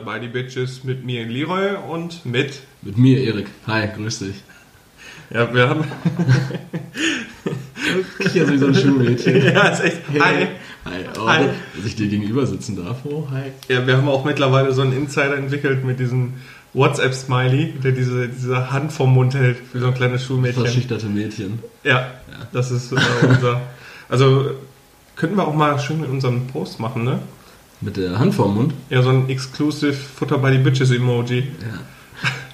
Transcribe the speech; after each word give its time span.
Butter 0.00 0.04
bei 0.04 0.18
die 0.18 0.28
Bitches 0.28 0.84
mit 0.84 1.04
mir 1.04 1.26
Leroy 1.26 1.76
und 1.88 2.24
mit. 2.24 2.60
Mit 2.82 2.98
mir, 2.98 3.18
Erik. 3.20 3.46
Hi, 3.66 3.88
grüß 3.94 4.20
dich. 4.20 4.36
Ja, 5.30 5.52
wir 5.54 5.68
haben. 5.68 5.84
Ich 8.18 8.34
ja 8.34 8.46
so 8.46 8.66
ein 8.66 8.74
Schulmädchen. 8.74 9.44
ja, 9.54 9.68
ist 9.68 9.80
echt. 9.80 9.98
Hi. 10.18 10.48
Hi. 10.84 11.04
Oh, 11.18 11.26
Hi. 11.26 11.46
Dass 11.76 11.86
ich 11.86 11.96
dir 11.96 12.08
gegenüber 12.08 12.46
sitzen 12.46 12.76
darf. 12.76 12.98
Oh, 13.04 13.26
hi. 13.30 13.50
Ja, 13.68 13.86
wir 13.86 13.96
haben 13.96 14.08
auch 14.08 14.24
mittlerweile 14.24 14.72
so 14.72 14.82
einen 14.82 14.92
Insider 14.92 15.36
entwickelt 15.36 15.84
mit 15.84 15.98
diesem 15.98 16.34
WhatsApp-Smiley, 16.72 17.74
der 17.82 17.92
diese, 17.92 18.28
diese 18.28 18.70
Hand 18.70 18.92
vom 18.92 19.12
Mund 19.12 19.34
hält 19.34 19.58
für 19.58 19.80
so 19.80 19.88
ein 19.88 19.94
kleines 19.94 20.24
Schulmädchen. 20.24 20.62
Verschüchterte 20.62 21.06
Mädchen. 21.06 21.60
Ja, 21.84 22.10
das 22.52 22.70
ist 22.70 22.92
äh, 22.92 22.96
unser. 23.26 23.60
Also 24.08 24.50
könnten 25.16 25.36
wir 25.36 25.46
auch 25.46 25.54
mal 25.54 25.78
schön 25.78 26.00
mit 26.00 26.10
unserem 26.10 26.46
Post 26.46 26.80
machen, 26.80 27.04
ne? 27.04 27.20
Mit 27.80 27.96
der 27.96 28.18
Hand 28.18 28.34
vorm 28.34 28.54
Mund. 28.54 28.74
Ja, 28.90 29.02
so 29.02 29.10
ein 29.10 29.28
Exclusive 29.28 29.94
Futter 29.94 30.38
by 30.38 30.52
the 30.52 30.58
Bitches 30.58 30.90
Emoji. 30.90 31.38
Ja. 31.38 31.80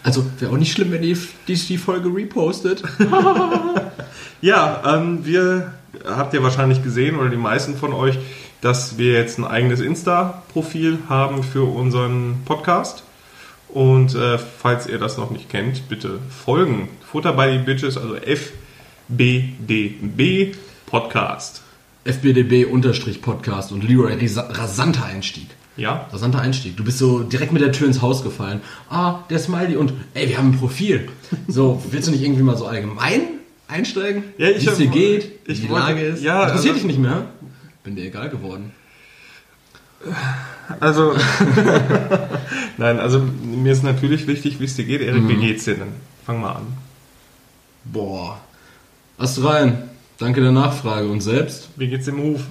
Also 0.02 0.24
wäre 0.38 0.52
auch 0.52 0.56
nicht 0.56 0.72
schlimm, 0.72 0.92
wenn 0.92 1.02
ihr 1.02 1.16
die, 1.48 1.54
die 1.54 1.78
Folge 1.78 2.08
repostet. 2.14 2.82
Ja, 4.40 4.82
ähm, 4.86 5.24
wir 5.24 5.72
habt 6.04 6.34
ihr 6.34 6.42
wahrscheinlich 6.42 6.82
gesehen 6.82 7.16
oder 7.16 7.30
die 7.30 7.36
meisten 7.36 7.74
von 7.76 7.92
euch, 7.92 8.18
dass 8.60 8.98
wir 8.98 9.12
jetzt 9.14 9.38
ein 9.38 9.44
eigenes 9.44 9.80
Insta-Profil 9.80 10.98
haben 11.08 11.42
für 11.42 11.64
unseren 11.64 12.42
Podcast. 12.44 13.02
Und 13.68 14.14
äh, 14.14 14.38
falls 14.38 14.86
ihr 14.86 14.98
das 14.98 15.16
noch 15.16 15.30
nicht 15.30 15.48
kennt, 15.48 15.88
bitte 15.88 16.18
folgen. 16.30 16.88
Futter 17.10 17.32
by 17.32 17.52
the 17.52 17.58
Bitches, 17.58 17.96
also 17.96 18.14
FBDB 19.08 19.64
Podcast. 20.86 21.62
FBDB-Podcast 22.06 23.72
und 23.72 23.82
Leroy 23.84 24.12
rasa- 24.14 24.48
rasanter 24.50 25.04
Einstieg. 25.04 25.46
Ja, 25.76 26.06
Rasanter 26.10 26.40
Einstieg. 26.40 26.74
Du 26.78 26.84
bist 26.84 26.96
so 26.98 27.22
direkt 27.22 27.52
mit 27.52 27.60
der 27.60 27.70
Tür 27.70 27.86
ins 27.86 28.00
Haus 28.00 28.22
gefallen. 28.22 28.62
Ah, 28.88 29.20
der 29.28 29.38
Smiley 29.38 29.76
und 29.76 29.92
ey, 30.14 30.26
wir 30.28 30.38
haben 30.38 30.52
ein 30.52 30.58
Profil. 30.58 31.08
So, 31.48 31.82
willst 31.90 32.08
du 32.08 32.12
nicht 32.12 32.22
irgendwie 32.22 32.42
mal 32.42 32.56
so 32.56 32.66
allgemein 32.66 33.20
einsteigen? 33.68 34.24
Ja, 34.38 34.48
ich 34.48 34.64
Wie 34.64 34.70
es 34.70 34.76
dir 34.78 34.86
geht, 34.86 35.32
wie 35.44 35.52
ich 35.52 35.60
die 35.60 35.68
wollte- 35.68 35.86
Lage 35.86 36.00
ist. 36.00 36.22
ja, 36.22 36.44
Interessiert 36.44 36.74
also- 36.76 36.86
dich 36.86 36.96
nicht 36.96 36.98
mehr? 36.98 37.26
Bin 37.84 37.94
dir 37.94 38.06
egal 38.06 38.30
geworden. 38.30 38.72
also. 40.80 41.14
Nein, 42.78 42.98
also 42.98 43.20
mir 43.20 43.72
ist 43.72 43.82
natürlich 43.82 44.26
wichtig, 44.26 44.58
wie 44.60 44.64
es 44.64 44.76
dir 44.76 44.84
geht. 44.84 45.00
Erik, 45.02 45.28
wie 45.28 45.36
geht's 45.36 45.64
dir 45.64 45.74
denn? 45.74 45.88
Fang 46.24 46.40
mal 46.40 46.52
an. 46.52 46.66
Boah. 47.84 48.40
Ast 49.18 49.42
rein. 49.44 49.85
Danke 50.18 50.40
der 50.40 50.52
Nachfrage. 50.52 51.08
Und 51.08 51.20
selbst? 51.20 51.68
Wie 51.76 51.88
geht's 51.88 52.06
dem 52.06 52.22
Huf? 52.22 52.42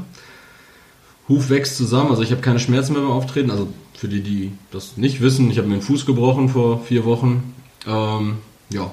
Huf 1.28 1.50
wächst 1.50 1.78
zusammen, 1.78 2.12
also 2.12 2.22
ich 2.22 2.32
habe 2.32 2.42
keine 2.42 2.60
Schmerzen 2.60 2.94
mehr 2.94 3.02
beim 3.02 3.12
Auftreten. 3.12 3.50
Also 3.50 3.68
für 3.98 4.08
die, 4.08 4.22
die 4.22 4.52
das 4.72 4.98
nicht 4.98 5.22
wissen, 5.22 5.50
ich 5.50 5.58
habe 5.58 5.68
mir 5.68 5.76
den 5.76 5.82
Fuß 5.82 6.06
gebrochen 6.06 6.50
vor 6.50 6.82
vier 6.84 7.04
Wochen. 7.06 7.56
Ähm, 7.88 8.38
ja, 8.70 8.92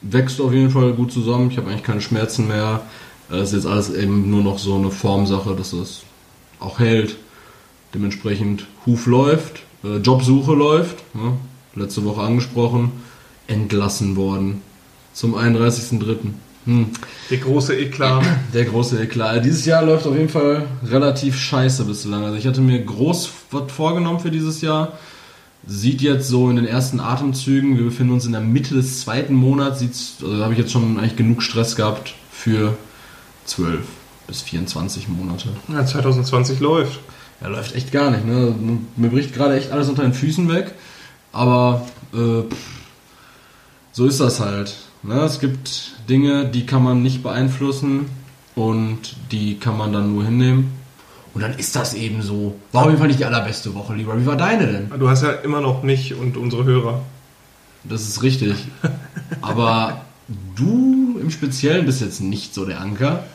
wächst 0.00 0.40
auf 0.40 0.52
jeden 0.52 0.70
Fall 0.70 0.92
gut 0.94 1.12
zusammen. 1.12 1.50
Ich 1.50 1.58
habe 1.58 1.68
eigentlich 1.68 1.82
keine 1.82 2.00
Schmerzen 2.00 2.48
mehr. 2.48 2.82
Äh, 3.30 3.36
Es 3.36 3.48
ist 3.52 3.64
jetzt 3.64 3.66
alles 3.66 3.90
eben 3.90 4.30
nur 4.30 4.42
noch 4.42 4.58
so 4.58 4.76
eine 4.76 4.90
Formsache, 4.90 5.54
dass 5.54 5.72
es 5.74 6.02
auch 6.58 6.78
hält. 6.78 7.16
Dementsprechend 7.94 8.66
Huf 8.86 9.06
läuft, 9.06 9.62
äh, 9.84 9.96
Jobsuche 9.98 10.54
läuft. 10.54 11.02
Ne? 11.14 11.34
Letzte 11.74 12.04
Woche 12.04 12.22
angesprochen, 12.22 12.92
entlassen 13.46 14.16
worden 14.16 14.62
zum 15.12 15.34
31.03. 15.34 16.32
Hm. 16.64 16.90
Der 17.30 17.38
große 17.38 17.76
Eklat. 17.76 18.24
Der 18.54 18.64
große 18.64 19.02
Eklat. 19.02 19.44
Dieses 19.44 19.64
Jahr 19.64 19.84
läuft 19.84 20.06
auf 20.06 20.16
jeden 20.16 20.28
Fall 20.28 20.66
relativ 20.84 21.38
scheiße 21.38 21.84
bislang. 21.84 22.24
Also 22.24 22.36
ich 22.36 22.46
hatte 22.46 22.60
mir 22.60 22.80
groß 22.80 23.30
was 23.50 23.72
vorgenommen 23.72 24.20
für 24.20 24.30
dieses 24.30 24.60
Jahr. 24.60 24.92
Sieht 25.66 26.02
jetzt 26.02 26.28
so 26.28 26.50
in 26.50 26.56
den 26.56 26.66
ersten 26.66 26.98
Atemzügen, 26.98 27.76
wir 27.76 27.84
befinden 27.84 28.12
uns 28.14 28.26
in 28.26 28.32
der 28.32 28.40
Mitte 28.40 28.74
des 28.74 29.00
zweiten 29.00 29.34
Monats, 29.34 29.78
sieht's, 29.78 30.16
also 30.20 30.36
da 30.36 30.42
habe 30.42 30.54
ich 30.54 30.58
jetzt 30.58 30.72
schon 30.72 30.98
eigentlich 30.98 31.14
genug 31.14 31.40
Stress 31.40 31.76
gehabt 31.76 32.14
für 32.32 32.76
12 33.44 33.78
bis 34.26 34.42
24 34.42 35.08
Monate. 35.08 35.50
Ja, 35.68 35.84
2020 35.84 36.58
läuft. 36.58 36.98
Ja, 37.40 37.48
läuft 37.48 37.74
echt 37.74 37.92
gar 37.92 38.10
nicht. 38.10 38.24
Ne? 38.24 38.54
Mir 38.96 39.10
bricht 39.10 39.34
gerade 39.34 39.56
echt 39.56 39.72
alles 39.72 39.88
unter 39.88 40.02
den 40.02 40.14
Füßen 40.14 40.48
weg. 40.48 40.72
Aber 41.32 41.86
äh, 42.12 42.42
so 43.92 44.06
ist 44.06 44.20
das 44.20 44.40
halt. 44.40 44.76
Ne? 45.02 45.20
Es 45.20 45.40
gibt 45.40 45.91
Dinge, 46.12 46.44
die 46.44 46.66
kann 46.66 46.82
man 46.82 47.02
nicht 47.02 47.22
beeinflussen 47.22 48.04
und 48.54 49.16
die 49.32 49.58
kann 49.58 49.78
man 49.78 49.94
dann 49.94 50.14
nur 50.14 50.24
hinnehmen. 50.24 50.70
Und 51.32 51.40
dann 51.40 51.54
ist 51.54 51.74
das 51.74 51.94
eben 51.94 52.20
so. 52.20 52.54
War 52.72 52.82
auf 52.82 52.88
jeden 52.88 52.98
Fall 52.98 53.08
nicht 53.08 53.20
die 53.20 53.24
allerbeste 53.24 53.74
Woche, 53.74 53.94
lieber. 53.94 54.20
Wie 54.20 54.26
war 54.26 54.36
deine 54.36 54.66
denn? 54.66 54.92
Du 54.98 55.08
hast 55.08 55.22
ja 55.22 55.30
immer 55.30 55.62
noch 55.62 55.82
mich 55.82 56.14
und 56.14 56.36
unsere 56.36 56.64
Hörer. 56.64 57.00
Das 57.84 58.02
ist 58.02 58.22
richtig. 58.22 58.54
Aber 59.40 60.02
du 60.54 61.18
im 61.18 61.30
Speziellen 61.30 61.86
bist 61.86 62.02
jetzt 62.02 62.20
nicht 62.20 62.52
so 62.52 62.66
der 62.66 62.80
Anker. 62.80 63.24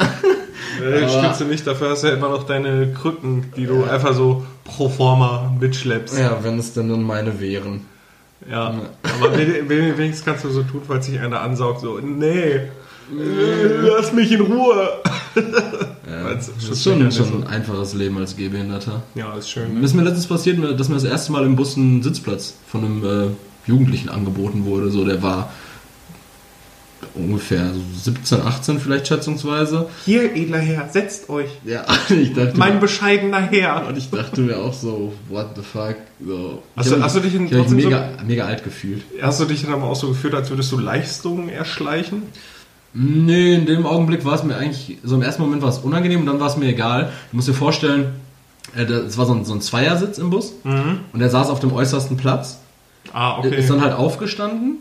Äh, 0.82 1.08
du 1.40 1.46
nicht, 1.46 1.66
dafür 1.66 1.92
hast 1.92 2.04
du 2.04 2.08
ja 2.08 2.14
immer 2.14 2.30
noch 2.30 2.44
deine 2.44 2.92
Krücken, 2.92 3.52
die 3.56 3.66
du 3.66 3.84
einfach 3.86 4.14
so 4.14 4.46
pro 4.64 4.90
forma 4.90 5.56
mitschleppst. 5.60 6.20
Ja, 6.20 6.44
wenn 6.44 6.60
es 6.60 6.74
denn 6.74 6.90
dann 6.90 7.02
meine 7.02 7.40
wären. 7.40 7.86
Ja. 8.50 8.74
Aber 9.04 9.38
wen- 9.38 9.68
wen- 9.70 9.98
wenigstens 9.98 10.26
kannst 10.26 10.44
du 10.46 10.50
so 10.50 10.64
tun, 10.64 10.82
falls 10.88 11.06
sich 11.08 11.20
einer 11.20 11.42
ansaugt, 11.42 11.82
so, 11.82 12.00
nee, 12.00 12.62
lass 13.12 14.14
mich 14.14 14.32
in 14.32 14.42
Ruhe. 14.42 14.90
Ja, 15.36 16.34
das 16.34 16.50
ist 16.50 16.84
schon, 16.84 17.12
schon 17.12 17.44
ein 17.44 17.48
einfaches 17.48 17.94
Leben 17.94 18.18
als 18.18 18.36
Gehbehinderter. 18.36 19.04
Ja, 19.16 19.34
ist 19.34 19.50
schön. 19.50 19.74
Mir 19.74 19.80
Ne? 19.80 19.86
ist 19.86 19.94
mir 19.94 20.04
letztens 20.04 20.28
passiert, 20.28 20.58
dass 20.80 20.90
mir 20.90 20.96
das 20.96 21.04
erste 21.04 21.32
Mal 21.32 21.46
im 21.46 21.56
Bus 21.56 21.76
ein 21.78 22.04
Sitzplatz 22.04 22.56
von 22.68 22.84
einem 22.86 23.04
äh, 23.06 23.28
Jugendlichen 23.70 24.10
angeboten 24.10 24.66
wurde. 24.66 24.90
So, 24.92 25.06
der 25.06 25.22
war 25.24 25.52
ungefähr 27.16 27.72
so 27.74 27.80
17, 28.12 28.42
18 28.42 28.80
vielleicht 28.80 29.08
schätzungsweise. 29.08 29.88
Hier, 30.06 30.36
edler 30.36 30.60
Herr, 30.60 30.88
setzt 30.90 31.30
euch. 31.30 31.50
Ja, 31.66 31.84
ich 32.10 32.34
dachte, 32.34 32.58
Mein 32.58 32.80
bescheidener 32.80 33.40
Herr. 33.42 33.88
und 33.88 33.98
ich 33.98 34.10
dachte 34.10 34.42
mir 34.42 34.58
auch 34.58 34.74
so, 34.74 35.14
what 35.30 35.48
the 35.56 35.62
fuck. 35.62 35.96
So. 36.26 36.62
Hast 36.76 36.92
du- 36.92 37.02
hast 37.02 37.16
du 37.16 37.20
dich 37.20 37.36
in- 37.36 37.46
ich 37.46 37.52
mich 37.52 37.60
trotzdem 37.62 37.78
mega, 37.78 38.10
mega 38.26 38.46
alt 38.46 38.64
gefühlt. 38.64 39.04
Hast 39.22 39.40
du 39.40 39.46
dich 39.46 39.64
dann 39.64 39.74
aber 39.74 39.84
auch 39.84 39.96
so 39.96 40.10
gefühlt, 40.10 40.34
als 40.34 40.50
würdest 40.50 40.72
du 40.72 40.80
Leistungen 40.80 41.50
erschleichen? 41.50 42.24
Nee, 42.94 43.54
in 43.56 43.66
dem 43.68 43.86
Augenblick 43.86 44.26
war 44.26 44.34
es 44.36 44.44
mir 44.44 44.56
eigentlich, 44.56 44.98
so 45.04 45.16
im 45.16 45.22
ersten 45.22 45.42
Moment 45.44 45.62
war 45.62 45.70
es 45.70 45.78
unangenehm 45.80 46.22
und 46.22 46.26
dann 46.26 46.40
war 46.40 46.48
es 46.48 46.58
mir 46.58 46.68
egal. 46.68 47.12
Du 47.32 47.36
musst 47.36 47.48
dir 47.48 47.54
vorstellen, 47.54 48.14
äh, 48.76 48.86
das 48.86 49.18
war 49.18 49.26
so 49.28 49.34
ein, 49.34 49.46
so 49.46 49.54
ein 49.54 49.62
Zweiersitz 49.62 50.18
im 50.18 50.30
Bus 50.32 50.54
und 50.64 51.22
er 51.22 51.30
saß 51.30 51.50
auf 51.50 51.60
dem 51.60 51.74
äußersten 51.74 52.18
Platz. 52.18 52.60
Ah, 53.14 53.38
okay. 53.40 53.56
Ist 53.60 53.70
dann 53.70 53.82
halt 53.82 53.94
aufgestanden. 53.94 54.78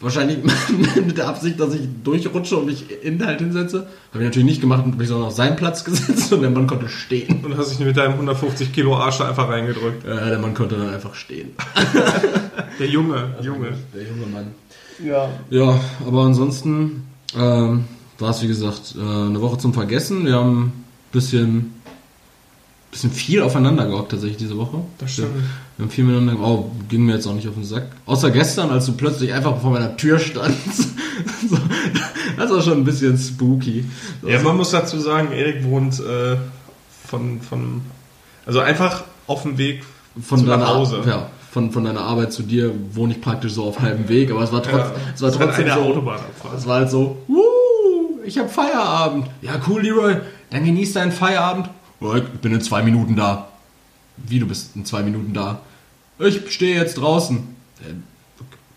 Wahrscheinlich 0.00 0.38
mit 1.06 1.16
der 1.16 1.28
Absicht, 1.28 1.58
dass 1.58 1.74
ich 1.74 1.88
durchrutsche 2.04 2.58
und 2.58 2.66
mich 2.66 2.84
in 3.02 3.24
halt 3.24 3.40
hinsetze. 3.40 3.86
Habe 4.12 4.22
ich 4.22 4.24
natürlich 4.24 4.46
nicht 4.46 4.60
gemacht 4.60 4.84
und 4.84 4.98
mich 4.98 5.08
sondern 5.08 5.28
auf 5.28 5.34
seinen 5.34 5.56
Platz 5.56 5.84
gesetzt 5.84 6.32
und 6.32 6.42
der 6.42 6.50
Mann 6.50 6.66
konnte 6.66 6.88
stehen. 6.88 7.44
Und 7.44 7.56
hast 7.56 7.70
dich 7.70 7.78
mit 7.78 7.96
deinem 7.96 8.12
150 8.12 8.72
Kilo 8.72 8.96
Arsch 8.96 9.18
da 9.18 9.28
einfach 9.28 9.48
reingedrückt. 9.48 10.04
Äh, 10.04 10.30
der 10.30 10.38
Mann 10.38 10.52
konnte 10.54 10.76
dann 10.76 10.90
einfach 10.90 11.14
stehen. 11.14 11.50
Der 12.78 12.88
Junge, 12.88 13.34
Junge. 13.40 13.68
Der 13.94 14.02
junge 14.02 14.26
Mann. 14.26 14.48
Ja. 15.02 15.30
Ja, 15.48 15.80
aber 16.06 16.24
ansonsten 16.24 17.04
ähm, 17.34 17.84
war 18.18 18.30
es 18.30 18.42
wie 18.42 18.48
gesagt 18.48 18.94
äh, 18.96 19.00
eine 19.00 19.40
Woche 19.40 19.56
zum 19.56 19.72
Vergessen. 19.72 20.26
Wir 20.26 20.34
haben 20.34 20.64
ein 20.64 20.84
bisschen, 21.10 21.74
bisschen 22.90 23.10
viel 23.10 23.40
aufeinander 23.40 23.86
gehockt 23.86 24.10
tatsächlich 24.10 24.38
diese 24.38 24.58
Woche. 24.58 24.82
Das 24.98 25.12
stimmt. 25.12 25.42
Wir 25.76 25.84
haben 25.84 25.90
viel 25.90 26.04
miteinander 26.04 26.42
oh, 26.42 26.70
ging 26.88 27.04
mir 27.04 27.14
jetzt 27.14 27.26
auch 27.26 27.34
nicht 27.34 27.46
auf 27.48 27.54
den 27.54 27.64
Sack. 27.64 27.88
Außer 28.06 28.30
gestern, 28.30 28.70
als 28.70 28.86
du 28.86 28.92
plötzlich 28.92 29.34
einfach 29.34 29.60
vor 29.60 29.72
meiner 29.72 29.96
Tür 29.96 30.18
standst. 30.18 30.88
das 32.36 32.50
war 32.50 32.62
schon 32.62 32.78
ein 32.78 32.84
bisschen 32.84 33.18
spooky. 33.18 33.84
Ja, 34.26 34.40
man 34.40 34.56
muss 34.56 34.70
dazu 34.70 34.98
sagen, 34.98 35.32
Erik 35.32 35.64
wohnt 35.64 36.00
äh, 36.00 36.36
von, 37.06 37.42
von, 37.42 37.82
also 38.46 38.60
einfach 38.60 39.04
auf 39.26 39.42
dem 39.42 39.58
Weg 39.58 39.84
von 40.22 40.38
zu 40.38 40.46
deiner, 40.46 40.64
nach 40.64 40.74
Hause. 40.74 41.02
Ja, 41.06 41.28
von, 41.50 41.70
von 41.72 41.84
deiner 41.84 42.00
Arbeit 42.00 42.32
zu 42.32 42.42
dir 42.42 42.72
wohne 42.92 43.12
ich 43.12 43.20
praktisch 43.20 43.52
so 43.52 43.64
auf 43.64 43.80
halbem 43.80 44.08
Weg, 44.08 44.30
aber 44.30 44.42
es 44.42 44.52
war, 44.52 44.62
trotz, 44.62 44.80
Ja, 44.80 44.92
es 45.14 45.22
war 45.22 45.32
trotzdem 45.32 45.66
eine 45.66 45.74
so, 45.74 45.80
Autobahnabfahrt. 45.80 46.58
es 46.58 46.66
war 46.66 46.76
halt 46.76 46.90
so, 46.90 47.18
Wuh, 47.28 48.22
ich 48.24 48.38
habe 48.38 48.48
Feierabend. 48.48 49.28
Ja, 49.42 49.60
cool, 49.68 49.82
Leroy, 49.82 50.16
dann 50.48 50.64
genieß 50.64 50.94
deinen 50.94 51.12
Feierabend. 51.12 51.68
Ich 52.00 52.40
bin 52.40 52.52
in 52.52 52.62
zwei 52.62 52.82
Minuten 52.82 53.14
da. 53.14 53.48
Wie, 54.16 54.38
du 54.38 54.46
bist 54.46 54.76
in 54.76 54.84
zwei 54.84 55.02
Minuten 55.02 55.32
da? 55.32 55.60
Ich 56.18 56.52
stehe 56.52 56.76
jetzt 56.76 56.94
draußen. 56.94 57.38
Äh, 57.80 57.94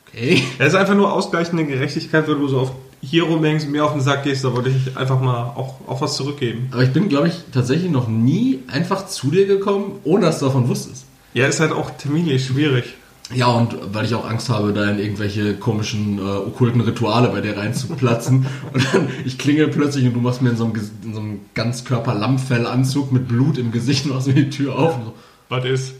Okay. 0.09 0.43
Er 0.57 0.67
ist 0.67 0.75
einfach 0.75 0.95
nur 0.95 1.13
ausgleichende 1.13 1.65
Gerechtigkeit, 1.65 2.27
wenn 2.27 2.39
du 2.39 2.47
so 2.47 2.59
auf 2.61 2.71
hier 3.01 3.23
rumhängst 3.23 3.65
und 3.65 3.71
mir 3.71 3.85
auf 3.85 3.93
den 3.93 4.01
Sack 4.01 4.23
gehst, 4.23 4.43
da 4.43 4.53
wollte 4.53 4.69
ich 4.69 4.97
einfach 4.97 5.21
mal 5.21 5.53
auch, 5.55 5.75
auch 5.87 6.01
was 6.01 6.17
zurückgeben. 6.17 6.67
Aber 6.71 6.83
ich 6.83 6.91
bin, 6.91 7.07
glaube 7.07 7.29
ich, 7.29 7.35
tatsächlich 7.53 7.89
noch 7.89 8.09
nie 8.09 8.59
einfach 8.67 9.07
zu 9.07 9.31
dir 9.31 9.45
gekommen, 9.45 9.99
ohne 10.03 10.25
dass 10.25 10.39
du 10.39 10.45
davon 10.45 10.67
wusstest. 10.67 11.05
Ja, 11.33 11.47
ist 11.47 11.61
halt 11.61 11.71
auch 11.71 11.91
terminlich 11.91 12.45
schwierig. 12.45 12.95
Ja, 13.33 13.47
und 13.47 13.77
weil 13.93 14.05
ich 14.05 14.15
auch 14.15 14.27
Angst 14.27 14.49
habe, 14.49 14.73
da 14.73 14.89
in 14.89 14.99
irgendwelche 14.99 15.53
komischen, 15.53 16.17
äh, 16.17 16.21
okkulten 16.21 16.81
Rituale 16.81 17.29
bei 17.29 17.39
dir 17.39 17.55
reinzuplatzen. 17.55 18.47
und 18.73 18.93
dann, 18.93 19.07
ich 19.23 19.37
klingel 19.37 19.69
plötzlich 19.69 20.05
und 20.05 20.13
du 20.13 20.19
machst 20.19 20.41
mir 20.41 20.49
in 20.49 20.57
so 20.57 20.65
einem, 20.65 20.73
in 21.03 21.13
so 21.13 21.19
einem 21.21 21.39
Ganzkörper-Lammfellanzug 21.53 23.13
mit 23.13 23.29
Blut 23.29 23.57
im 23.57 23.71
Gesicht 23.71 24.05
und 24.05 24.15
machst 24.15 24.27
mir 24.27 24.33
die 24.33 24.49
Tür 24.49 24.77
auf. 24.77 24.97
Und 24.97 25.05
so, 25.05 25.13
Was 25.49 25.65
ist? 25.65 25.93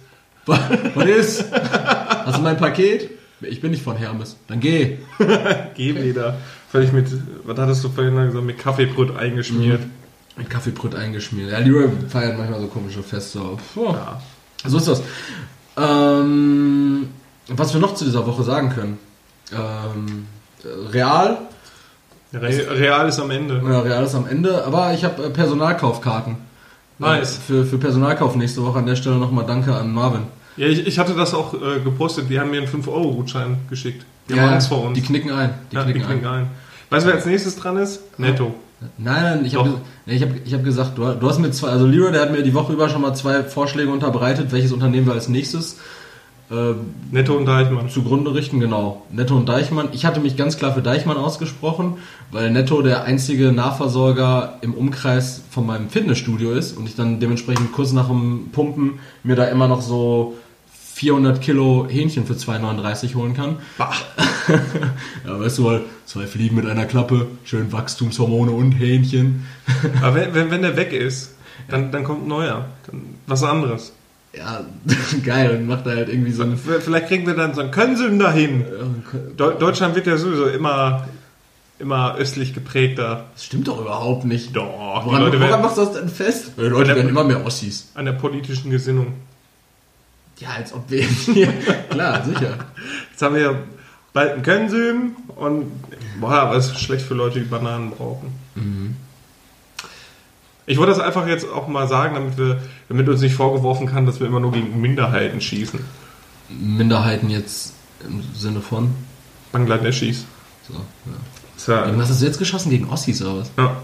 Was 0.46 1.06
ist? 1.06 1.46
Hast 1.52 2.38
du 2.38 2.42
mein 2.42 2.58
Paket? 2.58 3.10
Ich 3.42 3.62
bin 3.62 3.72
nicht 3.72 3.84
von 3.84 3.96
Hermes. 3.96 4.38
Dann 4.48 4.60
geh. 4.60 4.98
Geh 5.76 5.96
wieder. 5.96 6.38
Völlig 6.72 6.92
mit, 6.92 7.08
was 7.46 7.58
hattest 7.58 7.84
du 7.84 7.90
vorhin 7.90 8.16
gesagt, 8.16 8.46
mit 8.46 8.60
Kaffeebrot 8.60 9.18
eingeschmiert. 9.18 9.82
Mit 10.38 10.50
Kaffeebrot 10.50 10.94
eingeschmiert. 10.94 11.52
Ja, 11.52 11.60
Leroy 11.60 11.90
feiert 12.08 12.38
manchmal 12.38 12.62
so 12.62 12.68
komische 12.68 13.02
Feste. 13.02 13.40
Puh. 13.74 13.94
Ja. 13.94 14.22
So 14.66 14.78
ist 14.78 14.88
das. 14.88 15.02
Ähm, 15.78 17.10
was 17.48 17.74
wir 17.74 17.82
noch 17.82 17.96
zu 17.96 18.06
dieser 18.06 18.28
Woche 18.28 18.44
sagen 18.44 18.70
können. 18.70 19.00
Ähm, 19.52 20.28
Real. 20.92 21.40
Re 22.34 22.80
Real 22.80 23.08
ist 23.08 23.20
am 23.20 23.32
Ende. 23.32 23.62
Ja, 23.66 23.80
Real 23.80 24.04
ist 24.04 24.16
am 24.16 24.28
Ende. 24.28 24.64
Aber 24.66 24.94
ich 24.94 25.04
habe 25.04 25.24
äh, 25.24 25.30
Personalkaufkarten. 25.30 26.49
Nice. 27.00 27.38
Äh, 27.38 27.42
Für, 27.42 27.66
für 27.66 27.78
Personalkauf 27.78 28.36
nächste 28.36 28.64
Woche. 28.64 28.80
An 28.80 28.86
der 28.86 28.96
Stelle 28.96 29.16
nochmal 29.16 29.46
Danke 29.46 29.74
an 29.76 29.94
Marvin. 29.94 30.22
Ja, 30.58 30.68
ich, 30.68 30.86
ich 30.86 31.00
hatte 31.00 31.16
das 31.16 31.34
auch 31.34 31.54
äh, 31.54 31.80
gepostet. 31.84 32.30
Die 32.30 32.40
haben 32.40 32.52
mir 32.52 32.62
einen 32.62 32.68
5-Euro-Gutschein 32.68 33.58
geschickt. 33.70 34.06
Die 34.28 34.34
Ja, 34.34 34.44
haben 34.44 34.54
Angst 34.54 34.68
vor 34.68 34.84
uns. 34.84 34.96
Die 34.96 35.02
knicken 35.02 35.32
ein. 35.32 35.54
Die 35.72 35.76
ja, 35.76 35.84
knicken 35.84 36.02
die 36.02 36.08
knicken 36.08 36.28
ein. 36.28 36.48
Weißt 36.90 37.06
du, 37.06 37.10
wer 37.10 37.16
als 37.16 37.26
nächstes 37.26 37.56
dran 37.56 37.78
ist? 37.78 38.02
Netto. 38.20 38.54
Nein, 38.98 39.24
nein, 39.24 39.46
ich 39.46 39.56
habe 39.56 39.82
ich 40.06 40.22
hab, 40.22 40.30
ich 40.46 40.54
hab 40.54 40.64
gesagt, 40.64 40.98
du, 40.98 41.04
du 41.14 41.30
hast 41.30 41.40
mir 41.40 41.52
zwei, 41.52 41.68
also 41.68 41.86
Leroy, 41.86 42.14
der 42.14 42.22
hat 42.22 42.32
mir 42.32 42.44
die 42.44 42.54
Woche 42.54 42.72
über 42.72 42.88
schon 42.88 43.02
mal 43.02 43.14
zwei 43.14 43.44
Vorschläge 43.44 43.92
unterbreitet, 43.92 44.54
welches 44.54 44.72
Unternehmen 44.72 45.06
wir 45.06 45.14
als 45.14 45.28
nächstes 45.28 45.78
äh, 46.52 46.74
Netto 47.12 47.36
und 47.36 47.46
Deichmann. 47.46 47.90
zugrunde 47.90 48.34
richten, 48.34 48.60
genau. 48.60 49.06
Netto 49.12 49.36
und 49.36 49.48
Deichmann. 49.48 49.90
Ich 49.92 50.06
hatte 50.06 50.20
mich 50.20 50.36
ganz 50.36 50.58
klar 50.58 50.74
für 50.74 50.82
Deichmann 50.82 51.18
ausgesprochen, 51.18 51.98
weil 52.32 52.52
Netto 52.52 52.82
der 52.82 53.04
einzige 53.04 53.52
Nahversorger 53.52 54.58
im 54.62 54.74
Umkreis 54.74 55.44
von 55.52 55.66
meinem 55.66 55.90
Fitnessstudio 55.90 56.52
ist 56.52 56.76
und 56.78 56.88
ich 56.88 56.96
dann 56.96 57.20
dementsprechend 57.20 57.72
kurz 57.72 57.92
nach 57.92 58.08
dem 58.08 58.50
Pumpen 58.52 59.00
mir 59.24 59.36
da 59.36 59.46
immer 59.46 59.68
noch 59.68 59.82
so 59.82 60.36
400 61.00 61.40
Kilo 61.40 61.88
Hähnchen 61.88 62.26
für 62.26 62.34
2,39 62.34 63.16
holen 63.16 63.34
kann. 63.34 63.58
Bah. 63.78 63.94
Ja, 65.28 65.40
weißt 65.40 65.60
du, 65.60 65.66
weil 65.66 65.82
zwei 66.06 66.26
Fliegen 66.26 66.56
mit 66.56 66.66
einer 66.66 66.86
Klappe, 66.86 67.28
schön 67.44 67.72
Wachstumshormone 67.72 68.52
und 68.52 68.72
Hähnchen. 68.72 69.46
Aber 70.02 70.16
wenn, 70.16 70.34
wenn, 70.34 70.52
wenn 70.52 70.62
der 70.64 70.76
weg 70.76 70.92
ist, 70.92 71.36
dann, 71.68 71.92
dann 71.92 72.04
kommt 72.04 72.24
ein 72.24 72.28
neuer. 72.28 72.66
Dann 72.88 73.02
was 73.28 73.44
anderes. 73.44 73.94
Ja, 74.38 74.64
geil, 75.26 75.50
dann 75.50 75.66
macht 75.68 75.86
er 75.88 75.96
halt 75.96 76.10
irgendwie 76.10 76.32
so 76.32 76.44
ein... 76.44 76.58
Vielleicht 76.58 77.08
kriegen 77.08 77.26
wir 77.26 77.34
dann 77.36 77.54
so 77.56 77.62
einen 77.62 77.72
Könsüm 77.72 78.20
dahin. 78.20 78.64
Deu- 79.38 79.58
Deutschland 79.58 79.96
wird 79.96 80.06
ja 80.08 80.18
sowieso 80.18 80.46
immer, 80.46 81.08
immer 81.80 82.16
östlich 82.16 82.54
geprägter. 82.54 83.26
Das 83.34 83.46
stimmt 83.46 83.68
doch 83.68 83.82
überhaupt 83.82 84.26
nicht. 84.26 84.56
Doch, 84.56 84.66
Woran, 85.06 85.22
Leute 85.24 85.38
woran 85.40 85.50
werden 85.50 85.62
machst 85.64 85.78
du 85.78 85.82
das 85.86 85.94
denn 85.94 86.10
fest? 86.10 86.52
Die 86.58 86.62
Leute 86.62 86.96
werden 86.96 87.10
immer 87.10 87.24
mehr 87.24 87.44
Ossis. 87.46 87.90
an 87.96 88.06
der 88.06 88.12
politischen 88.14 88.70
Gesinnung. 88.70 89.14
Ja, 90.38 90.50
als 90.58 90.74
ob 90.74 90.90
wir 90.92 91.02
hier... 91.26 91.52
Klar, 91.90 92.24
sicher. 92.24 92.54
Jetzt 93.12 93.22
haben 93.22 93.34
wir 93.36 93.42
ja 93.42 93.54
bald 94.14 94.34
einen 94.34 94.44
Könsüm 94.44 95.16
und 95.36 95.72
boah, 96.22 96.54
es 96.56 96.68
ist 96.68 96.80
schlecht 96.80 97.04
für 97.06 97.16
Leute, 97.16 97.40
die 97.40 97.46
Bananen 97.46 97.92
brauchen. 97.92 98.32
Ich 100.70 100.78
wollte 100.78 100.92
das 100.92 101.00
einfach 101.00 101.26
jetzt 101.26 101.50
auch 101.50 101.68
mal 101.68 101.88
sagen, 101.88 102.14
damit 102.14 102.38
wir, 102.38 102.62
damit 102.90 103.10
uns 103.10 103.22
nicht 103.22 103.34
vorgeworfen 103.34 103.88
kann, 103.88 104.06
dass 104.06 104.20
wir 104.20 104.28
immer 104.28 104.40
nur 104.40 104.52
gegen 104.52 104.80
Minderheiten 104.80 105.42
schießen. 105.42 105.80
Minderheiten 106.50 107.32
jetzt 107.32 107.74
im 108.06 108.24
Sinne 108.36 108.62
von... 108.62 108.94
Bangladeschis. 109.52 110.26
So, 110.68 110.76
ja. 110.76 110.82
Ist 111.58 111.68
ja, 111.68 111.86
Gegen 111.86 111.98
was 111.98 112.10
hast 112.10 112.22
du 112.22 112.26
jetzt 112.28 112.38
geschossen? 112.38 112.70
Gegen 112.70 112.88
Ossis 112.88 113.20
oder 113.24 113.40
was? 113.40 113.52
ja. 113.58 113.78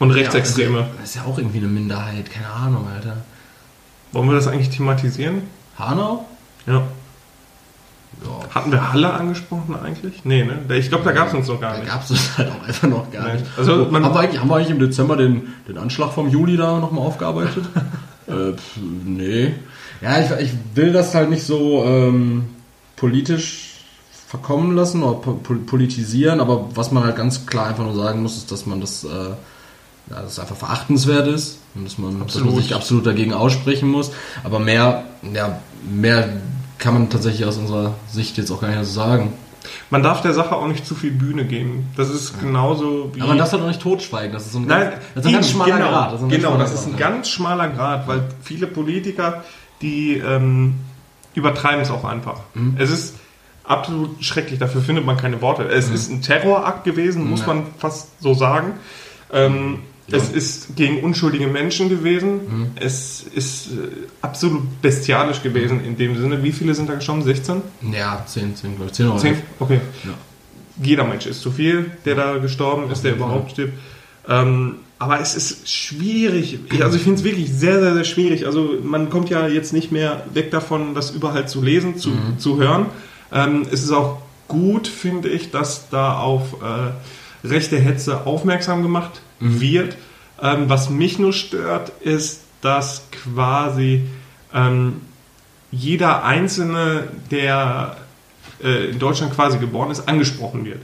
Und 0.00 0.10
Rechtsextreme. 0.10 0.78
Ja, 0.80 0.88
das 1.00 1.10
ist 1.10 1.14
ja 1.14 1.22
auch 1.22 1.38
irgendwie 1.38 1.58
eine 1.58 1.68
Minderheit. 1.68 2.28
Keine 2.28 2.50
Ahnung, 2.50 2.88
Alter. 2.92 3.18
Wollen 4.10 4.28
wir 4.28 4.34
das 4.34 4.48
eigentlich 4.48 4.70
thematisieren? 4.70 5.42
Hanau? 5.78 6.26
Ja. 6.66 6.82
Ja. 8.24 8.54
Hatten 8.54 8.72
wir 8.72 8.92
Halle 8.92 9.12
angesprochen 9.12 9.74
eigentlich? 9.82 10.24
Nee, 10.24 10.44
ne? 10.44 10.76
Ich 10.76 10.88
glaube, 10.88 11.04
da 11.04 11.12
gab 11.12 11.28
es 11.28 11.34
uns 11.34 11.48
noch 11.48 11.60
gar 11.60 11.72
Da 11.74 11.78
nicht. 11.78 11.88
gab 11.90 12.02
es 12.02 12.08
das 12.08 12.38
halt 12.38 12.50
auch 12.50 12.66
einfach 12.68 12.88
noch 12.88 13.10
gar 13.10 13.28
Nee. 13.28 13.34
nicht. 13.34 13.46
Also 13.56 13.86
man- 13.90 14.04
haben, 14.04 14.14
wir 14.14 14.20
eigentlich, 14.20 14.40
haben 14.40 14.48
wir 14.50 14.56
eigentlich 14.56 14.70
im 14.70 14.78
Dezember 14.78 15.16
den, 15.16 15.54
den 15.68 15.78
Anschlag 15.78 16.12
vom 16.12 16.28
Juli 16.28 16.56
da 16.56 16.78
nochmal 16.78 17.06
aufgearbeitet? 17.06 17.64
äh, 18.26 18.52
pf, 18.52 18.76
nee. 19.04 19.54
Ja, 20.02 20.20
ich, 20.20 20.30
ich 20.44 20.52
will 20.74 20.92
das 20.92 21.14
halt 21.14 21.30
nicht 21.30 21.44
so 21.44 21.84
ähm, 21.84 22.46
politisch 22.96 23.84
verkommen 24.28 24.76
lassen 24.76 25.02
oder 25.02 25.14
po 25.18 25.32
po- 25.34 25.54
politisieren, 25.54 26.40
aber 26.40 26.68
was 26.74 26.92
man 26.92 27.04
halt 27.04 27.16
ganz 27.16 27.46
klar 27.46 27.66
einfach 27.68 27.84
nur 27.84 27.94
sagen 27.94 28.22
muss, 28.22 28.36
ist, 28.36 28.52
dass 28.52 28.64
man 28.66 28.80
das, 28.80 29.02
äh, 29.04 29.08
ja, 29.08 30.20
dass 30.22 30.32
es 30.32 30.38
einfach 30.38 30.56
verachtenswert 30.56 31.26
ist 31.26 31.58
und 31.74 31.84
dass 31.84 31.98
man, 31.98 32.20
dass 32.26 32.38
man 32.38 32.54
sich 32.54 32.74
absolut 32.74 33.06
dagegen 33.06 33.32
aussprechen 33.32 33.88
muss. 33.88 34.12
Aber 34.44 34.58
mehr, 34.58 35.04
ja, 35.34 35.58
mehr 35.90 36.28
kann 36.80 36.94
man 36.94 37.10
tatsächlich 37.10 37.44
aus 37.46 37.58
unserer 37.58 37.94
Sicht 38.10 38.36
jetzt 38.38 38.50
auch 38.50 38.60
gar 38.60 38.68
nicht 38.68 38.78
so 38.84 38.92
sagen. 38.92 39.32
Man 39.90 40.02
darf 40.02 40.22
der 40.22 40.32
Sache 40.32 40.56
auch 40.56 40.66
nicht 40.66 40.86
zu 40.86 40.94
viel 40.94 41.10
Bühne 41.10 41.44
geben. 41.44 41.90
Das 41.96 42.08
ist 42.08 42.40
genauso 42.40 43.10
wie. 43.14 43.20
Aber 43.20 43.28
man 43.28 43.38
darf 43.38 43.52
halt 43.52 43.62
auch 43.62 43.68
nicht 43.68 43.82
totschweigen. 43.82 44.32
Das 44.32 44.46
ist 44.46 44.52
so 44.52 44.58
ein, 44.58 44.66
Nein, 44.66 44.90
ganz, 44.90 44.94
das 45.14 45.24
ist 45.24 45.28
ein 45.28 45.32
ganz 45.34 45.50
schmaler 45.50 45.76
genau, 45.76 45.90
Grad. 45.90 46.12
Das 46.14 46.28
genau, 46.28 46.56
das 46.56 46.72
ist 46.74 46.86
ein 46.86 46.96
ganz 46.96 47.28
schmaler 47.28 47.68
Grad, 47.68 48.08
weil 48.08 48.22
viele 48.42 48.66
Politiker, 48.66 49.44
die 49.82 50.16
ähm, 50.16 50.74
übertreiben 51.34 51.80
es 51.82 51.90
auch 51.90 52.04
einfach. 52.04 52.40
Mhm. 52.54 52.76
Es 52.78 52.90
ist 52.90 53.16
absolut 53.64 54.24
schrecklich, 54.24 54.58
dafür 54.58 54.80
findet 54.80 55.04
man 55.04 55.16
keine 55.18 55.42
Worte. 55.42 55.64
Es 55.64 55.90
ist 55.90 56.10
ein 56.10 56.22
Terrorakt 56.22 56.84
gewesen, 56.84 57.28
muss 57.28 57.40
Ja. 57.40 57.48
man 57.48 57.64
fast 57.78 58.20
so 58.22 58.32
sagen. 58.34 58.72
Ähm, 59.32 59.74
Ja. 59.74 59.78
Es 60.12 60.30
ist 60.30 60.76
gegen 60.76 61.02
unschuldige 61.02 61.46
Menschen 61.46 61.88
gewesen. 61.88 62.32
Mhm. 62.48 62.66
Es 62.76 63.24
ist 63.34 63.66
äh, 63.68 63.70
absolut 64.22 64.80
bestialisch 64.82 65.42
gewesen 65.42 65.84
in 65.84 65.96
dem 65.96 66.16
Sinne. 66.16 66.42
Wie 66.42 66.52
viele 66.52 66.74
sind 66.74 66.88
da 66.88 66.94
gestorben? 66.94 67.22
16? 67.22 67.62
Ja, 67.92 67.98
ja 67.98 68.24
10, 68.26 68.56
10, 68.56 68.76
glaube 68.76 68.86
ich. 68.90 68.92
10 68.96 69.08
oder 69.08 69.18
Zehn? 69.18 69.32
11. 69.34 69.42
Okay. 69.60 69.80
Ja. 70.04 70.10
Jeder 70.82 71.04
Mensch 71.04 71.26
ist 71.26 71.40
zu 71.42 71.50
viel, 71.50 71.90
der 72.04 72.14
da 72.14 72.38
gestorben 72.38 72.90
ist, 72.90 73.02
der 73.04 73.12
überhaupt 73.14 73.50
stirbt. 73.52 73.74
Ähm, 74.28 74.76
aber 74.98 75.20
es 75.20 75.34
ist 75.34 75.68
schwierig. 75.68 76.58
Ich- 76.72 76.82
Also 76.84 76.96
ich 76.96 77.02
finde 77.02 77.18
es 77.18 77.24
wirklich 77.24 77.50
sehr, 77.52 77.80
sehr, 77.80 77.94
sehr 77.94 78.04
schwierig. 78.04 78.46
Also 78.46 78.74
man 78.82 79.10
kommt 79.10 79.30
ja 79.30 79.46
jetzt 79.48 79.72
nicht 79.72 79.92
mehr 79.92 80.24
weg 80.34 80.50
davon, 80.50 80.94
das 80.94 81.10
überall 81.10 81.48
zu 81.48 81.62
lesen, 81.62 81.96
zu, 81.98 82.10
Mhm. 82.10 82.38
zu 82.38 82.58
hören. 82.58 82.86
Ähm, 83.32 83.62
es 83.70 83.82
ist 83.82 83.92
auch 83.92 84.20
gut, 84.48 84.88
finde 84.88 85.28
ich, 85.28 85.50
dass 85.50 85.88
da 85.90 86.18
auf 86.18 86.56
äh, 86.62 87.46
rechte 87.46 87.78
Hetze 87.78 88.26
aufmerksam 88.26 88.82
gemacht 88.82 89.20
Mhm. 89.40 89.60
wird. 89.60 89.96
Ähm, 90.42 90.68
was 90.68 90.88
mich 90.90 91.18
nur 91.18 91.32
stört, 91.32 91.92
ist, 92.00 92.42
dass 92.60 93.08
quasi 93.10 94.06
ähm, 94.54 95.02
jeder 95.70 96.24
Einzelne, 96.24 97.08
der 97.30 97.96
äh, 98.62 98.90
in 98.90 98.98
Deutschland 98.98 99.34
quasi 99.34 99.58
geboren 99.58 99.90
ist, 99.90 100.08
angesprochen 100.08 100.64
wird. 100.64 100.80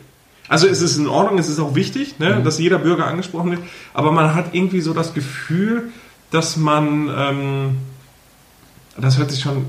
Also 0.48 0.68
es 0.68 0.80
ist 0.80 0.96
in 0.96 1.08
Ordnung, 1.08 1.38
es 1.38 1.48
ist 1.48 1.58
auch 1.58 1.75
wichtig, 1.75 2.18
ne, 2.18 2.40
dass 2.42 2.58
jeder 2.58 2.78
Bürger 2.78 3.06
angesprochen 3.06 3.50
wird, 3.50 3.62
aber 3.94 4.12
man 4.12 4.34
hat 4.34 4.54
irgendwie 4.54 4.80
so 4.80 4.94
das 4.94 5.12
Gefühl, 5.12 5.90
dass 6.30 6.56
man, 6.56 7.10
ähm, 7.16 7.78
das 8.96 9.18
hört 9.18 9.30
sich 9.30 9.40
schon 9.40 9.66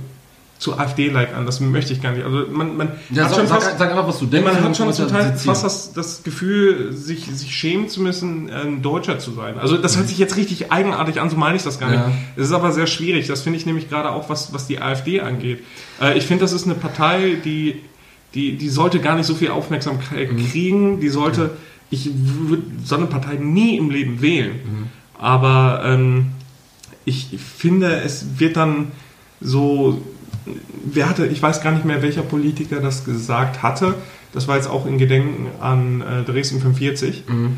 zu 0.60 0.78
AfD-like 0.78 1.36
an, 1.36 1.46
das 1.46 1.60
möchte 1.60 1.94
ich 1.94 2.02
gar 2.02 2.14
nicht. 2.14 2.26
Also 2.26 2.46
man, 2.52 2.76
man 2.78 2.92
Ja, 3.12 3.24
hat 3.26 3.30
sag, 3.30 3.38
schon 3.40 3.48
sag, 3.48 3.62
fast, 3.64 3.78
sag 3.78 3.92
einfach, 3.92 4.08
was 4.08 4.18
du 4.20 4.26
denkst. 4.26 4.52
man 4.54 4.64
hat 4.64 4.76
schon 4.76 4.92
zum 4.92 5.08
Teil 5.08 5.36
fast 5.38 5.64
das, 5.64 5.94
das 5.94 6.24
Gefühl, 6.24 6.94
sich, 6.94 7.26
sich 7.26 7.56
schämen 7.56 7.90
zu 7.90 8.02
müssen, 8.02 8.50
ein 8.52 8.82
Deutscher 8.82 9.20
zu 9.20 9.32
sein. 9.34 9.60
Also 9.60 9.78
das 9.78 9.98
hört 9.98 10.08
sich 10.08 10.18
jetzt 10.18 10.36
richtig 10.36 10.72
eigenartig 10.72 11.22
an, 11.22 11.30
so 11.30 11.36
meine 11.38 11.58
ich 11.58 11.64
das 11.64 11.80
gar 11.80 11.94
Ja. 11.94 12.08
nicht. 12.08 12.18
Es 12.38 12.46
ist 12.48 12.54
aber 12.54 12.72
sehr 12.72 12.88
schwierig. 12.88 13.28
Das 13.28 13.44
finde 13.44 13.60
ich 13.60 13.66
nämlich 13.68 13.88
gerade 13.90 14.10
auch, 14.10 14.30
was, 14.30 14.52
was 14.54 14.66
die 14.66 14.82
AfD 14.82 15.22
angeht. 15.22 15.64
Äh, 16.02 16.18
ich 16.18 16.26
finde, 16.26 16.42
das 16.44 16.54
ist 16.54 16.66
eine 16.66 16.74
Partei, 16.76 17.38
die, 17.46 17.82
die, 18.34 18.58
die 18.58 18.70
sollte 18.70 19.00
gar 19.00 19.16
nicht 19.16 19.28
so 19.28 19.36
viel 19.36 19.50
Aufmerksamkeit 19.52 20.32
Mhm. 20.34 20.50
kriegen. 20.50 21.00
Die 21.00 21.10
sollte, 21.10 21.52
ich 21.92 22.10
würde 22.14 22.64
so 22.84 22.96
eine 22.96 23.06
Partei 23.06 23.36
nie 23.36 23.78
im 23.78 23.92
Leben 23.92 24.22
wählen. 24.24 24.54
Mhm. 24.56 24.88
Aber 25.20 25.84
ähm, 25.86 26.28
ich 27.06 27.38
finde, 27.58 28.02
es 28.02 28.40
wird 28.40 28.58
dann 28.58 28.92
so, 29.40 30.02
wer 30.86 31.10
hatte, 31.10 31.26
ich 31.28 31.42
weiß 31.42 31.62
gar 31.62 31.72
nicht 31.72 31.86
mehr, 31.86 32.02
welcher 32.02 32.22
Politiker 32.24 32.80
das 32.80 33.06
gesagt 33.06 33.64
hatte, 33.64 33.96
das 34.34 34.48
war 34.48 34.56
jetzt 34.56 34.70
auch 34.70 34.86
in 34.86 34.98
Gedenken 34.98 35.48
an 35.62 36.02
äh, 36.02 36.24
Dresden 36.24 36.60
45, 36.62 37.24
Mhm. 37.28 37.58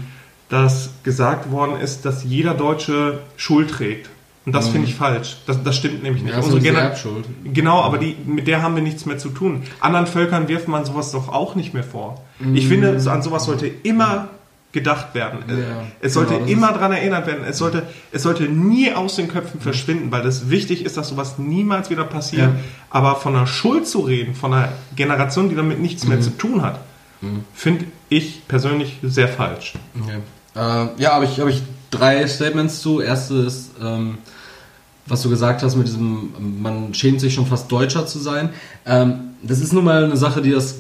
dass 0.50 0.92
gesagt 1.04 1.52
worden 1.52 1.80
ist, 1.80 2.06
dass 2.06 2.24
jeder 2.24 2.54
Deutsche 2.54 3.20
Schuld 3.38 3.70
trägt. 3.72 4.10
Und 4.46 4.54
das 4.56 4.70
finde 4.70 4.88
ich 4.88 4.96
falsch. 4.96 5.38
Das, 5.46 5.62
das 5.62 5.76
stimmt 5.76 6.02
nämlich 6.02 6.24
nicht. 6.24 6.34
Mhm. 6.34 6.40
Ja, 6.40 6.44
Unsere 6.46 6.62
Gener 6.62 6.80
Erbschuld. 6.80 7.26
Genau, 7.44 7.82
aber 7.82 8.00
die, 8.00 8.16
mit 8.26 8.48
der 8.48 8.64
haben 8.64 8.74
wir 8.76 8.82
nichts 8.82 9.06
mehr 9.06 9.20
zu 9.20 9.30
tun. 9.30 9.64
Anderen 9.80 10.08
Völkern 10.08 10.48
wirft 10.48 10.68
man 10.68 10.86
sowas 10.86 11.12
doch 11.12 11.30
auch 11.30 11.54
nicht 11.56 11.74
mehr 11.76 11.84
vor. 11.84 12.24
Ich 12.54 12.68
finde, 12.68 13.00
an 13.12 13.22
sowas 13.22 13.46
sollte 13.46 13.68
immer 13.68 14.30
gedacht 14.72 15.16
werden. 15.16 15.40
Äh, 15.50 15.54
Mhm. 15.54 15.60
Ja, 15.62 15.66
es 16.02 16.14
sollte 16.14 16.34
genau, 16.36 16.46
immer 16.46 16.72
daran 16.74 16.92
erinnert 16.92 17.26
werden. 17.26 17.44
Es 17.48 17.58
sollte, 17.58 17.84
es 18.12 18.22
sollte 18.24 18.44
nie 18.44 18.94
aus 18.94 19.16
den 19.16 19.28
Köpfen 19.28 19.60
verschwinden, 19.62 20.12
weil 20.12 20.22
das 20.22 20.50
wichtig 20.50 20.86
ist, 20.86 20.96
dass 20.98 21.10
sowas 21.10 21.40
niemals 21.40 21.90
wieder 21.90 22.04
passiert. 22.04 22.50
Ja. 22.54 22.56
Aber 22.92 23.16
von 23.16 23.36
einer 23.36 23.48
Schuld 23.48 23.88
zu 23.88 24.02
reden, 24.02 24.36
von 24.36 24.54
einer 24.54 24.70
Generation, 24.96 25.50
die 25.50 25.56
damit 25.56 25.80
nichts 25.80 26.04
Mhm. 26.04 26.10
mehr 26.10 26.22
zu 26.22 26.30
tun 26.32 26.62
hat, 26.62 26.80
finde 27.54 27.86
ich 28.10 28.48
persönlich 28.48 28.98
sehr 29.04 29.28
falsch. 29.28 29.74
Okay. 30.02 30.20
Äh, 30.56 31.02
ja, 31.02 31.14
habe 31.14 31.26
ich, 31.26 31.40
hab 31.40 31.48
ich 31.50 31.62
drei 31.92 32.26
Statements 32.28 32.80
zu. 32.82 33.02
Erstes, 33.02 33.72
ähm, 33.82 34.20
was 35.06 35.24
du 35.24 35.30
gesagt 35.30 35.64
hast 35.64 35.76
mit 35.76 35.88
diesem, 35.88 36.30
man 36.62 36.94
schämt 36.94 37.20
sich 37.20 37.34
schon 37.34 37.46
fast 37.48 37.72
Deutscher 37.72 38.06
zu 38.06 38.20
sein. 38.20 38.50
Ähm, 38.86 39.16
das 39.42 39.60
ist 39.60 39.74
nun 39.74 39.84
mal 39.84 40.06
eine 40.06 40.16
Sache, 40.18 40.42
die 40.42 40.52
das, 40.52 40.76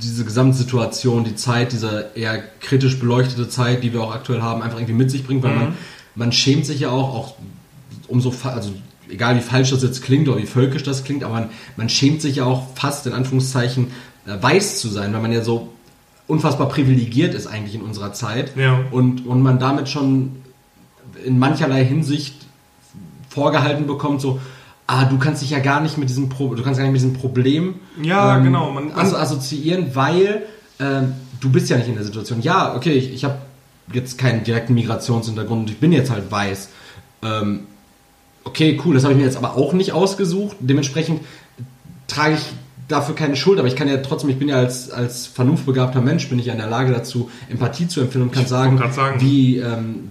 diese 0.00 0.24
Gesamtsituation, 0.24 1.24
die 1.24 1.34
Zeit, 1.34 1.72
diese 1.72 2.10
eher 2.14 2.38
kritisch 2.60 2.98
beleuchtete 3.00 3.48
Zeit, 3.48 3.82
die 3.82 3.92
wir 3.92 4.00
auch 4.02 4.14
aktuell 4.14 4.42
haben, 4.42 4.62
einfach 4.62 4.78
irgendwie 4.78 4.94
mit 4.94 5.10
sich 5.10 5.24
bringt, 5.26 5.42
weil 5.42 5.52
Mhm. 5.52 5.58
man, 5.58 5.74
man 6.14 6.32
schämt 6.32 6.66
sich 6.66 6.80
ja 6.80 6.90
auch, 6.90 7.14
auch 7.14 7.34
umso, 8.06 8.32
also 8.44 8.72
egal 9.10 9.36
wie 9.36 9.40
falsch 9.40 9.70
das 9.70 9.82
jetzt 9.82 10.02
klingt 10.02 10.28
oder 10.28 10.38
wie 10.38 10.46
völkisch 10.46 10.82
das 10.82 11.04
klingt, 11.04 11.24
aber 11.24 11.34
man, 11.34 11.50
man 11.76 11.88
schämt 11.88 12.22
sich 12.22 12.36
ja 12.36 12.44
auch 12.44 12.66
fast 12.76 13.06
in 13.06 13.12
Anführungszeichen 13.12 13.88
äh, 14.26 14.40
weiß 14.40 14.80
zu 14.80 14.88
sein, 14.88 15.12
weil 15.12 15.20
man 15.22 15.32
ja 15.32 15.42
so 15.42 15.68
unfassbar 16.26 16.68
privilegiert 16.68 17.34
ist 17.34 17.46
eigentlich 17.46 17.74
in 17.74 17.82
unserer 17.82 18.12
Zeit 18.12 18.54
Ja. 18.56 18.80
und, 18.90 19.26
und 19.26 19.42
man 19.42 19.58
damit 19.58 19.88
schon 19.88 20.36
in 21.24 21.38
mancherlei 21.38 21.84
Hinsicht 21.84 22.34
vorgehalten 23.30 23.86
bekommt, 23.86 24.20
so, 24.20 24.38
ah, 24.88 25.04
du 25.04 25.18
kannst 25.18 25.42
dich 25.42 25.50
ja 25.50 25.60
gar 25.60 25.80
nicht 25.80 25.96
mit 25.98 26.08
diesem 26.08 26.28
Pro 26.28 26.52
du 26.54 26.62
kannst 26.64 26.78
gar 26.80 26.84
nicht 26.84 26.92
mit 26.92 27.00
diesem 27.02 27.14
Problem 27.14 27.74
Ja, 28.02 28.38
genau, 28.38 28.72
man- 28.72 28.88
man- 28.88 28.96
also 28.96 29.16
assoziieren, 29.16 29.94
weil 29.94 30.42
ähm, 30.80 31.12
du 31.40 31.50
bist 31.50 31.70
ja 31.70 31.76
nicht 31.76 31.88
in 31.88 31.94
der 31.94 32.04
Situation. 32.04 32.40
Ja, 32.42 32.74
okay, 32.74 32.92
ich, 32.92 33.12
ich 33.12 33.24
habe 33.24 33.36
jetzt 33.92 34.18
keinen 34.18 34.42
direkten 34.44 34.74
Migrationshintergrund 34.74 35.60
und 35.62 35.70
ich 35.70 35.78
bin 35.78 35.92
jetzt 35.92 36.10
halt 36.10 36.30
weiß. 36.30 36.68
Ähm, 37.22 37.60
okay, 38.44 38.80
cool, 38.84 38.94
das 38.94 39.04
habe 39.04 39.12
ich 39.14 39.18
mir 39.18 39.24
jetzt 39.26 39.36
aber 39.36 39.56
auch 39.56 39.72
nicht 39.72 39.92
ausgesucht. 39.92 40.56
Dementsprechend 40.60 41.20
trage 42.06 42.34
ich 42.34 42.42
dafür 42.88 43.14
keine 43.14 43.36
Schuld, 43.36 43.58
aber 43.58 43.68
ich 43.68 43.76
kann 43.76 43.88
ja 43.88 43.98
trotzdem, 43.98 44.30
ich 44.30 44.38
bin 44.38 44.48
ja 44.48 44.56
als, 44.56 44.90
als 44.90 45.26
vernunftbegabter 45.26 46.00
Mensch, 46.00 46.28
bin 46.30 46.38
ich 46.38 46.46
ja 46.46 46.52
in 46.54 46.58
der 46.58 46.68
Lage 46.70 46.92
dazu, 46.92 47.30
Empathie 47.50 47.86
zu 47.88 48.00
empfinden 48.00 48.28
und 48.28 48.34
kann 48.34 48.46
sagen, 48.46 48.78
sagen. 48.92 49.20
wie, 49.20 49.58
ähm, 49.58 50.08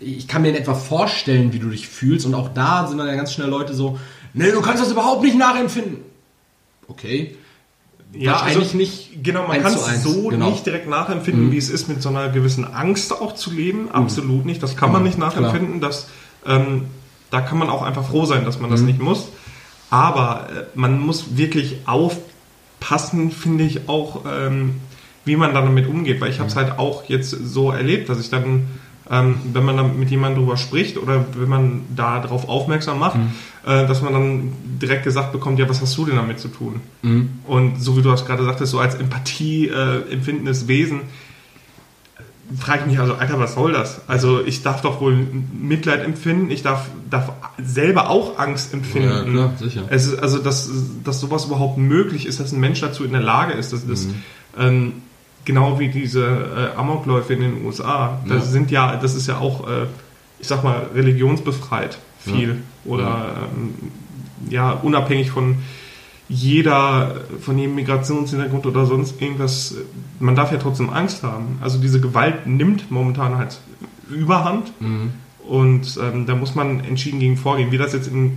ich 0.00 0.28
kann 0.28 0.42
mir 0.42 0.48
in 0.50 0.54
etwa 0.56 0.74
vorstellen, 0.74 1.52
wie 1.52 1.58
du 1.58 1.68
dich 1.70 1.88
fühlst 1.88 2.26
und 2.26 2.34
auch 2.34 2.48
da 2.54 2.86
sind 2.86 2.98
dann 2.98 3.06
ja 3.06 3.14
ganz 3.14 3.32
schnell 3.32 3.48
Leute 3.48 3.74
so, 3.74 3.98
nee, 4.32 4.50
du 4.50 4.60
kannst 4.60 4.82
das 4.82 4.90
überhaupt 4.92 5.22
nicht 5.22 5.36
nachempfinden. 5.38 5.98
Okay. 6.88 7.36
Wahrscheinlich 8.12 8.74
nicht 8.74 9.10
Genau, 9.24 9.46
man 9.48 9.60
kann 9.62 9.72
es 9.74 10.02
so 10.02 10.28
genau. 10.28 10.50
nicht 10.50 10.66
direkt 10.66 10.88
nachempfinden, 10.88 11.46
Mhm. 11.46 11.52
wie 11.52 11.56
es 11.58 11.70
ist, 11.70 11.88
mit 11.88 12.02
so 12.02 12.08
einer 12.10 12.28
gewissen 12.28 12.64
Angst 12.64 13.12
auch 13.12 13.34
zu 13.34 13.50
leben. 13.50 13.90
Absolut 13.90 14.44
nicht. 14.44 14.62
Das 14.62 14.76
kann 14.76 14.92
man 14.92 15.02
Mhm, 15.02 15.06
nicht 15.08 15.18
nachempfinden. 15.18 15.80
Das, 15.80 16.08
ähm, 16.46 16.86
da 17.30 17.40
kann 17.40 17.58
man 17.58 17.70
auch 17.70 17.82
einfach 17.82 18.04
froh 18.08 18.24
sein, 18.26 18.44
dass 18.44 18.60
man 18.60 18.70
das 18.70 18.80
Mhm. 18.80 18.86
nicht 18.86 19.00
muss. 19.00 19.28
Aber 19.90 20.48
äh, 20.54 20.64
man 20.74 21.00
muss 21.00 21.36
wirklich 21.36 21.78
aufpassen, 21.86 23.30
finde 23.32 23.64
ich 23.64 23.88
auch, 23.88 24.24
ähm, 24.30 24.76
wie 25.24 25.36
man 25.36 25.54
dann 25.54 25.64
damit 25.64 25.88
umgeht. 25.88 26.20
Weil 26.20 26.30
ich 26.30 26.38
habe 26.38 26.48
es 26.50 26.56
halt 26.56 26.78
auch 26.78 27.04
jetzt 27.08 27.30
so 27.30 27.70
erlebt, 27.70 28.08
dass 28.08 28.20
ich 28.20 28.30
dann, 28.30 28.68
ähm, 29.10 29.36
wenn 29.52 29.64
man 29.64 29.76
dann 29.76 29.98
mit 29.98 30.10
jemandem 30.10 30.42
drüber 30.42 30.56
spricht 30.56 30.96
oder 30.96 31.24
wenn 31.36 31.48
man 31.48 31.82
da 31.94 32.20
darauf 32.20 32.48
aufmerksam 32.48 32.98
macht, 32.98 33.16
äh, 33.66 33.86
dass 33.86 34.02
man 34.02 34.12
dann 34.12 34.52
direkt 34.80 35.04
gesagt 35.04 35.32
bekommt, 35.32 35.58
ja, 35.58 35.68
was 35.68 35.80
hast 35.80 35.96
du 35.96 36.06
denn 36.06 36.16
damit 36.16 36.40
zu 36.40 36.48
tun? 36.48 36.80
Mhm. 37.02 37.28
Und 37.46 37.82
so 37.82 37.96
wie 37.96 38.02
du 38.02 38.10
das 38.10 38.24
gerade 38.24 38.44
sagtest, 38.44 38.72
so 38.72 38.78
als 38.78 38.94
Empathie 38.94 39.68
äh, 39.68 40.10
empfindendes 40.10 40.68
Wesen, 40.68 41.02
frage 42.58 42.80
ich 42.80 42.86
mich 42.86 42.98
also, 42.98 43.14
Alter, 43.14 43.38
was 43.38 43.54
soll 43.54 43.72
das? 43.72 44.02
Also 44.06 44.44
ich 44.44 44.62
darf 44.62 44.82
doch 44.82 45.00
wohl 45.00 45.16
Mitleid 45.16 46.04
empfinden, 46.04 46.50
ich 46.50 46.62
darf, 46.62 46.88
darf 47.10 47.32
selber 47.62 48.10
auch 48.10 48.38
Angst 48.38 48.72
empfinden. 48.74 49.08
Ja, 49.08 49.24
klar, 49.24 49.52
sicher. 49.58 49.82
Es 49.88 50.06
ist 50.06 50.18
also, 50.18 50.38
dass, 50.38 50.70
dass 51.02 51.20
sowas 51.20 51.46
überhaupt 51.46 51.78
möglich 51.78 52.26
ist, 52.26 52.40
dass 52.40 52.52
ein 52.52 52.60
Mensch 52.60 52.80
dazu 52.80 53.04
in 53.04 53.12
der 53.12 53.22
Lage 53.22 53.52
ist, 53.54 53.72
dass 53.72 53.86
das 53.86 54.08
ähm, 54.58 54.94
genau 55.44 55.78
wie 55.78 55.88
diese 55.88 56.24
äh, 56.74 56.76
Amokläufe 56.78 57.34
in 57.34 57.40
den 57.40 57.64
USA, 57.64 58.18
das 58.28 58.44
Ja. 58.44 58.50
sind 58.50 58.70
ja, 58.70 58.96
das 58.96 59.14
ist 59.14 59.26
ja 59.28 59.38
auch, 59.38 59.68
äh, 59.68 59.86
ich 60.40 60.46
sag 60.48 60.62
mal, 60.64 60.86
religionsbefreit 60.94 61.98
viel 62.18 62.62
oder 62.84 63.36
ähm, 63.56 63.74
ja, 64.50 64.70
unabhängig 64.72 65.30
von 65.30 65.56
jeder, 66.28 67.16
von 67.40 67.58
jedem 67.58 67.74
Migrationshintergrund 67.74 68.66
oder 68.66 68.86
sonst 68.86 69.20
irgendwas, 69.20 69.74
man 70.20 70.34
darf 70.34 70.52
ja 70.52 70.58
trotzdem 70.58 70.88
Angst 70.90 71.22
haben. 71.22 71.58
Also 71.60 71.78
diese 71.78 72.00
Gewalt 72.00 72.46
nimmt 72.46 72.90
momentan 72.90 73.36
halt 73.36 73.58
Überhand 74.10 74.72
Mhm. 74.80 75.12
und 75.46 75.98
ähm, 76.02 76.26
da 76.26 76.34
muss 76.34 76.54
man 76.54 76.80
entschieden 76.80 77.20
gegen 77.20 77.36
vorgehen. 77.36 77.72
Wie 77.72 77.78
das 77.78 77.92
jetzt 77.92 78.06
im, 78.08 78.32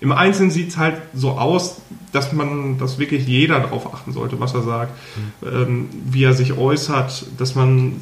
im 0.00 0.12
Einzelnen 0.12 0.50
sieht 0.50 0.70
es 0.70 0.76
halt 0.76 0.96
so 1.14 1.32
aus, 1.32 1.82
dass 2.12 2.32
man, 2.32 2.78
dass 2.78 2.98
wirklich 2.98 3.26
jeder 3.26 3.60
darauf 3.60 3.92
achten 3.92 4.12
sollte, 4.12 4.40
was 4.40 4.54
er 4.54 4.62
sagt, 4.62 4.92
ähm, 5.44 5.88
wie 6.06 6.24
er 6.24 6.32
sich 6.32 6.56
äußert, 6.56 7.26
dass 7.38 7.54
man, 7.54 8.00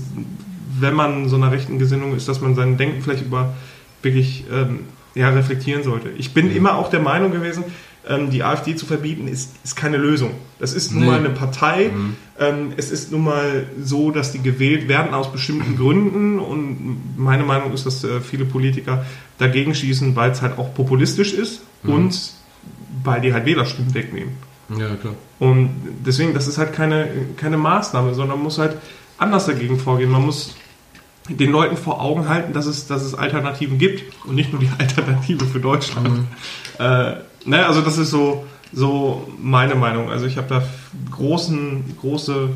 wenn 0.79 0.95
man 0.95 1.29
so 1.29 1.37
einer 1.37 1.51
rechten 1.51 1.79
Gesinnung 1.79 2.15
ist, 2.15 2.29
dass 2.29 2.41
man 2.41 2.55
sein 2.55 2.77
Denken 2.77 3.03
vielleicht 3.03 3.25
über 3.25 3.55
wirklich 4.03 4.45
ähm, 4.53 4.81
ja, 5.15 5.29
reflektieren 5.31 5.83
sollte. 5.83 6.11
Ich 6.17 6.33
bin 6.33 6.55
immer 6.55 6.77
auch 6.77 6.89
der 6.91 7.01
Meinung 7.01 7.33
gewesen, 7.33 7.65
ähm, 8.09 8.31
die 8.31 8.43
AfD 8.43 8.75
zu 8.77 8.87
verbieten, 8.87 9.29
ist, 9.29 9.55
ist 9.65 9.77
keine 9.77 9.97
Lösung. 9.97 10.31
Das 10.59 10.73
ist 10.73 10.93
nun 10.93 11.03
Nee. 11.03 11.07
mal 11.07 11.19
eine 11.19 11.31
Partei. 11.31 11.91
Ähm, 12.39 12.73
es 12.77 12.91
ist 12.91 13.13
nun 13.13 13.25
mal 13.25 13.67
so, 13.83 14.11
dass 14.11 14.33
die 14.33 14.41
gewählt 14.43 14.89
werden 14.89 15.15
aus 15.15 15.31
bestimmten 15.33 15.77
Gründen 15.77 16.39
und 16.39 17.17
meine 17.17 17.43
Meinung 17.45 17.73
ist, 17.73 17.87
dass 17.87 18.03
äh, 18.05 18.21
viele 18.21 18.45
Politiker 18.45 19.05
dagegen 19.39 19.75
schießen, 19.75 20.15
weil 20.17 20.31
es 20.31 20.43
halt 20.43 20.59
auch 20.59 20.75
populistisch 20.75 21.33
ist 21.35 21.63
und 21.85 22.33
weil 23.05 23.21
die 23.21 23.33
halt 23.33 23.45
Wählerstimmen 23.47 23.95
wegnehmen. 23.95 24.33
Ja, 24.71 24.95
klar. 24.97 25.15
Und 25.39 25.71
deswegen, 26.05 26.35
das 26.35 26.47
ist 26.49 26.59
halt 26.59 26.73
keine, 26.73 27.09
keine 27.37 27.57
Maßnahme, 27.57 28.15
sondern 28.15 28.37
man 28.39 28.45
muss 28.45 28.59
halt 28.59 28.77
anders 29.17 29.47
dagegen 29.47 29.79
vorgehen. 29.79 30.11
Man 30.11 30.25
muss 30.27 30.55
den 31.29 31.51
Leuten 31.51 31.77
vor 31.77 32.01
Augen 32.01 32.29
halten, 32.29 32.53
dass 32.53 32.67
es, 32.67 32.87
dass 32.87 33.03
es 33.03 33.15
Alternativen 33.15 33.79
gibt 33.79 34.03
und 34.27 34.35
nicht 34.35 34.53
nur 34.53 34.61
die 34.61 34.71
Alternative 34.79 35.45
für 35.47 35.61
Deutschland. 35.61 36.27
Äh, 36.79 37.15
ne, 37.49 37.67
also 37.67 37.81
das 37.81 37.99
ist 37.99 38.11
so, 38.11 38.45
so 38.73 39.29
meine 39.41 39.75
Meinung. 39.75 40.11
Also 40.11 40.27
ich 40.27 40.37
habe 40.37 40.49
da 40.49 40.63
großen, 41.11 41.97
große 42.01 42.49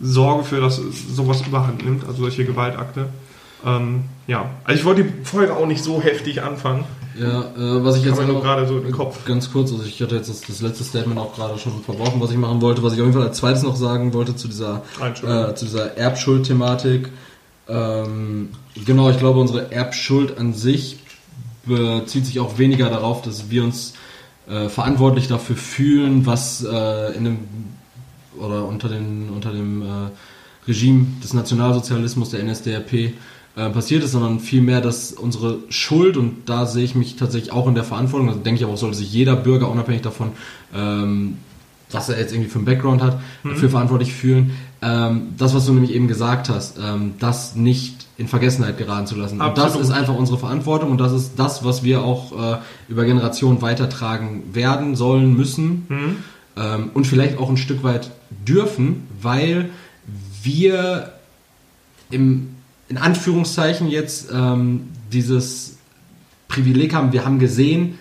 Sorge 0.00 0.44
für, 0.44 0.60
dass 0.60 0.76
sowas 1.12 1.42
überhand 1.46 1.84
nimmt, 1.84 2.06
also 2.06 2.22
solche 2.22 2.44
Gewaltakte. 2.44 3.08
Ähm, 3.66 4.04
ja, 4.28 4.50
also 4.64 4.78
ich 4.78 4.84
wollte 4.84 5.04
die 5.04 5.24
Folge 5.24 5.56
auch 5.56 5.66
nicht 5.66 5.82
so 5.82 6.00
heftig 6.00 6.42
anfangen. 6.42 6.84
Ja, 7.18 7.40
äh, 7.40 7.84
was 7.84 7.96
ich 7.96 8.04
jetzt 8.04 8.20
noch- 8.24 8.42
gerade 8.42 8.68
so 8.68 8.78
im 8.78 8.92
Kopf. 8.92 9.24
Ganz 9.24 9.50
kurz, 9.50 9.72
also 9.72 9.82
ich 9.82 10.00
hatte 10.00 10.14
jetzt 10.14 10.28
das, 10.30 10.42
das 10.42 10.60
letzte 10.60 10.84
Statement 10.84 11.18
auch 11.18 11.34
gerade 11.34 11.58
schon 11.58 11.82
verbrochen, 11.82 12.20
was 12.20 12.30
ich 12.30 12.36
machen 12.36 12.62
wollte. 12.62 12.84
Was 12.84 12.92
ich 12.92 13.00
auf 13.00 13.06
jeden 13.06 13.18
Fall 13.18 13.26
als 13.26 13.38
zweites 13.38 13.64
noch 13.64 13.74
sagen 13.74 14.12
wollte 14.14 14.36
zu 14.36 14.46
dieser, 14.46 14.82
äh, 15.00 15.54
zu 15.54 15.64
dieser 15.64 15.96
Erbschuld-Thematik. 15.96 17.08
Ähm, 17.68 18.50
genau, 18.86 19.10
ich 19.10 19.18
glaube, 19.18 19.40
unsere 19.40 19.72
Erbschuld 19.72 20.38
an 20.38 20.54
sich 20.54 21.00
bezieht 21.66 22.24
sich 22.26 22.38
auch 22.38 22.56
weniger 22.58 22.88
darauf, 22.88 23.22
dass 23.22 23.50
wir 23.50 23.64
uns 23.64 23.94
äh, 24.48 24.68
verantwortlich 24.68 25.28
dafür 25.28 25.56
fühlen, 25.56 26.26
was 26.26 26.64
äh, 26.64 27.16
in 27.16 27.24
dem 27.24 27.38
oder 28.38 28.66
unter, 28.66 28.88
den, 28.88 29.30
unter 29.30 29.52
dem 29.52 29.82
äh, 29.82 29.86
Regime 30.66 31.06
des 31.22 31.34
Nationalsozialismus, 31.34 32.30
der 32.30 32.44
NSDAP, 32.44 32.92
äh, 32.92 33.70
passiert 33.70 34.04
ist, 34.04 34.12
sondern 34.12 34.38
vielmehr, 34.38 34.80
dass 34.80 35.12
unsere 35.12 35.58
Schuld, 35.68 36.16
und 36.16 36.48
da 36.48 36.66
sehe 36.66 36.84
ich 36.84 36.94
mich 36.94 37.16
tatsächlich 37.16 37.52
auch 37.52 37.66
in 37.66 37.74
der 37.74 37.84
Verantwortung, 37.84 38.28
also 38.28 38.40
denke 38.40 38.58
ich 38.58 38.64
aber 38.64 38.74
auch, 38.74 38.78
sollte 38.78 38.96
sich 38.96 39.12
jeder 39.12 39.34
Bürger, 39.34 39.70
unabhängig 39.70 40.02
davon, 40.02 40.30
ähm, 40.74 41.38
was 41.90 42.08
er 42.08 42.18
jetzt 42.18 42.32
irgendwie 42.32 42.50
für 42.50 42.58
einen 42.58 42.66
Background 42.66 43.02
hat, 43.02 43.18
dafür 43.42 43.70
verantwortlich 43.70 44.12
fühlen. 44.12 44.52
Ähm, 44.82 45.28
das, 45.38 45.54
was 45.54 45.66
du 45.66 45.72
nämlich 45.72 45.94
eben 45.94 46.06
gesagt 46.06 46.50
hast, 46.50 46.78
ähm, 46.78 47.14
das 47.18 47.56
nicht 47.56 48.06
in 48.18 48.26
Vergessenheit 48.26 48.76
geraten 48.76 49.06
zu 49.06 49.14
lassen. 49.14 49.40
Und 49.40 49.56
das 49.56 49.66
Absolut. 49.66 49.86
ist 49.86 49.92
einfach 49.92 50.14
unsere 50.14 50.38
Verantwortung 50.38 50.90
und 50.90 50.98
das 50.98 51.12
ist 51.12 51.32
das, 51.36 51.64
was 51.64 51.84
wir 51.84 52.02
auch 52.02 52.56
äh, 52.56 52.58
über 52.88 53.04
Generationen 53.04 53.62
weitertragen 53.62 54.42
werden, 54.52 54.96
sollen, 54.96 55.36
müssen 55.36 55.86
Hm? 55.88 56.16
ähm, 56.56 56.90
und 56.94 57.06
vielleicht 57.06 57.38
auch 57.38 57.48
ein 57.48 57.56
Stück 57.56 57.84
weit 57.84 58.10
dürfen, 58.46 59.06
weil 59.22 59.70
wir 60.42 61.12
im, 62.10 62.56
in 62.88 62.98
Anführungszeichen 62.98 63.88
jetzt 63.88 64.30
ähm, 64.34 64.88
dieses 65.12 65.78
Privileg 66.48 66.94
haben, 66.94 67.12
wir 67.12 67.24
haben 67.24 67.38
gesehen, 67.38 67.98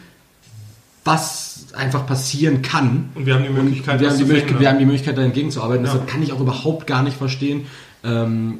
was 1.04 1.68
einfach 1.74 2.08
passieren 2.08 2.64
kann. 2.64 3.10
Und 3.14 3.28
wir 3.28 3.36
haben 3.36 3.44
die 3.44 3.50
Möglichkeit, 3.50 4.00
wir, 4.00 4.08
das 4.08 4.18
haben 4.18 4.26
die 4.26 4.32
verhindern. 4.32 4.60
wir 4.60 4.70
haben 4.70 4.80
die 4.80 4.86
Möglichkeit, 4.86 5.18
da 5.18 5.22
entgegenzuarbeiten. 5.22 5.86
Ja. 5.86 5.92
Deshalb 5.92 6.10
kann 6.10 6.24
ich 6.24 6.34
auch 6.34 6.40
überhaupt 6.40 6.88
gar 6.88 7.04
nicht 7.04 7.18
verstehen, 7.18 7.68
ähm, 8.04 8.60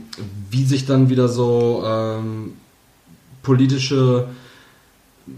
wie 0.50 0.66
sich 0.66 0.86
dann 0.86 1.10
wieder 1.10 1.28
so 1.28 1.84
ähm, 1.86 2.54
politische 3.44 4.28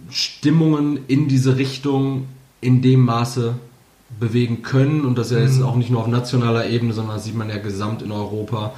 Stimmungen 0.09 0.99
in 1.07 1.27
diese 1.27 1.57
Richtung 1.57 2.27
in 2.61 2.81
dem 2.81 3.05
Maße 3.05 3.55
bewegen 4.19 4.61
können. 4.61 5.01
Und 5.05 5.17
das 5.17 5.31
ja 5.31 5.39
jetzt 5.39 5.59
Mhm. 5.59 5.65
auch 5.65 5.75
nicht 5.75 5.89
nur 5.89 6.01
auf 6.01 6.07
nationaler 6.07 6.67
Ebene, 6.67 6.93
sondern 6.93 7.15
das 7.15 7.25
sieht 7.25 7.35
man 7.35 7.49
ja 7.49 7.57
gesamt 7.57 8.01
in 8.01 8.11
Europa. 8.11 8.73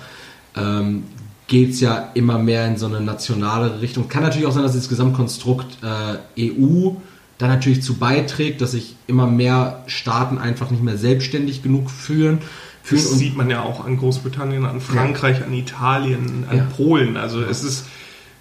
Ähm, 0.56 1.04
geht 1.48 1.72
es 1.72 1.82
ja 1.82 2.12
immer 2.14 2.38
mehr 2.38 2.66
in 2.68 2.78
so 2.78 2.86
eine 2.86 3.02
nationale 3.02 3.82
Richtung. 3.82 4.08
Kann 4.08 4.24
natürlich 4.24 4.48
auch 4.48 4.54
sein, 4.54 4.64
dass 4.64 4.74
das 4.74 4.88
Gesamtkonstrukt 4.88 5.78
äh, 5.84 6.52
EU 6.52 6.92
da 7.38 7.48
natürlich 7.48 7.82
zu 7.82 7.96
beiträgt, 7.96 8.62
dass 8.62 8.72
sich 8.72 8.96
immer 9.08 9.28
mehr 9.28 9.84
Staaten 9.88 10.38
einfach 10.38 10.72
nicht 10.72 10.84
mehr 10.84 10.98
selbstständig 10.98 11.64
genug 11.64 11.90
fühlen. 11.90 12.40
Das 12.90 13.12
sieht 13.12 13.38
man 13.38 13.50
ja 13.50 13.62
auch 13.62 13.86
an 13.86 13.98
Großbritannien, 13.98 14.66
an 14.66 14.82
Frankreich, 14.82 15.44
an 15.44 15.54
Italien, 15.54 16.46
an 16.50 16.58
Ja. 16.58 16.64
Polen. 16.76 17.16
Also 17.18 17.42
es 17.42 17.64
ist 17.64 17.86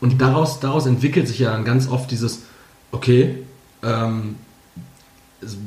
Und 0.01 0.21
daraus, 0.23 0.61
daraus 0.61 0.87
entwickelt 0.87 1.29
sich 1.29 1.39
ja 1.41 1.53
dann 1.53 1.63
ganz 1.65 1.87
oft 1.89 2.11
dieses, 2.11 2.41
okay, 2.91 3.35
ähm, 3.83 4.37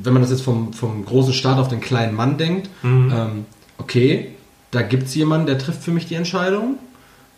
wenn 0.02 0.12
man 0.12 0.22
das 0.22 0.30
jetzt 0.32 0.42
vom, 0.42 0.72
vom 0.72 1.04
großen 1.04 1.32
Staat 1.32 1.58
auf 1.58 1.68
den 1.68 1.80
kleinen 1.80 2.14
Mann 2.16 2.36
denkt, 2.36 2.68
Mhm. 2.82 3.12
ähm, 3.14 3.44
okay, 3.78 4.30
da 4.72 4.82
gibt 4.82 5.04
es 5.04 5.14
jemanden, 5.14 5.46
der 5.46 5.58
trifft 5.58 5.82
für 5.84 5.90
mich 5.92 6.06
die 6.06 6.14
Entscheidung. 6.16 6.76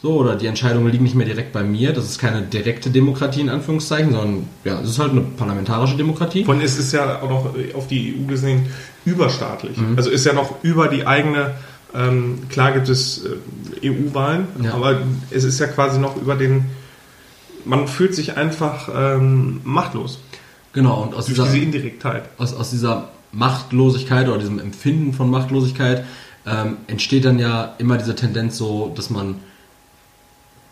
So, 0.02 0.12
oder 0.20 0.36
die 0.36 0.46
Entscheidungen 0.46 0.90
liegen 0.92 1.04
nicht 1.04 1.14
mehr 1.14 1.26
direkt 1.26 1.52
bei 1.52 1.62
mir. 1.62 1.92
Das 1.92 2.04
ist 2.04 2.18
keine 2.18 2.42
direkte 2.42 2.90
Demokratie 2.90 3.40
in 3.40 3.48
Anführungszeichen, 3.48 4.12
sondern 4.12 4.48
ja, 4.64 4.78
es 4.80 4.90
ist 4.90 4.98
halt 4.98 5.12
eine 5.12 5.22
parlamentarische 5.22 5.96
Demokratie. 5.96 6.44
Von 6.44 6.60
es 6.60 6.78
ist 6.78 6.92
ja 6.92 7.22
auch 7.22 7.30
noch 7.30 7.54
auf 7.74 7.86
die 7.88 8.14
EU 8.14 8.26
gesehen 8.26 8.66
überstaatlich. 9.06 9.76
Mhm. 9.78 9.96
Also 9.96 10.10
ist 10.10 10.26
ja 10.26 10.34
noch 10.34 10.62
über 10.62 10.88
die 10.88 11.06
eigene, 11.06 11.54
ähm, 11.94 12.40
klar 12.50 12.72
gibt 12.72 12.88
es 12.90 13.24
äh, 13.82 13.88
EU-Wahlen, 13.90 14.48
Ja. 14.62 14.74
aber 14.74 15.00
es 15.30 15.44
ist 15.44 15.58
ja 15.60 15.66
quasi 15.66 15.98
noch 15.98 16.16
über 16.16 16.34
den, 16.34 16.66
man 17.64 17.88
fühlt 17.88 18.14
sich 18.14 18.36
einfach 18.36 18.88
ähm, 18.94 19.60
machtlos 19.64 20.18
Genau, 20.74 21.02
und 21.04 21.14
aus 21.14 21.24
durch 21.24 21.38
dieser, 21.38 21.44
diese 21.50 21.64
Indirektheit. 21.64 22.24
aus, 22.36 22.52
aus 22.52 22.68
dieser 22.68 23.08
Machtlosigkeit 23.32 24.28
oder 24.28 24.38
diesem 24.38 24.58
Empfinden 24.58 25.14
von 25.14 25.30
Machtlosigkeit 25.30 26.04
ähm, 26.46 26.76
entsteht 26.86 27.24
dann 27.24 27.38
ja 27.38 27.74
immer 27.78 27.96
diese 27.96 28.14
Tendenz 28.14 28.58
so, 28.58 28.92
dass 28.94 29.08
man 29.08 29.36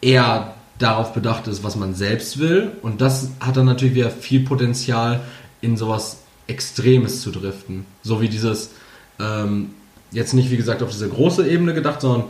eher 0.05 0.55
darauf 0.79 1.13
bedacht 1.15 1.47
ist, 1.49 1.63
was 1.65 1.77
man 1.77 1.95
selbst 1.95 2.39
will. 2.39 2.73
Und 2.83 3.01
das 3.01 3.29
hat 3.41 3.57
dann 3.57 3.67
natürlich 3.67 3.95
wieder 3.95 4.11
viel 4.11 4.41
Potenzial, 4.45 5.21
in 5.61 5.77
sowas 5.77 6.19
Extremes 6.47 7.23
zu 7.23 7.31
driften. 7.31 7.87
So 8.03 8.21
wie 8.21 8.29
dieses, 8.29 8.71
ähm, 9.19 9.71
jetzt 10.11 10.35
nicht 10.35 10.51
wie 10.51 10.57
gesagt 10.57 10.83
auf 10.83 10.91
diese 10.91 11.09
große 11.09 11.49
Ebene 11.49 11.73
gedacht, 11.75 12.01
sondern 12.03 12.25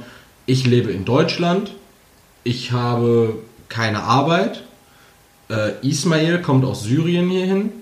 ich 0.47 0.67
lebe 0.67 0.93
in 0.93 1.05
Deutschland, 1.05 1.75
ich 2.45 2.71
habe 2.73 3.39
keine 3.69 4.05
Arbeit, 4.05 4.63
äh, 5.51 5.73
Ismail 5.83 6.43
kommt 6.43 6.65
aus 6.65 6.85
Syrien 6.85 7.29
hierhin, 7.29 7.73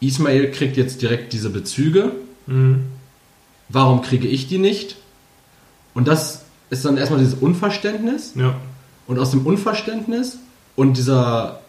Ismail 0.00 0.50
kriegt 0.50 0.76
jetzt 0.76 1.02
direkt 1.02 1.32
diese 1.32 1.50
Bezüge, 1.50 2.12
Mhm. 2.46 2.86
warum 3.68 4.02
kriege 4.02 4.26
ich 4.26 4.48
die 4.48 4.58
nicht? 4.58 4.96
Und 5.94 6.08
das 6.08 6.42
ist 6.70 6.84
dann 6.84 6.96
erstmal 6.96 7.20
dieses 7.20 7.34
Unverständnis. 7.34 8.32
Ja. 8.34 8.56
Und 9.10 9.18
aus 9.18 9.32
dem 9.32 9.44
Unverständnis 9.44 10.38
und 10.76 10.96
dieser 10.96 11.60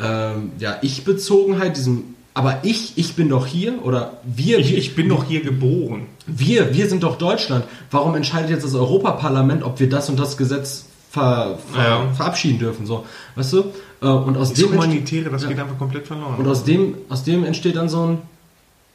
ähm, 0.00 0.52
ja, 0.60 0.76
Ich-Bezogenheit, 0.82 1.76
diesem 1.76 2.14
aber 2.36 2.58
ich, 2.64 2.94
ich 2.96 3.14
bin 3.14 3.28
doch 3.28 3.46
hier 3.46 3.84
oder 3.84 4.14
wir, 4.24 4.58
Ich, 4.58 4.70
wir, 4.70 4.78
ich 4.78 4.94
bin 4.96 5.08
doch 5.08 5.24
hier 5.24 5.40
geboren. 5.42 6.06
wir, 6.26 6.74
wir 6.74 6.88
sind 6.88 7.02
doch 7.04 7.16
Deutschland. 7.16 7.64
Warum 7.92 8.14
entscheidet 8.16 8.50
jetzt 8.50 8.64
das 8.64 8.74
Europaparlament, 8.74 9.62
ob 9.62 9.78
wir 9.78 9.88
das 9.88 10.08
und 10.08 10.18
das 10.18 10.36
Gesetz 10.36 10.86
ver, 11.10 11.58
ver, 11.72 11.82
Ja. 11.82 12.12
verabschieden 12.12 12.58
dürfen? 12.58 12.86
So, 12.86 13.04
weißt 13.36 13.52
du? 13.52 13.58
Äh, 14.02 14.06
Und 14.06 14.36
aus 14.36 14.50
Das 14.50 14.58
dem 14.60 14.72
Humanitäre, 14.72 15.30
das 15.30 15.42
Ja. 15.42 15.48
geht 15.48 15.60
einfach 15.60 15.78
komplett 15.78 16.06
verloren. 16.08 16.34
und 16.38 16.46
aus 16.48 16.64
dem, 16.64 16.96
aus 17.08 17.22
dem 17.24 17.44
entsteht 17.44 17.76
dann 17.76 17.88
so 17.88 18.02
ein, 18.04 18.18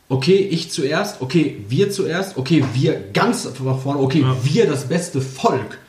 okay, 0.09 0.35
ich 0.35 0.69
zuerst, 0.71 1.21
okay, 1.21 1.63
wir 1.69 1.91
zuerst, 1.91 2.37
okay, 2.37 2.63
wir 2.73 2.99
ganz 3.13 3.47
nach 3.63 3.79
vorne, 3.79 4.01
okay, 4.01 4.21
Ja. 4.21 4.35
wir 4.43 4.67
das 4.67 4.87
beste 4.87 5.21
Volk. 5.21 5.79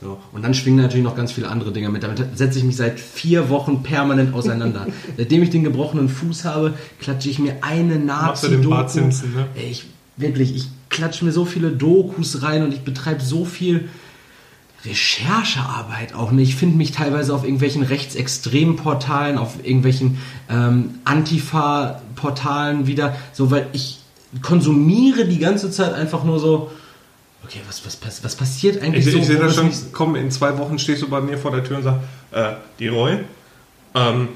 So. 0.00 0.18
Und 0.32 0.42
dann 0.42 0.54
schwingen 0.54 0.80
natürlich 0.80 1.04
noch 1.04 1.16
ganz 1.16 1.32
viele 1.32 1.48
andere 1.48 1.72
Dinge 1.72 1.90
mit. 1.90 2.02
Damit 2.02 2.24
setze 2.34 2.58
ich 2.58 2.64
mich 2.64 2.76
seit 2.76 2.98
vier 2.98 3.50
Wochen 3.50 3.82
permanent 3.82 4.34
auseinander. 4.34 4.86
Seitdem 5.16 5.42
ich 5.42 5.50
den 5.50 5.62
gebrochenen 5.62 6.08
Fuß 6.08 6.46
habe, 6.46 6.74
klatsche 7.00 7.28
ich 7.28 7.38
mir 7.38 7.56
eine 7.60 7.98
Machst 7.98 8.44
du 8.44 8.48
den 8.48 8.68
Bart. 8.68 8.90
Simpson, 8.90 9.34
ne? 9.34 9.46
Ey, 9.54 9.70
Ich, 9.70 9.84
wirklich, 10.16 10.56
ich 10.56 10.68
klatsche 10.88 11.24
mir 11.24 11.32
so 11.32 11.44
viele 11.44 11.70
Dokus 11.70 12.42
rein 12.42 12.62
und 12.62 12.72
ich 12.72 12.80
betreibe 12.80 13.22
so 13.22 13.44
viel 13.44 13.90
Recherchearbeit 14.84 16.14
auch 16.14 16.30
nicht. 16.30 16.50
Ich 16.50 16.56
finde 16.56 16.76
mich 16.76 16.92
teilweise 16.92 17.34
auf 17.34 17.44
irgendwelchen 17.44 17.82
rechtsextremen 17.82 18.76
Portalen, 18.76 19.36
auf 19.36 19.56
irgendwelchen 19.62 20.18
ähm, 20.48 20.94
Antifa-Portalen 21.04 22.86
wieder, 22.86 23.14
so 23.32 23.50
weil 23.50 23.66
ich 23.72 23.98
konsumiere 24.40 25.26
die 25.26 25.38
ganze 25.38 25.70
Zeit 25.70 25.92
einfach 25.92 26.24
nur 26.24 26.38
so, 26.38 26.70
okay, 27.50 27.60
was, 27.66 27.82
was, 27.84 28.22
was 28.24 28.36
passiert 28.36 28.80
eigentlich 28.82 29.06
Ich, 29.06 29.12
so? 29.12 29.18
ich 29.18 29.26
sehe 29.26 29.36
das 29.38 29.54
schon, 29.56 29.66
mich- 29.66 29.92
komm, 29.92 30.14
in 30.16 30.30
zwei 30.30 30.56
Wochen 30.58 30.78
stehst 30.78 31.02
du 31.02 31.08
bei 31.08 31.20
mir 31.20 31.36
vor 31.38 31.50
der 31.50 31.64
Tür 31.64 31.78
und 31.78 31.82
sagst, 31.82 32.00
äh, 32.32 32.52
die 32.78 32.88
Roy, 32.88 33.18
ähm, 33.94 34.28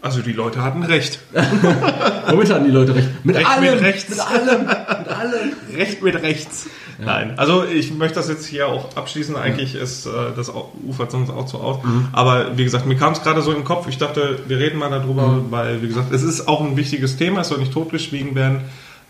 also 0.00 0.22
die 0.22 0.30
Leute 0.32 0.62
hatten 0.62 0.84
recht. 0.84 1.18
Womit 2.28 2.50
hatten 2.52 2.64
die 2.66 2.70
Leute 2.70 2.94
recht? 2.94 3.08
Mit 3.24 3.34
Recht 3.34 3.48
allem! 3.48 3.74
mit 3.74 3.82
rechts. 3.82 4.08
Mit 4.10 4.20
allem! 4.20 4.60
Mit 4.66 5.08
allem! 5.08 5.52
Recht 5.74 6.02
mit 6.02 6.14
rechts. 6.22 6.66
Nein, 7.00 7.36
also 7.36 7.64
ich 7.64 7.92
möchte 7.92 8.14
das 8.16 8.28
jetzt 8.28 8.46
hier 8.46 8.68
auch 8.68 8.96
abschließen. 8.96 9.34
Eigentlich 9.36 9.74
ist 9.74 10.06
äh, 10.06 10.10
das 10.36 10.52
ufert 10.86 11.10
sonst 11.10 11.30
auch 11.30 11.48
so 11.48 11.58
aus. 11.58 11.84
Mhm. 11.84 12.08
Aber 12.12 12.56
wie 12.56 12.62
gesagt, 12.64 12.86
mir 12.86 12.96
kam 12.96 13.12
es 13.12 13.22
gerade 13.22 13.42
so 13.42 13.52
im 13.52 13.64
Kopf. 13.64 13.88
Ich 13.88 13.98
dachte, 13.98 14.38
wir 14.46 14.58
reden 14.58 14.78
mal 14.78 14.90
darüber, 14.90 15.26
Mhm. 15.28 15.50
weil 15.50 15.82
wie 15.82 15.88
gesagt, 15.88 16.12
es 16.12 16.22
ist 16.22 16.46
auch 16.46 16.60
ein 16.60 16.76
wichtiges 16.76 17.16
Thema. 17.16 17.40
Es 17.40 17.48
soll 17.48 17.58
nicht 17.58 17.72
totgeschwiegen 17.72 18.34
werden. 18.36 18.60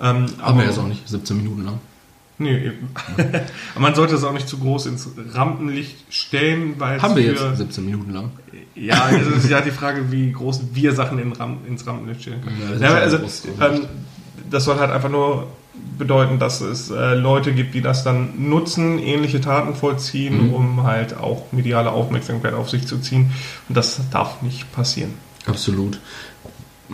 Ähm, 0.00 0.26
Aber 0.40 0.62
er 0.64 0.70
ist 0.70 0.78
auch 0.78 0.86
nicht 0.86 1.06
17 1.08 1.36
Minuten 1.36 1.64
lang. 1.66 1.80
Nee, 2.38 2.56
eben. 2.56 2.88
Aber 3.74 3.80
man 3.80 3.94
sollte 3.94 4.14
es 4.14 4.22
auch 4.24 4.32
nicht 4.32 4.48
zu 4.48 4.58
groß 4.58 4.86
ins 4.86 5.08
Rampenlicht 5.32 5.96
stellen, 6.10 6.74
weil 6.78 6.96
es 6.98 7.02
Haben 7.02 7.16
wir 7.16 7.34
für, 7.36 7.46
jetzt 7.48 7.58
17 7.58 7.84
Minuten 7.84 8.12
lang. 8.12 8.30
Ja, 8.74 9.10
es 9.10 9.26
ist 9.44 9.50
ja 9.50 9.60
die 9.60 9.72
Frage, 9.72 10.12
wie 10.12 10.30
groß 10.32 10.60
wir 10.72 10.92
Sachen 10.92 11.18
in 11.18 11.32
Ram 11.32 11.58
ins 11.66 11.86
Rampenlicht 11.86 12.22
stellen 12.22 12.40
können. 12.42 12.58
Ja, 12.62 12.70
das 12.72 12.80
Ja, 12.80 12.94
also, 12.94 13.16
ähm, 13.60 13.86
das 14.50 14.64
soll 14.64 14.78
halt 14.78 14.92
einfach 14.92 15.10
nur 15.10 15.48
bedeuten, 15.98 16.38
dass 16.38 16.60
es 16.60 16.90
äh, 16.90 17.14
Leute 17.14 17.52
gibt, 17.52 17.74
die 17.74 17.80
das 17.82 18.04
dann 18.04 18.48
nutzen, 18.48 18.98
ähnliche 18.98 19.40
Taten 19.40 19.74
vollziehen, 19.74 20.48
Mhm. 20.48 20.54
um 20.54 20.82
halt 20.84 21.16
auch 21.16 21.50
mediale 21.52 21.90
Aufmerksamkeit 21.90 22.54
auf 22.54 22.70
sich 22.70 22.86
zu 22.86 22.98
ziehen. 22.98 23.30
Und 23.68 23.76
das 23.76 24.00
darf 24.12 24.42
nicht 24.42 24.70
passieren. 24.72 25.14
Absolut. 25.46 25.98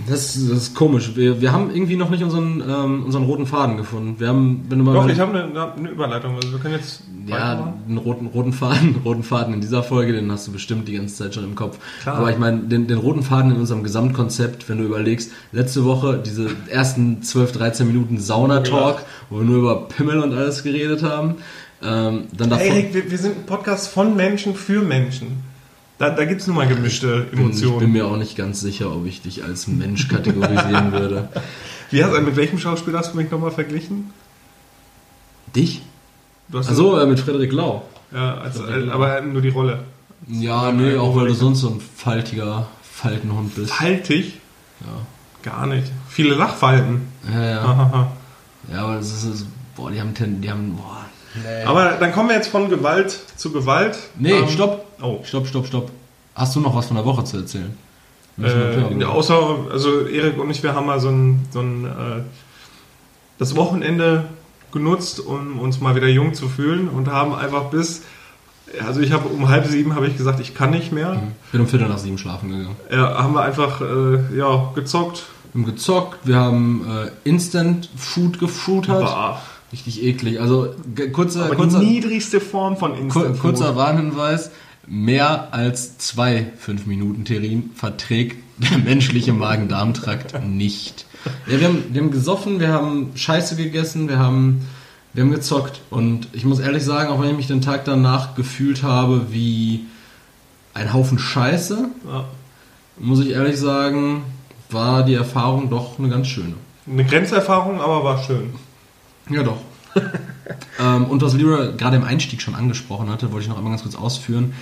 Das, 0.09 0.35
das 0.35 0.35
ist 0.35 0.75
komisch. 0.75 1.13
Wir, 1.15 1.41
wir 1.41 1.53
haben 1.53 1.71
irgendwie 1.73 1.95
noch 1.97 2.11
nicht 2.11 2.25
unseren, 2.25 2.61
ähm, 2.69 3.05
unseren 3.05 3.25
roten 3.25 3.47
Faden 3.47 3.77
gefunden. 3.77 4.17
Wir 4.19 4.27
haben, 4.27 4.65
wenn 4.69 4.79
du 4.79 4.85
mal 4.85 4.93
Doch, 4.93 5.09
ich 5.09 5.21
habe 5.21 5.39
eine, 5.39 5.73
eine 5.73 5.89
Überleitung. 5.89 6.35
Also 6.35 6.51
wir 6.51 6.59
können 6.59 6.75
jetzt 6.75 7.03
ja, 7.27 7.75
einen 7.89 7.99
roten, 7.99 8.27
roten 8.27 8.53
Faden, 8.53 8.97
roten 9.05 9.23
Faden 9.23 9.55
in 9.55 9.61
dieser 9.61 9.85
Folge, 9.85 10.13
den 10.13 10.31
hast 10.33 10.49
du 10.49 10.53
bestimmt 10.53 10.89
die 10.89 10.95
ganze 10.95 11.15
Zeit 11.15 11.35
schon 11.35 11.45
im 11.45 11.55
Kopf. 11.55 11.79
Klar. 12.03 12.17
Aber 12.17 12.31
ich 12.31 12.39
meine, 12.39 12.63
den, 12.63 12.89
den 12.89 12.99
roten 12.99 13.23
Faden 13.23 13.53
in 13.53 13.59
unserem 13.59 13.85
Gesamtkonzept, 13.85 14.69
wenn 14.69 14.79
du 14.79 14.85
überlegst, 14.85 15.31
letzte 15.53 15.85
Woche 15.85 16.21
diese 16.25 16.49
ersten 16.69 17.23
12, 17.23 17.53
13 17.53 17.87
Minuten 17.87 18.19
Sauna-Talk, 18.19 19.03
wo 19.31 19.39
wir 19.39 19.45
nur 19.45 19.59
über 19.59 19.89
Pimmel 19.89 20.19
und 20.19 20.35
alles 20.35 20.65
geredet 20.65 21.05
haben. 21.05 21.37
Ähm, 21.83 22.25
dann 22.33 22.51
davor, 22.51 22.67
Erik, 22.67 22.95
wir, 22.95 23.11
wir 23.11 23.19
sind 23.19 23.37
ein 23.37 23.47
Podcast 23.47 23.89
von 23.89 24.17
Menschen 24.17 24.57
für 24.57 24.83
Menschen. 24.83 25.54
Da, 25.99 26.11
da 26.11 26.25
gibt 26.25 26.41
es 26.41 26.47
nun 26.47 26.57
mal 26.57 26.67
gemischte 26.67 27.21
bin, 27.31 27.33
ich 27.33 27.39
Emotionen. 27.41 27.79
bin 27.79 27.93
mir 27.93 28.07
auch 28.07 28.17
nicht 28.17 28.37
ganz 28.37 28.61
sicher, 28.61 28.95
ob 28.95 29.07
ich 29.07 29.23
dich 29.23 29.45
als 29.45 29.69
Mensch 29.69 30.09
kategorisieren 30.09 30.93
würde. 30.93 31.29
Wie 31.91 32.03
hast, 32.03 32.21
mit 32.21 32.35
welchem 32.37 32.59
Schauspieler 32.59 32.99
hast 32.99 33.13
du 33.13 33.17
mich 33.17 33.31
nochmal 33.31 33.53
verglichen? 33.53 34.11
Dich? 35.55 35.83
Also 36.53 36.99
äh, 36.99 37.07
mit 37.07 37.21
Frederik 37.21 37.53
Lau. 37.53 37.85
ja, 38.13 38.39
als, 38.39 38.59
Frederik 38.59 38.87
Lau. 38.87 38.95
aber 38.95 39.21
nur 39.21 39.41
die 39.41 39.51
Rolle. 39.51 39.85
Ja, 40.27 40.73
nee, 40.73 40.97
auch 40.97 41.15
weil 41.15 41.29
du 41.29 41.35
sonst 41.35 41.61
so 41.61 41.71
ein 41.71 41.81
faltiger 41.81 42.67
Faltenhund 42.83 43.55
bist. 43.55 43.73
Faltig? 43.73 44.41
Ja. 44.81 45.07
Gar 45.43 45.67
nicht. 45.67 45.93
Viele 46.09 46.35
Lachfalten. 46.35 47.03
Ja, 47.31 47.43
ja. 47.43 48.11
Ja, 48.73 48.85
aber 48.85 48.97
das 48.97 49.25
ist, 49.25 49.47
boah, 49.77 49.91
die 49.91 50.01
haben, 50.01 50.15
die 50.41 50.51
haben, 50.51 50.75
boah. 50.77 51.04
Nee. 51.35 51.65
Aber 51.65 51.93
dann 51.99 52.13
kommen 52.13 52.29
wir 52.29 52.37
jetzt 52.37 52.49
von 52.49 52.69
Gewalt 52.71 53.19
zu 53.37 53.53
Gewalt. 53.53 53.99
nee, 54.19 54.33
Ähm, 54.33 54.49
stopp. 54.49 54.85
Oh. 55.03 55.21
Stopp, 55.25 55.47
stopp, 55.47 55.67
stopp. 55.67 55.91
Hast 56.35 56.55
du 56.57 56.61
noch 56.61 56.75
was 56.75 56.87
von 56.87 56.97
der 56.97 57.05
Woche 57.05 57.25
zu 57.25 57.39
erzählen? 57.39 57.77
Äh, 58.43 59.05
außer, 59.05 59.57
also 59.71 60.07
Erik 60.07 60.39
und 60.39 60.51
ich, 60.51 60.63
wir 60.63 60.75
haben 60.75 60.87
mal 60.87 60.99
so 60.99 61.09
ein, 61.09 61.47
so 61.53 61.61
ein 61.61 61.85
äh, 61.85 62.23
das 63.39 63.55
Wochenende 63.55 64.25
genutzt, 64.73 65.21
um 65.21 65.61
uns 65.61 65.81
mal 65.81 65.95
wieder 65.95 66.09
jung 66.09 66.35
zu 66.35 66.49
fühlen 66.49 66.89
und 66.89 67.09
haben 67.09 67.35
einfach 67.35 67.65
bis, 67.65 68.03
also 68.85 69.01
ich 69.01 69.13
habe 69.13 69.29
um 69.29 69.49
halb 69.49 69.67
sieben 69.67 69.95
habe 69.95 70.09
ich 70.09 70.17
gesagt, 70.17 70.41
ich 70.41 70.55
kann 70.55 70.71
nicht 70.71 70.91
mehr. 70.91 71.23
Ich 71.47 71.53
bin 71.53 71.61
um 71.61 71.69
Viertel 71.69 71.89
nach 71.89 71.99
sieben 71.99 72.19
schlafen 72.19 72.51
gegangen. 72.51 72.77
Ja, 72.91 73.23
haben 73.23 73.35
wir 73.35 73.43
einfach 73.43 73.81
äh, 73.81 74.37
ja, 74.37 74.73
gezockt. 74.75 75.27
Wir 75.53 75.63
haben 75.63 75.71
gezockt, 75.71 76.19
wir 76.25 76.37
haben 76.37 76.85
äh, 76.89 77.29
Instant 77.29 77.89
Food 77.97 78.41
gefruitert. 78.41 79.03
Bah. 79.03 79.41
Richtig 79.75 80.05
eklig. 80.05 80.41
Also 80.41 80.69
kurzer, 81.13 81.47
Aber 81.47 81.57
kurzer, 81.57 81.81
die 81.81 81.87
niedrigste 81.87 82.41
Form 82.41 82.77
von 82.77 82.97
Instant 82.97 83.41
kurzer 83.41 83.75
Warnhinweis. 83.75 84.53
Mehr 84.87 85.53
als 85.53 85.99
zwei 85.99 86.47
5-Minuten-Terrin 86.65 87.71
verträgt 87.75 88.37
der 88.59 88.79
menschliche 88.79 89.33
Magen-Darm-Trakt 89.33 90.45
nicht. 90.47 91.07
Ja, 91.49 91.59
wir, 91.59 91.67
haben, 91.69 91.85
wir 91.91 92.03
haben 92.03 92.11
gesoffen, 92.13 92.61
wir 92.61 92.69
haben 92.69 93.11
Scheiße 93.17 93.57
gegessen, 93.57 94.09
wir 94.09 94.21
haben, 94.21 94.61
wir 95.13 95.25
haben 95.25 95.33
gezockt. 95.33 95.81
Und 95.91 96.29
ich 96.33 96.45
muss 96.45 96.61
ehrlich 96.61 96.85
sagen, 96.85 97.09
auch 97.11 97.21
wenn 97.21 97.31
ich 97.31 97.37
mich 97.37 97.47
den 97.49 97.63
Tag 97.63 97.85
danach 97.85 98.37
gefühlt 98.37 98.85
habe 98.85 99.27
wie 99.33 99.87
ein 100.73 100.93
Haufen 100.93 101.19
Scheiße, 101.19 101.89
Ja. 102.07 102.27
muss 103.01 103.19
ich 103.21 103.31
ehrlich 103.31 103.57
sagen, 103.59 104.23
war 104.71 105.03
die 105.05 105.15
Erfahrung 105.15 105.69
doch 105.69 105.99
eine 105.99 106.11
ganz 106.11 106.29
schöne. 106.29 106.55
Eine 106.87 107.05
Grenzerfahrung, 107.05 107.81
aber 107.81 108.05
war 108.05 108.23
schön. 108.23 108.51
Ja, 109.31 109.43
doch. 109.43 109.57
Ähm, 110.81 111.05
und 111.07 111.23
was 111.23 111.35
Lyra 111.35 111.73
gerade 111.77 111.97
im 111.97 112.05
Einstieg 112.05 112.43
schon 112.43 112.55
angesprochen 112.55 113.11
hatte, 113.11 113.33
wollte 113.33 113.45
ich 113.45 113.49
noch 113.49 113.57
einmal 113.57 113.73
ganz 113.73 113.83
kurz 113.83 113.97
ausführen. 113.97 114.55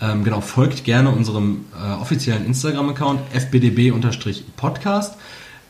Ähm, 0.00 0.24
genau, 0.24 0.40
folgt 0.40 0.84
gerne 0.84 1.10
unserem 1.10 1.66
äh, 1.74 1.92
offiziellen 2.00 2.46
Instagram-Account 2.46 3.20
fbdb-podcast. 3.32 5.16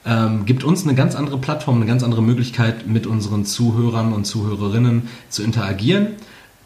Ähm, 0.06 0.46
gibt 0.46 0.64
uns 0.64 0.84
eine 0.84 0.94
ganz 0.94 1.14
andere 1.14 1.38
Plattform, 1.38 1.76
eine 1.76 1.86
ganz 1.86 2.02
andere 2.02 2.22
Möglichkeit, 2.22 2.86
mit 2.86 3.06
unseren 3.06 3.44
Zuhörern 3.44 4.12
und 4.12 4.24
Zuhörerinnen 4.24 5.08
zu 5.28 5.42
interagieren. 5.42 6.14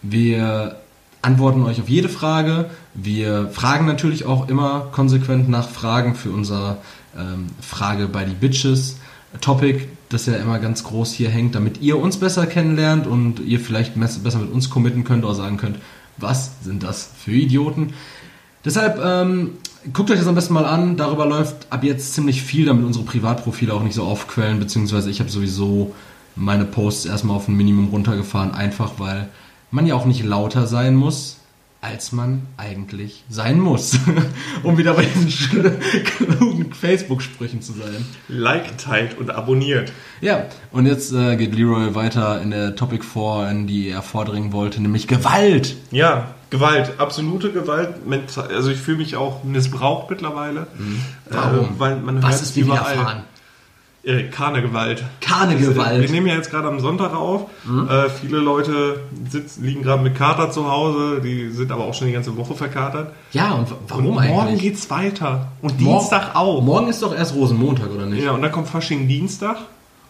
Wir 0.03 0.77
antworten 1.23 1.63
euch 1.65 1.81
auf 1.81 1.89
jede 1.89 2.09
Frage. 2.09 2.71
Wir 2.93 3.49
fragen 3.49 3.87
natürlich 3.87 4.27
auch 4.27 4.49
immer 4.49 4.89
konsequent 4.93 5.49
nach 5.49 5.69
Fragen 5.69 6.15
für 6.15 6.31
unser 6.31 6.79
ähm, 7.19 7.47
Frage 7.61 8.09
bei 8.09 8.25
die 8.25 8.35
Bitches 8.35 8.99
Topic, 9.41 9.89
das 10.15 10.27
ja 10.27 10.35
immer 10.37 10.59
ganz 10.59 10.85
groß 10.85 11.13
hier 11.13 11.29
hängt, 11.29 11.55
damit 11.55 11.81
ihr 11.81 11.99
uns 11.99 12.17
besser 12.17 12.47
kennenlernt 12.47 13.07
und 13.07 13.41
ihr 13.41 13.61
vielleicht 13.61 13.95
besser 13.99 14.39
mit 14.39 14.53
uns 14.53 14.71
committen 14.71 15.05
könnt 15.05 15.25
oder 15.25 15.35
sagen 15.35 15.57
könnt, 15.57 15.79
was 16.17 16.53
sind 16.63 16.83
das 16.83 17.11
für 17.19 17.33
Idioten. 17.33 17.93
Deshalb 18.65 18.99
ähm, 19.05 19.53
guckt 19.93 20.11
euch 20.11 20.19
das 20.19 20.27
am 20.27 20.35
besten 20.35 20.55
mal 20.55 20.65
an. 20.65 20.97
Darüber 20.97 21.27
läuft 21.27 21.67
ab 21.71 21.85
jetzt 21.85 22.15
ziemlich 22.15 22.43
viel, 22.43 22.67
damit 22.67 22.85
unsere 22.85 23.05
Privatprofile 23.05 23.75
auch 23.75 23.83
nicht 23.83 23.95
so 23.95 24.05
aufquellen, 24.05 24.59
beziehungsweise 24.59 25.11
ich 25.11 25.21
habe 25.21 25.31
sowieso 25.31 25.95
meine 26.37 26.65
Posts 26.65 27.07
erstmal 27.07 27.37
auf 27.37 27.49
ein 27.49 27.57
Minimum 27.57 27.89
runtergefahren, 27.89 28.53
einfach 28.53 28.93
weil 28.99 29.29
man 29.71 29.87
ja 29.87 29.95
auch 29.95 30.07
nicht 30.07 30.25
lauter 30.25 30.67
sein 30.67 30.95
muss, 30.95 31.39
als 31.85 32.13
man 32.13 32.43
eigentlich 32.57 33.25
sein 33.29 33.61
muss. 33.61 33.99
um 34.63 34.79
wieder 34.79 34.95
bei 34.95 35.05
diesen 35.05 35.29
klugen 36.05 36.73
Facebook-Sprüchen 36.73 37.61
zu 37.61 37.73
sein. 37.73 38.07
Like, 38.29 38.79
teilt 38.79 39.19
und 39.19 39.31
abonniert. 39.31 39.93
Ja, 40.21 40.47
und 40.73 40.87
jetzt 40.87 41.13
äh, 41.13 41.37
geht 41.37 41.55
Leroy 41.55 41.95
weiter 41.95 42.41
in 42.41 42.51
der 42.51 42.75
Topic 42.75 43.05
4, 43.05 43.51
in 43.51 43.67
die 43.67 43.91
er 43.91 44.01
vordringen 44.01 44.53
wollte, 44.53 44.81
nämlich 44.81 45.07
Gewalt. 45.09 45.77
Ja, 45.91 46.35
Gewalt, 46.49 46.93
absolute 46.99 47.53
Gewalt. 47.53 47.97
Also 48.35 48.71
ich 48.71 48.79
fühle 48.79 48.99
mich 48.99 49.17
auch 49.17 49.45
missbraucht 49.45 50.09
mittlerweile. 50.09 50.69
Mhm. 50.79 51.01
Warum? 51.29 51.65
Äh, 51.67 51.79
weil 51.79 51.97
man 51.97 52.23
Was 52.23 52.41
ist 52.41 52.57
dir 52.57 52.67
widerfahren? 52.67 53.25
Äh, 54.05 54.25
Karnegewalt. 54.25 55.03
Karnegewalt. 55.23 56.03
Wir 56.03 56.11
nehmen 56.11 56.27
ja 56.27 56.35
jetzt 56.35 56.51
gerade 56.51 56.69
am 56.69 56.79
Sonntag 56.79 57.15
auf. 57.15 57.47
Mhm. 57.65 57.89
Äh, 57.89 58.11
viele 58.11 58.39
Leute 58.39 59.01
sitzen, 59.31 59.65
liegen 59.65 59.83
gerade 59.83 60.03
mit 60.03 60.15
Kater 60.15 60.51
zu 60.51 60.71
Hause, 60.71 61.23
die 61.23 61.51
sind 61.51 61.73
aber 61.73 61.85
auch 61.85 61.95
schon 61.95 62.09
die 62.09 62.13
ganze 62.13 62.37
Woche 62.37 62.55
verkatert. 62.55 63.13
Ja, 63.33 63.53
und 63.53 63.69
warum 63.89 64.07
und 64.07 64.15
morgen 64.15 64.19
eigentlich? 64.19 64.37
Morgen 64.37 64.59
geht's 64.59 64.91
weiter. 64.91 65.53
Und 65.63 65.81
Mor 65.81 66.01
Dienstag 66.01 66.35
auch. 66.35 66.63
Morgen 66.63 66.89
ist 66.89 67.03
doch 67.03 67.15
erst 67.15 67.35
Rosenmontag, 67.35 67.91
oder 67.95 68.05
nicht? 68.05 68.23
Ja, 68.23 68.33
und 68.33 68.43
dann 68.43 68.53
kommt 68.53 68.69
Fasching 68.69 69.09
Dienstag. 69.09 69.57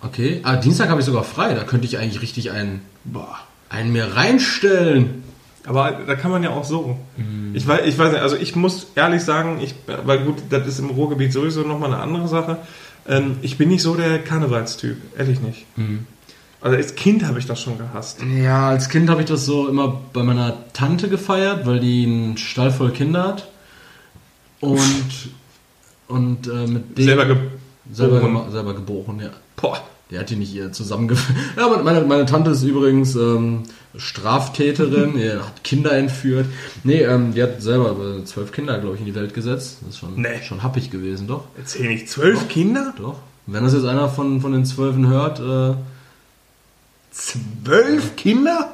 Okay. 0.02 0.40
Ah, 0.42 0.56
Dienstag 0.56 0.88
habe 0.88 1.00
ich 1.00 1.06
sogar 1.06 1.22
frei. 1.22 1.54
Da 1.54 1.62
könnte 1.62 1.86
ich 1.86 1.98
eigentlich 1.98 2.20
richtig 2.20 2.50
einen, 2.50 2.82
Boah. 3.04 3.38
einen 3.68 3.92
mir 3.92 4.16
reinstellen. 4.16 5.22
Aber 5.66 6.00
da 6.06 6.14
kann 6.14 6.30
man 6.30 6.42
ja 6.42 6.50
auch 6.50 6.64
so. 6.64 6.98
Mhm. 7.16 7.54
Ich, 7.54 7.66
weiß, 7.66 7.86
ich 7.86 7.96
weiß 7.96 8.12
nicht, 8.12 8.20
also 8.20 8.36
ich 8.36 8.54
muss 8.54 8.88
ehrlich 8.96 9.22
sagen, 9.22 9.60
ich, 9.62 9.74
weil 10.04 10.18
gut, 10.24 10.42
das 10.50 10.66
ist 10.66 10.78
im 10.78 10.90
Ruhrgebiet 10.90 11.32
sowieso 11.32 11.62
nochmal 11.62 11.92
eine 11.92 12.02
andere 12.02 12.28
Sache. 12.28 12.58
Ähm, 13.06 13.36
ich 13.42 13.58
bin 13.58 13.68
nicht 13.68 13.82
so 13.82 13.94
der 13.94 14.18
Karnevalstyp, 14.22 14.96
ehrlich 15.18 15.40
nicht. 15.40 15.66
Mhm. 15.76 16.06
Also 16.60 16.76
als 16.78 16.94
Kind 16.94 17.24
habe 17.24 17.38
ich 17.38 17.46
das 17.46 17.60
schon 17.60 17.76
gehasst. 17.76 18.20
Ja, 18.22 18.70
als 18.70 18.88
Kind 18.88 19.10
habe 19.10 19.20
ich 19.20 19.28
das 19.28 19.44
so 19.44 19.68
immer 19.68 20.00
bei 20.12 20.22
meiner 20.22 20.72
Tante 20.72 21.08
gefeiert, 21.10 21.66
weil 21.66 21.78
die 21.78 22.04
einen 22.04 22.38
Stall 22.38 22.70
voll 22.70 22.90
Kinder 22.90 23.28
hat. 23.28 23.48
Und, 24.60 25.28
und 26.08 26.46
äh, 26.46 26.66
mit 26.66 26.96
dem. 26.96 27.04
Selber 27.04 27.26
geboren. 27.26 27.50
Selber, 27.92 28.50
selber 28.50 28.74
geboren, 28.74 29.20
ja. 29.20 29.30
Boah. 29.56 29.78
Die 30.14 30.18
hat 30.20 30.30
die 30.30 30.36
nicht 30.36 30.54
ihr 30.54 30.70
zusammengeführt. 30.70 31.36
Ja, 31.56 31.68
meine, 31.82 32.02
meine 32.02 32.24
Tante 32.24 32.52
ist 32.52 32.62
übrigens 32.62 33.16
ähm, 33.16 33.64
Straftäterin, 33.96 35.14
die 35.16 35.28
hat 35.30 35.64
Kinder 35.64 35.90
entführt. 35.90 36.46
Nee, 36.84 37.02
ähm, 37.02 37.34
die 37.34 37.42
hat 37.42 37.60
selber 37.60 37.96
äh, 38.20 38.24
zwölf 38.24 38.52
Kinder, 38.52 38.78
glaube 38.78 38.94
ich, 38.94 39.00
in 39.00 39.06
die 39.06 39.14
Welt 39.16 39.34
gesetzt. 39.34 39.78
Das 39.80 39.94
ist 39.94 39.98
schon, 39.98 40.14
nee. 40.14 40.40
schon 40.46 40.62
happig 40.62 40.92
gewesen, 40.92 41.26
doch. 41.26 41.46
Erzähl 41.58 41.88
nicht, 41.88 42.08
zwölf 42.08 42.42
doch, 42.42 42.48
Kinder? 42.48 42.94
Doch. 42.96 43.16
Wenn 43.48 43.64
das 43.64 43.72
jetzt 43.72 43.86
einer 43.86 44.08
von, 44.08 44.40
von 44.40 44.52
den 44.52 44.64
Zwölfen 44.64 45.08
hört. 45.08 45.40
Äh, 45.40 45.76
zwölf 47.10 48.14
Kinder? 48.14 48.72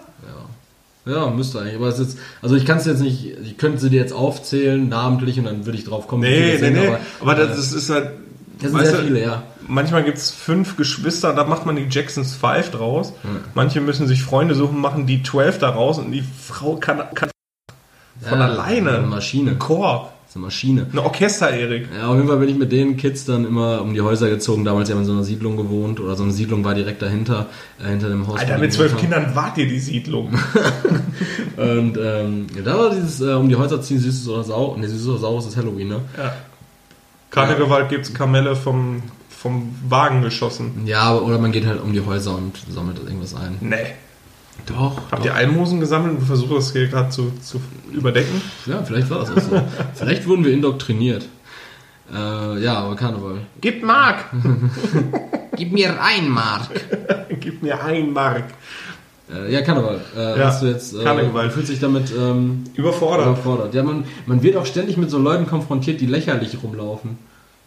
Ja. 1.07 1.11
Ja, 1.11 1.31
müsste 1.31 1.61
eigentlich. 1.61 1.77
Aber 1.77 1.89
es 1.89 1.99
ist 1.99 2.09
jetzt, 2.09 2.19
also 2.43 2.55
ich 2.55 2.67
kann 2.67 2.77
es 2.77 2.85
jetzt 2.85 3.01
nicht, 3.01 3.25
ich 3.43 3.57
könnte 3.57 3.79
sie 3.79 3.89
dir 3.89 4.01
jetzt 4.01 4.13
aufzählen, 4.13 4.91
namentlich, 4.91 5.39
und 5.39 5.47
dann 5.47 5.65
würde 5.65 5.79
ich 5.79 5.85
drauf 5.85 6.07
kommen. 6.07 6.21
Nee, 6.21 6.59
nee, 6.61 6.71
nee. 6.71 6.87
Aber, 6.87 7.01
aber 7.21 7.35
das, 7.35 7.73
äh, 7.73 7.77
ist 7.79 7.89
halt. 7.89 8.11
Das 8.61 8.73
sind 8.73 8.85
sehr 8.85 8.99
viele, 8.99 9.23
ja 9.23 9.43
manchmal 9.67 10.05
gibt 10.05 10.19
es 10.19 10.31
fünf 10.31 10.77
Geschwister, 10.77 11.33
da 11.33 11.45
macht 11.45 11.67
man 11.67 11.77
die 11.77 11.87
Jacksons 11.89 12.35
Five 12.35 12.71
draus. 12.71 13.13
Mhm. 13.23 13.41
Manche 13.55 13.81
müssen 13.81 14.07
sich 14.07 14.23
Freunde 14.23 14.55
suchen, 14.55 14.81
machen 14.81 15.07
die 15.07 15.23
12 15.23 15.59
daraus 15.59 15.99
und 15.99 16.13
die 16.13 16.23
Frau 16.23 16.77
kann, 16.77 17.03
kann 17.15 17.31
von 18.21 18.39
ja, 18.39 18.45
alleine. 18.47 18.99
Eine 18.99 19.07
Maschine. 19.07 19.53
Ein 19.53 19.59
Chor. 19.59 20.13
Das 20.23 20.31
ist 20.31 20.37
eine 20.37 20.45
Maschine. 20.45 20.87
Ein 20.93 20.99
Orchester, 20.99 21.51
Erik. 21.51 21.89
Ja, 21.97 22.09
auf 22.09 22.17
jeden 22.17 22.29
Fall 22.29 22.37
bin 22.37 22.49
ich 22.49 22.57
mit 22.57 22.71
den 22.71 22.97
Kids 22.97 23.25
dann 23.25 23.45
immer 23.45 23.83
um 23.83 23.95
die 23.95 24.01
Häuser 24.01 24.29
gezogen. 24.29 24.65
Damals 24.65 24.89
ja 24.89 24.97
in 24.97 25.05
so 25.05 25.13
einer 25.13 25.25
Siedlung 25.25 25.57
gewohnt 25.57 25.99
oder 25.99 26.15
so 26.15 26.23
eine 26.23 26.33
Siedlung 26.33 26.65
war 26.65 26.75
direkt 26.75 27.03
dahinter, 27.03 27.47
äh, 27.83 27.89
hinter 27.89 28.09
dem 28.11 28.27
Haus. 28.29 28.39
Alter, 28.39 28.59
mit 28.59 28.73
zwölf 28.73 28.97
Kindern 28.97 29.35
wart 29.35 29.59
ihr 29.59 29.67
die 29.67 29.81
Siedlung. 29.81 30.39
und 31.57 31.99
ähm, 32.01 32.47
ja, 32.55 32.63
da 32.63 32.79
war 32.79 32.91
dieses 32.91 33.21
äh, 33.21 33.33
um 33.33 33.49
die 33.49 33.57
Häuser 33.57 33.83
ziehen, 33.83 33.99
süßes 33.99 34.29
oder 34.29 34.45
sau. 34.45 34.77
Ne, 34.77 34.89
süßes 34.89 35.09
oder 35.09 35.19
saures 35.19 35.47
ist 35.47 35.57
Halloween, 35.57 35.89
ne? 35.89 36.01
Ja. 36.17 36.33
Keine 37.31 37.53
ja. 37.53 37.59
Gewalt 37.59 37.89
gibt's 37.89 38.13
Kamelle 38.13 38.55
vom 38.55 39.03
vom 39.41 39.75
Wagen 39.89 40.21
geschossen. 40.21 40.83
Ja, 40.85 41.17
oder 41.17 41.39
man 41.39 41.51
geht 41.51 41.65
halt 41.65 41.81
um 41.83 41.95
die 41.95 42.05
Häuser 42.05 42.37
und 42.37 42.59
sammelt 42.69 42.99
irgendwas 42.99 43.35
ein. 43.35 43.57
Nee. 43.61 43.77
Doch. 44.67 45.01
Habt 45.11 45.21
doch. 45.21 45.25
ihr 45.25 45.35
Almosen 45.35 45.81
gesammelt 45.81 46.19
und 46.19 46.27
versucht 46.27 46.53
das 46.53 46.73
hier 46.73 46.89
gerade 46.89 47.09
zu, 47.09 47.33
zu 47.41 47.59
überdecken? 47.91 48.43
Ja, 48.67 48.83
vielleicht 48.83 49.09
war 49.09 49.21
das 49.21 49.31
auch 49.31 49.41
so. 49.41 49.63
vielleicht 49.95 50.27
wurden 50.27 50.45
wir 50.45 50.53
indoktriniert. 50.53 51.27
Äh, 52.13 52.63
ja, 52.63 52.81
aber 52.81 52.97
Karneval. 52.97 53.39
Gib 53.63 53.83
Mark! 53.83 54.27
Gib 55.57 55.73
mir 55.73 56.03
ein 56.03 56.29
Mark! 56.29 56.69
Gib 57.41 57.63
mir 57.63 57.83
ein 57.83 58.13
Mark! 58.13 58.45
Äh, 59.33 59.55
ja, 59.55 59.63
Karneval. 59.63 60.03
Äh, 60.15 60.39
ja, 60.39 60.47
hast 60.49 60.61
du 60.61 60.67
jetzt, 60.67 60.95
äh, 60.95 61.03
Karneval. 61.03 61.51
fühlt 61.51 61.67
sich 61.67 61.81
damit 61.81 62.13
ähm, 62.15 62.65
überfordert. 62.75 63.27
überfordert. 63.27 63.73
Ja, 63.73 63.83
man, 63.85 64.05
man 64.27 64.43
wird 64.43 64.57
auch 64.57 64.67
ständig 64.67 64.99
mit 64.99 65.09
so 65.09 65.17
Leuten 65.17 65.47
konfrontiert, 65.47 65.99
die 66.03 66.07
lächerlich 66.07 66.59
rumlaufen. 66.63 67.17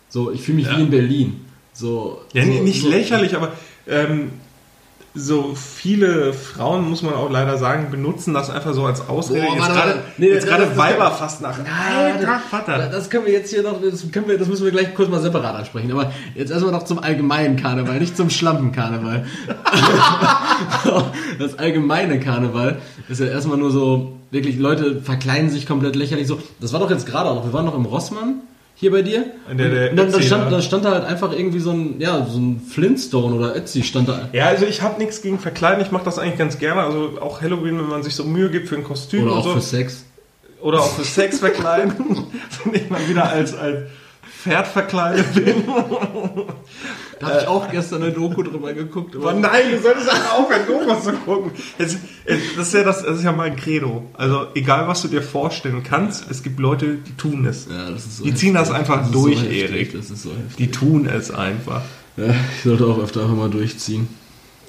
So, 0.10 0.32
ich 0.32 0.44
fühle 0.44 0.58
mich 0.58 0.68
ja. 0.68 0.78
wie 0.78 0.82
in 0.82 0.90
Berlin. 0.92 1.46
So, 1.74 2.22
ja, 2.34 2.44
so, 2.44 2.50
nicht 2.50 2.84
so, 2.84 2.90
lächerlich, 2.90 3.36
aber 3.36 3.52
ähm, 3.88 4.32
so 5.16 5.54
viele 5.54 6.34
Frauen, 6.34 6.90
muss 6.90 7.04
man 7.04 7.14
auch 7.14 7.30
leider 7.30 7.58
sagen, 7.58 7.92
benutzen 7.92 8.34
das 8.34 8.50
einfach 8.50 8.74
so 8.74 8.86
als 8.86 9.08
Ausrede. 9.08 9.46
Boah, 9.46 9.56
jetzt 9.56 9.68
gerade 9.68 10.04
nee, 10.18 10.28
jetzt 10.28 10.48
gerade 10.48 10.76
Weiber 10.76 11.12
fast 11.12 11.42
nach. 11.42 11.60
Alter, 11.60 12.40
Vater. 12.50 12.90
Das 12.92 13.12
können 13.12 13.28
wir 13.28 13.34
jetzt 13.34 13.52
hier 13.52 13.62
noch, 13.62 13.80
das, 13.80 14.12
können 14.12 14.28
wir, 14.28 14.40
das 14.40 14.48
müssen 14.48 14.66
wir 14.66 14.72
gleich 14.72 14.96
kurz 14.96 15.10
mal 15.10 15.22
separat 15.22 15.56
ansprechen. 15.56 15.92
Aber 15.92 16.12
jetzt 16.34 16.52
erstmal 16.52 16.72
noch 16.72 16.84
zum 16.84 16.98
allgemeinen 16.98 17.58
Karneval, 17.58 18.00
nicht 18.00 18.18
zum 18.18 18.32
Schlampenkarneval. 18.32 19.26
das 21.40 21.60
allgemeine 21.60 22.20
Karneval 22.20 22.80
ist 23.08 23.20
ja 23.20 23.28
erstmal 23.28 23.58
nur 23.58 23.70
so, 23.70 24.18
wirklich, 24.32 24.58
Leute 24.58 25.00
verkleiden 25.02 25.52
sich 25.52 25.68
komplett 25.68 25.96
lächerlich 25.96 26.26
so. 26.26 26.42
Das 26.60 26.74
war 26.74 26.80
doch 26.80 26.90
jetzt 26.90 27.06
gerade 27.06 27.30
auch 27.30 27.36
noch, 27.36 27.46
wir 27.46 27.54
waren 27.54 27.66
noch 27.66 27.76
im 27.76 27.86
Rossmann 27.86 28.42
hier 28.84 28.92
bei 28.92 29.02
dir. 29.02 29.26
Der, 29.50 29.70
der 29.70 29.92
und 29.92 29.98
dann, 29.98 30.12
dann, 30.12 30.22
stand, 30.22 30.52
dann 30.52 30.62
stand 30.62 30.84
da 30.84 30.92
halt 30.92 31.06
einfach 31.06 31.32
irgendwie 31.32 31.60
so 31.60 31.72
ein, 31.72 32.00
ja, 32.00 32.26
so 32.30 32.38
ein 32.38 32.60
Flintstone 32.60 33.34
oder 33.34 33.56
Etsy 33.56 33.82
stand 33.82 34.10
da. 34.10 34.28
Ja, 34.34 34.48
also 34.48 34.66
ich 34.66 34.82
habe 34.82 35.00
nichts 35.00 35.22
gegen 35.22 35.40
Verkleiden, 35.40 35.82
ich 35.82 35.92
mache 35.92 36.04
das 36.04 36.20
eigentlich 36.20 36.38
ganz 36.38 36.60
gerne. 36.60 36.82
Also 36.82 37.14
auch 37.22 37.42
Halloween, 37.42 37.80
wenn 37.80 37.88
man 37.88 38.04
sich 38.04 38.14
so 38.14 38.26
Mühe 38.26 38.50
gibt 38.50 38.68
für 38.68 38.76
ein 38.76 38.84
Kostüm. 38.84 39.24
Oder 39.24 39.38
auch 39.38 39.46
so. 39.46 39.54
für 39.54 39.62
Sex. 39.62 40.04
Oder 40.62 40.82
auch 40.82 40.92
für 40.92 41.06
Sex 41.06 41.40
verkleiden. 41.40 41.94
Finde 42.50 42.80
ich 42.80 42.90
mal 42.90 43.08
wieder 43.08 43.30
als, 43.30 43.56
als 43.56 43.84
Pferd 44.44 44.68
verkleidet 44.68 45.34
bin. 45.34 45.64
Da 47.20 47.30
habe 47.30 47.40
ich 47.40 47.48
auch 47.48 47.72
gestern 47.72 48.04
eine 48.04 48.12
Doku 48.12 48.44
drüber 48.44 48.74
geguckt. 48.74 49.16
Aber 49.16 49.34
nein, 49.34 49.72
du 49.72 49.82
solltest 49.82 50.12
auch 50.12 50.40
aufhören, 50.40 50.64
Dokus 50.68 51.04
zu 51.06 51.14
gucken. 51.14 51.52
Das, 51.78 51.96
ist 52.26 52.74
ja 52.74 52.84
das, 52.84 53.04
das 53.04 53.20
ist 53.20 53.24
ja 53.24 53.32
mein 53.32 53.56
Credo. 53.56 54.10
Also 54.14 54.48
egal, 54.56 54.90
was 54.90 55.04
du 55.04 55.08
dir 55.08 55.22
vorstellen 55.22 55.84
kannst, 55.84 56.30
es 56.30 56.44
gibt 56.44 56.60
Leute, 56.60 56.96
die 56.96 57.16
tun 57.16 57.46
es. 57.46 57.68
Ja, 57.70 57.86
so 57.96 58.24
die 58.24 58.32
heftig. 58.32 58.36
ziehen 58.36 58.56
das 58.56 58.72
einfach 58.72 59.04
das 59.04 59.12
durch, 59.12 59.40
so 59.40 59.46
Erik. 59.46 59.92
So 60.04 60.32
heftig. 60.32 60.58
Die 60.58 60.72
tun 60.72 61.06
es 61.06 61.32
einfach. 61.32 61.84
Ja, 62.18 62.26
ich 62.58 62.64
sollte 62.64 62.86
auch 62.88 63.00
öfter 63.00 63.22
einfach 63.22 63.38
mal 63.38 63.50
durchziehen. 63.50 64.10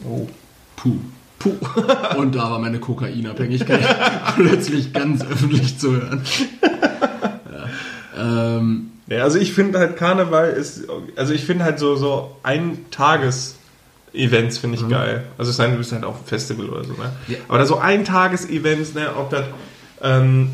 Oh. 0.09 0.29
Puh. 0.77 0.99
Puh. 1.41 1.55
Und 2.17 2.37
da 2.37 2.51
war 2.53 2.61
meine 2.61 2.79
Kokainabhängigkeit 2.79 3.81
plötzlich 4.37 4.93
ganz 4.93 5.25
öffentlich 5.25 5.77
zu 5.77 5.93
hören. 5.93 6.23
Ja. 7.53 8.59
Ähm, 8.59 8.91
ja, 9.07 9.23
also 9.23 9.39
ich 9.39 9.53
finde 9.53 9.79
halt 9.79 9.97
Karneval 9.97 10.51
ist, 10.51 10.85
also 11.17 11.35
ich 11.35 11.45
finde 11.45 11.65
halt 11.65 11.79
so, 11.79 11.97
so 11.97 12.37
ein 12.43 12.87
Tages 12.91 13.57
Events 14.15 14.59
finde 14.59 14.77
ich 14.77 14.85
mhm. 14.85 14.91
geil. 14.91 15.25
Also 15.37 15.51
es 15.51 15.57
sei 15.57 15.65
denn, 15.65 15.73
du 15.73 15.79
bist 15.79 15.93
halt 15.93 16.05
auf 16.05 16.17
einem 16.17 16.25
Festival 16.25 16.69
oder 16.69 16.85
so, 16.85 16.93
ne? 16.93 17.13
Ja. 17.29 17.39
Aber 17.49 17.59
da 17.59 17.67
so 17.67 17.79
ein 17.79 18.05
Tages-Events, 18.05 18.95
ne, 18.95 19.09
ob 19.17 19.31
das 19.31 19.45
ähm, 20.03 20.51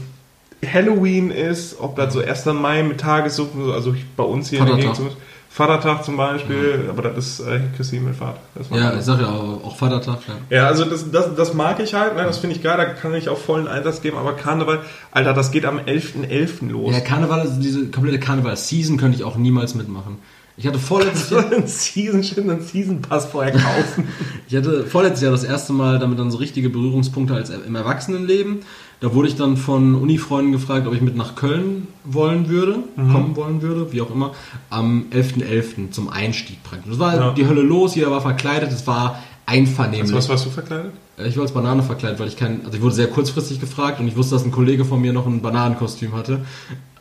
Halloween 0.67 1.31
ist, 1.31 1.79
ob 1.79 1.97
das 1.97 2.15
so 2.15 2.21
1. 2.21 2.47
Mai 2.47 2.83
mit 2.83 3.01
Tagessuchen, 3.01 3.71
also 3.71 3.95
bei 4.17 4.25
uns 4.25 4.51
hier 4.51 4.61
Vatertag. 4.61 4.81
in 4.81 4.87
der 4.87 4.95
Gegend 4.95 5.17
Vatertag 5.53 6.05
zum 6.05 6.17
Beispiel, 6.17 6.87
aber 6.89 7.03
das 7.03 7.27
ist 7.27 7.41
äh, 7.41 7.61
Christine 7.77 8.03
mit 8.07 8.15
Vater. 8.15 8.39
Ja, 8.73 8.97
ich 8.97 9.05
sag 9.05 9.21
ja 9.21 9.29
auch, 9.29 9.65
auch 9.65 9.77
Vatertag. 9.77 10.21
Ja. 10.49 10.59
Ja, 10.59 10.67
also 10.69 10.85
das, 10.85 11.11
das, 11.11 11.35
das 11.35 11.55
mag 11.55 11.81
ich 11.81 11.93
halt, 11.93 12.15
ne? 12.15 12.23
das 12.23 12.39
finde 12.39 12.55
ich 12.55 12.63
geil, 12.63 12.77
da 12.77 12.85
kann 12.85 13.13
ich 13.15 13.29
auch 13.29 13.37
vollen 13.37 13.67
Einsatz 13.67 14.01
geben, 14.01 14.17
aber 14.17 14.35
Karneval, 14.35 14.79
Alter, 15.11 15.35
das 15.35 15.51
geht 15.51 15.65
am 15.65 15.81
11.11. 15.81 16.71
los. 16.71 16.95
Ja, 16.95 17.01
Karneval, 17.01 17.41
also 17.41 17.61
diese 17.61 17.87
komplette 17.87 18.21
Karneval-Season 18.21 18.97
könnte 18.97 19.19
ich 19.19 19.25
auch 19.25 19.37
niemals 19.37 19.75
mitmachen. 19.75 20.19
Ich 20.57 20.69
hatte 20.69 20.79
vorletztes 20.79 21.31
Jahr, 21.31 21.51
einen 21.51 21.67
Season, 21.67 22.49
einen 22.49 22.63
Season-Pass 22.63 23.27
vorher 23.27 23.53
kaufen. 23.53 24.07
ich 24.47 24.55
hatte 24.55 24.87
vorletztes 24.87 25.23
Jahr 25.23 25.33
das 25.33 25.43
erste 25.43 25.73
Mal 25.73 25.99
damit 25.99 26.21
dann 26.21 26.31
so 26.31 26.39
richtige 26.39 26.71
Berührungspunkte 26.71 27.35
als 27.35 27.51
im 27.51 27.75
Erwachsenenleben. 27.75 28.61
Da 29.01 29.15
wurde 29.15 29.29
ich 29.29 29.37
dann 29.37 29.57
von 29.57 29.95
Unifreunden 29.95 30.53
gefragt, 30.53 30.87
ob 30.87 30.93
ich 30.95 31.01
mit 31.01 31.17
nach 31.17 31.35
Köln 31.35 31.89
wollen 32.05 32.49
würde, 32.51 32.81
kommen 32.97 33.35
wollen 33.35 33.63
würde, 33.63 33.93
wie 33.93 34.03
auch 34.03 34.11
immer, 34.11 34.33
am 34.69 35.07
11.11. 35.11 35.91
zum 35.91 36.11
Einstieg 36.11 36.63
praktisch. 36.63 36.91
Das 36.91 36.99
war 36.99 37.15
Ja. 37.15 37.31
die 37.33 37.47
Hölle 37.49 37.63
los, 37.63 37.95
jeder 37.95 38.11
war 38.11 38.21
verkleidet, 38.21 38.71
es 38.71 38.87
war 38.87 39.19
einvernehmlich. 39.47 40.03
Also 40.03 40.17
was 40.17 40.29
warst 40.29 40.45
du 40.47 40.51
verkleidet? 40.51 40.93
Ich 41.27 41.37
war 41.37 41.43
als 41.43 41.53
Banane 41.53 41.83
verkleidet, 41.83 42.19
weil 42.21 42.29
ich 42.29 42.37
kein, 42.37 42.65
also 42.65 42.77
ich 42.77 42.83
wurde 42.83 42.95
sehr 42.95 43.07
kurzfristig 43.09 43.59
gefragt 43.61 44.01
und 44.01 44.09
ich 44.09 44.17
wusste, 44.17 44.35
dass 44.35 44.45
ein 44.45 44.53
Kollege 44.53 44.85
von 44.85 45.01
mir 45.01 45.13
noch 45.15 45.27
ein 45.27 45.41
Bananenkostüm 45.41 46.15
hatte. 46.15 46.43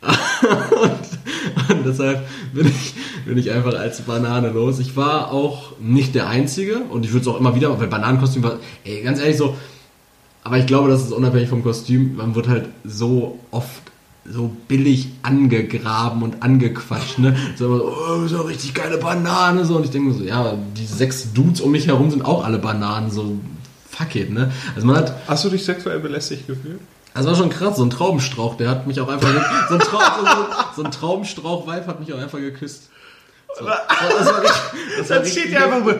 und, 0.00 1.76
und 1.76 1.86
deshalb 1.86 2.26
bin 2.54 2.66
ich, 2.66 2.94
bin 3.26 3.36
ich 3.38 3.50
einfach 3.50 3.74
als 3.74 4.00
Banane 4.02 4.50
los. 4.50 4.78
Ich 4.78 4.96
war 4.96 5.30
auch 5.32 5.72
nicht 5.80 6.14
der 6.14 6.28
Einzige 6.28 6.78
und 6.90 7.04
ich 7.04 7.12
würde 7.12 7.22
es 7.22 7.28
auch 7.28 7.38
immer 7.38 7.54
wieder, 7.54 7.78
weil 7.78 7.86
Bananenkostüm 7.88 8.42
war, 8.42 8.56
ey, 8.84 9.02
ganz 9.02 9.20
ehrlich 9.20 9.36
so, 9.36 9.54
aber 10.42 10.58
ich 10.58 10.66
glaube, 10.66 10.88
das 10.88 11.02
ist 11.02 11.12
unabhängig 11.12 11.48
vom 11.48 11.62
Kostüm, 11.62 12.16
man 12.16 12.34
wird 12.34 12.48
halt 12.48 12.68
so 12.84 13.38
oft 13.50 13.82
so 14.24 14.50
billig 14.68 15.08
angegraben 15.22 16.22
und 16.22 16.42
angequatscht, 16.42 17.18
ne? 17.18 17.36
So, 17.56 17.66
immer 17.66 17.78
so, 17.78 17.84
oh, 17.86 18.26
so 18.26 18.42
richtig 18.42 18.74
geile 18.74 18.98
Banane, 18.98 19.64
so. 19.64 19.76
Und 19.76 19.84
ich 19.84 19.90
denke 19.90 20.10
mir 20.10 20.14
so, 20.14 20.24
ja, 20.24 20.54
die 20.76 20.84
sechs 20.84 21.32
Dudes 21.32 21.60
um 21.60 21.72
mich 21.72 21.86
herum 21.86 22.10
sind 22.10 22.24
auch 22.24 22.44
alle 22.44 22.58
Bananen, 22.58 23.10
so, 23.10 23.38
fuck 23.88 24.14
it, 24.16 24.30
ne? 24.30 24.52
Also 24.74 24.86
man 24.86 24.96
hat, 24.96 25.14
Hast 25.26 25.44
du 25.44 25.48
dich 25.48 25.64
sexuell 25.64 26.00
belästigt 26.00 26.46
gefühlt? 26.46 26.80
das 27.12 27.26
war 27.26 27.34
schon 27.34 27.50
krass, 27.50 27.76
so 27.76 27.82
ein 27.82 27.90
Traubenstrauch, 27.90 28.56
der 28.56 28.70
hat 28.70 28.86
mich 28.86 29.00
auch 29.00 29.08
einfach, 29.08 29.28
so 29.68 29.74
ein, 29.74 29.80
Trau 29.80 29.98
so, 29.98 30.24
so, 30.24 30.76
so 30.76 30.82
ein 30.84 30.90
Traubenstrauch-Vibe 30.92 31.86
hat 31.86 32.00
mich 32.00 32.12
auch 32.12 32.18
einfach 32.18 32.38
geküsst. 32.38 32.89
So, 33.58 33.64
das 33.64 34.26
war 34.26 34.42
richtig, 34.42 34.60
das 34.98 35.08
Dann 35.08 35.26
steht 35.26 35.50
ja 35.50 35.64
einfach 35.64 35.84
mal 35.84 35.98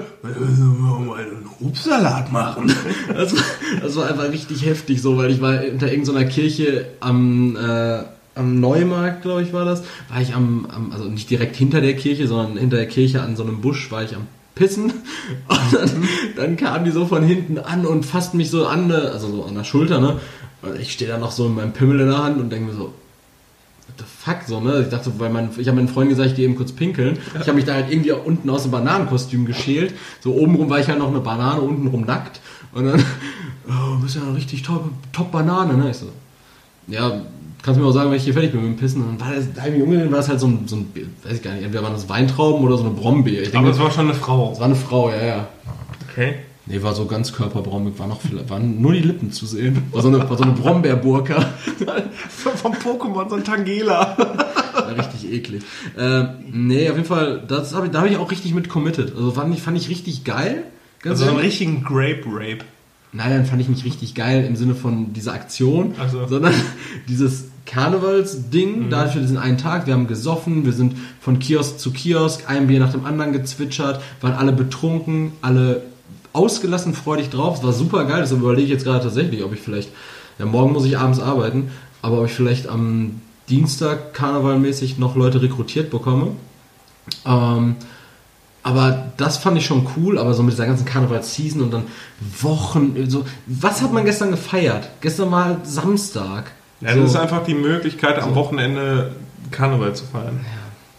einen 1.19 1.49
Obstsalat 1.61 2.33
machen. 2.33 2.73
Das 3.15 3.35
war, 3.35 3.43
das 3.83 3.97
war 3.97 4.09
einfach 4.09 4.31
richtig 4.31 4.65
heftig 4.65 5.03
so, 5.03 5.17
weil 5.17 5.31
ich 5.31 5.41
war 5.41 5.59
hinter 5.59 5.91
irgendeiner 5.91 6.25
Kirche 6.25 6.87
am, 7.01 7.57
äh, 7.57 8.03
am 8.35 8.61
Neumarkt, 8.61 9.23
glaube 9.23 9.43
ich, 9.43 9.53
war 9.53 9.65
das. 9.65 9.83
War 10.09 10.21
ich 10.21 10.35
am, 10.35 10.67
am, 10.67 10.93
also 10.93 11.05
nicht 11.05 11.29
direkt 11.29 11.57
hinter 11.57 11.81
der 11.81 11.97
Kirche, 11.97 12.27
sondern 12.29 12.57
hinter 12.57 12.77
der 12.77 12.87
Kirche 12.87 13.23
an 13.23 13.37
so 13.37 13.43
einem 13.43 13.61
Busch 13.61 13.91
war 13.91 14.03
ich 14.05 14.15
am 14.15 14.27
Pissen. 14.55 14.93
Und 15.49 15.73
dann, 15.73 16.09
dann 16.37 16.57
kamen 16.57 16.85
die 16.85 16.91
so 16.91 17.07
von 17.07 17.23
hinten 17.23 17.59
an 17.59 17.87
und 17.87 18.05
fassten 18.05 18.37
mich 18.37 18.51
so 18.51 18.67
an, 18.67 18.89
ne, 18.89 19.11
also 19.13 19.29
so 19.29 19.45
an 19.45 19.55
der 19.55 19.65
Schulter, 19.65 20.01
ne? 20.01 20.21
Und 20.63 20.79
ich 20.79 20.93
stehe 20.93 21.11
da 21.11 21.19
noch 21.19 21.31
so 21.31 21.49
mit 21.49 21.57
meinem 21.57 21.73
Pimmel 21.73 22.01
in 22.01 22.09
der 22.09 22.23
Hand 22.23 22.39
und 22.39 22.51
denke 22.51 22.71
mir 22.71 22.77
so, 22.77 22.93
fuck, 24.23 24.43
so, 24.47 24.61
ne? 24.61 24.83
Ich 24.83 24.89
dachte, 24.89 25.11
weil 25.19 25.31
mein, 25.31 25.49
ich 25.57 25.67
habe 25.67 25.77
meinen 25.77 25.89
Freunden 25.89 26.11
gesagt, 26.11 26.31
ich 26.31 26.37
gehe 26.37 26.45
eben 26.45 26.57
kurz 26.57 26.73
pinkeln. 26.73 27.19
Ich 27.35 27.47
habe 27.47 27.55
mich 27.55 27.65
da 27.65 27.75
halt 27.75 27.91
irgendwie 27.91 28.13
unten 28.13 28.51
aus 28.51 28.63
dem 28.63 28.73
Bananenkostüm 28.73 29.47
geschält. 29.47 29.95
So 30.21 30.35
obenrum 30.35 30.69
war 30.69 30.79
ich 30.79 30.89
halt 30.89 30.99
noch 30.99 31.09
eine 31.09 31.21
Banane, 31.21 31.63
untenrum 31.63 32.03
nackt. 32.03 32.41
Und 32.73 32.85
dann, 32.85 33.03
oh, 33.69 33.97
bist 34.03 34.17
ja 34.17 34.23
eine 34.23 34.37
richtig 34.37 34.63
top, 34.63 34.91
top 35.13 35.33
Banane, 35.33 35.75
ne? 35.75 35.91
Ich 35.91 35.97
so, 35.97 36.07
ja, 36.87 37.23
kannst 37.63 37.79
du 37.79 37.83
mir 37.83 37.89
auch 37.89 37.95
sagen, 37.95 38.11
wenn 38.11 38.19
ich 38.19 38.25
hier 38.25 38.35
fertig 38.35 38.53
bin 38.53 38.61
mit 38.61 38.71
dem 38.71 38.77
Pissen. 38.77 39.03
Und 39.03 39.21
dann 39.21 39.29
war 39.29 39.35
das, 39.35 39.73
mich 39.73 39.83
umgedreht, 39.83 40.11
war 40.11 40.19
das 40.19 40.29
halt 40.29 40.41
so 40.41 40.49
ein, 40.49 40.65
so 40.67 40.77
ein, 40.77 40.93
weiß 41.25 41.37
ich 41.37 41.43
gar 41.43 41.55
nicht, 41.55 41.65
entweder 41.65 41.83
waren 41.83 41.95
das 41.95 42.09
Weintrauben 42.09 42.63
oder 42.63 42.77
so 42.77 42.85
eine 42.85 42.93
Brombeere. 42.93 43.43
Ich 43.43 43.49
Aber 43.49 43.69
denke, 43.69 43.71
es 43.71 43.79
war 43.79 43.91
schon 43.91 44.05
eine 44.05 44.15
Frau. 44.15 44.51
das 44.51 44.61
war 44.61 44.67
eine 44.67 44.77
Frau, 44.77 45.11
ja, 45.11 45.25
ja. 45.25 45.49
Okay. 46.11 46.35
Nee, 46.67 46.83
war 46.83 46.95
so 46.95 47.07
ganz 47.07 47.33
körperbraumig, 47.33 47.99
war 47.99 48.07
noch 48.07 48.21
waren 48.49 48.81
nur 48.81 48.93
die 48.93 49.01
Lippen 49.01 49.33
zu 49.33 49.47
sehen. 49.47 49.83
War 49.93 50.03
so 50.03 50.09
eine, 50.09 50.19
war 50.29 50.37
so 50.37 50.45
eine 50.45 50.53
Brombeerburka. 50.53 51.47
Vom 52.29 52.73
Pokémon, 52.75 53.29
so 53.29 53.37
ein 53.37 53.45
Tangela. 53.45 54.17
War 54.73 54.97
richtig 54.97 55.33
eklig. 55.33 55.63
Ähm, 55.99 56.29
nee, 56.53 56.89
auf 56.89 56.97
jeden 56.97 57.09
Fall, 57.09 57.43
das 57.47 57.75
hab 57.75 57.85
ich, 57.85 57.91
da 57.91 57.99
habe 57.99 58.09
ich 58.09 58.17
auch 58.19 58.31
richtig 58.31 58.55
mit 58.55 58.69
committed. 58.69 59.15
Also 59.17 59.33
fand 59.33 59.53
ich, 59.55 59.63
fand 59.63 59.77
ich 59.77 59.89
richtig 59.89 60.25
geil. 60.25 60.63
Ganz 61.03 61.19
Also 61.21 61.25
so 61.25 61.31
einen 61.37 61.41
richtigen 61.41 61.83
Grape-Rape. 61.83 62.59
Nein, 63.13 63.31
dann 63.31 63.47
fand 63.47 63.61
ich 63.61 63.69
nicht 63.69 63.85
richtig 63.85 64.15
geil 64.15 64.45
im 64.45 64.55
Sinne 64.55 64.75
von 64.77 65.13
dieser 65.13 65.33
Aktion, 65.33 65.95
so. 66.13 66.27
sondern 66.29 66.55
dieses 67.09 67.47
Karnevalsding, 67.67 68.87
Mhm. 68.87 68.91
dafür 68.91 69.23
diesen 69.23 69.39
einen 69.39 69.59
Tag, 69.59 69.87
wir 69.87 69.95
haben 69.95 70.07
gesoffen, 70.07 70.65
wir 70.65 70.73
sind 70.73 70.95
von 71.21 71.39
Kiosk 71.41 71.79
zu 71.79 71.93
Kiosk, 71.93 72.49
ein 72.49 72.67
Bier 72.69 72.79
nach 72.81 72.93
dem 72.93 73.05
anderen 73.05 73.33
gezwitschert, 73.33 74.01
waren 74.21 74.35
alle 74.35 74.53
betrunken, 74.53 75.33
alle 75.43 75.83
ausgelassen 76.33 76.95
freudig 76.95 77.31
drauf, 77.31 77.59
es 77.59 77.65
war 77.65 77.73
super 77.73 78.05
geil, 78.05 78.21
deshalb 78.23 78.41
überlege 78.41 78.65
ich 78.65 78.71
jetzt 78.71 78.85
gerade 78.85 79.03
tatsächlich, 79.03 79.43
ob 79.43 79.53
ich 79.53 79.61
vielleicht, 79.61 79.91
ja 80.39 80.47
morgen 80.47 80.73
muss 80.73 80.85
ich 80.85 80.99
abends 80.99 81.21
arbeiten, 81.21 81.71
aber 82.03 82.21
ob 82.21 82.27
ich 82.27 82.33
vielleicht 82.33 82.69
am 82.69 83.21
Dienstag 83.49 84.15
karnevalmäßig 84.15 84.99
noch 84.99 85.17
Leute 85.17 85.43
rekrutiert 85.43 85.91
bekomme. 85.91 86.29
Ähm, 87.27 87.77
aber 88.63 89.07
das 89.17 89.39
fand 89.39 89.57
ich 89.59 89.65
schon 89.65 89.87
cool, 89.97 90.19
aber 90.19 90.35
so 90.35 90.43
mit 90.43 90.53
dieser 90.53 90.67
ganzen 90.67 90.85
Karnevalsseason 90.85 91.63
und 91.63 91.71
dann 91.73 91.85
Wochen, 92.41 92.95
so, 93.09 93.25
was 93.47 93.83
hat 93.83 93.93
man 93.93 94.05
gestern 94.05 94.31
gefeiert? 94.31 94.91
Gestern 95.01 95.31
war 95.31 95.61
Samstag. 95.65 96.53
Ja, 96.81 96.95
so, 96.95 97.01
das 97.01 97.11
ist 97.11 97.17
einfach 97.17 97.45
die 97.45 97.55
Möglichkeit, 97.55 98.19
am 98.19 98.35
Wochenende 98.35 99.15
Karneval 99.51 99.95
zu 99.95 100.05
feiern. 100.05 100.45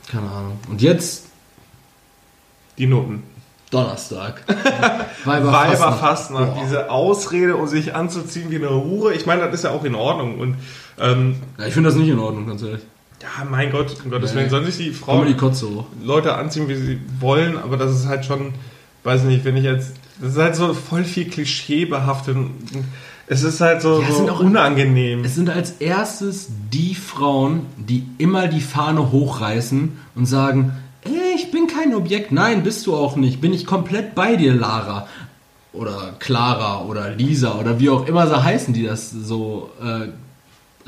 keine 0.09 0.29
Ahnung. 0.29 0.59
Und 0.69 0.81
jetzt 0.81 1.27
Die 2.77 2.87
Noten. 2.87 3.23
Donnerstag. 3.71 4.43
Weiberfastnacht, 5.25 6.55
Boah. 6.55 6.61
diese 6.63 6.89
Ausrede, 6.91 7.55
um 7.55 7.67
sich 7.67 7.95
anzuziehen 7.95 8.51
wie 8.51 8.57
eine 8.57 8.69
Hure. 8.69 9.13
Ich 9.13 9.25
meine, 9.25 9.41
das 9.45 9.55
ist 9.55 9.63
ja 9.63 9.71
auch 9.71 9.83
in 9.83 9.95
Ordnung. 9.95 10.37
Und 10.39 10.55
ähm, 10.99 11.35
Ja, 11.57 11.65
ich 11.67 11.73
finde 11.73 11.89
das 11.89 11.97
nicht 11.97 12.09
in 12.09 12.19
Ordnung, 12.19 12.47
ganz 12.47 12.61
ehrlich. 12.61 12.81
ja, 13.21 13.45
mein 13.49 13.71
Gott, 13.71 13.95
um 14.03 14.11
Gottes 14.11 14.31
Nee. 14.33 14.41
Willen, 14.41 14.49
sollen 14.49 14.65
sich 14.65 14.77
die 14.77 14.91
Frauen 14.91 15.27
die 15.27 15.35
Kotze 15.35 15.67
hoch. 15.69 15.85
Leute 16.03 16.35
anziehen, 16.35 16.67
wie 16.67 16.75
sie 16.75 16.99
wollen, 17.19 17.57
aber 17.57 17.77
das 17.77 17.91
ist 17.91 18.07
halt 18.07 18.25
schon, 18.25 18.53
weiß 19.03 19.23
nicht, 19.23 19.45
wenn 19.45 19.57
ich 19.57 19.63
jetzt, 19.63 19.93
das 20.21 20.33
ist 20.33 20.37
halt 20.37 20.55
so 20.55 20.73
voll 20.73 21.03
viel 21.03 21.29
Klischee 21.29 21.85
behaftet. 21.85 22.37
Es 23.27 23.43
ist 23.43 23.61
halt 23.61 23.81
so, 23.81 24.01
Ja, 24.01 24.07
es 24.07 24.13
so 24.13 24.17
sind 24.17 24.29
auch- 24.29 24.39
unangenehm. 24.41 25.23
Es 25.23 25.35
sind 25.35 25.49
als 25.49 25.71
erstes 25.79 26.49
die 26.73 26.95
Frauen, 26.95 27.65
die 27.77 28.05
immer 28.17 28.47
die 28.47 28.59
Fahne 28.61 29.11
hochreißen 29.11 29.97
und 30.15 30.25
sagen, 30.25 30.73
kein 31.81 31.95
Objekt. 31.95 32.31
Nein, 32.31 32.63
bist 32.63 32.85
du 32.85 32.95
auch 32.95 33.15
nicht. 33.15 33.41
Bin 33.41 33.53
ich 33.53 33.65
komplett 33.65 34.15
bei 34.15 34.35
dir, 34.35 34.53
Lara. 34.53 35.07
Oder 35.73 36.15
Clara 36.19 36.85
oder 36.85 37.11
Lisa 37.11 37.57
oder 37.57 37.79
wie 37.79 37.89
auch 37.89 38.05
immer 38.05 38.27
sie 38.27 38.43
heißen, 38.43 38.73
die 38.73 38.83
das 38.83 39.09
so 39.09 39.69
äh, 39.81 40.09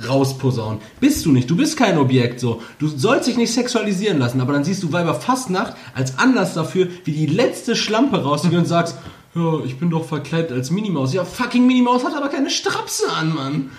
rausposaunen. 0.05 0.81
Bist 0.99 1.25
du 1.25 1.31
nicht. 1.31 1.49
Du 1.49 1.55
bist 1.55 1.77
kein 1.77 1.97
Objekt. 1.97 2.39
So. 2.39 2.61
Du 2.79 2.87
sollst 2.87 3.27
dich 3.27 3.37
nicht 3.37 3.53
sexualisieren 3.53 4.19
lassen. 4.19 4.41
Aber 4.41 4.53
dann 4.53 4.65
siehst 4.65 4.83
du 4.83 4.91
Weiber 4.91 5.15
Fastnacht 5.15 5.75
als 5.95 6.19
Anlass 6.19 6.53
dafür, 6.53 6.87
wie 7.05 7.13
die 7.13 7.27
letzte 7.27 7.75
Schlampe 7.75 8.23
rausgeht 8.23 8.53
und 8.53 8.67
sagst, 8.67 8.97
ja, 9.35 9.63
ich 9.65 9.79
bin 9.79 9.89
doch 9.89 10.05
verkleidet 10.05 10.51
als 10.51 10.69
Minimaus. 10.69 11.13
Ja, 11.13 11.25
fucking 11.25 11.65
Minimaus 11.65 12.03
hat 12.03 12.15
aber 12.15 12.29
keine 12.29 12.49
Strapse 12.49 13.11
an, 13.11 13.33
Mann. 13.33 13.71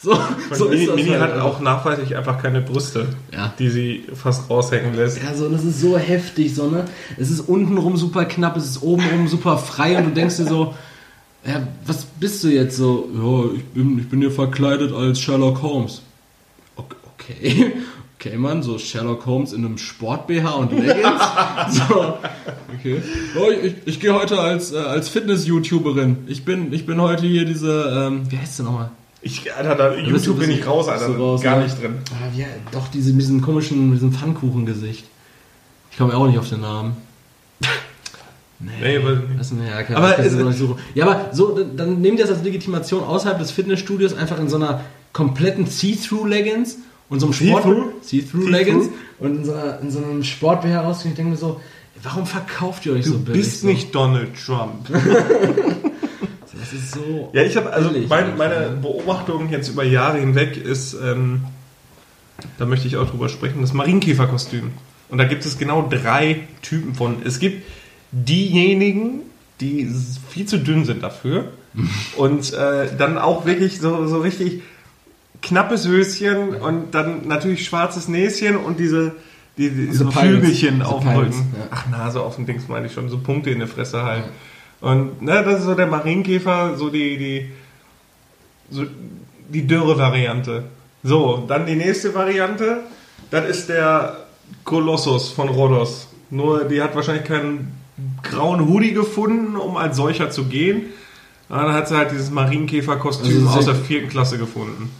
So, 0.00 0.16
so 0.52 0.68
Mini, 0.68 0.82
ist 0.82 0.88
das 0.90 0.96
Mini 0.96 1.08
halt. 1.10 1.20
hat 1.34 1.40
auch 1.40 1.60
nachweislich 1.60 2.16
einfach 2.16 2.40
keine 2.40 2.60
Brüste, 2.60 3.06
Ja. 3.32 3.52
die 3.58 3.68
sie 3.68 4.04
fast 4.14 4.48
raushängen 4.48 4.94
lässt. 4.94 5.20
Ja, 5.22 5.34
so, 5.34 5.48
das 5.48 5.64
ist 5.64 5.80
so 5.80 5.98
heftig, 5.98 6.54
so, 6.54 6.68
ne? 6.70 6.84
Es 7.16 7.30
ist 7.30 7.40
untenrum 7.40 7.96
super 7.96 8.24
knapp, 8.24 8.56
es 8.56 8.64
ist 8.64 8.82
obenrum 8.82 9.26
super 9.26 9.58
frei 9.58 9.98
und 9.98 10.04
du 10.06 10.10
denkst 10.12 10.36
dir 10.36 10.46
so, 10.46 10.74
ja, 11.44 11.66
was 11.84 12.04
bist 12.04 12.44
du 12.44 12.48
jetzt 12.48 12.76
so? 12.76 13.08
Ja, 13.12 13.56
ich 13.56 13.64
bin, 13.64 13.98
ich 13.98 14.08
bin 14.08 14.20
hier 14.20 14.30
verkleidet 14.30 14.92
als 14.92 15.20
Sherlock 15.20 15.62
Holmes. 15.62 16.02
Ok- 16.76 16.94
Okay, 17.14 17.72
okay, 18.20 18.36
Mann, 18.36 18.62
so 18.62 18.78
Sherlock 18.78 19.26
Holmes 19.26 19.52
in 19.52 19.64
einem 19.64 19.78
Sport-BH 19.78 20.48
und 20.54 20.72
Leggings. 20.72 21.22
so, 21.88 22.14
okay. 22.78 23.02
Oh, 23.36 23.50
ich, 23.50 23.74
ich 23.84 23.98
gehe 24.00 24.14
heute 24.14 24.38
als, 24.38 24.70
äh, 24.72 24.78
als 24.78 25.08
Fitness-YouTuberin. 25.08 26.18
Ich 26.28 26.44
bin, 26.44 26.72
ich 26.72 26.86
bin 26.86 27.00
heute 27.00 27.26
hier 27.26 27.44
diese, 27.44 28.06
ähm, 28.06 28.22
wie 28.30 28.38
heißt 28.38 28.58
sie 28.58 28.62
nochmal? 28.62 28.90
Ich, 29.20 29.52
Alter, 29.54 29.74
da, 29.74 29.88
bist 29.90 30.06
YouTube 30.26 30.36
du- 30.40 30.46
bin 30.46 30.50
ich 30.50 30.66
raus, 30.66 30.88
Alter. 30.88 31.08
du 31.08 31.12
raus, 31.14 31.42
gar 31.42 31.56
ne? 31.58 31.64
nicht 31.64 31.80
drin. 31.82 31.96
Ah, 32.12 32.36
ja, 32.36 32.46
doch, 32.72 32.88
diese, 32.88 33.10
mit 33.12 33.22
diesem 33.22 33.40
komischen, 33.42 33.86
mit 33.90 33.96
diesem 33.96 34.12
Pfannkuchengesicht. 34.12 35.04
Ich 35.90 35.98
komme 35.98 36.16
auch 36.16 36.26
nicht 36.26 36.38
auf 36.38 36.48
den 36.48 36.60
Namen. 36.60 36.96
Nee, 38.60 38.98
weil, 39.04 39.22
Das 39.38 39.52
mir 39.52 39.68
ja, 39.68 39.96
Aber 39.96 40.18
nicht 40.18 40.58
suchen. 40.58 40.78
Ja, 40.94 41.06
aber 41.06 41.32
so, 41.32 41.56
dann- 41.56 41.76
dann 41.76 42.00
nehmt 42.00 42.18
ihr 42.18 42.26
das 42.26 42.34
als 42.34 42.44
Legitimation 42.44 43.04
außerhalb 43.04 43.38
des 43.38 43.52
Fitnessstudios 43.52 44.14
einfach 44.14 44.40
in 44.40 44.48
so 44.48 44.56
einer 44.56 44.80
kompletten 45.12 45.66
See-Through-Leggings 45.66 46.78
und 47.08 47.20
so 47.20 47.26
einem 47.26 47.34
Sport 47.34 47.62
See-through? 47.62 47.92
See-Through-Leggings 48.02 48.84
See-through? 48.86 48.98
und 49.20 49.36
in 49.36 49.44
so, 49.44 49.52
einer, 49.52 49.78
in 49.80 49.90
so 49.92 49.98
einem 50.02 50.24
Sport-BH 50.24 50.80
rausgehen. 50.80 51.12
Ich 51.12 51.16
denke 51.16 51.30
mir 51.30 51.36
so, 51.36 51.60
warum 52.02 52.26
verkauft 52.26 52.84
ihr 52.86 52.94
euch 52.94 53.04
du 53.04 53.12
so 53.12 53.18
billig? 53.18 53.42
bist 53.42 53.60
so? 53.60 53.68
nicht 53.68 53.94
Donald 53.94 54.30
Trump. 54.44 54.88
Das 56.58 56.72
ist 56.72 56.92
so. 56.92 57.30
Ja, 57.32 57.42
ich 57.42 57.56
habe 57.56 57.72
also 57.72 57.90
mein, 58.08 58.36
meine 58.36 58.70
ne? 58.70 58.78
Beobachtung 58.80 59.50
jetzt 59.50 59.68
über 59.68 59.84
Jahre 59.84 60.18
hinweg 60.18 60.56
ist, 60.56 60.94
ähm, 60.94 61.42
da 62.58 62.66
möchte 62.66 62.88
ich 62.88 62.96
auch 62.96 63.08
drüber 63.08 63.28
sprechen, 63.28 63.60
das 63.60 63.72
Marienkäferkostüm. 63.72 64.72
Und 65.08 65.18
da 65.18 65.24
gibt 65.24 65.44
es 65.44 65.58
genau 65.58 65.88
drei 65.88 66.40
Typen 66.62 66.94
von. 66.94 67.22
Es 67.24 67.38
gibt 67.38 67.64
diejenigen, 68.12 69.20
die 69.60 69.88
viel 70.28 70.46
zu 70.46 70.58
dünn 70.58 70.84
sind 70.84 71.02
dafür. 71.02 71.52
und 72.16 72.52
äh, 72.54 72.88
dann 72.96 73.18
auch 73.18 73.44
wirklich 73.44 73.80
so, 73.80 74.06
so 74.06 74.20
richtig 74.20 74.62
knappes 75.42 75.86
Höschen 75.86 76.54
und 76.54 76.94
dann 76.94 77.28
natürlich 77.28 77.64
schwarzes 77.64 78.08
Näschen 78.08 78.56
und 78.56 78.80
diese, 78.80 79.12
die, 79.58 79.70
die, 79.70 79.86
Diese 79.86 80.04
so. 80.04 80.10
Flügelchen 80.10 80.82
auf 80.82 81.02
dem 81.02 81.10
Rücken. 81.10 81.54
ja. 81.56 81.66
Ach, 81.70 81.88
Nase 81.88 82.20
auf 82.20 82.36
dem 82.36 82.46
Dings 82.46 82.68
meine 82.68 82.86
ich 82.86 82.92
schon, 82.92 83.08
so 83.08 83.18
Punkte 83.18 83.50
in 83.50 83.58
der 83.58 83.68
Fresse 83.68 84.04
halt. 84.04 84.24
Und 84.80 85.22
ne, 85.22 85.42
das 85.44 85.60
ist 85.60 85.64
so 85.66 85.74
der 85.74 85.86
Marienkäfer, 85.86 86.76
so 86.76 86.88
die, 86.90 87.16
die, 87.16 87.50
so 88.70 88.84
die 89.48 89.66
Dürre-Variante. 89.66 90.64
So, 91.02 91.44
dann 91.48 91.66
die 91.66 91.76
nächste 91.76 92.14
Variante, 92.14 92.80
das 93.30 93.48
ist 93.48 93.68
der 93.68 94.16
Kolossus 94.64 95.30
von 95.30 95.48
Rhodos. 95.48 96.08
Nur 96.30 96.64
die 96.64 96.82
hat 96.82 96.94
wahrscheinlich 96.94 97.24
keinen 97.24 97.72
grauen 98.22 98.68
Hoodie 98.68 98.92
gefunden, 98.92 99.56
um 99.56 99.76
als 99.76 99.96
solcher 99.96 100.30
zu 100.30 100.44
gehen. 100.44 100.86
Und 101.48 101.56
dann 101.56 101.72
hat 101.72 101.88
sie 101.88 101.96
halt 101.96 102.10
dieses 102.10 102.30
Marienkäfer-Kostüm 102.30 103.46
Also 103.46 103.58
aus 103.58 103.64
der 103.64 103.74
vierten 103.74 104.08
Klasse 104.08 104.38
gefunden. 104.38 104.90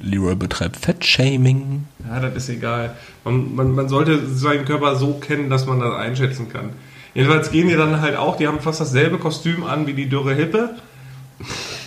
Leroy 0.00 0.36
betreibt 0.36 0.76
Fettshaming. 0.76 1.86
Ja, 2.08 2.20
das 2.20 2.34
ist 2.36 2.48
egal. 2.50 2.96
Man, 3.24 3.54
man, 3.56 3.74
man 3.74 3.88
sollte 3.88 4.28
seinen 4.28 4.64
Körper 4.64 4.94
so 4.94 5.14
kennen, 5.14 5.50
dass 5.50 5.66
man 5.66 5.80
das 5.80 5.94
einschätzen 5.94 6.48
kann. 6.48 6.70
Jedenfalls 7.14 7.50
gehen 7.50 7.68
die 7.68 7.74
dann 7.74 8.00
halt 8.00 8.16
auch, 8.16 8.36
die 8.36 8.46
haben 8.46 8.60
fast 8.60 8.80
dasselbe 8.80 9.18
Kostüm 9.18 9.64
an 9.64 9.86
wie 9.86 9.94
die 9.94 10.08
dürre 10.08 10.34
Hippe, 10.34 10.76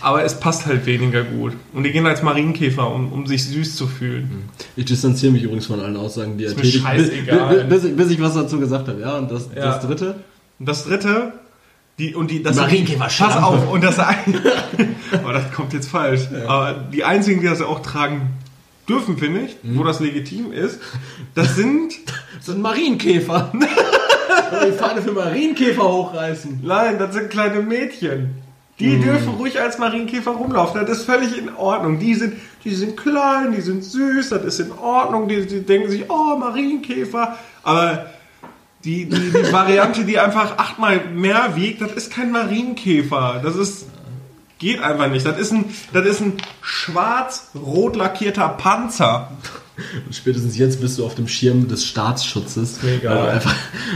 aber 0.02 0.24
es 0.24 0.40
passt 0.40 0.66
halt 0.66 0.86
weniger 0.86 1.24
gut. 1.24 1.54
Und 1.74 1.84
die 1.84 1.92
gehen 1.92 2.06
als 2.08 2.24
Marienkäfer, 2.24 2.90
um, 2.90 3.12
um 3.12 3.28
sich 3.28 3.44
süß 3.46 3.76
zu 3.76 3.88
fühlen. 3.88 4.50
Ich 4.76 4.86
distanziere 4.86 5.32
mich 5.32 5.44
übrigens 5.44 5.68
von 5.68 5.80
allen 5.80 5.96
Aussagen, 5.98 6.38
die 6.38 6.46
er 6.46 6.56
tätigt, 6.56 6.74
bis, 6.74 6.82
scheißegal. 6.84 7.66
bis, 7.66 7.96
bis, 7.96 8.12
ich 8.12 8.22
was 8.22 8.34
dazu 8.34 8.60
gesagt 8.60 8.88
habe. 8.88 9.00
Ja, 9.02 9.18
und 9.18 9.32
das, 9.32 9.50
Ja. 9.56 9.62
das 9.66 9.86
dritte? 9.86 10.16
Und 10.60 10.68
das 10.68 10.86
dritte, 10.86 11.34
die, 12.00 12.16
und 12.16 12.32
die, 12.32 12.42
das 12.42 12.56
Marienkäfer, 12.56 13.06
Pass 13.06 13.44
auf, 13.44 13.70
und 13.72 13.84
das 13.84 14.00
ein, 14.00 14.18
aber 15.12 15.34
das 15.34 15.52
kommt 15.52 15.74
jetzt 15.74 15.90
falsch. 15.90 16.22
Aber 16.48 16.74
die 16.92 17.04
einzigen, 17.04 17.42
die 17.42 17.48
das 17.48 17.62
auch 17.62 17.82
tragen 17.82 18.32
dürfen, 18.90 19.18
finde 19.18 19.42
ich, 19.42 19.56
wo 19.64 19.84
das 19.84 20.00
legitim 20.00 20.52
ist, 20.52 20.80
das 21.36 21.56
sind 21.56 21.94
Das 22.38 22.48
sind 22.48 22.62
Marienkäfer. 22.62 23.52
die 24.66 24.72
Fahne 24.72 25.02
für 25.02 25.12
Marienkäfer 25.12 25.84
hochreißen. 25.84 26.62
Nein, 26.64 26.98
das 27.00 27.14
sind 27.14 27.30
kleine 27.30 27.62
Mädchen. 27.62 28.36
Die 28.82 29.00
dürfen 29.00 29.36
ruhig 29.36 29.60
als 29.60 29.78
Marienkäfer 29.78 30.32
rumlaufen. 30.32 30.82
Das 30.82 31.00
ist 31.00 31.06
völlig 31.06 31.38
in 31.38 31.54
Ordnung. 31.56 32.00
Die 32.00 32.16
sind, 32.16 32.34
die 32.64 32.74
sind 32.74 32.98
klein, 32.98 33.52
die 33.56 33.62
sind 33.62 33.84
süß, 33.84 34.30
das 34.30 34.44
ist 34.44 34.60
in 34.60 34.72
Ordnung. 34.72 35.28
Die, 35.28 35.46
die 35.46 35.62
denken 35.62 35.90
sich, 35.90 36.10
oh, 36.10 36.36
Marienkäfer. 36.38 37.38
Aber 37.62 38.08
die, 38.84 39.06
die, 39.06 39.32
die 39.32 39.34
Variante, 39.54 40.04
die 40.04 40.18
einfach 40.18 40.58
achtmal 40.58 41.02
mehr 41.14 41.56
wiegt, 41.56 41.82
das 41.82 41.92
ist 41.92 42.12
kein 42.12 42.32
Marienkäfer. 42.32 43.40
Das 43.44 43.56
ist, 43.56 43.86
geht 44.62 44.80
einfach 44.82 45.10
nicht. 45.10 45.26
Das 45.26 45.38
ist 45.38 45.52
ein, 45.52 45.66
das 45.92 46.06
ist 46.06 46.22
ein 46.22 46.34
schwarz-rot 46.62 47.96
lackierter 47.96 48.48
Panzer. 48.48 49.32
Und 50.06 50.16
spätestens 50.16 50.56
jetzt 50.58 50.80
bist 50.80 51.00
du 51.00 51.06
auf 51.06 51.16
dem 51.16 51.28
Schirm 51.28 51.68
des 51.68 51.84
Staatsschutzes. 51.86 52.84
Egal. 52.84 53.16
Weil 53.16 53.24
du 53.24 53.32
einfach, 53.32 53.56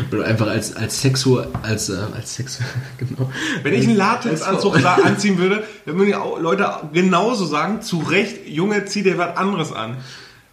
weil 0.09 0.19
du 0.19 0.25
einfach 0.25 0.47
als, 0.47 0.75
als 0.75 1.01
Sexu, 1.01 1.39
als, 1.61 1.89
äh, 1.89 1.97
als 2.15 2.35
Sexu, 2.35 2.63
genau. 2.97 3.31
Wenn 3.61 3.73
ich 3.75 3.87
einen 3.87 3.95
Latexanzug 3.95 4.83
anziehen 4.83 5.37
würde, 5.37 5.63
dann 5.85 5.97
würden 5.97 6.07
die 6.07 6.41
Leute 6.41 6.67
genauso 6.91 7.45
sagen, 7.45 7.83
zu 7.83 7.99
Recht, 7.99 8.47
Junge, 8.47 8.85
zieh 8.85 9.03
dir 9.03 9.19
was 9.19 9.37
anderes 9.37 9.71
an. 9.71 9.97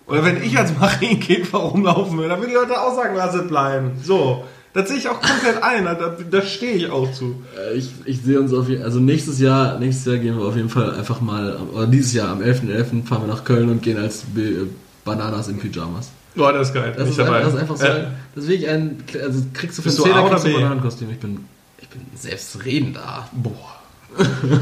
Oder 0.06 0.24
wenn 0.24 0.42
ich 0.42 0.58
als 0.58 0.76
Marienkäfer 0.78 1.58
rumlaufen 1.58 2.18
würde, 2.18 2.28
dann 2.28 2.40
würden 2.40 2.50
die 2.50 2.56
Leute 2.56 2.78
auch 2.78 2.94
sagen, 2.94 3.14
lass 3.16 3.34
es 3.34 3.48
bleiben. 3.48 3.92
So. 4.02 4.44
Das 4.74 4.88
sehe 4.88 4.96
ich 4.98 5.08
auch 5.08 5.20
komplett 5.20 5.62
ein, 5.62 5.84
da, 5.84 6.16
da 6.30 6.42
stehe 6.42 6.72
ich 6.74 6.90
auch 6.90 7.10
zu. 7.12 7.42
Äh, 7.58 7.76
Ich, 7.76 7.90
ich 8.06 8.22
sehe 8.22 8.40
uns 8.40 8.52
auf 8.54 8.68
jeden 8.68 8.82
also 8.82 9.00
nächstes 9.00 9.38
Jahr, 9.38 9.78
nächstes 9.78 10.06
Jahr 10.06 10.16
gehen 10.16 10.38
wir 10.38 10.46
auf 10.46 10.56
jeden 10.56 10.70
Fall 10.70 10.94
einfach 10.94 11.20
mal, 11.20 11.56
oder 11.72 11.86
dieses 11.86 12.12
Jahr 12.14 12.30
am 12.30 12.40
11.11. 12.40 13.04
fahren 13.06 13.22
wir 13.22 13.28
nach 13.34 13.44
Köln 13.44 13.68
und 13.68 13.82
gehen 13.82 13.98
als 13.98 14.22
Be 14.34 14.66
Bananas 15.04 15.48
in 15.48 15.58
Pyjamas. 15.58 16.10
Boah, 16.34 16.52
das 16.52 16.68
ist 16.68 16.74
geil. 16.74 16.94
Das, 16.96 17.08
ist, 17.10 17.18
dabei. 17.18 17.40
das 17.42 17.52
ist 17.54 17.60
einfach 17.60 17.76
so, 17.76 17.84
Äh, 17.84 18.04
das 18.34 18.44
ist 18.44 18.50
wirklich 18.50 18.68
ein, 18.70 19.02
also 19.22 19.42
kriegst 19.52 19.76
du 19.78 19.82
für 19.82 19.88
Bist 19.88 20.02
einen 20.04 20.14
Zehner 20.14 20.22
oder 20.24 20.30
kriegst 20.30 20.44
du 20.46 20.48
ein? 20.48 20.54
Bananenkostüm. 20.62 21.10
Ich 21.10 21.18
bin, 21.18 21.44
ich 21.78 21.88
bin 21.88 22.00
selbstredend 22.14 22.96
da. 22.96 23.28
boah. 23.32 23.78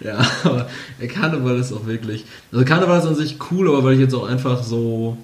Ja, 0.00 0.18
aber 0.44 0.68
Karneval 1.08 1.58
ist 1.58 1.72
auch 1.72 1.86
wirklich. 1.86 2.24
Also 2.52 2.64
Karneval 2.64 3.00
ist 3.00 3.06
an 3.06 3.14
sich 3.16 3.36
cool, 3.50 3.68
aber 3.68 3.84
weil 3.84 3.94
ich 3.94 4.00
jetzt 4.00 4.14
auch 4.14 4.28
einfach 4.28 4.62
so 4.62 5.16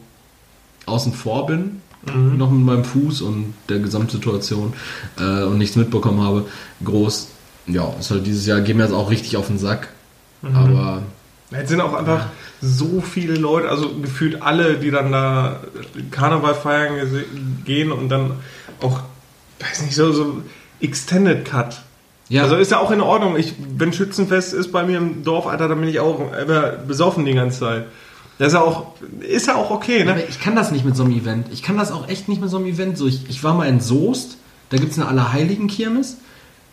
außen 0.86 1.12
vor 1.12 1.46
bin, 1.46 1.80
Mhm. 2.12 2.36
noch 2.36 2.50
mit 2.50 2.64
meinem 2.64 2.84
Fuß 2.84 3.22
und 3.22 3.54
der 3.68 3.78
Gesamtsituation 3.78 4.74
äh, 5.18 5.44
und 5.44 5.58
nichts 5.58 5.76
mitbekommen 5.76 6.22
habe, 6.22 6.46
groß. 6.84 7.28
Ja, 7.66 7.94
ist 7.98 8.10
halt 8.10 8.26
dieses 8.26 8.46
Jahr, 8.46 8.60
gehen 8.60 8.76
mir 8.76 8.82
jetzt 8.82 8.92
auch 8.92 9.10
richtig 9.10 9.36
auf 9.36 9.46
den 9.46 9.58
Sack. 9.58 9.88
Mhm. 10.42 10.56
Aber 10.56 11.02
Jetzt 11.50 11.68
sind 11.68 11.80
auch 11.80 11.94
einfach 11.94 12.26
so 12.60 13.00
viele 13.00 13.34
Leute, 13.34 13.68
also 13.68 13.90
gefühlt 14.00 14.42
alle, 14.42 14.78
die 14.78 14.90
dann 14.90 15.12
da 15.12 15.60
Karneval 16.10 16.54
feiern 16.54 16.94
gehen 17.64 17.92
und 17.92 18.08
dann 18.08 18.32
auch, 18.80 19.00
weiß 19.60 19.82
nicht, 19.82 19.94
so, 19.94 20.12
so 20.12 20.42
Extended 20.80 21.44
Cut. 21.44 21.82
ja, 22.28 22.42
Also 22.42 22.56
ist 22.56 22.72
ja 22.72 22.78
auch 22.78 22.90
in 22.90 23.00
Ordnung. 23.00 23.36
Ich, 23.36 23.54
wenn 23.76 23.92
Schützenfest 23.92 24.52
ist 24.52 24.72
bei 24.72 24.84
mir 24.84 24.98
im 24.98 25.22
Dorf, 25.22 25.46
Alter, 25.46 25.68
dann 25.68 25.80
bin 25.80 25.88
ich 25.88 26.00
auch 26.00 26.32
immer 26.32 26.70
besoffen 26.70 27.24
die 27.24 27.34
ganze 27.34 27.60
Zeit. 27.60 27.84
Das 28.38 28.48
ist 28.48 28.54
ja 28.54 28.62
auch, 28.62 28.86
ist 29.20 29.46
ja 29.46 29.54
auch 29.54 29.70
okay, 29.70 30.04
ne? 30.04 30.22
ich 30.28 30.40
kann 30.40 30.56
das 30.56 30.72
nicht 30.72 30.84
mit 30.84 30.96
so 30.96 31.04
einem 31.04 31.12
Event. 31.12 31.46
Ich 31.52 31.62
kann 31.62 31.76
das 31.76 31.92
auch 31.92 32.08
echt 32.08 32.28
nicht 32.28 32.40
mit 32.40 32.50
so 32.50 32.56
einem 32.56 32.66
Event. 32.66 32.98
So, 32.98 33.06
ich, 33.06 33.28
ich 33.28 33.44
war 33.44 33.54
mal 33.54 33.68
in 33.68 33.80
Soest, 33.80 34.38
da 34.70 34.76
gibt 34.76 34.92
es 34.92 34.98
eine 34.98 35.08
Allerheiligen-Kirmes. 35.08 36.16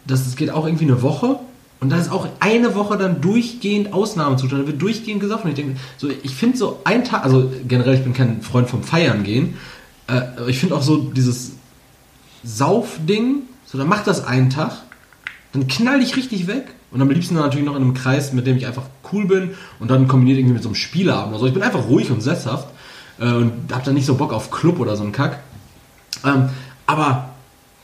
Das, 0.08 0.24
das 0.24 0.36
geht 0.36 0.50
auch 0.50 0.66
irgendwie 0.66 0.86
eine 0.86 1.02
Woche. 1.04 1.40
Und 1.80 1.90
da 1.90 1.98
ist 1.98 2.12
auch 2.12 2.28
eine 2.40 2.76
Woche 2.76 2.98
dann 2.98 3.22
durchgehend 3.22 3.94
Ausnahmezustand. 3.94 4.64
Da 4.64 4.68
wird 4.68 4.82
durchgehend 4.82 5.20
gesoffen. 5.20 5.50
Ich 5.50 5.56
denke, 5.56 5.78
so, 5.98 6.10
ich 6.10 6.34
finde 6.34 6.58
so 6.58 6.80
ein 6.84 7.04
Tag, 7.04 7.24
also 7.24 7.52
generell, 7.68 7.96
ich 7.96 8.04
bin 8.04 8.14
kein 8.14 8.42
Freund 8.42 8.70
vom 8.70 8.84
Feiern 8.84 9.24
gehen. 9.24 9.56
Äh, 10.08 10.50
ich 10.50 10.60
finde 10.60 10.76
auch 10.76 10.84
so 10.84 10.98
dieses 10.98 11.54
Saufding, 12.44 13.44
so, 13.66 13.78
dann 13.78 13.88
mach 13.88 14.04
das 14.04 14.26
einen 14.26 14.50
Tag, 14.50 14.84
dann 15.54 15.68
knall 15.68 16.02
ich 16.02 16.16
richtig 16.16 16.48
weg. 16.48 16.74
Und 16.92 17.02
am 17.02 17.10
liebsten 17.10 17.36
natürlich 17.36 17.66
noch 17.66 17.76
in 17.76 17.84
einem 17.84 17.94
Kreis, 17.94 18.34
mit 18.34 18.46
dem 18.46 18.58
ich 18.58 18.68
einfach 18.68 18.84
cool 19.12 19.26
bin 19.26 19.52
und 19.80 19.90
dann 19.90 20.08
kombiniert 20.08 20.38
irgendwie 20.38 20.56
mit 20.56 20.64
so 20.64 20.70
einem 20.70 20.76
Spieleabend 20.76 21.30
oder 21.30 21.40
so. 21.40 21.48
Ich 21.48 21.54
bin 21.54 21.64
einfach 21.64 21.88
ruhig 21.88 22.12
und 22.12 22.22
sesshaft 22.22 22.68
äh, 23.20 23.32
und 23.32 23.72
hab 23.72 23.84
dann 23.84 23.94
nicht 23.94 24.06
so 24.06 24.16
Bock 24.16 24.34
auf 24.34 24.52
Club 24.52 24.80
oder 24.80 24.96
so 24.96 25.04
einen 25.04 25.14
Kack. 25.14 25.40
Ähm, 26.26 26.50
aber 26.86 27.30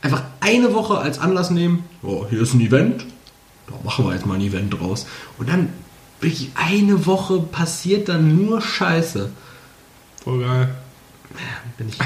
einfach 0.02 0.24
eine 0.41 0.74
Woche 0.74 0.98
als 0.98 1.20
Anlass 1.20 1.52
nehmen, 1.52 1.86
oh, 2.04 2.26
hier 2.30 2.41
ist 2.41 2.54
ein 2.54 2.62
Event, 2.62 3.06
da 3.67 3.74
machen 3.84 4.06
wir 4.06 4.13
jetzt 4.13 4.26
mal 4.26 4.36
ein 4.36 4.41
Event 4.41 4.78
draus. 4.80 5.08
Und 5.38 5.50
dann 5.50 5.70
wirklich 6.20 6.52
eine 6.56 7.06
Woche 7.06 7.39
passiert 7.39 8.10
dann 8.10 8.36
nur 8.36 8.62
Scheiße. 8.62 9.30
Voll 10.24 10.41
geil. 10.41 10.70
Bin 11.78 11.89
ich, 11.89 11.98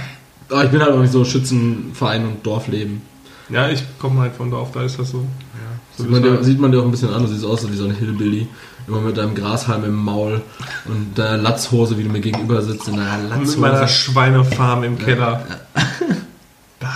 aber 0.50 0.66
ich 0.66 0.72
bin 0.72 0.82
halt 0.82 0.92
auch 0.92 1.00
nicht 1.00 1.12
so 1.12 1.26
Schützenverein 1.26 2.26
und 2.26 2.46
Dorfleben. 2.46 3.02
Ja, 3.50 3.70
ich 3.70 3.84
komme 4.00 4.22
halt 4.22 4.36
von 4.36 4.50
Dorf, 4.50 4.72
da 4.72 4.84
ist 4.84 5.00
das 5.00 5.12
so. 5.12 5.26
Sieht 6.02 6.10
man, 6.12 6.24
ist 6.24 6.30
dir, 6.40 6.44
sieht 6.44 6.60
man 6.60 6.72
dir 6.72 6.80
auch 6.80 6.86
ein 6.86 6.92
bisschen 6.92 7.14
an, 7.14 7.22
du 7.24 7.28
siehst 7.28 7.46
aus 7.46 7.70
wie 7.72 7.76
so 7.76 7.86
ein 7.86 7.92
Hillbilly. 7.96 8.48
Immer 8.88 9.02
mit 9.02 9.18
deinem 9.18 9.36
Grashalm 9.36 9.84
im 9.86 9.96
Maul 9.96 10.42
und 10.86 11.18
deiner 11.18 11.38
Latzhose, 11.38 11.98
wie 11.98 12.04
du 12.04 12.10
mir 12.10 12.20
gegenüber 12.20 12.62
sitzt, 12.62 12.88
in 12.88 12.98
deiner 12.98 13.38
Mit 13.38 13.58
meiner 13.58 13.74
Latzhose. 13.82 13.88
Schweinefarm 13.94 14.84
im 14.84 14.98
Keller. 14.98 15.46
Bah. 16.80 16.89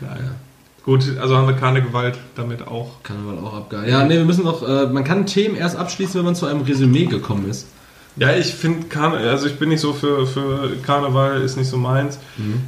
Nein. 0.00 0.30
Gut, 0.84 1.04
also 1.20 1.36
haben 1.36 1.46
wir 1.46 1.54
keine 1.54 1.80
Gewalt 1.82 2.18
damit 2.34 2.66
auch. 2.66 3.02
Karneval 3.04 3.38
auch 3.38 3.54
abgeil. 3.54 3.88
Ja, 3.88 4.04
nee, 4.04 4.16
wir 4.16 4.24
müssen 4.24 4.44
noch, 4.44 4.66
äh, 4.68 4.86
man 4.86 5.04
kann 5.04 5.26
Themen 5.26 5.54
erst 5.54 5.76
abschließen, 5.76 6.16
wenn 6.16 6.24
man 6.24 6.34
zu 6.34 6.46
einem 6.46 6.62
Resümee 6.62 7.06
gekommen 7.06 7.48
ist. 7.48 7.68
Ja, 8.16 8.32
ich 8.34 8.52
finde 8.52 8.88
Karneval, 8.88 9.26
also 9.28 9.46
ich 9.46 9.58
bin 9.58 9.68
nicht 9.70 9.80
so 9.80 9.92
für, 9.94 10.26
für 10.26 10.76
Karneval, 10.84 11.40
ist 11.40 11.56
nicht 11.56 11.68
so 11.70 11.76
meins. 11.78 12.18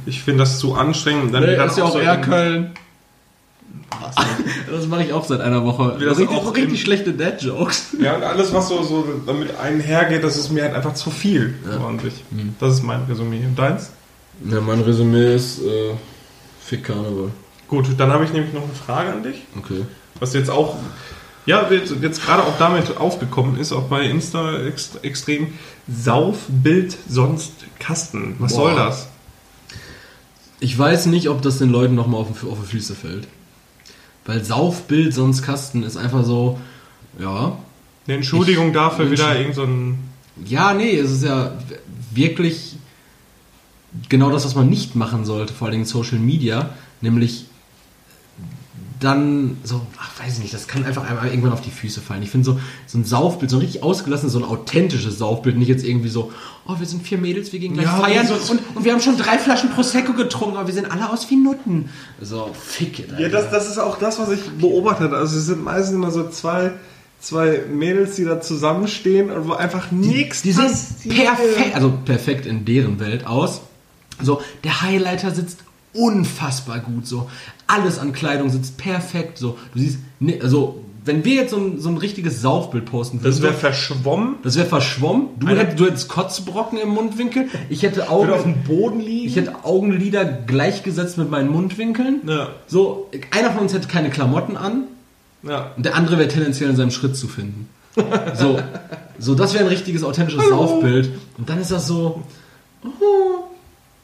Ich 0.05 0.23
finde 0.23 0.39
das 0.39 0.57
zu 0.59 0.73
anstrengend. 0.75 1.33
Dann 1.33 1.43
wieder 1.43 1.69
so 1.69 1.99
in- 1.99 2.21
Köln. 2.21 2.71
Das 4.71 4.87
mache 4.87 5.03
ich 5.03 5.13
auch 5.13 5.23
seit 5.25 5.41
einer 5.41 5.63
Woche. 5.63 5.97
Das 5.99 6.17
richtig, 6.17 6.37
auch 6.37 6.55
richtig 6.55 6.81
schlechte 6.81 7.13
Dad-Jokes. 7.13 7.95
Ja, 7.99 8.15
und 8.15 8.23
alles, 8.23 8.53
was 8.53 8.67
so, 8.67 8.83
so 8.83 9.05
damit 9.25 9.57
einhergeht, 9.57 10.23
das 10.23 10.37
ist 10.37 10.51
mir 10.51 10.63
halt 10.63 10.73
einfach 10.73 10.93
zu 10.95 11.09
viel. 11.11 11.53
Ja. 11.65 11.79
So 11.79 11.85
an 11.85 11.99
sich. 11.99 12.13
Das 12.59 12.73
ist 12.73 12.83
mein 12.83 13.03
Resümee. 13.05 13.45
Und 13.45 13.57
deins? 13.57 13.91
Ja, 14.49 14.59
mein 14.59 14.81
Resümee 14.81 15.35
ist 15.35 15.59
äh, 15.61 15.93
Fick 16.61 16.83
Karneval. 16.83 17.29
Gut, 17.67 17.87
dann 17.97 18.11
habe 18.11 18.25
ich 18.25 18.33
nämlich 18.33 18.53
noch 18.53 18.63
eine 18.63 18.73
Frage 18.73 19.11
an 19.13 19.23
dich, 19.23 19.43
Okay. 19.57 19.83
was 20.19 20.33
jetzt 20.33 20.49
auch, 20.49 20.75
ja, 21.45 21.67
jetzt, 21.71 21.93
jetzt 22.01 22.23
gerade 22.23 22.43
auch 22.43 22.57
damit 22.59 22.97
aufgekommen 22.97 23.57
ist, 23.57 23.71
auch 23.71 23.83
bei 23.83 24.01
Insta 24.03 24.59
ext 24.59 25.03
extrem. 25.03 25.53
Saufbild 25.87 26.97
sonst 27.07 27.53
Kasten. 27.79 28.35
Was 28.39 28.53
Boah. 28.53 28.69
soll 28.69 28.75
das? 28.75 29.07
Ich 30.59 30.77
weiß 30.77 31.07
nicht, 31.07 31.29
ob 31.29 31.41
das 31.41 31.57
den 31.59 31.69
Leuten 31.69 31.95
nochmal 31.95 32.21
auf, 32.21 32.43
auf 32.43 32.57
die 32.63 32.67
Füße 32.71 32.95
fällt. 32.95 33.27
Weil 34.25 34.43
Saufbild 34.43 35.13
sonst 35.13 35.43
Kasten 35.43 35.83
ist 35.83 35.97
einfach 35.97 36.23
so, 36.25 36.59
ja, 37.19 37.57
Eine 38.07 38.17
Entschuldigung 38.17 38.67
Ich- 38.67 38.73
dafür, 38.73 39.05
Mensch. 39.05 39.19
wieder 39.19 39.39
irgend 39.39 39.55
so 39.55 39.63
ein 39.63 39.99
Ja, 40.45 40.73
nee, 40.73 40.97
es 40.97 41.11
ist 41.11 41.23
ja 41.23 41.53
wirklich 42.13 42.75
genau 44.09 44.29
das, 44.31 44.45
was 44.45 44.55
man 44.55 44.69
nicht 44.69 44.95
machen 44.95 45.25
sollte, 45.25 45.53
vor 45.53 45.67
allem 45.69 45.85
Social 45.85 46.19
Media, 46.19 46.71
nämlich 47.01 47.44
dann 49.05 49.57
so, 49.63 49.79
ach, 49.97 50.19
weiß 50.21 50.33
ich 50.33 50.39
nicht, 50.39 50.53
das 50.53 50.67
kann 50.67 50.83
einfach 50.83 51.05
irgendwann 51.23 51.53
auf 51.53 51.61
die 51.61 51.71
Füße 51.71 52.01
fallen. 52.01 52.21
Ich 52.23 52.29
finde 52.31 52.45
so, 52.45 52.59
so 52.87 52.97
ein 52.97 53.05
Saufbild, 53.05 53.49
so 53.49 53.57
ein 53.57 53.61
richtig 53.61 53.83
ausgelassenes, 53.83 54.33
so 54.33 54.39
ein 54.39 54.45
authentisches 54.45 55.17
Saufbild, 55.17 55.57
nicht 55.57 55.69
jetzt 55.69 55.85
irgendwie 55.85 56.09
so, 56.09 56.33
oh, 56.67 56.75
wir 56.77 56.85
sind 56.85 57.03
vier 57.03 57.17
Mädels, 57.17 57.53
wir 57.53 57.59
gehen 57.59 57.73
gleich 57.73 57.85
Ja, 57.85 57.97
feiern 57.97 58.27
so- 58.27 58.51
und, 58.51 58.59
und 58.75 58.83
wir 58.83 58.91
haben 58.91 58.99
schon 59.01 59.17
drei 59.17 59.37
Flaschen 59.37 59.69
Prosecco 59.69 60.13
getrunken, 60.13 60.57
aber 60.57 60.67
wir 60.67 60.73
sehen 60.73 60.91
alle 60.91 61.09
aus 61.09 61.29
wie 61.29 61.35
Nutten. 61.37 61.89
So, 62.21 62.49
fick 62.59 62.99
it, 62.99 63.09
Ja, 63.17 63.29
das, 63.29 63.49
das 63.51 63.69
ist 63.69 63.77
auch 63.77 63.97
das, 63.97 64.19
was 64.19 64.31
ich 64.31 64.41
beobachtet 64.59 65.05
habe. 65.11 65.17
Also 65.17 65.37
es 65.37 65.45
sind 65.45 65.63
meistens 65.63 65.95
immer 65.95 66.11
so 66.11 66.27
zwei, 66.29 66.71
zwei 67.19 67.61
Mädels, 67.71 68.15
die 68.17 68.25
da 68.25 68.41
zusammenstehen 68.41 69.29
und 69.31 69.47
wo 69.47 69.53
einfach 69.53 69.91
nichts 69.91 70.41
Die 70.41 70.51
sehen 70.51 70.65
passiert. 70.67 71.15
perfekt, 71.15 71.75
also 71.75 71.93
perfekt 72.03 72.45
in 72.45 72.65
deren 72.65 72.99
Welt 72.99 73.25
aus. 73.25 73.61
So, 74.21 74.41
der 74.63 74.81
Highlighter 74.81 75.31
sitzt 75.33 75.59
unfassbar 75.93 76.79
gut, 76.79 77.07
so. 77.07 77.29
Alles 77.67 77.99
an 77.99 78.13
Kleidung 78.13 78.49
sitzt 78.49 78.77
perfekt, 78.77 79.37
so. 79.37 79.57
Du 79.73 79.79
siehst, 79.79 79.99
ne, 80.19 80.39
also, 80.41 80.81
wenn 81.03 81.23
wir 81.25 81.35
jetzt 81.35 81.51
so 81.51 81.57
ein, 81.57 81.79
so 81.79 81.89
ein 81.89 81.97
richtiges 81.97 82.41
Saufbild 82.41 82.85
posten 82.85 83.19
würden, 83.19 83.31
Das 83.31 83.41
wäre 83.41 83.53
verschwommen. 83.53 84.35
das 84.43 84.55
wäre 84.55 84.65
verschwommen. 84.67 85.27
Du, 85.39 85.47
Eine- 85.47 85.59
hättest, 85.59 85.79
du 85.79 85.85
hättest 85.85 86.07
Kotzbrocken 86.09 86.77
im 86.79 86.89
Mundwinkel. 86.89 87.47
Ich 87.69 87.83
hätte 87.83 88.09
Augen, 88.09 88.31
auf 88.31 88.43
dem 88.43 88.63
Boden 88.63 88.99
liegen. 88.99 89.27
ich 89.27 89.35
hätte 89.35 89.53
Augenlider 89.65 90.25
gleichgesetzt 90.25 91.17
mit 91.17 91.29
meinen 91.29 91.49
Mundwinkeln. 91.49 92.21
Ja. 92.27 92.49
So, 92.67 93.09
einer 93.31 93.51
von 93.51 93.61
uns 93.61 93.73
hätte 93.73 93.87
keine 93.87 94.09
Klamotten 94.09 94.57
an. 94.57 94.85
ja. 95.43 95.71
Und 95.77 95.85
der 95.85 95.95
andere 95.95 96.17
wäre 96.17 96.27
tendenziell 96.27 96.69
in 96.71 96.75
seinem 96.75 96.91
Schritt 96.91 97.15
zu 97.15 97.27
finden. 97.27 97.69
So, 98.35 98.59
so 99.19 99.35
das 99.35 99.53
wäre 99.53 99.63
ein 99.63 99.69
richtiges 99.69 100.03
authentisches 100.03 100.49
Saufbild. 100.49 101.11
Und 101.37 101.49
dann 101.49 101.59
ist 101.61 101.71
das 101.71 101.85
so, 101.87 102.23
oh, 102.83 102.89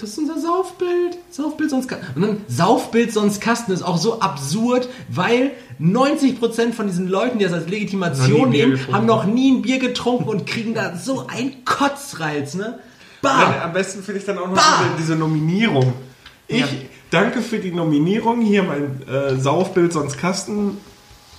das 0.02 0.10
ist 0.12 0.18
unser 0.18 0.39
Saufbild. 0.39 1.18
Saufbild 1.30 1.70
sonst 1.70 1.88
Kasten. 1.88 2.06
Und 2.16 2.22
dann 2.22 2.38
Saufbild 2.47 3.14
sonst 3.14 3.39
Kasten 3.39 3.72
ist 3.72 3.84
auch 3.84 3.97
so 3.97 4.20
absurd, 4.20 4.89
weil 5.10 5.52
90% 5.80 6.74
von 6.74 6.88
diesen 6.88 7.08
Leuten, 7.08 7.38
die 7.39 7.45
das 7.45 7.54
als 7.54 7.68
Legitimation 7.70 8.49
nehmen, 8.49 8.80
haben 8.91 9.06
noch 9.06 9.26
nie 9.26 9.52
ein 9.52 9.62
Bier 9.62 9.80
getrunken 9.80 10.28
und 10.30 10.45
kriegen 10.45 10.74
da 10.74 10.95
so 10.97 11.28
einen 11.28 11.64
Kotzreiz, 11.66 12.56
ne? 12.56 12.80
Bah! 13.22 13.62
am 13.64 13.74
besten 13.74 14.02
finde 14.04 14.20
ich 14.20 14.26
dann 14.26 14.38
auch 14.39 14.47
noch 14.49 14.56
diese, 14.58 14.97
diese 14.97 15.16
Nominierung. 15.16 15.93
Ich 16.47 16.60
Ja. 16.60 16.68
danke 17.12 17.41
für 17.41 17.60
die 17.60 17.72
Nominierung. 17.72 18.41
Hier 18.41 18.64
mein 18.64 19.02
äh, 19.08 19.36
Saufbild, 19.39 19.93
sonst 19.93 20.18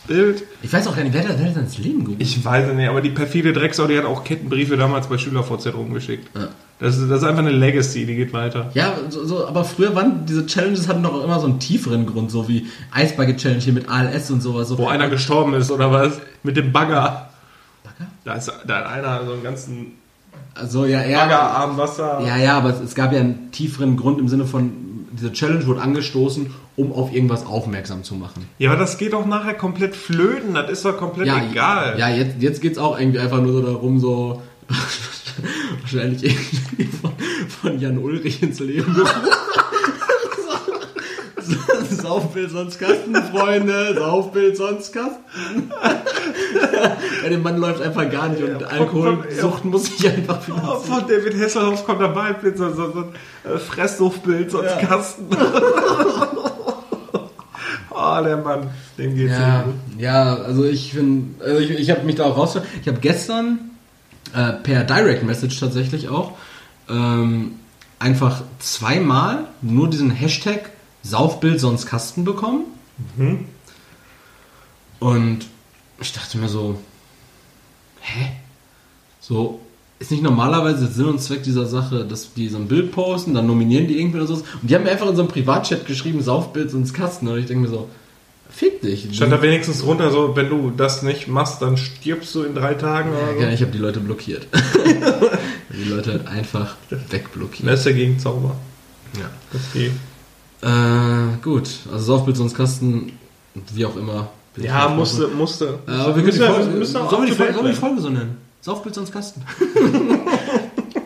Kastenbild. 0.06 0.44
Ich 0.62 0.72
weiß 0.72 0.86
auch 0.86 0.96
gar 0.96 1.02
nicht, 1.02 1.14
wer 1.14 1.22
da, 1.22 1.30
wer 1.36 1.50
da 1.50 1.60
ins 1.60 1.78
Leben 1.78 2.04
gerufen 2.04 2.20
Ich 2.20 2.44
weiß 2.44 2.68
es 2.68 2.74
nicht, 2.74 2.88
aber 2.88 3.00
die 3.00 3.10
perfide 3.10 3.52
Drecksau, 3.52 3.86
die 3.86 3.98
hat 3.98 4.04
auch 4.04 4.24
Kettenbriefe 4.24 4.76
damals 4.76 5.06
bei 5.06 5.18
SchülerVZ 5.18 5.74
rumgeschickt. 5.74 6.28
Ja. 6.36 6.48
Das, 6.78 6.98
ist, 6.98 7.08
das 7.08 7.22
ist 7.22 7.28
einfach 7.28 7.42
eine 7.42 7.52
Legacy, 7.52 8.06
die 8.06 8.16
geht 8.16 8.32
weiter. 8.32 8.70
Ja, 8.74 8.94
so, 9.08 9.24
so, 9.24 9.46
aber 9.46 9.64
früher 9.64 9.94
waren 9.94 10.26
diese 10.26 10.46
Challenges 10.46 10.88
hatten 10.88 11.02
doch 11.02 11.22
immer 11.22 11.38
so 11.38 11.46
einen 11.46 11.60
tieferen 11.60 12.06
Grund, 12.06 12.30
so 12.30 12.48
wie 12.48 12.66
Eisbucket 12.90 13.36
Challenge 13.36 13.60
hier 13.60 13.72
mit 13.72 13.88
ALS 13.88 14.30
und 14.30 14.40
sowas. 14.40 14.68
So. 14.68 14.78
Wo 14.78 14.88
einer 14.88 15.08
gestorben 15.08 15.54
ist, 15.54 15.70
oder 15.70 15.92
was? 15.92 16.20
Mit 16.42 16.56
dem 16.56 16.72
Bagger. 16.72 17.30
Bagger? 17.84 18.10
Da, 18.24 18.34
ist, 18.34 18.52
da 18.66 18.76
hat 18.78 18.86
einer 18.86 19.24
so 19.24 19.32
einen 19.32 19.44
ganzen 19.44 19.92
Also 20.54 20.86
ja, 20.86 21.04
ja. 21.04 21.20
Baggerarm 21.20 21.76
Wasser. 21.76 22.20
Ja, 22.26 22.36
ja, 22.36 22.58
aber 22.58 22.70
es, 22.70 22.80
es 22.80 22.94
gab 22.96 23.12
ja 23.12 23.20
einen 23.20 23.52
tieferen 23.52 23.96
Grund 23.96 24.18
im 24.18 24.28
Sinne 24.28 24.44
von, 24.44 24.72
diese 25.12 25.32
Challenge 25.32 25.66
wurde 25.66 25.80
angestoßen, 25.80 26.52
um 26.76 26.92
auf 26.92 27.12
irgendwas 27.12 27.46
aufmerksam 27.46 28.02
zu 28.04 28.14
machen. 28.14 28.46
Ja, 28.58 28.70
aber 28.70 28.80
das 28.80 28.98
geht 28.98 29.12
doch 29.12 29.26
nachher 29.26 29.54
komplett 29.54 29.94
flöten. 29.94 30.54
Das 30.54 30.70
ist 30.70 30.84
doch 30.84 30.96
komplett 30.96 31.26
Ja, 31.26 31.44
egal. 31.50 31.98
Ja, 31.98 32.08
jetzt, 32.08 32.36
jetzt 32.40 32.60
geht's 32.60 32.78
auch 32.78 32.98
irgendwie 32.98 33.18
einfach 33.18 33.40
nur 33.42 33.52
so 33.52 33.62
darum, 33.62 33.98
so 33.98 34.42
wahrscheinlich 35.80 36.24
irgendwie 36.24 36.84
von, 36.84 37.12
von 37.48 37.78
Jan 37.78 37.98
Ulrich 37.98 38.42
ins 38.42 38.60
Leben 38.60 38.94
gerufen. 38.94 39.12
Saufbild 42.02 42.50
sonst 42.50 42.78
Kasten, 42.78 43.14
Freunde, 43.14 43.94
Saufbild 43.94 44.56
sonst 44.56 44.92
Kasten. 44.92 45.70
Bei 47.22 47.28
dem 47.28 47.42
Mann 47.42 47.58
läuft 47.58 47.80
einfach 47.82 48.08
gar 48.10 48.28
nicht 48.28 48.42
und 48.42 48.60
Ja, 48.60 48.66
Alkoholsucht 48.68 49.64
muss 49.64 49.84
sich 49.86 50.06
einfach 50.08 50.38
Oh, 50.38 50.42
finanzieren. 50.42 50.82
Von 50.84 51.08
David 51.08 51.40
Hasselhoff 51.40 51.84
kommt 51.86 52.00
dabei 52.00 52.32
Bild, 52.32 52.58
so, 52.58 52.70
so, 52.72 52.92
so 52.92 52.98
ein 53.00 53.14
äh, 53.54 53.58
Fresssuchtbild, 53.58 54.50
sonst 54.50 54.70
Ja. 54.80 54.86
Kasten. 54.86 55.26
oh, 57.90 58.22
der 58.24 58.36
Mann, 58.38 58.68
dem 58.98 59.14
geht's 59.14 59.32
Ja, 59.32 59.38
ja. 59.40 59.62
gut. 59.62 59.74
ja, 59.98 60.34
also 60.36 60.64
ich 60.64 60.92
finde, 60.92 61.44
also 61.44 61.58
ich, 61.60 61.70
ich 61.70 61.90
habe 61.90 62.02
mich 62.02 62.16
da 62.16 62.24
auch 62.24 62.36
raus. 62.36 62.58
Ich 62.80 62.88
habe 62.88 63.00
gestern 63.00 63.58
äh, 64.34 64.52
per 64.52 64.84
Direct 64.84 65.22
Message 65.24 65.58
tatsächlich 65.60 66.08
auch 66.08 66.32
ähm, 66.88 67.52
einfach 67.98 68.42
zweimal 68.58 69.44
nur 69.60 69.88
diesen 69.88 70.10
Hashtag 70.10 70.70
Saufbild 71.02 71.60
sonst 71.60 71.86
Kasten 71.86 72.24
bekommen. 72.24 72.64
Mhm. 73.16 73.44
Und 75.00 75.46
ich 76.00 76.12
dachte 76.12 76.38
mir 76.38 76.48
so, 76.48 76.78
hä? 78.00 78.28
So, 79.20 79.60
ist 79.98 80.10
nicht 80.10 80.22
normalerweise 80.22 80.86
Sinn 80.88 81.06
und 81.06 81.20
Zweck 81.20 81.42
dieser 81.44 81.66
Sache, 81.66 82.04
dass 82.04 82.34
die 82.34 82.48
so 82.48 82.58
ein 82.58 82.66
Bild 82.68 82.92
posten, 82.92 83.34
dann 83.34 83.46
nominieren 83.46 83.86
die 83.86 83.98
irgendwie 84.00 84.18
oder 84.18 84.26
so. 84.26 84.34
Und 84.34 84.46
die 84.62 84.74
haben 84.74 84.82
mir 84.84 84.90
einfach 84.90 85.08
in 85.08 85.16
so 85.16 85.22
einem 85.22 85.30
Privatchat 85.30 85.86
geschrieben, 85.86 86.22
Saufbild 86.22 86.70
sonst 86.70 86.92
Kasten. 86.92 87.28
Und 87.28 87.38
ich 87.38 87.46
denke 87.46 87.62
mir 87.62 87.68
so, 87.68 87.88
fick 88.50 88.80
dich. 88.82 89.08
Stand 89.14 89.32
da 89.32 89.40
wenigstens 89.42 89.80
drunter 89.80 90.10
so, 90.10 90.34
wenn 90.36 90.48
du 90.48 90.70
das 90.70 91.02
nicht 91.02 91.28
machst, 91.28 91.62
dann 91.62 91.76
stirbst 91.76 92.34
du 92.34 92.42
in 92.42 92.54
drei 92.54 92.74
Tagen 92.74 93.12
Ja, 93.12 93.18
oder 93.18 93.34
so. 93.34 93.40
ja, 93.42 93.50
ich 93.50 93.62
habe 93.62 93.70
die 93.72 93.78
Leute 93.78 94.00
blockiert. 94.00 94.46
die 95.72 95.84
Leute 95.88 96.12
halt 96.12 96.26
einfach 96.26 96.76
wegblockiert. 97.10 97.68
Das 97.68 97.80
ist 97.80 97.86
dagegen 97.86 98.18
Zauber. 98.18 98.56
Ja. 99.18 99.30
Das 99.52 99.72
geht. 99.72 99.92
Äh, 100.62 101.42
gut, 101.42 101.68
also 101.92 102.04
Saufbild 102.04 102.36
sonst 102.36 102.54
Kasten, 102.54 103.18
wie 103.72 103.84
auch 103.84 103.96
immer. 103.96 104.28
Ja, 104.56 104.88
musste, 104.88 105.28
musste. 105.28 105.78
Äh, 105.86 105.90
aber 105.90 106.16
wir 106.16 106.22
können 106.22 106.34
die 106.34 106.38
Müssen 106.38 106.54
Folge, 106.54 106.70
müssen 106.70 106.96
auch 106.98 107.10
sollen 107.10 107.22
wir 107.22 107.30
die, 107.30 107.36
Folge, 107.36 107.52
sollen 107.54 107.66
wir 107.66 107.72
die. 107.72 107.78
Folge 107.78 108.00
so 108.00 108.08
nennen? 108.10 108.36
Saufbild 108.60 108.94
sonst 108.94 109.12
Kasten. 109.12 109.42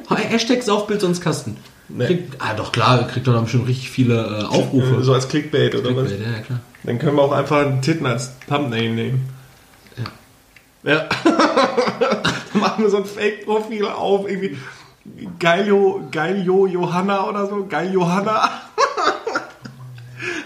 Hashtag 0.08 0.62
Saufbild 0.62 1.00
sonst 1.00 1.20
Kasten. 1.20 1.56
Nee. 1.88 2.06
Kriegt, 2.06 2.42
ah, 2.42 2.54
doch 2.54 2.72
klar, 2.72 3.06
kriegt 3.06 3.26
doch 3.26 3.32
dann 3.32 3.44
bestimmt 3.44 3.68
richtig 3.68 3.90
viele 3.90 4.40
äh, 4.40 4.44
Aufrufe. 4.44 5.02
So 5.02 5.14
als 5.14 5.28
Clickbait 5.28 5.74
oder 5.74 5.96
was? 5.96 6.08
Clickbait, 6.08 6.36
ja, 6.36 6.42
klar. 6.42 6.60
Dann 6.82 6.98
können 6.98 7.16
wir 7.16 7.22
auch 7.22 7.32
einfach 7.32 7.64
einen 7.64 7.80
Titten 7.80 8.06
als 8.06 8.32
Thumbnail 8.48 8.92
nehmen. 8.92 9.28
Ja. 10.84 10.92
Ja. 10.92 11.08
Dann 12.52 12.60
machen 12.60 12.82
wir 12.82 12.90
so 12.90 12.98
ein 12.98 13.04
Fake-Profil 13.04 13.86
auf, 13.86 14.28
irgendwie 14.28 14.58
Geiljo, 15.38 16.08
Geiljo 16.10 16.66
Johanna 16.66 17.28
oder 17.28 17.46
so, 17.46 17.66
Geil 17.66 17.92
Johanna. 17.92 18.50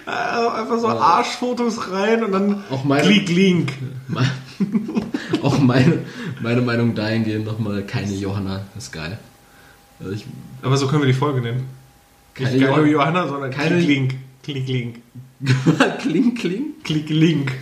Äh, 0.07 0.11
einfach 0.11 0.79
so 0.79 0.89
Arschfotos 0.89 1.91
rein 1.91 2.25
und 2.25 2.33
dann 2.33 2.65
Auch 2.71 2.85
meine- 2.85 3.03
Klick 3.07 3.29
Link. 3.29 3.73
Auch 5.43 5.59
meine, 5.59 6.01
meine 6.43 6.61
Meinung 6.61 6.95
dahingehend 6.95 7.47
nochmal 7.47 7.83
keine 7.85 8.13
Johanna, 8.13 8.63
ist 8.77 8.93
geil. 8.93 9.19
Also 10.01 10.13
ich, 10.13 10.25
Aber 10.63 10.77
so 10.77 10.87
können 10.89 11.03
wir 11.03 11.07
die 11.07 11.13
Folge 11.13 11.41
nennen. 11.41 11.67
Keine 12.35 12.51
Nicht 12.53 12.67
Geiljo 12.67 12.85
Johanna- 12.85 13.29
sondern 13.29 13.51
keine- 13.51 13.77
Klick 13.77 13.87
Link. 13.89 14.15
Klick 14.43 14.69
Link. 14.69 14.97
kling, 16.01 16.35
kling. 16.35 16.65
Klick 16.85 17.09
Link. 17.11 17.53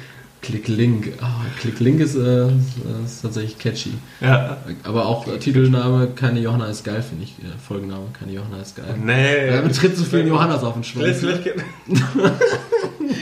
Click 0.40 0.68
Link. 0.68 1.12
Ah, 1.20 1.40
Click 1.60 1.80
Link 1.80 2.00
ist, 2.00 2.14
äh, 2.14 2.46
ist 3.04 3.22
tatsächlich 3.22 3.58
catchy. 3.58 3.92
Ja. 4.20 4.58
Aber 4.84 5.06
auch 5.06 5.26
äh, 5.26 5.38
Titelname 5.38 6.08
Keine 6.14 6.40
Johanna 6.40 6.66
ist 6.66 6.84
geil, 6.84 7.02
finde 7.02 7.24
ich. 7.24 7.30
Äh, 7.40 7.58
Folgenname 7.66 8.06
Keine 8.18 8.32
Johanna 8.32 8.60
ist 8.62 8.76
geil. 8.76 8.94
Nee. 9.04 9.48
Er 9.48 9.62
betritt 9.62 9.96
zu 9.96 10.04
vielen 10.04 10.28
Johannas 10.28 10.62
auf 10.62 10.74
den 10.74 10.84
Vielleicht, 10.84 11.20
Schwanz. 11.20 11.40
vielleicht 11.42 11.56
Auf 11.56 12.32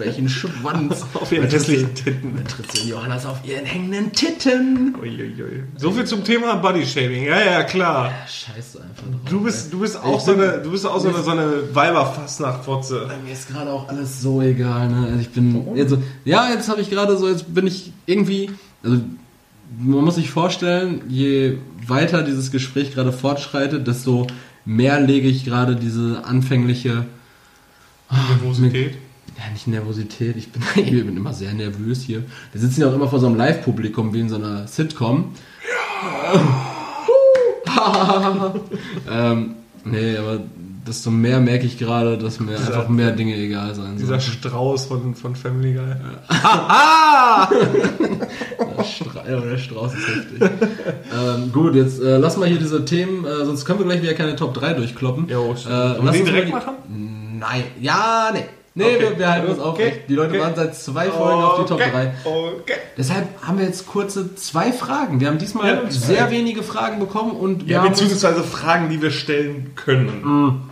welchen 0.00 0.28
Schwanz? 0.38 1.04
auf 1.14 1.30
ihren 1.30 1.48
hässlichen 1.48 1.94
Titten. 1.94 2.38
In 2.82 2.88
Johannas 2.88 3.26
auf 3.26 3.38
ihren 3.44 3.64
hängenden 3.64 4.10
Titten. 4.12 4.94
Uiuiui. 5.00 5.64
So 5.76 5.92
viel 5.92 6.04
zum 6.04 6.24
Thema 6.24 6.56
Body 6.56 6.84
Shaming. 6.84 7.24
Ja, 7.26 7.40
ja, 7.40 7.62
klar. 7.62 8.06
Ja, 8.06 8.26
scheiße 8.26 8.82
einfach 8.82 9.04
drauf. 9.04 9.20
Du 9.28 9.40
bist, 9.42 9.72
du 9.72 9.80
bist 9.80 9.96
auch 10.02 10.18
Ich 10.18 10.24
so 10.24 10.32
bin- 10.34 10.42
eine, 10.42 10.58
du 10.62 10.70
bist 10.70 10.86
auch 10.86 10.98
so 11.00 11.08
eine, 11.08 11.22
so 11.22 11.30
eine 11.30 11.74
Weiberfastnacht-Fotze. 11.74 13.06
Bei 13.08 13.16
mir 13.18 13.32
ist 13.32 13.48
gerade 13.48 13.70
auch 13.70 13.88
alles 13.88 14.20
so 14.20 14.40
egal. 14.42 14.88
Ne? 14.88 15.06
Also 15.08 15.20
ich 15.20 15.30
bin 15.30 15.76
jetzt 15.76 15.90
so, 15.90 16.02
ja, 16.24 16.48
jetzt 16.50 16.68
habe 16.68 16.80
ich 16.80 16.90
gerade 16.90 17.16
so, 17.16 17.28
jetzt 17.28 17.52
bin 17.54 17.66
ich 17.66 17.92
irgendwie, 18.06 18.50
also 18.82 18.96
man 19.78 20.04
muss 20.04 20.16
sich 20.16 20.30
vorstellen, 20.30 21.02
je 21.08 21.58
weiter 21.86 22.22
dieses 22.22 22.50
Gespräch 22.50 22.92
gerade 22.94 23.12
fortschreitet, 23.12 23.86
desto 23.86 24.26
mehr 24.64 25.00
lege 25.00 25.28
ich 25.28 25.44
gerade 25.44 25.76
diese 25.76 26.22
anfängliche, 26.24 27.04
Nervosität. 28.10 28.96
Ja 29.46 29.50
nicht 29.52 29.66
Nervosität, 29.66 30.36
ich 30.36 30.52
bin, 30.52 30.62
ich 30.76 30.90
bin 30.90 31.16
immer 31.16 31.32
sehr 31.34 31.52
nervös 31.52 32.02
hier. 32.02 32.22
Wir 32.52 32.60
sitzen 32.60 32.80
ja 32.82 32.88
auch 32.88 32.94
immer 32.94 33.08
vor 33.08 33.18
so 33.20 33.26
einem 33.26 33.36
Live-Publikum 33.36 34.12
wie 34.14 34.20
in 34.20 34.28
so 34.28 34.36
einer 34.36 34.66
Sitcom. 34.66 35.32
Ja. 37.74 38.54
ähm, 39.32 39.54
Nee, 39.82 40.14
aber 40.18 40.40
desto 40.86 41.10
mehr 41.10 41.40
merke 41.40 41.64
ich 41.64 41.78
gerade, 41.78 42.18
dass 42.18 42.38
mir 42.38 42.54
Dieser- 42.56 42.66
einfach 42.74 42.88
mehr 42.90 43.12
Dinge 43.12 43.34
egal 43.34 43.74
sein 43.74 43.96
Dieser 43.96 44.20
sollen. 44.20 44.20
Strauß 44.20 44.84
von, 44.84 45.14
von 45.14 45.34
Family 45.34 45.72
Guy. 45.72 45.84
Der, 48.76 48.84
Stra 48.84 49.28
ja, 49.28 49.40
der 49.40 49.56
Strauß 49.58 49.92
ist 49.94 50.06
heftig. 50.08 50.50
ähm, 51.14 51.50
gut, 51.52 51.74
jetzt 51.74 52.00
äh, 52.02 52.16
lass 52.18 52.36
mal 52.36 52.46
hier 52.48 52.58
diese 52.58 52.84
Themen, 52.84 53.24
äh, 53.24 53.44
sonst 53.44 53.64
können 53.64 53.78
wir 53.78 53.86
gleich 53.86 54.02
wieder 54.02 54.14
keine 54.14 54.36
Top 54.36 54.52
3 54.54 54.74
durchkloppen. 54.74 55.28
Jo, 55.28 55.54
stimmt. 55.56 55.74
äh, 55.74 55.94
lass 56.02 56.16
direkt 56.24 56.50
mal 56.50 56.58
machen? 56.58 57.38
Nein, 57.38 57.64
ja, 57.80 58.30
nee. 58.32 58.44
Nee, 58.80 58.96
Okay. 58.96 59.00
wir, 59.10 59.18
wir 59.18 59.30
halten 59.30 59.46
uns 59.48 59.58
Okay. 59.58 59.68
aufrecht. 59.68 60.00
Die 60.08 60.14
Leute 60.14 60.30
Okay. 60.30 60.40
waren 60.40 60.54
seit 60.56 60.74
zwei 60.76 61.10
Folgen 61.10 61.42
auf 61.42 61.58
die 61.60 61.64
Top 61.66 61.80
Okay. 61.80 61.90
3. 61.90 62.12
Okay. 62.24 62.74
Deshalb 62.96 63.28
haben 63.42 63.58
wir 63.58 63.66
jetzt 63.66 63.86
kurze 63.86 64.34
zwei 64.34 64.72
Fragen. 64.72 65.20
Wir 65.20 65.28
haben 65.28 65.38
diesmal 65.38 65.68
Ja, 65.84 65.90
sehr 65.90 66.30
wenige 66.30 66.62
Fragen 66.62 66.98
bekommen 67.00 67.32
und 67.32 67.66
wir, 67.66 67.76
Ja, 67.76 67.82
beziehungsweise 67.86 68.42
Fragen, 68.42 68.88
die 68.88 69.00
wir 69.02 69.10
stellen 69.10 69.72
können. 69.76 70.62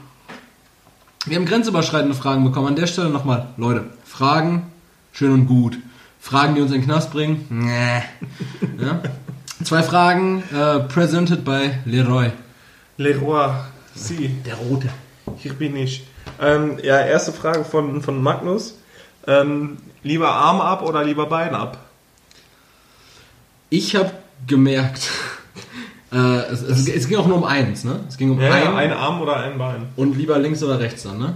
wir 1.27 1.37
haben 1.37 1.45
grenzüberschreitende 1.47 2.15
Fragen 2.15 2.45
bekommen. 2.45 2.69
An 2.69 2.77
der 2.77 2.87
Stelle 2.87 3.11
nochmal, 3.11 3.49
Leute, 3.57 3.85
Fragen, 4.05 4.67
schön 5.13 5.33
und 5.33 5.47
gut. 5.47 5.79
Fragen, 6.21 6.55
die 6.57 6.61
uns 6.61 6.73
in 6.73 6.81
den 6.81 6.85
Knast 6.87 7.13
bringen, 7.13 7.47
nee. 7.49 8.03
ja? 8.85 9.01
Zwei 9.65 9.83
Fragen, 9.83 10.43
äh, 10.53 10.81
presented 10.81 11.45
by 11.45 11.71
Leroy. 11.85 12.31
Leroy, 12.97 13.51
Sie, 13.95 14.29
Der 14.45 14.55
Rote. 14.57 14.89
hier 15.37 15.53
bin 15.55 15.77
ich. 15.77 16.07
Ähm, 16.41 16.79
ja, 16.83 17.01
erste 17.01 17.33
Frage 17.33 17.65
von, 17.65 18.03
von 18.03 18.23
Magnus. 18.23 18.79
Ähm, 19.27 19.79
lieber 20.03 20.31
Arm 20.31 20.61
ab 20.61 20.83
oder 20.83 21.05
lieber 21.05 21.27
Bein 21.27 21.55
ab? 21.55 21.79
Ich 23.71 23.95
habe 23.97 24.13
gemerkt, 24.47 25.11
äh, 26.13 26.17
es, 26.17 26.63
es, 26.63 26.89
es 26.89 27.09
ging 27.09 27.19
auch 27.19 27.27
nur 27.27 27.37
um 27.39 27.45
eins, 27.45 27.85
ne? 27.85 28.01
Es 28.09 28.17
ging 28.17 28.31
um 28.31 28.41
Ja, 28.41 28.53
ein, 28.53 28.75
ein 28.77 28.93
Arm 28.93 29.21
oder 29.21 29.37
ein 29.39 29.59
Bein? 29.59 29.89
und 29.97 30.17
lieber 30.17 30.39
links 30.39 30.63
oder 30.63 30.79
rechts 30.81 31.03
dann, 31.03 31.19
ne? 31.19 31.35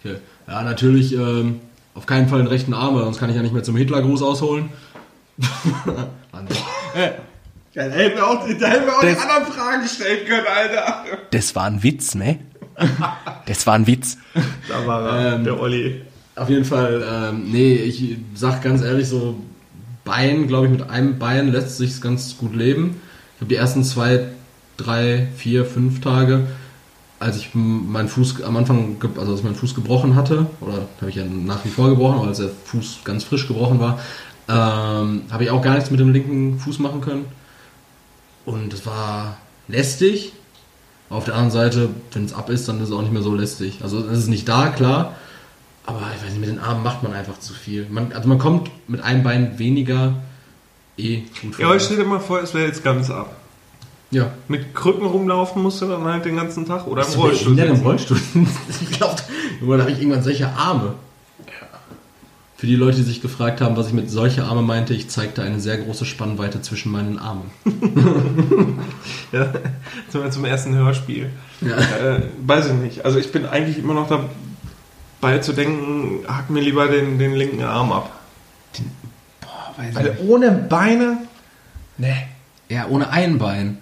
Okay. 0.00 0.16
Ja, 0.48 0.62
natürlich 0.62 1.14
ähm, 1.14 1.60
auf 1.94 2.06
keinen 2.06 2.28
Fall 2.28 2.38
den 2.38 2.48
rechten 2.48 2.74
Arm, 2.74 2.94
weil 2.96 3.04
sonst 3.04 3.18
kann 3.18 3.30
ich 3.30 3.36
ja 3.36 3.42
nicht 3.42 3.54
mehr 3.54 3.62
zum 3.62 3.76
Hitlergruß 3.76 4.22
ausholen. 4.22 4.70
Mann. 6.32 6.48
Ja, 7.74 7.88
da 7.88 7.94
hätten 7.94 8.16
wir 8.16 8.26
auch, 8.26 8.40
da 8.60 8.66
hätten 8.66 8.84
wir 8.86 8.96
auch 8.96 9.00
Das- 9.00 9.14
die 9.14 9.20
anderen 9.20 9.44
Fragen 9.52 9.86
stellen 9.88 10.26
können, 10.26 10.46
Alter. 10.46 11.04
Das 11.30 11.54
war 11.56 11.64
ein 11.64 11.82
Witz, 11.82 12.14
ne? 12.14 12.40
Das 13.46 13.66
war 13.66 13.74
ein 13.74 13.86
Witz. 13.86 14.18
Da 14.68 14.86
war 14.86 15.18
er, 15.18 15.34
Ähm, 15.34 15.44
der 15.44 15.60
Olli. 15.60 16.02
Auf 16.36 16.48
jeden 16.48 16.64
Fall, 16.64 17.04
ähm, 17.06 17.50
nee, 17.50 17.74
ich 17.74 18.16
sag 18.34 18.62
ganz 18.62 18.82
ehrlich, 18.82 19.08
so 19.08 19.36
Bein, 20.04 20.48
glaube 20.48 20.66
ich, 20.66 20.72
mit 20.72 20.88
einem 20.90 21.18
Bein 21.18 21.52
lässt 21.52 21.76
sich 21.76 22.00
ganz 22.00 22.36
gut 22.36 22.54
leben. 22.56 23.00
Ich 23.36 23.40
habe 23.40 23.48
die 23.48 23.56
ersten 23.56 23.84
zwei, 23.84 24.26
drei, 24.76 25.28
vier, 25.36 25.64
fünf 25.64 26.00
Tage, 26.00 26.46
als 27.20 27.36
ich 27.36 27.50
meinen 27.54 28.08
Fuß 28.08 28.42
am 28.42 28.56
Anfang, 28.56 28.96
also 29.16 29.32
als 29.32 29.42
meinen 29.42 29.54
Fuß 29.54 29.74
gebrochen 29.74 30.16
hatte, 30.16 30.46
oder 30.60 30.88
habe 31.00 31.10
ich 31.10 31.16
ja 31.16 31.24
nach 31.24 31.64
wie 31.64 31.68
vor 31.68 31.88
gebrochen, 31.88 32.18
aber 32.18 32.28
als 32.28 32.38
der 32.38 32.50
Fuß 32.64 33.00
ganz 33.04 33.22
frisch 33.24 33.46
gebrochen 33.46 33.78
war, 33.78 34.00
ähm, 34.48 35.22
habe 35.30 35.44
ich 35.44 35.50
auch 35.50 35.62
gar 35.62 35.74
nichts 35.74 35.90
mit 35.90 36.00
dem 36.00 36.12
linken 36.12 36.58
Fuß 36.58 36.80
machen 36.80 37.00
können. 37.00 37.26
Und 38.44 38.72
es 38.72 38.84
war 38.86 39.36
lästig. 39.68 40.32
Auf 41.12 41.24
der 41.24 41.34
anderen 41.34 41.50
Seite, 41.50 41.90
wenn 42.12 42.24
es 42.24 42.32
ab 42.32 42.48
ist, 42.48 42.66
dann 42.68 42.80
ist 42.80 42.88
es 42.88 42.94
auch 42.94 43.02
nicht 43.02 43.12
mehr 43.12 43.22
so 43.22 43.34
lästig. 43.34 43.80
Also 43.82 43.98
es 43.98 44.18
ist 44.18 44.28
nicht 44.28 44.48
da, 44.48 44.68
klar. 44.68 45.14
Aber 45.84 46.00
ich 46.16 46.24
weiß 46.24 46.30
nicht, 46.30 46.40
mit 46.40 46.48
den 46.48 46.58
Armen 46.58 46.82
macht 46.82 47.02
man 47.02 47.12
einfach 47.12 47.38
zu 47.38 47.52
viel. 47.52 47.86
Man, 47.90 48.12
also 48.12 48.28
man 48.28 48.38
kommt 48.38 48.70
mit 48.88 49.02
einem 49.02 49.22
Bein 49.22 49.58
weniger 49.58 50.14
eh 50.96 51.22
gut 51.42 51.58
Ja, 51.58 51.66
aber 51.66 51.78
stell 51.80 51.98
dir 51.98 52.04
mal 52.04 52.18
vor, 52.18 52.40
es 52.40 52.54
wäre 52.54 52.66
jetzt 52.66 52.82
ganz 52.82 53.10
ab. 53.10 53.36
Ja. 54.10 54.32
Mit 54.48 54.74
Krücken 54.74 55.04
rumlaufen 55.04 55.62
musst 55.62 55.82
du 55.82 55.86
dann 55.86 56.04
halt 56.04 56.24
den 56.24 56.36
ganzen 56.36 56.66
Tag 56.66 56.86
oder 56.86 57.06
im 57.06 57.12
Rollstuhl 57.12 57.54
behindert 57.56 57.78
im. 57.78 57.84
Rollstuhl? 57.84 58.20
ich 58.80 58.90
glaube, 58.92 59.16
irgendwann 59.60 59.80
habe 59.80 59.90
ich 59.90 59.98
irgendwann 59.98 60.22
solche 60.22 60.48
Arme. 60.48 60.94
Für 62.62 62.68
die 62.68 62.76
Leute, 62.76 62.98
die 62.98 63.02
sich 63.02 63.20
gefragt 63.20 63.60
haben, 63.60 63.76
was 63.76 63.88
ich 63.88 63.92
mit 63.92 64.08
solche 64.08 64.44
Arme 64.44 64.62
meinte, 64.62 64.94
ich 64.94 65.10
zeigte 65.10 65.42
eine 65.42 65.58
sehr 65.58 65.78
große 65.78 66.04
Spannweite 66.04 66.62
zwischen 66.62 66.92
meinen 66.92 67.18
Armen. 67.18 67.50
Ja, 69.32 69.52
zum, 70.08 70.30
zum 70.30 70.44
ersten 70.44 70.72
Hörspiel. 70.72 71.30
Ja. 71.60 71.76
Äh, 71.76 72.22
weiß 72.46 72.66
ich 72.66 72.72
nicht. 72.74 73.04
Also 73.04 73.18
ich 73.18 73.32
bin 73.32 73.46
eigentlich 73.46 73.78
immer 73.78 73.94
noch 73.94 74.06
dabei 74.06 75.38
zu 75.38 75.54
denken, 75.54 76.24
hack 76.28 76.50
mir 76.50 76.60
lieber 76.60 76.86
den, 76.86 77.18
den 77.18 77.34
linken 77.34 77.64
Arm 77.64 77.90
ab. 77.90 78.12
Boah, 79.40 79.74
weiß 79.76 79.96
Weil 79.96 80.18
ohne 80.28 80.52
Beine, 80.52 81.16
Nee. 81.98 82.28
Ja, 82.68 82.86
ohne 82.86 83.10
ein 83.10 83.38
Bein. 83.38 83.78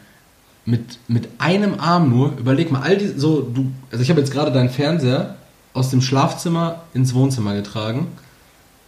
Mit, 0.64 1.00
mit 1.06 1.28
einem 1.36 1.78
Arm 1.80 2.08
nur. 2.08 2.34
Überleg 2.38 2.72
mal, 2.72 2.80
all 2.80 2.96
die, 2.96 3.08
so, 3.08 3.42
du, 3.42 3.70
also 3.92 4.02
ich 4.02 4.08
habe 4.08 4.20
jetzt 4.20 4.32
gerade 4.32 4.52
deinen 4.52 4.70
Fernseher 4.70 5.34
aus 5.74 5.90
dem 5.90 6.00
Schlafzimmer 6.00 6.84
ins 6.94 7.12
Wohnzimmer 7.12 7.52
getragen. 7.52 8.06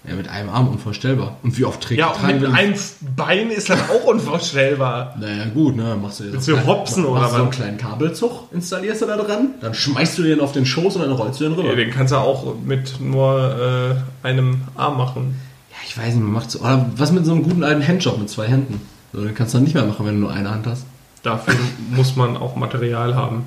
Ja, 0.08 0.14
mit 0.16 0.26
einem 0.28 0.48
Arm 0.48 0.66
unvorstellbar. 0.68 1.36
Und 1.44 1.56
wie 1.58 1.64
oft 1.64 1.80
trägt 1.80 2.00
ja, 2.00 2.08
und 2.08 2.40
mit 2.40 2.50
einem 2.52 2.74
Bein 3.16 3.50
ist 3.50 3.70
das 3.70 3.78
auch 3.88 4.04
unvorstellbar. 4.04 5.14
Naja, 5.20 5.44
gut, 5.54 5.76
ne, 5.76 5.96
machst 6.00 6.18
du 6.20 6.24
Willst 6.32 6.46
so 6.46 6.56
einen 6.56 6.66
hopsen 6.66 7.04
oder 7.04 7.20
machst 7.20 7.32
du 7.34 7.36
so 7.36 7.42
einen 7.42 7.50
was? 7.50 7.56
kleinen 7.56 7.78
Kabelzug, 7.78 8.52
installierst 8.52 9.02
du 9.02 9.06
da 9.06 9.16
dran, 9.16 9.50
dann 9.60 9.74
schmeißt 9.74 10.18
du 10.18 10.24
den 10.24 10.40
auf 10.40 10.50
den 10.50 10.66
Schoß 10.66 10.96
und 10.96 11.02
dann 11.02 11.12
rollst 11.12 11.38
du 11.40 11.44
den 11.44 11.52
rüber. 11.52 11.68
Ja, 11.68 11.70
Ja, 11.70 11.76
den 11.76 11.90
kannst 11.92 12.12
du 12.12 12.16
auch 12.16 12.54
mit 12.64 13.00
nur 13.00 13.94
äh, 14.24 14.26
einem 14.26 14.62
Arm 14.74 14.98
machen. 14.98 15.40
ich 15.86 15.96
weiß 15.96 16.14
nicht, 16.14 16.22
man 16.24 16.32
macht 16.32 16.50
so, 16.50 16.58
oder 16.60 16.84
was 16.96 17.12
mit 17.12 17.24
so 17.24 17.30
einem 17.32 17.44
guten 17.44 17.62
alten 17.62 17.86
Handjob 17.86 18.18
mit 18.18 18.28
zwei 18.28 18.48
Händen? 18.48 18.80
So, 19.12 19.22
den 19.22 19.34
kannst 19.36 19.54
du 19.54 19.58
dann 19.58 19.64
nicht 19.64 19.74
mehr 19.74 19.84
machen, 19.84 20.04
wenn 20.04 20.14
du 20.14 20.20
nur 20.22 20.32
eine 20.32 20.50
Hand 20.50 20.66
hast. 20.66 20.84
Dafür 21.22 21.54
muss 21.94 22.16
man 22.16 22.36
auch 22.36 22.56
Material 22.56 23.14
haben. 23.14 23.44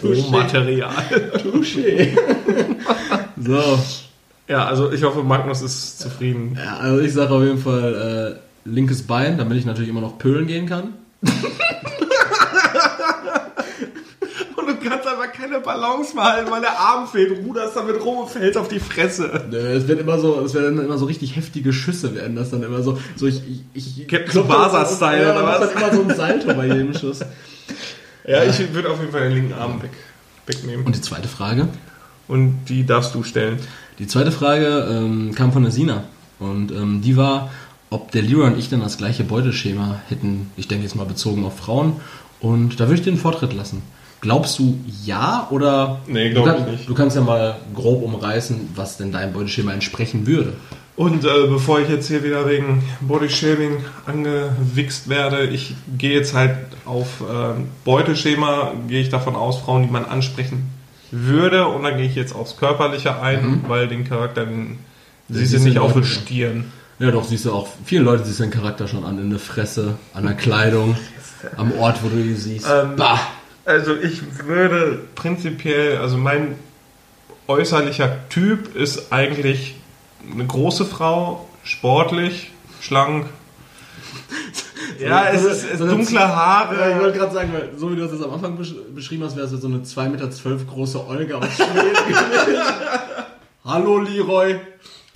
Touché. 0.00 0.30
Material. 0.30 0.92
Touché. 1.42 2.10
so, 3.42 3.78
Ja, 4.48 4.64
also 4.66 4.90
ich 4.92 5.02
hoffe, 5.02 5.22
Magnus 5.22 5.60
ist 5.62 6.00
zufrieden. 6.00 6.58
Ja, 6.62 6.78
also 6.78 7.00
ich 7.00 7.12
sage 7.12 7.32
auf 7.34 7.42
jeden 7.42 7.58
Fall 7.58 8.38
äh, 8.64 8.68
linkes 8.68 9.02
Bein, 9.06 9.36
damit 9.36 9.58
ich 9.58 9.66
natürlich 9.66 9.90
immer 9.90 10.00
noch 10.00 10.18
pölen 10.18 10.46
gehen 10.46 10.66
kann. 10.66 10.94
Und 14.56 14.66
du 14.66 14.74
kannst 14.88 15.06
aber 15.06 15.26
keine 15.28 15.60
Balance 15.60 16.14
mehr 16.14 16.24
halten, 16.24 16.50
weil 16.50 16.60
der 16.62 16.78
Arm 16.78 17.06
fehlt. 17.06 17.44
Ruderst 17.44 17.76
damit 17.76 18.02
rum 18.04 18.18
und 18.18 18.30
fällst 18.30 18.56
auf 18.58 18.68
die 18.68 18.80
Fresse. 18.80 19.44
Nö, 19.50 19.58
Es 19.58 19.86
wird 19.86 20.00
immer 20.00 20.18
so, 20.18 20.40
es 20.44 20.54
werden 20.54 20.78
immer 20.82 20.98
so 20.98 21.04
richtig 21.06 21.36
heftige 21.36 21.72
Schüsse 21.72 22.14
werden 22.14 22.34
das 22.36 22.50
dann 22.50 22.62
immer 22.62 22.82
so, 22.82 22.98
so 23.16 23.26
ich, 23.26 23.42
ich, 23.74 24.00
ich 24.00 24.08
Captain 24.08 24.30
Tsubasa-Style, 24.30 25.22
ja, 25.22 25.32
oder 25.32 25.44
was? 25.44 25.60
dann 25.60 25.70
immer 25.82 25.94
so 25.94 26.02
ein 26.02 26.16
Salto 26.16 26.54
bei 26.54 26.66
jedem 26.66 26.94
Schuss. 26.94 27.20
Ja, 28.26 28.44
ich 28.44 28.72
würde 28.74 28.90
auf 28.90 29.00
jeden 29.00 29.12
Fall 29.12 29.22
den 29.22 29.32
linken 29.32 29.54
Arm 29.54 29.82
weg, 29.82 29.90
wegnehmen. 30.46 30.84
Und 30.86 30.94
die 30.96 31.00
zweite 31.00 31.28
Frage? 31.28 31.68
Und 32.26 32.66
die 32.68 32.84
darfst 32.84 33.14
du 33.14 33.22
stellen. 33.22 33.58
Die 33.98 34.06
zweite 34.06 34.30
Frage 34.30 34.86
ähm, 34.90 35.34
kam 35.34 35.52
von 35.52 35.62
der 35.62 35.72
Sina 35.72 36.04
und 36.38 36.70
ähm, 36.70 37.00
die 37.02 37.16
war, 37.16 37.50
ob 37.90 38.12
der 38.12 38.22
Leroy 38.22 38.46
und 38.46 38.58
ich 38.58 38.68
dann 38.68 38.80
das 38.80 38.96
gleiche 38.98 39.24
Beuteschema 39.24 39.96
hätten, 40.08 40.50
ich 40.56 40.68
denke 40.68 40.84
jetzt 40.84 40.94
mal 40.94 41.04
bezogen 41.06 41.44
auf 41.44 41.56
Frauen 41.58 41.94
und 42.40 42.78
da 42.78 42.84
würde 42.84 42.94
ich 42.94 43.02
dir 43.02 43.12
den 43.12 43.18
Vortritt 43.18 43.52
lassen. 43.54 43.82
Glaubst 44.20 44.58
du 44.58 44.78
ja 45.04 45.46
oder 45.50 46.00
Nee, 46.06 46.28
du, 46.28 46.42
glaub 46.42 46.46
kann- 46.46 46.64
ich 46.66 46.70
nicht. 46.72 46.88
du 46.88 46.94
kannst 46.94 47.16
ja 47.16 47.22
mal 47.22 47.56
grob 47.74 48.02
umreißen, 48.02 48.70
was 48.74 48.96
denn 48.96 49.12
dein 49.12 49.32
Beuteschema 49.32 49.72
entsprechen 49.72 50.26
würde. 50.26 50.54
Und 50.96 51.24
äh, 51.24 51.46
bevor 51.48 51.78
ich 51.78 51.88
jetzt 51.88 52.08
hier 52.08 52.24
wieder 52.24 52.48
wegen 52.48 52.82
Bodyshaming 53.00 53.76
angewichst 54.06 55.08
werde, 55.08 55.46
ich 55.46 55.74
gehe 55.96 56.12
jetzt 56.12 56.34
halt 56.34 56.56
auf 56.84 57.20
äh, 57.20 57.60
Beuteschema, 57.84 58.72
gehe 58.88 59.00
ich 59.02 59.08
davon 59.08 59.36
aus, 59.36 59.58
Frauen, 59.58 59.82
die 59.84 59.90
man 59.90 60.04
ansprechen 60.04 60.70
würde. 61.10 61.66
Und 61.68 61.82
dann 61.82 61.96
gehe 61.96 62.06
ich 62.06 62.14
jetzt 62.14 62.34
aufs 62.34 62.56
Körperliche 62.56 63.20
ein, 63.20 63.64
weil 63.68 63.88
den 63.88 64.08
Charakter, 64.08 64.46
den 64.46 64.78
sie 65.28 65.46
siehst 65.46 65.64
du 65.64 65.68
nicht 65.68 65.78
auf 65.78 65.94
ja. 65.94 66.02
Stirn. 66.02 66.72
Ja, 66.98 67.10
doch, 67.10 67.24
siehst 67.24 67.44
du 67.44 67.52
auch, 67.52 67.68
vielen 67.84 68.04
Leuten 68.04 68.24
siehst 68.24 68.40
du 68.40 68.44
den 68.44 68.50
Charakter 68.50 68.88
schon 68.88 69.04
an, 69.04 69.18
in 69.18 69.30
der 69.30 69.38
Fresse, 69.38 69.98
an 70.14 70.24
der 70.24 70.34
Kleidung, 70.34 70.96
am 71.56 71.72
Ort, 71.78 72.02
wo 72.02 72.08
du 72.08 72.16
ihn 72.16 72.36
siehst. 72.36 72.66
Ähm, 72.68 72.96
bah! 72.96 73.20
Also 73.64 73.94
ich 73.94 74.22
würde 74.46 75.02
prinzipiell, 75.14 75.98
also 75.98 76.16
mein 76.16 76.56
äußerlicher 77.46 78.28
Typ 78.30 78.74
ist 78.74 79.12
eigentlich 79.12 79.76
eine 80.32 80.46
große 80.46 80.86
Frau, 80.86 81.48
sportlich, 81.62 82.50
schlank. 82.80 83.26
Ja, 85.00 85.28
es 85.32 85.44
ist, 85.44 85.78
so 85.78 85.86
dunkle 85.86 86.14
Ja, 86.14 86.26
ich 86.26 86.32
Haare. 86.36 87.00
wollte 87.00 87.18
gerade 87.18 87.32
sagen, 87.34 87.50
weil 87.52 87.70
so 87.76 87.90
wie 87.90 87.96
du 87.96 88.02
das 88.02 88.12
jetzt 88.12 88.22
am 88.24 88.32
Anfang 88.32 88.56
besch 88.56 88.74
beschrieben 88.94 89.24
hast, 89.24 89.36
wäre 89.36 89.46
es 89.46 89.52
so 89.52 89.66
eine 89.66 89.78
2,12 89.78 90.08
Meter 90.08 90.28
große 90.66 91.06
Olga 91.06 91.36
aus 91.38 91.44
Schweden. 91.54 92.58
Hallo 93.64 93.98
Leroy. 93.98 94.58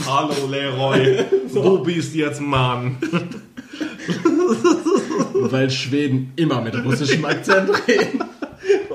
Hallo 0.06 0.34
Leroy, 0.50 1.24
wo 1.50 1.78
bist 1.78 2.14
jetzt 2.14 2.40
Mann? 2.40 2.96
Weil 5.34 5.70
Schweden 5.70 6.32
immer 6.36 6.60
mit 6.60 6.74
russischem 6.84 7.24
Akzent 7.24 7.70
reden. 7.86 8.20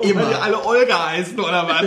Immer. 0.02 0.22
Weil 0.22 0.30
die 0.30 0.36
alle 0.36 0.66
Olga 0.66 1.08
heißen 1.10 1.40
oder 1.40 1.68
was? 1.68 1.86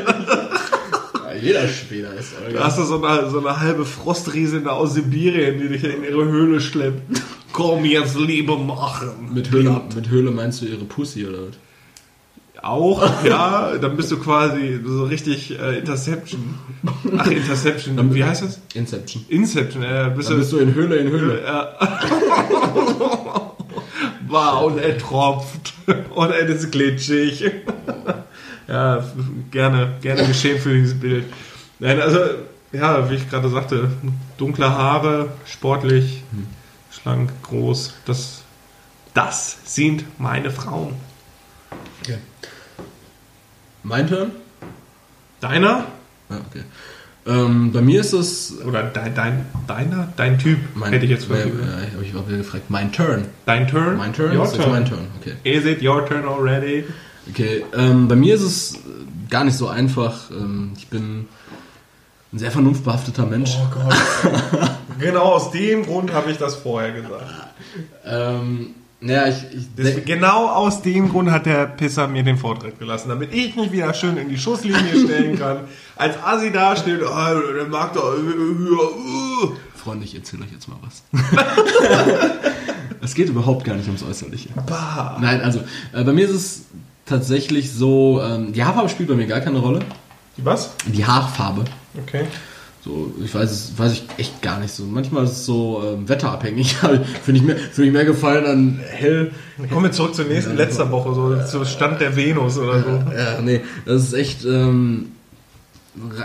Jeder 1.42 1.66
Schwede 1.68 2.08
ist 2.18 2.32
Da 2.38 2.46
Olga. 2.46 2.64
hast 2.64 2.78
du 2.78 2.82
so 2.84 3.02
eine, 3.02 3.30
so 3.30 3.38
eine 3.38 3.60
halbe 3.60 3.84
Frostriesin 3.84 4.66
aus 4.68 4.94
Sibirien, 4.94 5.58
die 5.60 5.68
dich 5.68 5.84
in 5.84 6.02
ihre 6.04 6.24
Höhle 6.24 6.60
schleppt. 6.60 7.20
Komm 7.52 7.84
jetzt 7.84 8.18
Liebe 8.18 8.56
machen. 8.56 9.10
Mit 9.32 9.50
Höhle, 9.50 9.80
mit 9.94 10.08
Höhle 10.08 10.30
meinst 10.30 10.62
du 10.62 10.66
ihre 10.66 10.84
Pussy 10.84 11.26
oder 11.26 11.48
was? 11.48 11.56
Auch, 12.62 13.24
ja, 13.24 13.78
dann 13.78 13.96
bist 13.96 14.12
du 14.12 14.18
quasi 14.18 14.78
so 14.84 15.04
richtig 15.04 15.58
äh, 15.58 15.78
Interception. 15.78 16.56
Ach, 17.16 17.26
Interception, 17.26 18.14
wie 18.14 18.22
heißt 18.22 18.42
das? 18.42 18.60
Inception. 18.74 19.24
Inception, 19.28 19.82
äh, 19.82 20.12
bist 20.14 20.28
Dann 20.28 20.38
bist 20.38 20.52
du 20.52 20.58
in 20.58 20.74
Höhle 20.74 20.96
in 20.96 21.08
Höhle. 21.08 21.42
Wow, 24.30 24.70
und 24.70 24.78
er 24.78 24.96
tropft. 24.96 25.74
Und 26.14 26.30
er 26.30 26.46
ist 26.46 26.70
glitschig. 26.70 27.50
ja, 28.68 29.04
gerne, 29.50 29.94
gerne 30.00 30.24
geschehen 30.24 30.60
für 30.60 30.72
dieses 30.72 30.98
Bild. 30.98 31.24
Nein, 31.80 32.00
also, 32.00 32.20
ja, 32.72 33.10
wie 33.10 33.16
ich 33.16 33.28
gerade 33.28 33.48
sagte, 33.48 33.90
dunkle 34.38 34.70
Haare, 34.70 35.30
sportlich, 35.46 36.22
schlank, 36.90 37.30
groß. 37.42 37.94
Das, 38.04 38.42
das 39.14 39.58
sind 39.64 40.04
meine 40.18 40.50
Frauen. 40.50 40.94
Mein 43.82 44.06
Turn? 44.06 44.32
Deiner? 45.40 45.86
Ja, 46.28 46.36
okay. 46.48 46.64
Ähm, 47.26 47.72
bei 47.72 47.80
mir 47.80 48.00
ist 48.00 48.12
es. 48.12 48.58
Oder 48.64 48.84
dein, 48.84 49.14
dein, 49.14 49.46
deiner? 49.66 50.12
Dein 50.16 50.38
Typ? 50.38 50.58
Mein, 50.74 50.92
hätte 50.92 51.04
ich 51.04 51.10
jetzt 51.10 51.28
ja, 51.28 51.34
mal 51.34 51.46
ja, 51.46 52.02
ich 52.02 52.14
habe 52.14 52.36
gefragt. 52.36 52.64
Mein 52.68 52.92
Turn. 52.92 53.26
Dein 53.46 53.66
Turn? 53.66 53.96
Mein 53.96 54.12
Turn? 54.12 54.36
Your 54.36 54.44
ist 54.44 54.56
turn. 54.56 54.70
mein 54.70 54.84
Turn. 54.84 55.06
Okay. 55.20 55.34
Is 55.44 55.64
it 55.64 55.82
your 55.82 56.04
turn 56.06 56.24
already? 56.26 56.84
Okay, 57.28 57.64
ähm, 57.76 58.08
bei 58.08 58.16
mir 58.16 58.34
ist 58.34 58.42
es 58.42 58.78
gar 59.28 59.44
nicht 59.44 59.56
so 59.56 59.68
einfach. 59.68 60.30
Ähm, 60.30 60.72
ich 60.76 60.88
bin 60.88 61.28
ein 62.32 62.38
sehr 62.38 62.50
vernunftbehafteter 62.50 63.26
Mensch. 63.26 63.56
Oh 63.60 63.74
Gott. 63.74 64.70
genau 64.98 65.32
aus 65.32 65.50
dem 65.50 65.84
Grund 65.84 66.12
habe 66.12 66.30
ich 66.30 66.38
das 66.38 66.56
vorher 66.56 66.92
gesagt. 66.92 67.24
Ähm, 68.04 68.74
naja, 69.00 69.28
ich, 69.28 69.56
ich 69.56 69.66
Das, 69.76 70.04
genau 70.04 70.48
aus 70.48 70.82
dem 70.82 71.08
Grund 71.08 71.30
hat 71.30 71.46
der 71.46 71.66
Pisser 71.66 72.06
mir 72.06 72.22
den 72.22 72.36
Vortritt 72.36 72.78
gelassen, 72.78 73.08
damit 73.08 73.32
ich 73.34 73.56
mich 73.56 73.72
wieder 73.72 73.92
schön 73.94 74.16
in 74.16 74.28
die 74.28 74.38
Schusslinie 74.38 75.04
stellen 75.04 75.38
kann. 75.38 75.60
Als 75.96 76.22
Assi 76.22 76.52
da 76.52 76.76
steht, 76.76 77.02
ah, 77.02 77.34
der 77.34 77.66
mag 77.66 77.94
doch. 77.94 78.14
Äh, 78.14 79.48
Freunde, 79.74 80.04
ich 80.04 80.14
erzähle 80.14 80.44
euch 80.44 80.52
jetzt 80.52 80.68
mal 80.68 80.76
was. 80.82 81.02
es 83.00 83.14
geht 83.14 83.28
überhaupt 83.28 83.64
gar 83.64 83.74
nicht 83.74 83.86
ums 83.86 84.02
Äußerliche. 84.02 84.50
bah. 84.66 85.18
Nein, 85.20 85.40
also 85.40 85.60
äh, 85.92 86.04
bei 86.04 86.12
mir 86.12 86.26
ist 86.26 86.34
es 86.34 86.62
tatsächlich 87.06 87.72
so, 87.72 88.20
ähm, 88.22 88.52
die 88.52 88.62
Haarfarbe 88.62 88.90
spielt 88.90 89.08
bei 89.08 89.14
mir 89.14 89.26
gar 89.26 89.40
keine 89.40 89.58
Rolle. 89.58 89.80
Was? 90.36 90.72
Die 90.86 91.04
Haarfarbe. 91.04 91.64
Okay. 91.98 92.24
So, 92.82 93.12
ich 93.22 93.34
weiß 93.34 93.50
es, 93.50 93.78
weiß 93.78 93.92
ich 93.92 94.04
echt 94.16 94.40
gar 94.40 94.58
nicht 94.58 94.72
so. 94.72 94.84
Manchmal 94.84 95.24
ist 95.24 95.32
es 95.32 95.44
so 95.46 95.82
ähm, 95.84 96.08
wetterabhängig. 96.08 96.76
Finde 97.24 97.40
ich, 97.40 97.42
mir- 97.46 97.56
finde 97.56 97.88
ich 97.88 97.92
mehr 97.92 98.06
gefallen 98.06 98.46
an 98.46 98.80
hell. 98.88 99.32
Dann 99.58 99.68
kommen 99.68 99.84
wir 99.84 99.92
zurück 99.92 100.14
zur 100.14 100.24
nächsten, 100.24 100.56
letzter 100.56 100.90
Woche, 100.90 101.14
so 101.14 101.36
zum 101.44 101.66
Stand 101.66 102.00
der 102.00 102.16
Venus 102.16 102.56
oder 102.56 102.82
so. 102.82 102.88
Ja, 103.14 103.42
nee, 103.42 103.60
das 103.84 104.04
ist 104.04 104.12
echt, 104.14 104.44
ähm, 104.46 105.12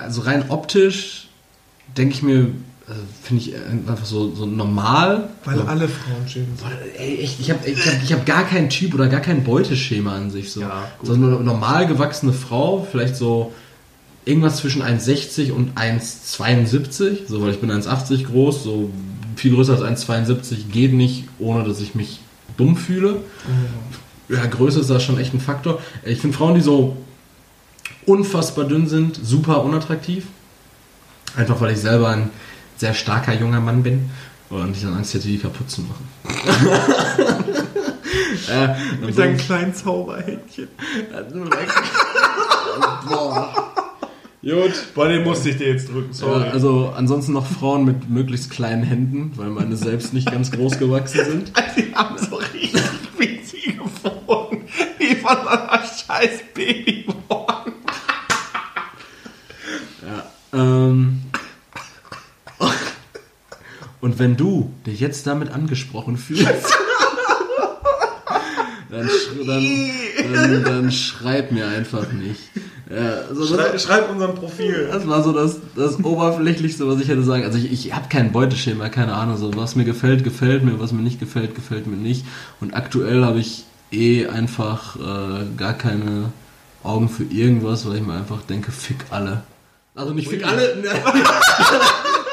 also 0.02 0.22
rein 0.22 0.46
optisch 0.50 1.28
denke 1.98 2.14
ich 2.16 2.24
mir, 2.24 2.48
also 2.88 3.02
finde 3.24 3.44
ich 3.44 3.54
einfach 3.90 4.06
so, 4.06 4.34
so 4.34 4.46
normal. 4.46 5.30
Weil 5.44 5.58
so, 5.58 5.64
alle 5.64 5.88
Frauen 5.90 6.28
schön 6.28 6.46
sind. 6.58 6.70
Ey, 6.98 7.18
echt, 7.20 7.40
ich 7.42 7.52
habe 7.52 7.68
ich 7.70 7.86
hab, 7.86 8.04
ich 8.04 8.14
hab 8.14 8.26
gar 8.26 8.44
keinen 8.46 8.70
Typ 8.70 8.94
oder 8.94 9.08
gar 9.08 9.20
kein 9.22 9.44
Beuteschema 9.44 10.16
an 10.16 10.32
sich. 10.32 10.52
So, 10.54 10.62
Ja, 10.62 10.88
gut. 11.00 11.08
so 11.08 11.14
eine 11.16 11.28
normal 11.28 11.86
gewachsene 11.88 12.32
Frau, 12.32 12.88
vielleicht 12.90 13.16
so 13.18 13.54
irgendwas 14.26 14.58
zwischen 14.58 14.82
1,60 14.82 15.52
und 15.52 15.78
1,72, 15.78 17.28
so 17.28 17.42
weil 17.42 17.52
ich 17.52 17.60
bin 17.60 17.72
1,80 17.72 18.26
groß, 18.26 18.64
so 18.64 18.90
viel 19.36 19.54
größer 19.54 19.74
als 19.80 20.08
1,72 20.08 20.70
geht 20.72 20.94
nicht, 20.94 21.26
ohne 21.40 21.64
dass 21.64 21.80
ich 21.80 21.96
mich 21.96 22.20
dumm 22.58 22.76
fühle. 22.76 23.22
Ja, 24.28 24.46
Größe 24.46 24.80
ist 24.80 24.90
da 24.90 25.00
schon 25.00 25.20
echt 25.20 25.34
ein 25.34 25.40
Faktor. 25.40 25.80
Ich 26.04 26.20
finde 26.20 26.36
Frauen, 26.36 26.56
die 26.56 26.62
so 26.62 26.98
unfassbar 28.06 28.66
dünn 28.66 28.88
sind, 28.88 29.20
super 29.22 29.64
unattraktiv. 29.64 30.26
Einfach 31.36 31.60
weil 31.62 31.74
ich 31.74 31.80
selber 31.80 32.10
ein 32.10 32.32
sehr 32.78 32.94
starker 32.94 33.34
junger 33.34 33.60
Mann 33.60 33.84
bin 33.84 34.10
und 34.50 34.76
ich 34.76 34.82
dann 34.82 34.96
Angst 34.96 35.14
hätte, 35.14 35.28
die 35.28 35.38
kaputt 35.38 35.70
zu 35.70 35.82
machen. 35.82 36.08
äh, 38.50 39.06
Mit 39.06 39.18
deinem 39.18 39.38
kleinen 39.38 39.74
Zauberhändchen. 39.74 40.70
Boah. 43.08 43.75
Gut. 44.46 44.94
Boah, 44.94 45.08
den 45.08 45.24
musste 45.24 45.50
ich 45.50 45.58
dir 45.58 45.70
jetzt 45.70 45.90
drücken, 45.90 46.14
sorry. 46.14 46.46
Ja, 46.46 46.52
also 46.52 46.94
ansonsten 46.96 47.34
noch 47.34 47.48
Frauen 47.48 47.84
mit 47.84 48.12
möglichst 48.12 48.52
kleinen 48.52 48.84
Händen, 48.84 49.32
weil 49.38 49.50
meine 49.50 49.76
selbst 49.76 50.14
nicht 50.14 50.32
ganz 50.32 50.52
groß 50.52 50.78
gewachsen 50.78 51.26
sind. 51.26 51.52
Die 51.76 51.96
haben 51.96 52.16
so 52.20 52.36
richtig 52.36 52.80
winzige 53.18 53.82
Pfoten, 53.90 54.62
wie 55.00 55.16
von 55.16 55.36
so 55.44 55.50
einer 55.50 55.84
scheiß 55.84 56.42
Babyborn. 56.54 57.74
Ähm, 60.54 61.22
und 64.00 64.20
wenn 64.20 64.38
du 64.38 64.72
dich 64.86 65.00
jetzt 65.00 65.26
damit 65.26 65.50
angesprochen 65.50 66.18
fühlst, 66.18 66.46
dann, 68.92 69.10
sch 69.10 69.30
dann, 69.48 69.92
dann, 70.32 70.64
dann 70.64 70.92
schreib 70.92 71.52
mir 71.52 71.68
einfach 71.68 72.12
nicht. 72.12 72.52
Ja, 72.90 73.22
also 73.30 73.48
Schrei, 73.48 73.70
das, 73.70 73.84
schreib 73.84 74.12
unserem 74.12 74.36
Profil. 74.36 74.90
das 74.92 75.08
war 75.08 75.24
so 75.24 75.34
das, 75.34 75.58
das 75.76 76.04
Oberflächlichste, 76.04 76.88
was 76.88 77.00
ich 77.00 77.08
hätte 77.08 77.24
sagen. 77.24 77.44
Also 77.44 77.58
ich, 77.58 77.72
ich 77.72 77.96
habe 77.96 78.08
kein 78.10 78.32
Beuteschema, 78.32 78.90
keine 78.90 79.16
Ahnung. 79.16 79.38
So, 79.38 79.56
was 79.56 79.76
mir 79.76 79.86
gefällt, 79.86 80.24
gefällt 80.24 80.64
mir, 80.64 80.80
was 80.80 80.92
mir 80.92 81.02
nicht 81.02 81.20
gefällt, 81.20 81.56
gefällt 81.56 81.88
mir 81.88 81.98
nicht. 81.98 82.26
Und 82.62 82.76
aktuell 82.76 83.24
habe 83.26 83.40
ich 83.40 83.66
eh 83.92 84.28
einfach 84.28 84.98
äh, 84.98 85.46
gar 85.58 85.74
keine 85.74 86.32
Augen 86.84 87.10
für 87.10 87.24
irgendwas, 87.24 87.88
weil 87.88 87.98
ich 87.98 88.04
mir 88.04 88.14
einfach 88.14 88.42
denke, 88.44 88.72
fick 88.72 88.98
alle. 89.10 89.42
Also 89.96 90.14
nicht 90.14 90.28
fick 90.28 90.46
alle. 90.46 90.76
ne. 90.82 90.90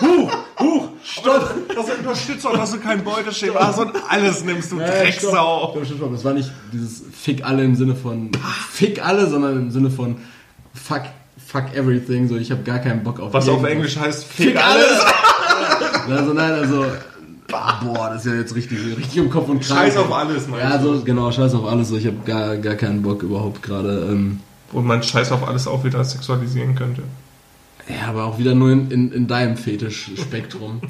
Huch, 0.02 0.32
huch, 0.58 0.88
stopp. 1.04 1.54
Das 1.74 1.90
unterstützt 1.90 2.46
auch, 2.46 2.56
dass 2.56 2.72
du 2.72 2.78
kein 2.78 3.02
Beuteschema 3.04 3.68
hast 3.68 3.78
und 3.78 3.92
alles 4.08 4.44
nimmst, 4.44 4.72
du 4.72 4.78
Drecksau. 4.78 5.70
Stopp, 5.70 5.86
stopp, 5.86 5.96
stopp. 5.96 6.12
Das 6.12 6.24
war 6.24 6.34
nicht 6.34 6.50
dieses 6.72 7.04
Fick 7.12 7.44
alle 7.44 7.64
im 7.64 7.74
Sinne 7.76 7.94
von 7.94 8.30
Fick 8.70 9.04
alle, 9.04 9.28
sondern 9.28 9.56
im 9.56 9.70
Sinne 9.70 9.90
von 9.90 10.16
Fuck, 10.74 11.02
fuck 11.46 11.74
everything. 11.74 12.28
So, 12.28 12.36
ich 12.36 12.50
habe 12.50 12.62
gar 12.62 12.78
keinen 12.78 13.02
Bock 13.02 13.20
auf 13.20 13.32
Was 13.32 13.44
auf 13.48 13.62
irgendwas. 13.62 13.72
Englisch 13.72 13.96
heißt 13.98 14.24
Fick 14.24 14.48
Fick 14.48 14.64
alles. 14.64 15.00
Also 16.08 16.32
nein, 16.32 16.52
also 16.52 16.86
boah, 17.48 18.10
das 18.12 18.24
ist 18.26 18.32
ja 18.32 18.38
jetzt 18.38 18.54
richtig, 18.56 18.78
richtig 18.96 19.16
im 19.16 19.30
Kopf 19.30 19.48
und 19.48 19.60
Kragen. 19.60 19.82
Scheiß 19.82 19.96
auf 19.96 20.12
alles, 20.12 20.48
meinst 20.48 20.64
Ja, 20.64 20.80
so 20.80 21.00
genau, 21.04 21.30
scheiß 21.30 21.54
auf 21.54 21.64
alles. 21.66 21.88
So, 21.88 21.96
ich 21.96 22.06
habe 22.06 22.16
gar, 22.24 22.56
gar 22.56 22.74
keinen 22.74 23.02
Bock 23.02 23.22
überhaupt 23.22 23.62
gerade. 23.62 24.08
Ähm, 24.10 24.40
Wo 24.72 24.80
man 24.80 25.02
Scheiß 25.02 25.30
auf 25.30 25.46
alles 25.46 25.68
auch 25.68 25.84
wieder 25.84 26.02
sexualisieren 26.04 26.74
könnte. 26.74 27.02
ja, 27.88 28.08
aber 28.08 28.24
auch 28.24 28.38
wieder 28.38 28.54
nur 28.54 28.72
in, 28.72 28.90
in, 28.90 29.12
in 29.12 29.26
deinem 29.28 29.56
Fetischspektrum. 29.56 30.80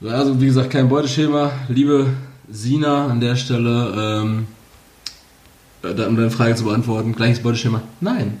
So, 0.00 0.08
also 0.10 0.40
wie 0.40 0.46
gesagt, 0.46 0.70
kein 0.70 0.88
Beuteschema. 0.88 1.50
Liebe 1.68 2.06
Sina 2.48 3.06
an 3.06 3.20
der 3.20 3.34
Stelle, 3.36 4.22
ähm, 4.22 4.46
äh, 5.82 5.88
um 6.04 6.16
deine 6.16 6.30
Frage 6.30 6.54
zu 6.54 6.64
beantworten, 6.64 7.14
gleiches 7.16 7.42
Beuteschema? 7.42 7.82
Nein. 8.00 8.38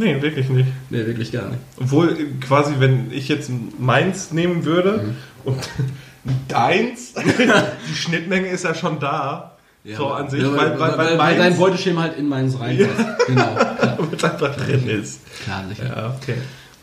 Nee, 0.00 0.22
wirklich 0.22 0.48
nicht. 0.48 0.68
Nee, 0.88 1.04
wirklich 1.06 1.30
gar 1.30 1.48
nicht. 1.48 1.60
Obwohl, 1.78 2.16
quasi, 2.40 2.74
wenn 2.78 3.12
ich 3.12 3.28
jetzt 3.28 3.50
meins 3.78 4.32
nehmen 4.32 4.64
würde 4.64 5.02
Mhm. 5.04 5.16
und 5.44 5.68
deins, 6.48 7.12
die 7.90 7.94
Schnittmenge 7.94 8.48
ist 8.48 8.64
ja 8.64 8.74
schon 8.74 8.98
da. 8.98 9.56
so 9.96 10.08
an 10.08 10.28
sich, 10.30 10.42
ja, 10.42 10.56
weil, 10.56 10.78
weil, 10.80 10.98
weil, 10.98 11.18
weil 11.18 11.38
dein 11.38 11.56
Beuteschema 11.56 12.02
halt 12.02 12.18
in 12.18 12.28
meins 12.28 12.58
reinpasst. 12.58 13.26
Genau. 13.26 13.56
Ja, 13.80 13.96
mit 14.10 14.22
einfach 14.22 14.54
drin 14.56 14.86
ist. 14.88 15.20
klar, 15.44 15.64
sicher. 15.68 15.86
Ja, 15.86 16.14
okay. 16.20 16.34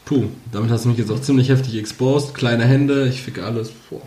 Puh, 0.05 0.25
damit 0.51 0.71
hast 0.71 0.85
du 0.85 0.89
mich 0.89 0.97
jetzt 0.97 1.11
auch 1.11 1.21
ziemlich 1.21 1.49
heftig 1.49 1.75
exposed. 1.75 2.33
Kleine 2.33 2.65
Hände, 2.65 3.07
ich 3.07 3.21
ficke 3.21 3.43
alles. 3.43 3.71
Boah. 3.89 4.01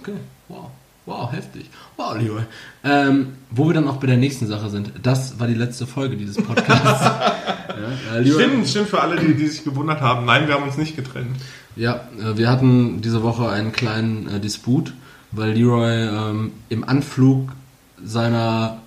Okay, 0.00 0.12
wow. 0.48 0.70
Wow, 1.06 1.30
heftig. 1.30 1.70
Wow, 1.96 2.18
lieber. 2.18 2.46
Ähm, 2.82 3.34
wo 3.50 3.68
wir 3.68 3.74
dann 3.74 3.86
auch 3.86 3.98
bei 3.98 4.08
der 4.08 4.16
nächsten 4.16 4.48
Sache 4.48 4.68
sind. 4.70 4.92
Das 5.02 5.38
war 5.38 5.46
die 5.46 5.54
letzte 5.54 5.86
Folge 5.86 6.16
dieses 6.16 6.36
Podcasts. 6.36 7.04
ja, 8.12 8.18
äh, 8.18 8.26
Stimmt, 8.26 8.66
stimmt 8.66 8.88
für 8.88 9.00
alle, 9.00 9.16
die, 9.16 9.34
die 9.34 9.46
sich 9.46 9.62
gewundert 9.62 10.00
haben. 10.00 10.26
Nein, 10.26 10.48
wir 10.48 10.54
haben 10.54 10.64
uns 10.64 10.76
nicht 10.76 10.96
getrennt. 10.96 11.36
Ja, 11.76 12.08
äh, 12.18 12.36
wir 12.36 12.50
hatten 12.50 13.02
diese 13.02 13.22
Woche 13.22 13.48
einen 13.48 13.70
kleinen 13.70 14.28
äh, 14.28 14.40
Disput, 14.40 14.94
weil 15.30 15.52
Leroy 15.52 16.08
ähm, 16.08 16.52
im 16.70 16.82
Anflug 16.82 17.52
seiner, 18.04 18.78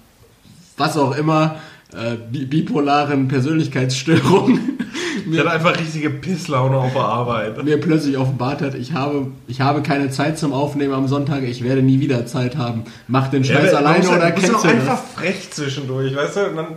was 0.75 0.97
auch 0.97 1.15
immer, 1.15 1.55
äh, 1.93 2.17
bi 2.17 2.45
bipolaren 2.45 3.29
Persönlichkeitsstörung 3.29 4.59
Ich 5.08 5.08
mir, 5.27 5.39
hatte 5.41 5.51
einfach 5.51 5.79
richtige 5.79 6.09
Pisslaune 6.09 6.77
auf 6.77 6.93
der 6.93 7.01
Arbeit. 7.01 7.63
mir 7.63 7.79
plötzlich 7.79 8.17
offenbart 8.17 8.61
hat, 8.61 8.75
ich 8.75 8.93
habe, 8.93 9.27
ich 9.47 9.61
habe 9.61 9.81
keine 9.81 10.09
Zeit 10.09 10.37
zum 10.39 10.53
Aufnehmen 10.53 10.93
am 10.93 11.07
Sonntag, 11.07 11.43
ich 11.43 11.63
werde 11.63 11.81
nie 11.81 11.99
wieder 11.99 12.25
Zeit 12.25 12.57
haben. 12.57 12.83
Mach 13.07 13.27
den 13.29 13.43
Scheiß 13.43 13.71
Ja, 13.71 13.77
alleine 13.79 14.07
oder 14.09 14.29
ja- 14.29 14.35
muss 14.35 14.43
ja 14.43 14.49
auch 14.55 14.61
cancel 14.61 14.79
einfach 14.79 15.01
das. 15.01 15.13
frech 15.15 15.51
zwischendurch, 15.51 16.15
weißt 16.15 16.35
du? 16.37 16.39
Dann, 16.55 16.67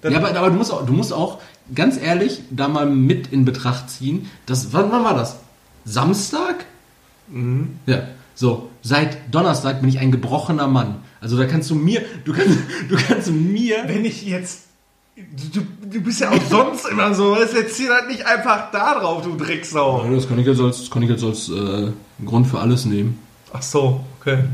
dann 0.00 0.12
Ja, 0.12 0.18
aber, 0.18 0.36
aber 0.36 0.50
du, 0.50 0.56
musst 0.56 0.72
auch, 0.72 0.84
du 0.86 0.92
musst 0.92 1.12
auch 1.12 1.40
ganz 1.74 2.00
ehrlich 2.00 2.40
da 2.50 2.68
mal 2.68 2.86
mit 2.86 3.32
in 3.32 3.44
Betracht 3.44 3.88
ziehen, 3.90 4.28
dass, 4.46 4.72
wann, 4.72 4.90
wann 4.90 5.04
war 5.04 5.14
das? 5.14 5.36
Samstag? 5.84 6.64
Mhm. 7.28 7.70
Ja, 7.86 8.02
so, 8.34 8.70
seit 8.82 9.16
Donnerstag 9.34 9.80
bin 9.80 9.88
ich 9.88 9.98
ein 9.98 10.10
gebrochener 10.12 10.66
Mann. 10.66 10.96
Also 11.20 11.36
da 11.36 11.44
kannst 11.46 11.70
du 11.70 11.74
mir, 11.74 12.02
du 12.24 12.32
kannst, 12.32 12.58
du 12.88 12.96
kannst 12.96 13.30
mir, 13.30 13.76
wenn 13.86 14.04
ich 14.04 14.26
jetzt 14.26 14.62
Du, 15.14 15.60
du 15.84 16.00
bist 16.00 16.20
ja 16.20 16.30
auch 16.30 16.42
sonst 16.48 16.88
immer 16.88 17.14
so. 17.14 17.36
Es 17.36 17.52
erzählt 17.52 17.90
halt 17.90 18.08
nicht 18.08 18.24
einfach 18.24 18.70
da 18.72 18.98
drauf, 18.98 19.22
du 19.22 19.36
Drecksau. 19.36 20.08
Das 20.10 20.26
kann 20.26 20.38
ich 20.38 20.46
jetzt 20.46 20.60
als, 20.60 20.78
das 20.78 20.90
kann 20.90 21.02
ich 21.02 21.10
jetzt 21.10 21.22
als 21.22 21.50
äh, 21.50 21.90
Grund 22.24 22.46
für 22.46 22.58
alles 22.58 22.86
nehmen. 22.86 23.18
Ach 23.52 23.60
so, 23.60 24.02
okay. 24.18 24.44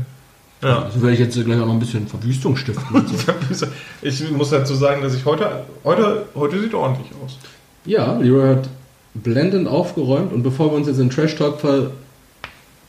Ja. 0.61 0.83
Also 0.83 1.01
werde 1.01 1.13
ich 1.13 1.19
jetzt 1.21 1.41
gleich 1.45 1.61
auch 1.61 1.65
noch 1.65 1.73
ein 1.73 1.79
bisschen 1.79 2.05
Verwüstung 2.07 2.57
stiften. 2.57 3.05
so. 3.51 3.67
Ich 4.01 4.29
muss 4.31 4.49
dazu 4.49 4.75
sagen, 4.75 5.01
dass 5.01 5.15
ich 5.15 5.23
heute, 5.23 5.65
heute, 5.85 6.25
heute 6.35 6.59
sieht 6.61 6.73
ordentlich 6.73 7.07
aus. 7.23 7.37
ja, 7.85 8.17
Leroy 8.17 8.55
hat 8.55 8.69
blendend 9.13 9.69
aufgeräumt 9.69 10.33
und 10.33 10.43
bevor 10.43 10.71
wir 10.71 10.75
uns 10.75 10.87
jetzt 10.87 10.99
in 10.99 11.09
Trash 11.09 11.35
Talk 11.37 11.61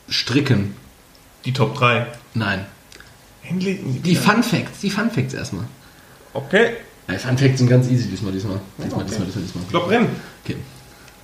verstricken. 0.09 0.75
Die 1.45 1.53
Top 1.53 1.77
3. 1.77 2.07
Nein. 2.35 2.67
Endlich. 3.49 3.79
Die 4.03 4.17
Fun 4.17 4.43
Facts, 4.43 4.81
die 4.81 4.91
Fun 4.91 5.09
Facts 5.11 5.35
erstmal. 5.35 5.67
Okay. 6.35 6.73
Ja, 7.13 7.19
Fun 7.19 7.39
Facts 7.39 7.59
sind 7.59 7.69
ganz 7.69 7.89
easy 7.91 8.09
diesmal, 8.09 8.33
diesmal. 8.33 8.61
Diesmal, 8.79 9.01
okay. 9.01 9.11
diesmal, 9.11 9.27
diesmal, 9.27 9.45
diesmal. 9.45 9.65
Klopp 9.71 9.91
rennen. 9.91 10.09
Okay. 10.45 10.57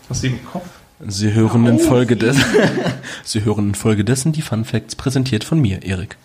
Hast 0.09 0.23
du 0.23 0.27
im 0.29 0.45
Kopf? 0.45 0.67
Sie 1.07 1.35
hören 1.35 1.67
in 1.67 1.79
Folge 1.79 2.17
dessen, 2.17 2.43
Sie 3.25 3.45
hören 3.45 3.69
in 3.69 3.75
Folge 3.75 4.05
dessen 4.05 4.33
die 4.33 4.43
Fun 4.43 4.65
Facts 4.65 4.97
präsentiert 4.97 5.45
von 5.45 5.61
mir, 5.61 5.83
Erik. 5.83 6.17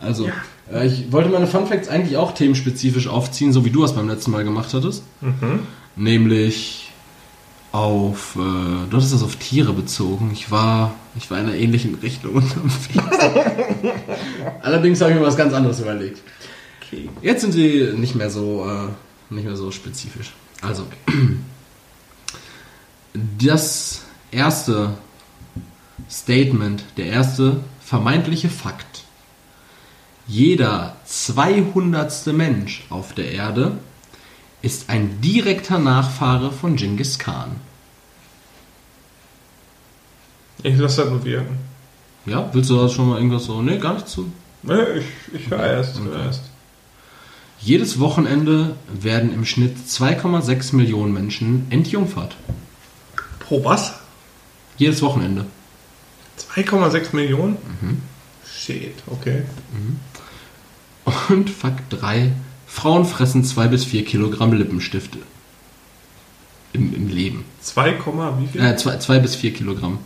Also, 0.00 0.28
äh, 0.70 0.86
ich 0.86 1.10
wollte 1.10 1.30
meine 1.30 1.46
Fun 1.46 1.66
Facts 1.66 1.88
eigentlich 1.88 2.18
auch 2.18 2.32
themenspezifisch 2.32 3.08
aufziehen, 3.08 3.52
so 3.52 3.64
wie 3.64 3.70
du 3.70 3.82
es 3.82 3.94
beim 3.94 4.08
letzten 4.08 4.30
Mal 4.30 4.44
gemacht 4.44 4.74
hattest. 4.74 5.04
Nämlich 5.96 6.90
auf, 7.72 8.36
äh, 8.36 8.38
du 8.90 8.96
hattest 8.96 9.12
das 9.12 9.22
auf 9.22 9.36
Tiere 9.36 9.72
bezogen. 9.72 10.30
Ich 10.32 10.50
war, 10.50 10.94
ich 11.16 11.30
war 11.30 11.38
in 11.38 11.46
einer 11.46 11.56
ähnlichen 11.56 11.94
Richtung 11.96 12.34
unterwegs. 12.34 13.18
Allerdings 14.62 15.00
habe 15.00 15.12
ich 15.12 15.18
mir 15.18 15.24
was 15.24 15.36
ganz 15.36 15.52
anderes 15.52 15.80
überlegt. 15.80 16.22
Okay. 16.86 17.08
Jetzt 17.22 17.40
sind 17.40 17.52
sie 17.52 17.92
nicht 17.96 18.14
mehr 18.14 18.30
so, 18.30 18.66
äh, 18.68 19.34
nicht 19.34 19.44
mehr 19.44 19.56
so 19.56 19.70
spezifisch. 19.70 20.32
Also, 20.62 20.86
das 23.38 24.02
erste 24.30 24.94
Statement, 26.10 26.84
der 26.96 27.06
erste 27.06 27.60
vermeintliche 27.80 28.48
Fakt. 28.48 29.04
Jeder 30.28 30.96
200. 31.04 32.26
Mensch 32.28 32.84
auf 32.90 33.14
der 33.14 33.30
Erde 33.32 33.78
ist 34.62 34.90
ein 34.90 35.20
direkter 35.20 35.78
Nachfahre 35.78 36.50
von 36.50 36.76
Genghis 36.76 37.18
Khan. 37.18 37.56
Ich 40.62 40.76
lasse 40.76 41.02
das 41.02 41.10
nur 41.10 41.24
wirken. 41.24 41.58
Ja, 42.24 42.48
willst 42.52 42.70
du 42.70 42.76
da 42.76 42.88
schon 42.88 43.08
mal 43.08 43.18
irgendwas 43.18 43.44
so? 43.44 43.62
Nee, 43.62 43.78
gar 43.78 43.94
nicht 43.94 44.08
zu. 44.08 44.32
Nee, 44.62 44.82
ich, 44.98 45.06
ich 45.32 45.50
höre 45.50 45.64
erst. 45.64 46.00
Hör 46.00 46.24
erst. 46.24 46.45
Jedes 47.60 47.98
Wochenende 47.98 48.76
werden 48.92 49.32
im 49.32 49.44
Schnitt 49.44 49.76
2,6 49.88 50.76
Millionen 50.76 51.12
Menschen 51.12 51.66
entjungfert. 51.70 52.36
Pro 53.40 53.64
was? 53.64 53.94
Jedes 54.76 55.02
Wochenende. 55.02 55.46
2,6 56.54 57.14
Millionen? 57.16 57.56
Shit, 58.44 58.94
okay. 59.06 59.42
Und 61.28 61.50
Fakt 61.50 61.92
3. 62.00 62.32
Frauen 62.66 63.06
fressen 63.06 63.42
2 63.44 63.68
bis 63.68 63.84
4 63.84 64.04
Kilogramm 64.04 64.52
Lippenstifte. 64.52 65.18
Im, 66.72 66.94
im 66.94 67.08
Leben. 67.08 67.44
2, 67.62 67.94
wie 68.38 68.46
viel? 68.48 68.60
Äh, 68.60 68.76
2 68.76 69.18
bis 69.18 69.34
4 69.36 69.54
Kilogramm 69.54 69.98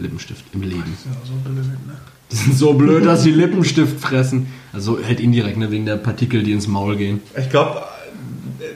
Lippenstift 0.00 0.44
im 0.52 0.62
Leben. 0.62 0.96
Ja, 1.04 1.12
so 1.26 1.34
blöd, 1.34 1.64
ne? 1.86 1.96
Die 2.30 2.36
sind 2.36 2.56
so 2.56 2.74
blöd, 2.74 3.04
dass 3.04 3.22
sie 3.22 3.30
Lippenstift 3.30 4.00
fressen. 4.00 4.52
Also 4.72 4.98
halt 5.02 5.20
indirekt, 5.20 5.56
ne, 5.56 5.70
wegen 5.70 5.86
der 5.86 5.96
Partikel, 5.96 6.42
die 6.42 6.52
ins 6.52 6.66
Maul 6.66 6.96
gehen. 6.96 7.20
Ich 7.36 7.50
glaube, 7.50 7.82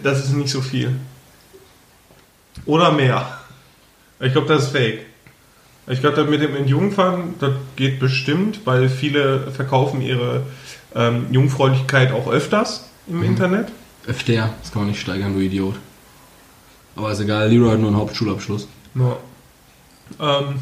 das 0.02 0.24
ist 0.24 0.34
nicht 0.34 0.50
so 0.50 0.60
viel. 0.60 0.94
Oder 2.66 2.92
mehr. 2.92 3.38
Ich 4.20 4.32
glaube, 4.32 4.48
das 4.48 4.64
ist 4.64 4.70
fake. 4.70 5.06
Ich 5.86 6.00
glaube, 6.00 6.24
mit 6.24 6.40
dem 6.40 6.56
Entjungfern, 6.56 7.34
das 7.40 7.52
geht 7.76 8.00
bestimmt, 8.00 8.60
weil 8.64 8.88
viele 8.88 9.50
verkaufen 9.50 10.00
ihre 10.00 10.46
ähm, 10.94 11.26
Jungfräulichkeit 11.30 12.12
auch 12.12 12.26
öfters 12.28 12.88
im 13.06 13.22
Internet. 13.22 13.68
Öfter, 14.06 14.50
das 14.62 14.72
kann 14.72 14.82
man 14.82 14.88
nicht 14.88 15.00
steigern, 15.00 15.34
du 15.34 15.40
Idiot. 15.40 15.76
Aber 16.96 17.10
ist 17.12 17.20
egal, 17.20 17.50
Leroy 17.50 17.72
hat 17.72 17.80
nur 17.80 17.88
einen 17.88 17.98
Hauptschulabschluss. 17.98 18.68
Ja. 18.94 19.16
Ähm, 20.20 20.56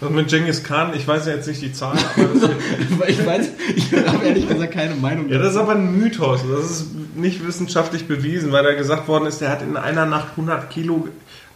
das 0.00 0.10
mit 0.10 0.28
Genghis 0.28 0.62
Khan, 0.62 0.92
ich 0.94 1.06
weiß 1.06 1.26
ja 1.26 1.34
jetzt 1.34 1.46
nicht 1.46 1.62
die 1.62 1.72
Zahlen, 1.72 1.98
aber 2.16 2.28
das 2.28 3.08
ich 3.08 3.26
weiß, 3.26 3.50
ich 3.74 3.92
habe 3.92 4.24
ehrlich 4.24 4.48
gesagt 4.48 4.72
keine 4.72 4.94
Meinung. 4.94 5.28
Ja, 5.28 5.38
das 5.38 5.52
ist 5.52 5.56
aber 5.56 5.72
ein 5.72 5.98
Mythos. 5.98 6.40
Das 6.50 6.70
ist 6.70 6.86
nicht 7.14 7.46
wissenschaftlich 7.46 8.06
bewiesen, 8.06 8.52
weil 8.52 8.64
da 8.64 8.74
gesagt 8.74 9.08
worden 9.08 9.26
ist, 9.26 9.40
der 9.40 9.50
hat 9.50 9.62
in 9.62 9.76
einer 9.76 10.06
Nacht 10.06 10.30
100 10.32 10.70
Kilo, 10.70 11.08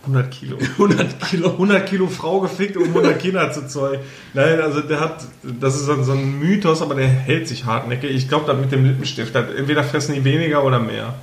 100 0.03 0.31
Kilo, 0.31 0.59
100 0.79 1.21
Kilo. 1.21 1.51
100 1.51 1.87
Kilo 1.87 2.09
Frau 2.09 2.41
gefickt, 2.41 2.77
um 2.77 2.85
100 2.85 3.19
Kinder 3.19 3.53
zu 3.53 3.67
zeugen. 3.67 4.03
Nein, 4.35 4.61
also 4.61 4.81
der 4.81 5.01
hat, 5.01 5.25
das 5.43 5.77
ist 5.77 5.87
so 5.87 6.03
so 6.03 6.13
ein 6.13 6.39
Mythos, 6.39 6.83
aber 6.83 6.95
der 6.95 7.09
hält 7.09 7.49
sich 7.49 7.65
hartnäckig. 7.65 8.11
Ich 8.11 8.29
glaube, 8.29 8.47
da 8.47 8.55
mit 8.55 8.73
dem 8.73 8.85
Lippenstift, 8.85 9.35
hat, 9.35 9.55
entweder 9.55 9.85
fressen 9.85 10.15
die 10.15 10.25
weniger 10.25 10.65
oder 10.65 10.79
mehr. 10.79 11.15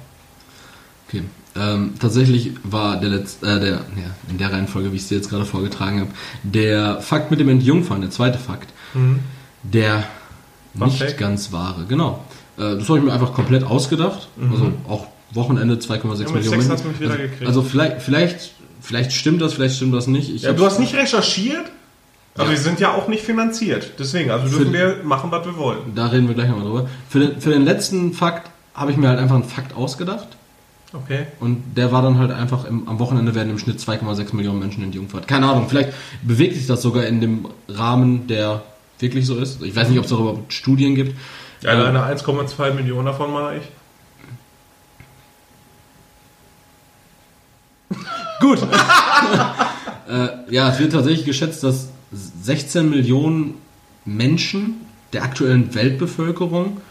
Okay. 1.07 1.23
Ähm, 1.59 1.93
tatsächlich 1.99 2.51
war 2.63 2.99
der 2.99 3.09
letzte, 3.09 3.45
äh, 3.47 3.59
der, 3.59 3.71
ja, 3.71 3.81
in 4.29 4.37
der 4.37 4.51
Reihenfolge, 4.53 4.91
wie 4.91 4.95
ich 4.97 5.03
es 5.03 5.07
dir 5.07 5.15
jetzt 5.15 5.29
gerade 5.29 5.45
vorgetragen 5.45 6.01
habe, 6.01 6.09
der 6.43 7.01
Fakt 7.01 7.31
mit 7.31 7.39
dem 7.39 7.49
Entjungfern, 7.49 8.01
der 8.01 8.11
zweite 8.11 8.37
Fakt, 8.37 8.69
der 9.63 10.03
War 10.73 10.87
nicht 10.87 10.99
fake? 10.99 11.17
ganz 11.17 11.51
wahre. 11.51 11.85
Genau. 11.87 12.23
Äh, 12.57 12.75
das 12.77 12.87
habe 12.89 12.99
ich 12.99 13.05
mir 13.05 13.13
einfach 13.13 13.33
komplett 13.33 13.63
ausgedacht. 13.63 14.27
Also 14.51 14.71
auch 14.87 15.07
Wochenende 15.31 15.75
2,6 15.75 15.89
Ja, 15.89 15.97
mit 16.25 16.33
Millionen. 16.35 16.61
Sex 16.61 16.69
hast 16.69 16.83
du 16.85 16.89
mich 16.89 16.99
wieder 16.99 17.11
also, 17.11 17.21
gekriegt. 17.23 17.47
also 17.47 17.61
vielleicht, 17.63 18.01
vielleicht, 18.01 18.51
vielleicht 18.81 19.11
stimmt 19.13 19.41
das, 19.41 19.53
vielleicht 19.53 19.75
stimmt 19.75 19.93
das 19.93 20.07
nicht. 20.07 20.33
Ich 20.33 20.43
Ja, 20.43 20.53
du 20.53 20.65
hast 20.65 20.79
nicht 20.79 20.95
recherchiert, 20.95 21.65
aber 22.35 22.45
Ja. 22.45 22.49
wir 22.51 22.57
sind 22.57 22.79
ja 22.79 22.93
auch 22.93 23.07
nicht 23.07 23.23
finanziert. 23.23 23.93
Deswegen, 23.99 24.31
also 24.31 24.47
dürfen 24.47 24.67
Für- 24.67 24.73
wir 24.73 24.95
machen, 25.03 25.31
was 25.31 25.45
wir 25.45 25.57
wollen. 25.57 25.79
Da 25.95 26.07
reden 26.07 26.27
wir 26.27 26.35
gleich 26.35 26.49
nochmal 26.49 26.65
drüber. 26.65 26.89
Für 27.09 27.19
den, 27.19 27.41
für 27.41 27.49
den 27.49 27.65
letzten 27.65 28.13
Fakt 28.13 28.49
habe 28.73 28.91
ich 28.91 28.97
mir 28.97 29.09
halt 29.09 29.19
einfach 29.19 29.35
einen 29.35 29.43
Fakt 29.43 29.75
ausgedacht. 29.75 30.27
Okay. 31.03 31.27
Und 31.39 31.63
der 31.75 31.91
war 31.91 32.01
dann 32.01 32.17
halt 32.17 32.31
einfach, 32.31 32.65
im, 32.65 32.87
am 32.87 32.99
Wochenende 32.99 33.35
werden 33.35 33.49
im 33.49 33.59
Schnitt 33.59 33.79
2,6 33.79 34.35
Millionen 34.35 34.59
Menschen 34.59 34.83
entjungfert. 34.83 35.27
Keine 35.27 35.47
Ahnung, 35.47 35.67
vielleicht 35.69 35.93
bewegt 36.21 36.55
sich 36.55 36.67
das 36.67 36.81
sogar 36.81 37.05
in 37.05 37.21
dem 37.21 37.47
Rahmen, 37.67 38.27
der 38.27 38.63
wirklich 38.99 39.25
so 39.25 39.37
ist. 39.37 39.61
Ich 39.61 39.75
weiß 39.75 39.89
nicht, 39.89 39.99
ob 39.99 40.05
es 40.05 40.11
darüber 40.11 40.39
Studien 40.49 40.95
gibt. 40.95 41.15
Ja, 41.61 41.71
alleine 41.71 42.03
1,2 42.03 42.73
Millionen 42.73 43.05
davon 43.05 43.31
mache 43.31 43.57
ich. 43.57 43.63
Gut. 48.39 48.59
äh, 50.09 50.53
ja, 50.53 50.69
es 50.69 50.79
wird 50.79 50.93
tatsächlich 50.93 51.25
geschätzt, 51.25 51.63
dass 51.63 51.89
16 52.11 52.89
Millionen 52.89 53.55
Menschen 54.05 54.85
der 55.13 55.23
aktuellen 55.23 55.73
Weltbevölkerung 55.75 56.81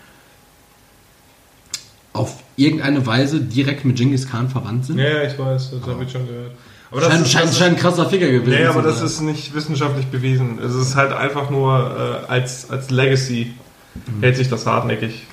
auf 2.16 2.34
irgendeine 2.56 3.04
Weise 3.06 3.40
direkt 3.40 3.84
mit 3.84 3.96
Genghis 3.96 4.28
Khan 4.28 4.48
verwandt 4.48 4.86
sind. 4.86 4.98
Ja, 4.98 5.08
ja, 5.08 5.22
ich 5.24 5.38
weiß, 5.38 5.70
das 5.72 5.82
habe 5.88 6.04
ich 6.04 6.10
schon 6.12 6.26
gehört. 6.26 6.52
Aber 6.90 7.00
das 7.00 7.10
Scheint, 7.10 7.22
ist- 7.26 7.32
scheint, 7.32 7.48
das 7.48 7.58
scheint 7.58 7.74
ein 7.76 7.80
krasser 7.80 8.08
Ficker 8.08 8.30
gewesen 8.30 8.50
Nee, 8.60 8.66
aber 8.66 8.82
das 8.82 8.98
sein. 8.98 9.06
ist 9.06 9.20
nicht 9.20 9.54
wissenschaftlich 9.54 10.06
bewiesen. 10.06 10.58
Es 10.64 10.74
ist 10.74 10.94
halt 10.96 11.12
einfach 11.12 11.50
nur 11.50 12.22
äh, 12.28 12.30
als, 12.30 12.70
als 12.70 12.90
Legacy 12.90 13.52
hält 14.20 14.36
sich 14.36 14.48
das 14.48 14.66
hartnäckig. 14.66 15.26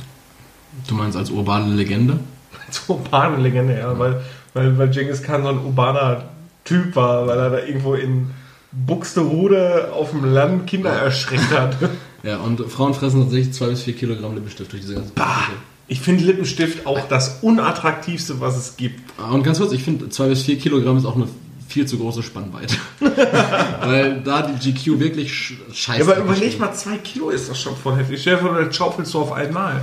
Du 0.88 0.96
meinst 0.96 1.16
als 1.18 1.30
urbane 1.30 1.74
Legende? 1.74 2.20
Als 2.68 2.84
urbane 2.88 3.38
Legende, 3.38 3.78
ja, 3.78 3.98
weil, 4.00 4.22
weil, 4.54 4.76
weil 4.78 4.90
Genghis 4.90 5.22
Khan 5.22 5.44
so 5.44 5.50
ein 5.50 5.60
urbaner 5.60 6.24
Typ 6.66 6.96
war, 6.96 7.28
weil 7.28 7.38
er 7.38 7.50
da 7.52 7.60
irgendwo 7.60 7.94
in 7.94 8.32
Buxtehude 8.72 9.92
auf 9.94 10.12
dem 10.12 10.24
Land 10.26 10.68
Kinder 10.68 10.92
erschreckt 10.92 11.52
hat. 11.52 11.78
Ja, 12.26 12.38
und 12.38 12.62
Frauen 12.72 12.94
fressen 12.94 13.20
tatsächlich 13.22 13.54
2 13.54 13.68
bis 13.68 13.82
4 13.84 13.96
Kilogramm 13.98 14.34
Lippenstift 14.34 14.72
durch 14.72 14.82
diese 14.82 14.96
ganze 14.96 15.12
Bah, 15.12 15.42
ich 15.88 16.00
finde 16.00 16.24
Lippenstift 16.24 16.86
auch 16.86 17.08
das 17.08 17.40
unattraktivste, 17.42 18.40
was 18.40 18.56
es 18.56 18.78
gibt. 18.78 19.02
Und 19.20 19.44
ganz 19.44 19.60
kurz, 19.60 19.74
ich 19.74 19.84
finde 19.84 20.10
2 20.10 20.30
bis 20.30 20.44
4 20.44 20.58
Kilogramm 20.58 20.98
ist 20.98 21.06
auch 21.06 21.16
eine 21.16 21.28
viel 21.68 21.86
zu 21.86 21.98
große 21.98 22.24
Spannweite. 22.24 22.76
Weil 23.00 24.22
da 24.22 24.44
die 24.44 24.72
GQ 24.72 25.00
wirklich 25.00 25.34
sch 25.34 25.54
scheiße 25.74 26.00
Ja, 26.00 26.06
aber 26.06 26.24
überleg 26.24 26.60
mal, 26.60 26.72
zwei 26.74 26.98
Kilo 26.98 27.30
ist 27.30 27.50
das 27.50 27.60
schon 27.60 27.76
voll 27.76 27.98
heftig. 27.98 28.22
Stell 28.22 28.36
dir 28.36 28.42
vor, 28.42 28.62
das 28.62 28.76
schaufelst 28.76 29.14
du 29.14 29.20
auf 29.20 29.32
einmal. 29.32 29.82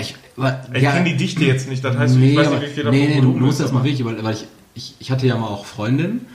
Ich, 0.00 0.14
aber, 0.36 0.62
Ich 0.72 0.82
kenne 0.82 1.04
die 1.04 1.16
Dichte 1.16 1.44
jetzt 1.44 1.68
nicht, 1.68 1.84
das 1.84 1.96
heißt, 1.96 2.16
nee, 2.16 2.32
ich 2.32 2.36
weiß 2.36 2.50
nicht, 2.50 2.62
wie 2.62 2.66
viel 2.66 2.90
nee, 2.90 3.08
nee, 3.14 3.20
du 3.20 3.28
musst 3.28 3.60
ist, 3.60 3.66
das 3.66 3.72
mal 3.72 3.84
wirklich, 3.84 4.04
weil, 4.04 4.22
weil 4.24 4.34
ich, 4.34 4.44
ich, 4.74 4.94
ich 4.98 5.10
hatte 5.10 5.26
ja 5.26 5.36
mal 5.36 5.48
auch 5.48 5.66
Freundinnen 5.66 6.26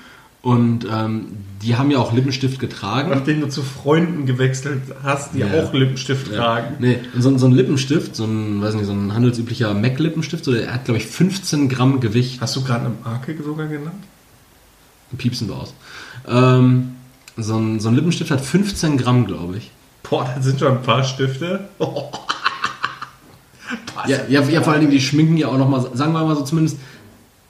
und 0.41 0.85
ähm, 0.89 1.25
die 1.61 1.75
haben 1.75 1.91
ja 1.91 1.97
auch 1.97 2.13
Lippenstift 2.13 2.59
getragen. 2.59 3.09
Nachdem 3.09 3.41
du 3.41 3.49
zu 3.49 3.61
Freunden 3.61 4.25
gewechselt 4.25 4.81
hast, 5.03 5.33
die 5.33 5.39
Ja. 5.39 5.47
auch 5.61 5.73
Lippenstift 5.73 6.27
Ja. 6.29 6.35
tragen. 6.37 6.75
Nee, 6.79 6.99
und 7.13 7.21
so, 7.21 7.37
so 7.37 7.45
ein 7.47 7.51
Lippenstift, 7.51 8.15
so 8.15 8.23
ein, 8.25 8.61
weiß 8.61 8.75
nicht, 8.75 8.85
so 8.85 8.93
ein 8.93 9.13
handelsüblicher 9.13 9.73
MAC-Lippenstift, 9.73 10.45
so, 10.45 10.53
der 10.53 10.73
hat, 10.73 10.85
glaube 10.85 10.99
ich, 10.99 11.07
15 11.07 11.67
Gramm 11.67 11.99
Gewicht. 11.99 12.39
Hast 12.39 12.55
du 12.55 12.63
gerade 12.63 12.85
eine 12.85 12.95
Marke 13.03 13.35
sogar 13.43 13.67
genannt? 13.67 14.03
Piepsen 15.17 15.47
wir 15.49 15.55
aus. 15.57 15.73
Ähm, 16.27 16.91
so, 17.35 17.57
ein, 17.57 17.79
so 17.79 17.89
ein 17.89 17.95
Lippenstift 17.95 18.31
hat 18.31 18.41
15 18.41 18.97
Gramm, 18.97 19.25
glaube 19.27 19.57
ich. 19.57 19.71
Boah, 20.09 20.29
das 20.35 20.45
sind 20.45 20.59
schon 20.59 20.71
ein 20.77 20.81
paar 20.81 21.03
Stifte. 21.03 21.67
Ja, 24.07 24.17
ja, 24.29 24.41
ja, 24.43 24.61
vor 24.61 24.71
allen 24.73 24.81
Dingen, 24.81 24.91
die 24.93 25.01
schminken 25.01 25.35
ja 25.37 25.47
auch 25.49 25.57
noch 25.57 25.67
mal, 25.69 25.81
sagen 25.93 26.13
wir 26.13 26.23
mal 26.23 26.35
so 26.35 26.43
zumindest 26.43 26.77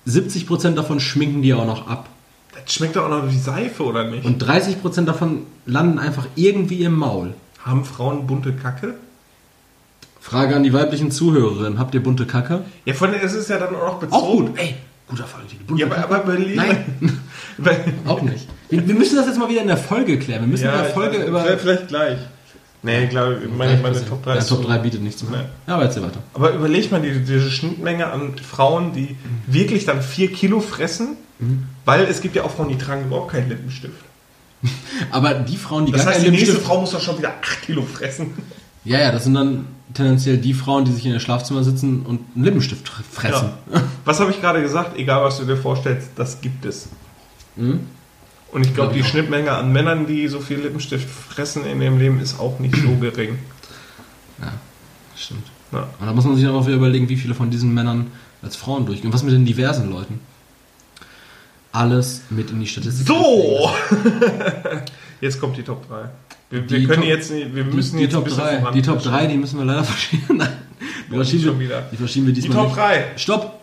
70% 0.07 0.71
davon 0.73 0.99
schminken 0.99 1.41
die 1.43 1.49
ja 1.49 1.57
auch 1.57 1.65
noch 1.65 1.87
ab. 1.87 2.09
Schmeckt 2.69 2.95
doch 2.95 3.05
auch 3.05 3.09
noch 3.09 3.29
wie 3.31 3.37
Seife, 3.37 3.83
oder 3.83 4.03
nicht? 4.05 4.25
Und 4.25 4.43
30% 4.43 5.05
davon 5.05 5.43
landen 5.65 5.97
einfach 5.99 6.25
irgendwie 6.35 6.83
im 6.83 6.93
Maul. 6.95 7.33
Haben 7.63 7.83
Frauen 7.83 8.27
bunte 8.27 8.53
Kacke? 8.53 8.93
Frage 10.21 10.55
an 10.55 10.63
die 10.63 10.73
weiblichen 10.73 11.11
Zuhörerinnen. 11.11 11.79
Habt 11.79 11.93
ihr 11.95 12.03
bunte 12.03 12.25
Kacke? 12.25 12.61
Ja, 12.85 12.93
von 12.93 13.11
der 13.11 13.21
ist 13.21 13.33
es 13.33 13.47
ja 13.47 13.57
dann 13.57 13.75
auch 13.75 13.85
noch 13.85 13.99
bezogen. 13.99 14.15
Auch 14.15 14.31
gut. 14.31 14.51
Ey, 14.57 14.75
guter. 15.07 15.25
Bunte 15.65 15.81
Ja, 15.81 15.87
aber, 15.87 15.95
Kacke. 15.95 16.13
aber 16.15 16.33
überleg 16.33 16.55
Nein, 16.55 16.85
auch 18.05 18.21
nicht. 18.21 18.47
Wir, 18.69 18.87
wir 18.87 18.95
müssen 18.95 19.15
das 19.15 19.25
jetzt 19.27 19.39
mal 19.39 19.49
wieder 19.49 19.61
in 19.61 19.67
der 19.67 19.77
Folge 19.77 20.19
klären. 20.19 20.41
Wir 20.41 20.47
müssen 20.47 20.65
in 20.65 20.71
der 20.71 20.85
Folge 20.85 21.17
ich- 21.17 21.27
über... 21.27 21.41
Vielleicht, 21.57 21.87
gleich. 21.87 22.17
Nee, 22.81 23.05
ich 23.05 23.09
glaube, 23.09 23.39
meine, 23.57 23.77
meine 23.81 24.05
Top 24.05 24.23
3 24.23 24.35
ja, 24.35 24.39
Top 24.41 24.61
so- 24.61 24.63
3 24.63 24.77
bietet 24.77 25.01
nichts 25.01 25.23
mehr. 25.23 25.39
Nee. 25.41 25.45
Ja, 25.67 25.73
aber 25.75 25.83
erzähl 25.83 26.03
weiter. 26.03 26.21
Aber 26.33 26.53
überleg 26.53 26.89
mal 26.91 27.01
die, 27.01 27.19
diese 27.19 27.49
Schnittmenge 27.51 28.07
an 28.07 28.37
Frauen, 28.37 28.93
die 28.93 29.17
wirklich 29.47 29.85
dann 29.85 30.01
4 30.01 30.31
Kilo 30.31 30.59
fressen, 30.61 31.17
Mhm. 31.39 31.65
weil 31.85 32.03
es 32.03 32.21
gibt 32.21 32.35
ja 32.35 32.43
auch 32.43 32.51
Frauen, 32.51 32.69
die 32.69 32.77
tragen 32.77 33.05
überhaupt 33.05 33.31
keinen 33.31 33.49
Lippenstift. 33.49 34.03
Aber 35.11 35.35
die 35.35 35.57
Frauen, 35.57 35.85
die 35.85 35.91
Das 35.91 36.03
gar 36.03 36.13
heißt, 36.13 36.23
keinen 36.23 36.31
die 36.31 36.37
nächste 36.37 36.51
Lippenstift... 36.51 36.73
Frau 36.73 36.81
muss 36.81 36.91
doch 36.91 37.01
schon 37.01 37.17
wieder 37.17 37.33
8 37.41 37.61
Kilo 37.61 37.81
fressen. 37.83 38.33
Ja, 38.83 38.99
ja, 38.99 39.11
das 39.11 39.23
sind 39.23 39.33
dann 39.33 39.65
tendenziell 39.93 40.37
die 40.37 40.53
Frauen, 40.53 40.85
die 40.85 40.91
sich 40.91 41.05
in 41.05 41.13
ihr 41.13 41.19
Schlafzimmer 41.19 41.63
sitzen 41.63 42.05
und 42.05 42.21
einen 42.35 42.43
Lippenstift 42.43 42.87
fressen. 42.89 43.49
Ja. 43.73 43.83
Was 44.05 44.19
habe 44.19 44.31
ich 44.31 44.41
gerade 44.41 44.61
gesagt? 44.61 44.97
Egal, 44.97 45.23
was 45.23 45.37
du 45.37 45.45
dir 45.45 45.57
vorstellst, 45.57 46.09
das 46.15 46.41
gibt 46.41 46.65
es. 46.65 46.89
Mhm. 47.55 47.81
Und 48.51 48.65
ich 48.65 48.73
glaube, 48.73 48.91
Glaub 48.91 48.93
die 48.93 49.03
auch. 49.03 49.11
Schnittmenge 49.11 49.51
an 49.51 49.71
Männern, 49.71 50.07
die 50.07 50.27
so 50.27 50.39
viel 50.39 50.59
Lippenstift 50.59 51.07
fressen 51.07 51.65
in 51.65 51.81
ihrem 51.81 51.99
Leben, 51.99 52.19
ist 52.19 52.39
auch 52.39 52.59
nicht 52.59 52.75
so 52.75 52.95
gering. 52.95 53.37
Ja, 54.41 54.53
stimmt. 55.15 55.45
Ja. 55.71 55.87
Und 55.99 56.07
da 56.07 56.13
muss 56.13 56.25
man 56.25 56.35
sich 56.35 56.47
auch 56.47 56.65
wieder 56.65 56.77
überlegen, 56.77 57.09
wie 57.09 57.17
viele 57.17 57.35
von 57.35 57.51
diesen 57.51 57.73
Männern 57.73 58.07
als 58.41 58.55
Frauen 58.55 58.85
durchgehen. 58.85 59.13
Was 59.13 59.21
mit 59.21 59.33
den 59.33 59.45
diversen 59.45 59.91
Leuten? 59.91 60.19
Alles 61.71 62.21
mit 62.29 62.49
in 62.51 62.59
die 62.59 62.67
Statistik. 62.67 63.07
So! 63.07 63.69
Jetzt 65.21 65.39
kommt 65.39 65.57
die 65.57 65.63
Top 65.63 65.87
3. 65.87 65.95
Wir, 66.49 66.61
wir 66.69 66.79
Die 66.79 66.85
können 66.87 67.01
Top- 67.01 67.09
jetzt 67.09 67.31
nicht, 67.31 67.53
wir 67.53 67.63
Die, 67.63 67.75
müssen 67.75 67.97
die, 67.97 68.03
jetzt 68.03 68.11
ein 68.13 68.15
Top 68.15 68.23
bisschen 68.25 68.39
3, 68.43 68.59
voran- 68.59 68.73
die 68.73 68.81
Top 68.81 69.03
3, 69.03 69.27
die 69.27 69.37
müssen 69.37 69.59
wir 69.59 69.65
leider 69.65 69.83
verschieben. 69.85 70.37
Nein, 70.37 70.49
die 70.79 71.09
Boah, 71.11 71.15
verschieben, 71.17 71.43
schon 71.43 71.59
wir, 71.59 71.65
wieder. 71.67 71.81
die 71.91 71.97
verschieben 71.97 72.25
wir 72.25 72.33
Die 72.33 72.41
diesmal 72.41 72.57
Top 72.57 72.67
nicht. 72.69 72.77
3. 72.79 73.05
Stopp! 73.17 73.59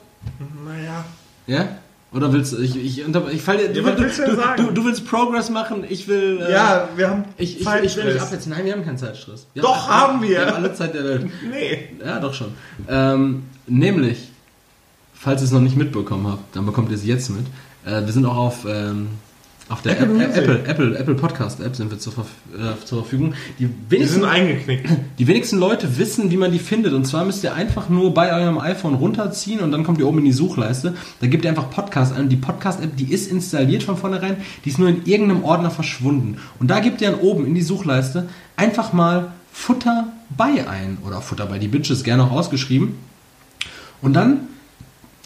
Naja. 0.65 1.05
Ja? 1.49 1.69
Oder 2.13 2.33
willst 2.33 2.53
du, 2.53 2.59
ich, 2.59 2.77
ich, 2.77 3.01
ich 3.05 3.43
fall 3.43 3.57
dir, 3.59 3.73
du, 3.73 3.81
Ja, 3.81 3.91
du, 3.93 4.03
willst 4.03 4.19
du 4.21 4.25
du, 4.57 4.71
du, 4.73 4.85
willst 4.85 5.07
Progress 5.07 5.51
machen, 5.51 5.85
ich 5.89 6.07
will, 6.07 6.41
äh, 6.47 6.53
Ja, 6.53 6.89
wir 6.95 7.11
haben 7.11 7.25
ich, 7.37 7.61
ich, 7.61 7.61
ich 7.61 7.67
will 7.67 7.81
nicht 7.83 7.95
Zeitstress. 7.97 8.23
absetzen. 8.23 8.53
Nein, 8.53 8.65
wir 8.65 8.73
haben 8.73 8.85
keinen 8.85 8.99
Zeitstress. 8.99 9.47
Wir 9.53 9.63
Doch, 9.63 9.89
haben 9.89 10.23
wir. 10.23 10.29
Wir 10.31 10.47
haben 10.47 10.55
alle 10.55 10.73
Zeit 10.73 10.95
der 10.95 11.03
Welt. 11.05 11.27
Nee. 11.51 11.89
Ja, 12.05 12.21
doch 12.21 12.33
schon. 12.33 12.53
Ähm, 12.89 13.43
nämlich, 13.67 14.29
falls 15.15 15.43
ihr 15.43 15.47
es 15.47 15.51
noch 15.51 15.61
nicht 15.61 15.77
mitbekommen 15.77 16.29
habt, 16.29 16.55
dann 16.55 16.65
bekommt 16.65 16.91
ihr 16.91 16.97
es 16.97 17.05
jetzt 17.05 17.29
mit. 17.31 17.45
Äh, 17.87 18.05
wir 18.05 18.13
sind 18.13 18.27
auch 18.27 18.37
auf, 18.37 18.67
ähm, 18.69 19.09
auf 19.69 19.83
der 19.83 20.01
Apple 20.01 20.23
App. 20.25 20.37
Apple, 20.37 20.65
Apple, 20.65 20.99
Apple 20.99 21.15
Podcast 21.15 21.61
App 21.61 21.75
sind 21.75 21.91
wir 21.91 21.99
zur, 21.99 22.13
äh, 22.13 22.85
zur 22.85 23.03
Verfügung. 23.03 23.35
Die 23.59 23.65
Wir 23.65 23.71
wenigsten, 23.89 24.21
sind 24.21 24.29
eingeknickt. 24.29 24.91
die 25.19 25.27
wenigsten 25.27 25.59
Leute 25.59 25.99
wissen, 25.99 26.31
wie 26.31 26.37
man 26.37 26.53
die 26.53 26.59
findet. 26.59 26.93
Und 26.93 27.05
zwar 27.07 27.25
müsst 27.25 27.43
ihr 27.45 27.55
einfach 27.55 27.89
nur 27.89 28.13
bei 28.13 28.33
eurem 28.33 28.59
iPhone 28.59 28.95
runterziehen 28.95 29.61
und 29.61 29.73
dann 29.73 29.85
kommt 29.85 29.99
ihr 29.99 30.07
oben 30.07 30.19
in 30.19 30.25
die 30.25 30.33
Suchleiste. 30.33 30.95
Da 31.21 31.27
gebt 31.27 31.45
ihr 31.45 31.51
einfach 31.51 31.71
Podcast 31.71 32.13
ein. 32.13 32.25
Und 32.25 32.29
die 32.29 32.37
Podcast-App, 32.37 32.97
die 32.97 33.13
ist 33.13 33.31
installiert 33.31 33.83
von 33.83 33.97
vornherein. 33.97 34.37
Die 34.65 34.69
ist 34.69 34.79
nur 34.79 34.89
in 34.89 35.05
irgendeinem 35.05 35.45
Ordner 35.45 35.71
verschwunden. 35.71 36.39
Und 36.59 36.71
da 36.71 36.81
gebt 36.81 37.01
ihr 37.01 37.11
dann 37.11 37.21
oben 37.21 37.47
in 37.47 37.55
die 37.55 37.63
Suchleiste 37.63 38.29
einfach 38.57 38.93
mal 38.93 39.33
Futter 39.53 40.13
bei 40.37 40.69
ein. 40.69 40.99
Oder 41.05 41.21
Futter 41.21 41.47
bei 41.47 41.59
die 41.59 41.69
Bitches, 41.69 42.05
gerne 42.05 42.25
auch 42.25 42.33
ausgeschrieben. 42.33 42.97
Und 44.03 44.13
dann 44.13 44.41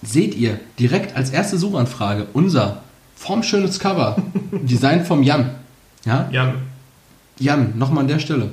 seht 0.02 0.34
ihr 0.34 0.58
direkt 0.78 1.16
als 1.16 1.30
erste 1.30 1.58
Suchanfrage 1.58 2.26
unser 2.32 2.82
formschönes 3.16 3.78
Cover. 3.78 4.16
Design 4.52 5.04
vom 5.04 5.22
Jan. 5.22 5.50
Ja? 6.04 6.28
Jan. 6.30 6.54
Jan, 7.38 7.72
nochmal 7.76 8.04
an 8.04 8.08
der 8.08 8.18
Stelle. 8.18 8.50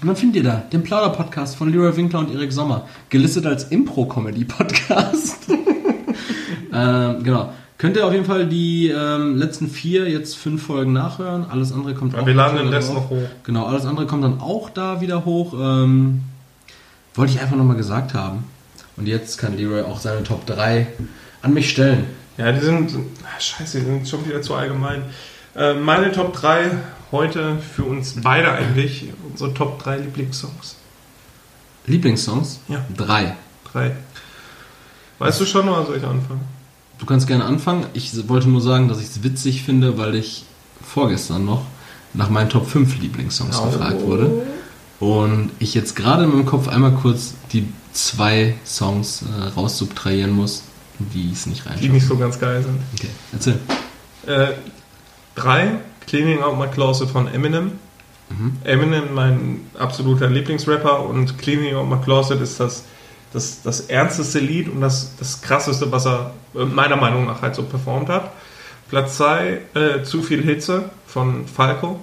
Und 0.00 0.08
dann 0.08 0.16
findet 0.16 0.36
ihr 0.36 0.42
da 0.42 0.62
den 0.72 0.82
Plauder-Podcast 0.82 1.56
von 1.56 1.72
Leroy 1.72 1.96
Winkler 1.96 2.18
und 2.20 2.34
Erik 2.34 2.52
Sommer, 2.52 2.86
gelistet 3.08 3.46
als 3.46 3.64
Impro-Comedy-Podcast. 3.64 5.48
ähm, 6.72 7.22
genau. 7.22 7.52
Könnt 7.78 7.96
ihr 7.96 8.06
auf 8.06 8.12
jeden 8.12 8.24
Fall 8.24 8.46
die 8.46 8.88
ähm, 8.88 9.36
letzten 9.36 9.68
vier, 9.68 10.08
jetzt 10.08 10.36
fünf 10.36 10.62
Folgen 10.62 10.92
nachhören. 10.92 11.46
Alles 11.50 11.72
andere 11.72 11.94
kommt 11.94 12.14
Ja, 12.14 12.20
auch 12.20 12.26
wir 12.26 12.34
laden 12.34 12.58
den 12.58 12.68
Rest 12.68 12.92
noch 12.92 13.10
hoch. 13.10 13.28
Genau, 13.44 13.66
alles 13.66 13.84
andere 13.84 14.06
kommt 14.06 14.24
dann 14.24 14.40
auch 14.40 14.70
da 14.70 15.00
wieder 15.00 15.24
hoch. 15.24 15.54
Ähm, 15.54 16.22
wollte 17.14 17.32
ich 17.32 17.40
einfach 17.40 17.56
nochmal 17.56 17.76
gesagt 17.76 18.14
haben. 18.14 18.44
Und 18.96 19.06
jetzt 19.06 19.38
kann 19.38 19.56
Leroy 19.56 19.82
auch 19.82 20.00
seine 20.00 20.22
Top 20.24 20.46
3 20.46 20.86
an 21.42 21.52
mich 21.54 21.70
stellen. 21.70 22.04
Ja, 22.38 22.52
die 22.52 22.60
sind. 22.60 22.92
ah, 23.24 23.40
Scheiße, 23.40 23.78
die 23.80 23.84
sind 23.84 24.08
schon 24.08 24.26
wieder 24.26 24.42
zu 24.42 24.54
allgemein. 24.54 25.02
Äh, 25.54 25.74
meine 25.74 26.12
Top 26.12 26.34
3 26.34 26.70
heute 27.12 27.58
für 27.58 27.84
uns 27.84 28.14
beide 28.22 28.52
eigentlich. 28.52 29.06
Unsere 29.30 29.52
Top 29.54 29.82
3 29.82 29.98
Lieblingssongs. 29.98 30.76
Lieblingssongs? 31.86 32.60
Ja. 32.68 32.84
Drei. 32.96 33.36
Drei. 33.72 33.92
Weißt 35.18 35.40
du 35.40 35.46
schon 35.46 35.68
oder 35.68 35.86
soll 35.86 35.96
ich 35.98 36.04
anfangen? 36.04 36.40
Du 36.98 37.06
kannst 37.06 37.26
gerne 37.26 37.44
anfangen. 37.44 37.86
Ich 37.92 38.28
wollte 38.28 38.48
nur 38.48 38.60
sagen, 38.60 38.88
dass 38.88 38.98
ich 39.00 39.06
es 39.06 39.22
witzig 39.22 39.62
finde, 39.62 39.96
weil 39.98 40.14
ich 40.14 40.44
vorgestern 40.82 41.44
noch 41.44 41.62
nach 42.14 42.30
meinen 42.30 42.48
Top 42.50 42.66
5 42.68 42.98
Lieblingssongs 43.00 43.58
Oh. 43.58 43.66
gefragt 43.66 44.00
wurde. 44.02 44.46
Und 45.00 45.50
ich 45.58 45.74
jetzt 45.74 45.94
gerade 45.96 46.24
in 46.24 46.30
meinem 46.30 46.46
Kopf 46.46 46.68
einmal 46.68 46.92
kurz 46.92 47.34
die 47.52 47.68
zwei 47.92 48.54
Songs 48.64 49.22
äh, 49.22 49.48
raussubtrahieren 49.48 50.30
muss, 50.32 50.62
die 50.98 51.30
es 51.32 51.46
nicht 51.46 51.64
Die 51.64 51.68
reinschauen. 51.68 51.92
nicht 51.92 52.06
so 52.06 52.16
ganz 52.16 52.38
geil 52.38 52.62
sind. 52.62 52.78
Okay, 52.94 53.10
erzähl. 53.32 53.58
Äh, 54.26 54.54
drei, 55.34 55.72
Cleaning 56.06 56.42
Out 56.42 56.58
My 56.58 56.68
Closet 56.68 57.10
von 57.10 57.28
Eminem. 57.28 57.72
Eminem, 58.64 59.14
mein 59.14 59.60
absoluter 59.78 60.28
Lieblingsrapper 60.28 61.04
und 61.04 61.38
Cleaning 61.38 61.76
Out 61.76 61.88
My 61.88 61.96
Closet 62.02 62.40
ist 62.40 62.58
das, 62.58 62.82
das, 63.32 63.62
das 63.62 63.82
ernsteste 63.82 64.40
Lied 64.40 64.68
und 64.68 64.80
das, 64.80 65.12
das 65.16 65.42
krasseste, 65.42 65.92
was 65.92 66.06
er 66.06 66.32
äh, 66.56 66.64
meiner 66.64 66.96
Meinung 66.96 67.26
nach 67.26 67.42
halt 67.42 67.54
so 67.54 67.62
performt 67.62 68.08
hat. 68.08 68.32
Platz 68.88 69.18
zwei, 69.18 69.60
äh, 69.74 70.02
Zu 70.02 70.22
viel 70.22 70.42
Hitze 70.42 70.90
von 71.06 71.46
Falco. 71.46 72.00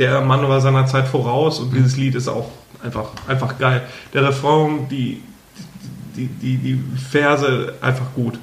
Der 0.00 0.22
Mann 0.22 0.48
war 0.48 0.62
seiner 0.62 0.86
Zeit 0.86 1.06
voraus 1.06 1.60
und 1.60 1.74
dieses 1.74 1.98
Lied 1.98 2.14
ist 2.14 2.26
auch 2.26 2.48
einfach, 2.82 3.10
einfach 3.28 3.58
geil. 3.58 3.82
Der 4.14 4.26
Refrain, 4.26 4.88
die, 4.88 5.22
die, 6.16 6.26
die, 6.26 6.56
die 6.56 6.82
Verse 7.10 7.74
einfach 7.82 8.06
gut. 8.14 8.38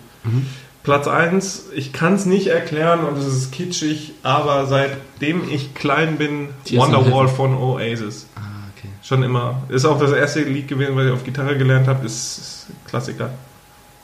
Platz 0.84 1.08
1, 1.08 1.70
ich 1.76 1.94
kann 1.94 2.14
es 2.14 2.28
nicht 2.28 2.46
erklären 2.48 3.00
und 3.06 3.18
es 3.18 3.26
ist 3.26 3.52
kitschig, 3.52 4.14
aber 4.22 4.68
seitdem 4.68 5.50
ich 5.50 5.74
klein 5.74 6.18
bin, 6.18 6.50
Tears 6.64 6.86
Wonderwall 6.86 7.28
von 7.28 7.56
Oasis. 7.56 8.28
Ah, 8.36 8.42
okay. 8.78 8.90
Schon 9.02 9.24
immer. 9.24 9.64
Ist 9.70 9.86
auch 9.86 10.00
das 10.00 10.12
erste 10.12 10.44
Lied 10.44 10.68
gewesen, 10.68 10.96
was 10.96 11.08
ich 11.08 11.12
auf 11.12 11.24
Gitarre 11.24 11.58
gelernt 11.58 11.88
habe, 11.88 12.06
ist, 12.06 12.38
ist 12.38 12.68
Klassiker. 12.88 13.32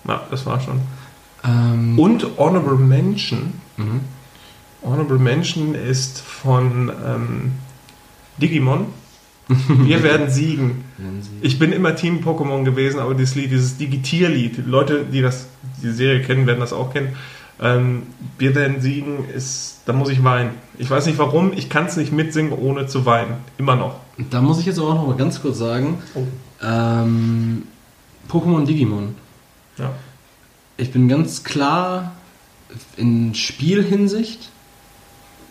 Ja, 0.07 0.23
das 0.31 0.45
war 0.47 0.59
schon. 0.59 0.81
Ähm, 1.45 1.99
Und 1.99 2.25
Honorable 2.37 2.77
Mention. 2.77 3.53
mhm. 3.77 4.01
Honorable 4.83 5.19
Mention 5.19 5.75
ist 5.75 6.19
von 6.19 6.91
ähm, 7.05 7.51
Digimon. 8.41 8.87
Wir 9.67 10.03
werden 10.03 10.29
siegen. 10.29 10.83
Ich 11.41 11.59
bin 11.59 11.71
immer 11.73 11.95
Team 11.95 12.19
Pokémon 12.23 12.63
gewesen, 12.63 12.99
aber 12.99 13.13
dieses 13.13 13.35
Lied, 13.35 13.51
dieses 13.51 13.77
Digitierlied, 13.77 14.65
Leute, 14.65 15.05
die 15.05 15.21
das, 15.21 15.47
die 15.81 15.91
Serie 15.91 16.21
kennen, 16.21 16.47
werden 16.47 16.59
das 16.61 16.73
auch 16.73 16.93
kennen. 16.93 17.15
Ähm, 17.61 18.03
wir 18.37 18.55
werden 18.55 18.81
siegen, 18.81 19.29
ist, 19.29 19.81
da 19.85 19.93
muss 19.93 20.09
ich 20.09 20.23
weinen. 20.23 20.51
Ich 20.77 20.89
weiß 20.89 21.05
nicht 21.05 21.17
warum, 21.19 21.53
ich 21.53 21.69
kann 21.69 21.85
es 21.85 21.97
nicht 21.97 22.11
mitsingen, 22.11 22.51
ohne 22.53 22.87
zu 22.87 23.05
weinen. 23.05 23.35
Immer 23.57 23.75
noch. 23.75 23.95
Da 24.31 24.41
muss 24.41 24.59
ich 24.59 24.65
jetzt 24.65 24.79
auch 24.79 24.95
noch 24.95 25.07
mal 25.07 25.15
ganz 25.17 25.41
kurz 25.41 25.59
sagen, 25.59 25.99
Oh. 26.15 26.23
ähm, 26.61 27.63
Pokémon 28.29 28.65
Digimon. 28.65 29.15
Ja. 29.77 29.91
Ich 30.77 30.91
bin 30.91 31.07
ganz 31.07 31.43
klar 31.43 32.13
in 32.97 33.35
Spielhinsicht, 33.35 34.49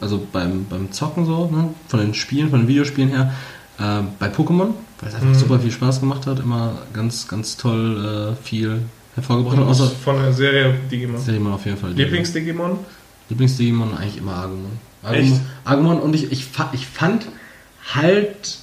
also 0.03 0.21
beim, 0.33 0.67
beim 0.69 0.93
Zocken 0.93 1.25
so, 1.25 1.47
ne, 1.47 1.71
von 1.89 2.01
den 2.01 2.13
Spielen, 2.15 2.51
von 2.51 2.61
den 2.61 2.69
Videospielen 2.69 3.11
her, 3.11 3.33
äh, 3.79 4.03
bei 4.19 4.29
Pokémon, 4.29 4.75
weil 5.01 5.09
es 5.09 5.15
einfach 5.15 5.29
Mhm. 5.29 5.35
super 5.35 5.59
viel 5.61 5.71
Spaß 5.71 6.01
gemacht 6.01 6.27
hat, 6.27 6.39
immer 6.41 6.79
ganz, 6.93 7.27
ganz 7.29 7.57
toll 7.57 8.35
äh, 8.39 8.45
viel 8.45 8.83
hervorgebracht 9.15 9.57
hat. 9.59 9.67
Außer 9.67 9.89
von 9.89 10.17
der 10.17 10.33
Serie 10.33 10.75
Digimon. 10.91 11.25
Digimon 11.25 11.53
auf 11.55 11.65
jeden 11.65 11.77
Fall. 11.79 11.93
Lieblings-Digimon? 11.93 12.79
Lieblings-Digimon 13.31 13.97
eigentlich 13.97 14.19
immer 14.19 14.37
Agumon. 14.37 14.73
Echt? 15.11 15.33
Agumon, 15.33 15.41
Agumon 15.65 16.01
und 16.01 16.15
ich, 16.15 16.31
ich, 16.33 16.47
ich 16.73 16.87
fand 16.87 17.27
halt 17.95 18.59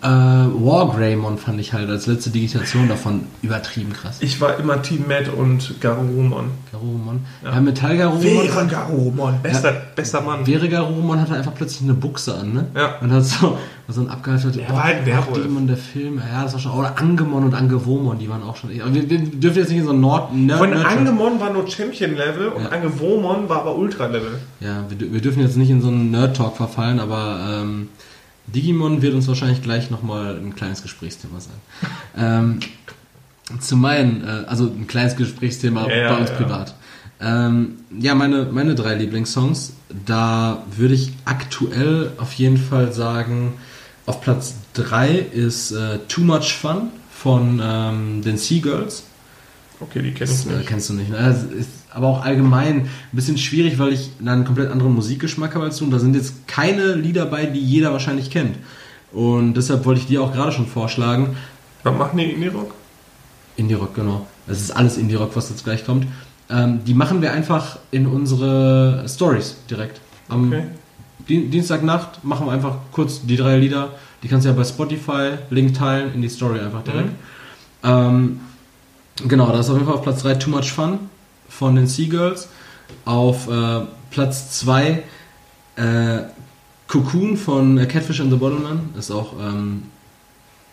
Äh, 0.00 0.06
Wargreymon 0.06 1.38
fand 1.38 1.58
ich 1.58 1.72
halt 1.72 1.90
als 1.90 2.06
letzte 2.06 2.30
Digitation 2.30 2.88
davon 2.88 3.22
übertrieben 3.42 3.92
krass. 3.92 4.18
Ich 4.20 4.40
war 4.40 4.56
immer 4.58 4.80
Team 4.80 5.06
Matt 5.08 5.28
und 5.28 5.80
Garurumon. 5.80 6.50
Garurumon. 6.70 7.20
Ja, 7.42 7.54
ja 7.54 7.60
Metall 7.60 7.96
Garurumon. 7.96 8.68
Garurumon, 8.68 9.42
bester, 9.42 9.74
ja, 9.74 9.80
bester 9.96 10.20
Mann. 10.20 10.46
Vere 10.46 10.68
Garurumon 10.68 11.20
hatte 11.20 11.34
einfach 11.34 11.52
plötzlich 11.52 11.82
eine 11.82 11.94
Buchse 11.94 12.36
an, 12.36 12.52
ne? 12.52 12.66
Ja. 12.76 12.98
Und 13.00 13.10
hat 13.10 13.24
so, 13.24 13.58
so 13.88 14.00
ein 14.02 14.08
abgehaltener. 14.08 14.62
Er 14.68 14.72
war 14.72 14.84
halt 14.84 15.04
Werwolf. 15.04 15.42
Demon 15.42 15.66
der 15.66 15.76
Film, 15.76 16.22
ja, 16.30 16.44
das 16.44 16.52
war 16.52 16.60
schon. 16.60 16.72
Oder 16.72 16.96
Angemon 16.96 17.42
und 17.42 17.54
Angewomon, 17.54 18.20
die 18.20 18.28
waren 18.28 18.44
auch 18.44 18.54
schon. 18.54 18.70
Wir, 18.70 18.84
wir 19.10 19.18
dürfen 19.18 19.58
jetzt 19.58 19.70
nicht 19.70 19.78
in 19.78 19.84
so 19.84 19.92
ein 19.92 20.00
Nord. 20.00 20.32
Nerd 20.32 20.58
Von 20.58 20.74
Angemon 20.74 21.40
war 21.40 21.52
nur 21.52 21.66
Champion-Level 21.66 22.48
und 22.48 22.62
ja. 22.62 22.68
Angewomon 22.68 23.48
war 23.48 23.62
aber 23.62 23.76
Ultra-Level. 23.76 24.38
Ja, 24.60 24.84
wir, 24.88 25.12
wir, 25.12 25.20
dürfen 25.20 25.42
jetzt 25.42 25.56
nicht 25.56 25.70
in 25.70 25.80
so 25.80 25.88
einen 25.88 26.12
Nerd-Talk 26.12 26.56
verfallen, 26.56 27.00
aber. 27.00 27.62
Ähm, 27.62 27.88
Digimon 28.54 29.02
wird 29.02 29.14
uns 29.14 29.28
wahrscheinlich 29.28 29.62
gleich 29.62 29.90
nochmal 29.90 30.36
ein 30.36 30.54
kleines 30.54 30.82
Gesprächsthema 30.82 31.40
sein. 31.40 31.54
ähm, 32.16 32.60
zu 33.60 33.76
meinen, 33.76 34.24
äh, 34.24 34.44
also 34.46 34.64
ein 34.64 34.86
kleines 34.86 35.16
Gesprächsthema 35.16 35.88
ja, 35.88 36.12
bei 36.12 36.20
uns 36.20 36.30
ja. 36.30 36.36
privat. 36.36 36.74
Ähm, 37.20 37.78
ja, 37.98 38.14
meine, 38.14 38.44
meine 38.44 38.74
drei 38.74 38.94
Lieblingssongs, 38.94 39.72
da 40.06 40.62
würde 40.76 40.94
ich 40.94 41.12
aktuell 41.24 42.12
auf 42.18 42.32
jeden 42.34 42.58
Fall 42.58 42.92
sagen, 42.92 43.54
auf 44.06 44.20
Platz 44.20 44.54
3 44.74 45.10
ist 45.16 45.72
äh, 45.72 45.98
Too 46.08 46.22
Much 46.22 46.54
Fun 46.54 46.90
von 47.10 47.60
ähm, 47.62 48.22
den 48.22 48.38
Seagirls. 48.38 49.04
Okay, 49.80 50.02
die 50.02 50.12
kennst 50.12 50.44
du 50.44 50.50
nicht. 50.50 50.66
kennst 50.66 50.90
du 50.90 50.94
nicht. 50.94 51.10
Ne? 51.10 51.46
Ist 51.58 51.70
aber 51.90 52.08
auch 52.08 52.24
allgemein 52.24 52.80
ein 52.82 52.90
bisschen 53.12 53.38
schwierig, 53.38 53.78
weil 53.78 53.92
ich 53.92 54.10
einen 54.24 54.44
komplett 54.44 54.70
anderen 54.70 54.94
Musikgeschmack 54.94 55.54
habe 55.54 55.66
als 55.66 55.78
du. 55.78 55.84
Und 55.84 55.90
da 55.90 55.98
sind 55.98 56.14
jetzt 56.14 56.46
keine 56.48 56.94
Lieder 56.94 57.26
bei, 57.26 57.46
die 57.46 57.60
jeder 57.60 57.92
wahrscheinlich 57.92 58.30
kennt. 58.30 58.56
Und 59.12 59.54
deshalb 59.54 59.84
wollte 59.84 60.00
ich 60.00 60.06
dir 60.06 60.22
auch 60.22 60.32
gerade 60.32 60.52
schon 60.52 60.66
vorschlagen. 60.66 61.36
Was 61.82 61.96
machen 61.96 62.18
die 62.18 62.24
Indie-Rock? 62.24 62.74
Indie-Rock, 63.56 63.94
genau. 63.94 64.26
Es 64.46 64.60
ist 64.60 64.70
alles 64.70 64.98
Indie-Rock, 64.98 65.34
was 65.34 65.48
jetzt 65.50 65.64
gleich 65.64 65.84
kommt. 65.84 66.06
Ähm, 66.50 66.80
die 66.84 66.94
machen 66.94 67.22
wir 67.22 67.32
einfach 67.32 67.78
in 67.90 68.06
unsere 68.06 69.04
Stories 69.08 69.56
direkt. 69.70 70.00
Am 70.28 70.48
okay. 70.48 70.64
Dienstagnacht 71.28 72.24
machen 72.24 72.46
wir 72.46 72.52
einfach 72.52 72.76
kurz 72.92 73.24
die 73.26 73.36
drei 73.36 73.58
Lieder. 73.58 73.90
Die 74.22 74.28
kannst 74.28 74.46
du 74.46 74.50
ja 74.50 74.56
bei 74.56 74.64
Spotify 74.64 75.32
Link 75.50 75.74
teilen 75.74 76.14
in 76.14 76.22
die 76.22 76.28
Story 76.28 76.58
einfach 76.60 76.82
direkt. 76.82 77.10
Mhm. 77.10 77.14
Ähm, 77.84 78.40
genau, 79.26 79.50
das 79.52 79.66
ist 79.66 79.70
auf 79.70 79.76
jeden 79.76 79.86
Fall 79.86 79.96
auf 79.96 80.02
Platz 80.02 80.22
3 80.22 80.34
Too 80.34 80.50
Much 80.50 80.72
Fun 80.72 80.98
von 81.48 81.74
den 81.74 81.86
Seagirls. 81.86 82.48
Auf 83.04 83.48
äh, 83.48 83.80
Platz 84.10 84.58
2 84.60 85.02
äh, 85.76 86.18
Cocoon 86.86 87.36
von 87.36 87.86
Catfish 87.88 88.20
and 88.20 88.30
the 88.30 88.36
Bottleman. 88.36 88.90
Ist 88.98 89.10
auch 89.10 89.34
ähm, 89.40 89.84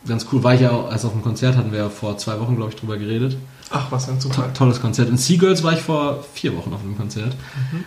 ganz 0.07 0.25
cool. 0.31 0.43
War 0.43 0.55
ich 0.55 0.61
ja 0.61 0.71
auch, 0.71 0.91
als 0.91 1.05
auf 1.05 1.11
dem 1.11 1.21
Konzert 1.21 1.57
hatten 1.57 1.71
wir 1.71 1.79
ja 1.79 1.89
vor 1.89 2.17
zwei 2.17 2.39
Wochen, 2.39 2.55
glaube 2.55 2.71
ich, 2.71 2.79
drüber 2.79 2.97
geredet. 2.97 3.37
Ach, 3.69 3.91
was 3.91 4.07
ein 4.09 4.19
Zufall. 4.19 4.47
To 4.47 4.53
tolles 4.53 4.81
Konzert. 4.81 5.09
Und 5.09 5.17
Seagirls 5.17 5.63
war 5.63 5.73
ich 5.73 5.81
vor 5.81 6.23
vier 6.33 6.55
Wochen 6.55 6.73
auf 6.73 6.81
dem 6.81 6.97
Konzert. 6.97 7.35
Mhm. 7.71 7.83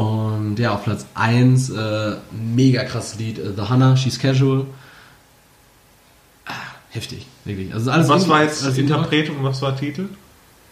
Und 0.00 0.58
ja, 0.58 0.74
auf 0.74 0.84
Platz 0.84 1.06
1 1.14 1.70
äh, 1.70 2.16
mega 2.32 2.84
krasses 2.84 3.18
Lied. 3.18 3.38
Uh, 3.38 3.52
The 3.54 3.68
Hannah, 3.68 3.96
She's 3.96 4.18
Casual. 4.18 4.66
Ah, 6.46 6.52
heftig, 6.90 7.26
wirklich. 7.44 7.72
Also 7.72 7.90
alles 7.90 8.08
was 8.08 8.28
war 8.28 8.42
jetzt 8.42 8.62
Interpret 8.78 9.30
und 9.30 9.42
was 9.42 9.60
war 9.62 9.76
Titel? 9.76 10.06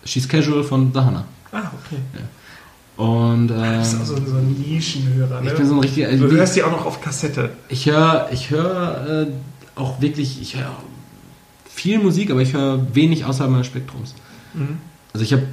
She's 0.05 0.29
Casual 0.29 0.65
von 0.65 0.93
The 0.93 1.01
Hannah. 1.01 1.25
Ah, 1.53 1.71
okay. 1.85 2.01
Ja. 2.15 3.05
Und, 3.05 3.51
ähm, 3.51 3.57
du 3.57 3.79
bist 3.79 4.01
auch 4.01 4.05
so, 4.05 4.17
so 4.17 4.37
ein 4.37 4.57
Nischenhörer, 4.61 5.41
ne? 5.41 5.51
Ich 5.51 5.57
bin 5.57 5.67
so 5.67 5.75
ein 5.75 5.81
richtiger... 5.81 6.13
Du 6.13 6.31
hörst 6.31 6.57
die 6.57 6.63
auch 6.63 6.71
noch 6.71 6.85
auf 6.85 7.01
Kassette. 7.01 7.51
Ich 7.69 7.87
höre 7.87 8.29
ich 8.33 8.51
hör, 8.51 9.27
äh, 9.27 9.27
auch 9.75 10.01
wirklich... 10.01 10.41
Ich 10.43 10.57
höre 10.57 10.77
viel 11.73 11.99
Musik, 11.99 12.31
aber 12.31 12.43
ich 12.43 12.53
höre 12.53 12.95
wenig 12.95 13.25
außerhalb 13.25 13.51
meines 13.51 13.67
Spektrums. 13.67 14.15
Mhm. 14.55 14.79
Also 15.13 15.25
ich 15.25 15.33
habe 15.33 15.45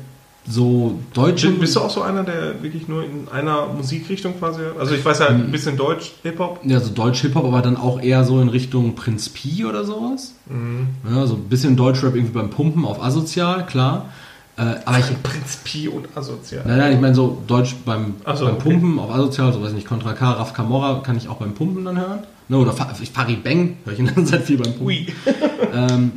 so 0.49 0.99
deutsche... 1.13 1.51
Bist 1.51 1.75
du 1.75 1.81
auch 1.81 1.89
so 1.89 2.01
einer, 2.01 2.23
der 2.23 2.61
wirklich 2.63 2.87
nur 2.87 3.03
in 3.03 3.27
einer 3.31 3.67
Musikrichtung 3.67 4.37
quasi 4.39 4.61
hört? 4.61 4.79
Also 4.79 4.95
ich 4.95 5.05
weiß 5.05 5.19
ja 5.19 5.27
ein 5.27 5.47
mhm. 5.47 5.51
bisschen 5.51 5.77
Deutsch, 5.77 6.11
Hip-Hop. 6.23 6.61
Ja, 6.63 6.79
so 6.79 6.91
Deutsch-Hip-Hop, 6.91 7.45
aber 7.45 7.61
dann 7.61 7.77
auch 7.77 8.01
eher 8.01 8.23
so 8.23 8.41
in 8.41 8.49
Richtung 8.49 8.95
Prinz 8.95 9.29
Pi 9.29 9.65
oder 9.65 9.85
sowas. 9.85 10.33
Mhm. 10.47 10.87
Ja, 11.09 11.27
so 11.27 11.35
ein 11.35 11.43
bisschen 11.43 11.75
Deutschrap 11.75 12.15
irgendwie 12.15 12.33
beim 12.33 12.49
Pumpen 12.49 12.83
auf 12.85 13.03
asozial, 13.03 13.65
klar. 13.67 14.09
Äh, 14.57 14.75
aber 14.83 14.99
ich, 14.99 15.05
Prinz 15.23 15.57
Pi 15.63 15.87
und 15.87 16.07
asozial. 16.15 16.63
Nein, 16.65 16.79
nein, 16.79 16.93
ich 16.93 16.99
meine 16.99 17.15
so 17.15 17.41
Deutsch 17.47 17.75
beim, 17.85 18.15
so, 18.35 18.45
beim 18.45 18.55
okay. 18.55 18.63
Pumpen 18.63 18.99
auf 18.99 19.11
asozial, 19.11 19.53
so 19.53 19.61
weiß 19.61 19.69
ich 19.69 19.75
nicht, 19.75 19.87
Contra 19.87 20.13
K, 20.13 20.31
Raf 20.31 20.53
Camorra 20.53 21.01
kann 21.05 21.15
ich 21.15 21.29
auch 21.29 21.37
beim 21.37 21.53
Pumpen 21.53 21.85
dann 21.85 21.97
hören. 21.97 22.19
Ne, 22.49 22.57
oder 22.57 22.73
Farid 22.73 23.43
Bang 23.43 23.77
höre 23.85 23.93
ich 23.93 23.99
in 23.99 24.07
der 24.07 24.25
Zeit 24.25 24.43
viel 24.43 24.57
beim 24.57 24.73
Pumpen. 24.73 24.87
Ui. 24.87 25.07
ähm, 25.73 26.11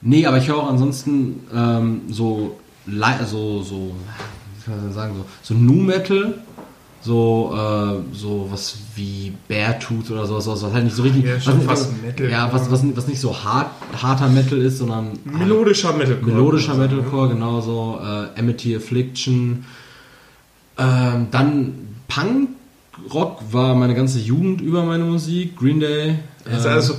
nee, 0.00 0.26
aber 0.26 0.38
ich 0.38 0.48
höre 0.48 0.56
auch 0.56 0.70
ansonsten 0.70 1.40
ähm, 1.54 2.00
so, 2.08 2.56
so, 2.86 3.62
so, 3.62 3.94
wie 4.56 4.64
kann 4.64 4.82
man 4.82 4.92
sagen, 4.92 5.14
so, 5.16 5.24
so 5.42 5.54
Nu 5.54 5.74
Metal 5.74 6.34
so, 7.04 7.52
äh, 7.54 8.14
so 8.14 8.48
was 8.50 8.78
wie 8.96 9.34
Beartooth 9.46 10.10
oder 10.10 10.24
sowas, 10.24 10.46
was 10.48 10.72
halt 10.72 10.84
nicht 10.84 10.96
so 10.96 11.02
richtig. 11.02 11.24
Ja, 11.24 11.36
was, 11.36 11.64
fast 11.64 12.02
Metal. 12.02 12.30
Ja, 12.30 12.50
was, 12.50 12.70
was, 12.70 12.82
was 12.96 13.08
nicht 13.08 13.20
so 13.20 13.44
hart, 13.44 13.70
harter 14.00 14.28
Metal 14.28 14.58
ist, 14.58 14.78
sondern. 14.78 15.18
Melodischer 15.24 15.92
Metalcore. 15.92 16.32
Melodischer 16.32 16.74
Metalcore, 16.74 17.28
genau 17.28 17.60
so. 17.60 18.00
Äh, 18.02 18.40
Amity 18.40 18.74
Affliction. 18.74 19.66
Ähm, 20.78 21.26
dann 21.30 21.74
Punk 22.08 22.48
Rock 23.12 23.42
war 23.50 23.74
meine 23.74 23.94
ganze 23.94 24.18
Jugend 24.18 24.62
über 24.62 24.82
meine 24.84 25.04
Musik. 25.04 25.58
Green 25.58 25.80
Day. 25.80 26.20
Äh, 26.46 26.66
also 26.66 26.94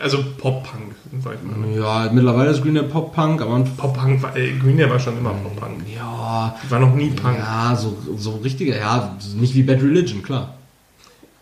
also 0.00 0.24
Pop-Punk, 0.38 0.94
sag 1.22 1.34
ich 1.34 1.42
mal. 1.42 1.70
Ja, 1.76 2.10
mittlerweile 2.12 2.50
ist 2.50 2.62
Green 2.62 2.74
Day 2.74 2.84
Pop-Punk, 2.84 3.40
aber... 3.40 3.60
Pop-Punk, 3.76 4.22
war, 4.22 4.36
äh, 4.36 4.52
Green 4.52 4.76
Day 4.76 4.88
war 4.88 4.98
schon 4.98 5.16
immer 5.18 5.30
Pop-Punk. 5.30 5.82
Ja. 5.94 6.54
War 6.68 6.80
noch 6.80 6.94
nie 6.94 7.10
Punk. 7.10 7.38
Ja, 7.38 7.76
so, 7.76 7.96
so 8.16 8.36
richtige, 8.36 8.76
ja, 8.76 9.16
nicht 9.36 9.54
wie 9.54 9.62
Bad 9.62 9.82
Religion, 9.82 10.22
klar. 10.22 10.54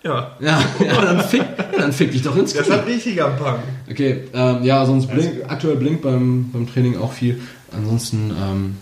Ja. 0.02 0.32
Ja, 0.40 0.60
ja 0.84 1.00
dann, 1.00 1.20
fick, 1.20 1.44
dann 1.78 1.92
fick 1.92 2.10
dich 2.10 2.22
doch 2.22 2.36
ins 2.36 2.52
Knie. 2.52 2.64
Das 2.66 2.78
hat 2.78 2.86
richtiger 2.86 3.28
Punk. 3.28 3.60
Okay, 3.88 4.24
ähm, 4.34 4.64
ja, 4.64 4.84
sonst 4.84 5.06
Blink, 5.06 5.44
aktuell 5.46 5.76
Blink 5.76 6.02
beim, 6.02 6.50
beim 6.52 6.66
Training 6.66 6.98
auch 6.98 7.12
viel. 7.12 7.40
Ansonsten, 7.72 8.30
ähm, 8.30 8.76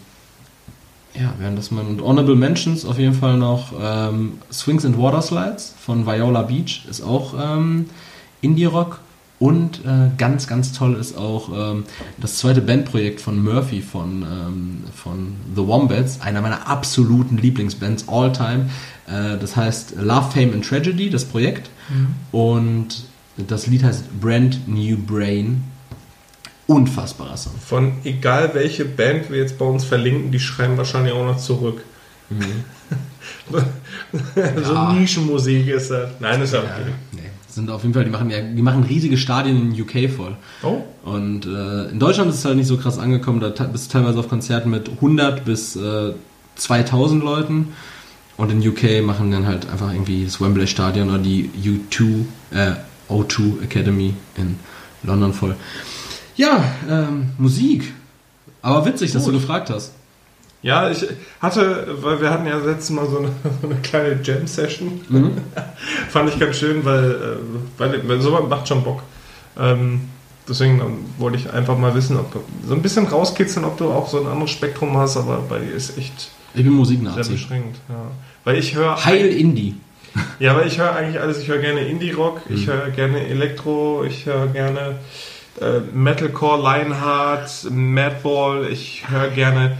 ja, 1.14 1.34
wären 1.38 1.56
das 1.56 1.70
mal. 1.70 1.84
Und 1.84 2.00
Honorable 2.00 2.36
Mentions 2.36 2.84
auf 2.84 2.98
jeden 2.98 3.14
Fall 3.14 3.36
noch 3.36 3.72
ähm, 3.80 4.38
Swings 4.50 4.84
and 4.86 4.98
Water 4.98 5.20
Slides 5.20 5.74
von 5.78 6.06
Viola 6.06 6.42
Beach 6.42 6.86
ist 6.88 7.02
auch 7.02 7.34
ähm, 7.38 7.86
Indie-Rock. 8.40 9.00
Und 9.40 9.86
äh, 9.86 10.10
ganz, 10.18 10.46
ganz 10.46 10.72
toll 10.72 10.96
ist 10.96 11.16
auch 11.16 11.48
ähm, 11.72 11.84
das 12.18 12.36
zweite 12.36 12.60
Bandprojekt 12.60 13.22
von 13.22 13.42
Murphy 13.42 13.80
von, 13.80 14.22
ähm, 14.22 14.84
von 14.94 15.34
The 15.56 15.66
Wombats, 15.66 16.20
einer 16.20 16.42
meiner 16.42 16.68
absoluten 16.68 17.38
Lieblingsbands 17.38 18.06
all 18.06 18.32
time. 18.32 18.68
Äh, 19.06 19.38
das 19.38 19.56
heißt 19.56 19.94
Love, 19.96 20.30
Fame 20.30 20.52
and 20.52 20.68
Tragedy, 20.68 21.08
das 21.08 21.24
Projekt. 21.24 21.70
Mhm. 21.88 22.38
Und 22.38 23.04
das 23.38 23.66
Lied 23.66 23.82
heißt 23.82 24.20
Brand 24.20 24.68
New 24.68 24.98
Brain. 24.98 25.64
Unfassbarer 26.66 27.38
Song. 27.38 27.54
Von 27.58 27.94
egal 28.04 28.50
welche 28.52 28.84
Band 28.84 29.30
wir 29.30 29.38
jetzt 29.38 29.56
bei 29.56 29.64
uns 29.64 29.84
verlinken, 29.84 30.30
die 30.30 30.38
schreiben 30.38 30.76
wahrscheinlich 30.76 31.14
auch 31.14 31.24
noch 31.24 31.38
zurück. 31.38 31.82
Mhm. 32.28 32.64
so 34.64 34.74
ja. 34.74 34.92
Nischenmusik 34.92 35.66
ist 35.66 35.90
das. 35.90 36.10
Nein, 36.20 36.42
ist 36.42 36.52
ja 36.52 36.60
okay. 36.60 36.92
Sind 37.50 37.70
auf 37.70 37.82
jeden 37.82 37.94
Fall, 37.94 38.04
die 38.04 38.10
machen 38.10 38.30
ja, 38.30 38.40
die 38.40 38.62
machen 38.62 38.84
riesige 38.84 39.16
Stadien 39.16 39.56
in 39.72 39.80
UK 39.80 40.10
voll. 40.10 40.36
Oh. 40.62 40.82
Und 41.04 41.46
äh, 41.46 41.88
in 41.90 41.98
Deutschland 41.98 42.30
ist 42.30 42.38
es 42.38 42.44
halt 42.44 42.56
nicht 42.56 42.68
so 42.68 42.76
krass 42.76 42.98
angekommen, 42.98 43.40
da 43.40 43.48
bist 43.48 43.88
du 43.92 43.98
teilweise 43.98 44.18
auf 44.20 44.28
Konzerten 44.28 44.70
mit 44.70 44.88
100 44.88 45.44
bis 45.44 45.76
äh, 45.76 46.12
2000 46.56 47.22
Leuten. 47.22 47.68
Und 48.36 48.50
in 48.50 48.66
UK 48.66 49.04
machen 49.04 49.30
dann 49.30 49.46
halt 49.46 49.68
einfach 49.68 49.92
irgendwie 49.92 50.24
das 50.24 50.40
Wembley 50.40 50.66
Stadion 50.66 51.10
oder 51.10 51.18
die 51.18 51.50
U2, 51.62 52.24
äh, 52.52 52.72
O2 53.10 53.62
Academy 53.62 54.14
in 54.36 54.56
London 55.02 55.34
voll. 55.34 55.56
Ja, 56.36 56.64
ähm, 56.88 57.30
Musik. 57.36 57.92
Aber 58.62 58.86
witzig, 58.86 59.10
Gut. 59.10 59.16
dass 59.16 59.24
du 59.26 59.32
gefragt 59.32 59.68
hast. 59.68 59.92
Ja, 60.62 60.90
ich 60.90 61.06
hatte, 61.40 61.96
weil 62.02 62.20
wir 62.20 62.30
hatten 62.30 62.46
ja 62.46 62.58
letztes 62.58 62.90
Mal 62.90 63.08
so 63.08 63.18
eine, 63.18 63.28
so 63.62 63.66
eine 63.66 63.76
kleine 63.76 64.20
Jam-Session. 64.22 65.00
Mhm. 65.08 65.32
Fand 66.10 66.28
ich 66.28 66.38
ganz 66.38 66.56
schön, 66.56 66.84
weil, 66.84 67.10
äh, 67.10 67.78
weil, 67.78 68.08
weil 68.08 68.20
sowas 68.20 68.42
macht 68.48 68.68
schon 68.68 68.84
Bock. 68.84 69.02
Ähm, 69.58 70.02
deswegen 70.48 70.82
wollte 71.18 71.38
ich 71.38 71.52
einfach 71.52 71.78
mal 71.78 71.94
wissen, 71.94 72.16
ob 72.18 72.32
du 72.32 72.40
so 72.66 72.74
ein 72.74 72.82
bisschen 72.82 73.06
rauskitzeln, 73.06 73.64
ob 73.64 73.78
du 73.78 73.90
auch 73.90 74.08
so 74.08 74.20
ein 74.20 74.26
anderes 74.26 74.50
Spektrum 74.50 74.96
hast, 74.96 75.16
aber 75.16 75.42
bei 75.48 75.58
dir 75.58 75.72
ist 75.72 75.96
echt 75.96 76.30
ich 76.54 76.64
bin 76.64 76.72
Musiknazi. 76.72 77.22
sehr 77.22 77.32
beschränkt. 77.32 77.78
Ja. 77.88 78.10
Weil 78.44 78.56
ich 78.58 78.74
höre 78.74 79.04
Heil 79.04 79.26
Indie. 79.26 79.74
Ja, 80.40 80.56
weil 80.56 80.66
ich 80.66 80.78
höre 80.78 80.96
eigentlich 80.96 81.20
alles. 81.20 81.38
Ich 81.38 81.46
höre 81.46 81.58
gerne 81.58 81.82
Indie-Rock, 81.82 82.50
mhm. 82.50 82.56
ich 82.56 82.66
höre 82.66 82.90
gerne 82.90 83.28
Elektro, 83.28 84.02
ich 84.02 84.26
höre 84.26 84.48
gerne 84.48 84.98
äh, 85.60 85.78
Metalcore, 85.92 86.60
Lionheart, 86.60 87.68
Madball, 87.70 88.66
ich 88.72 89.04
höre 89.08 89.28
gerne 89.28 89.78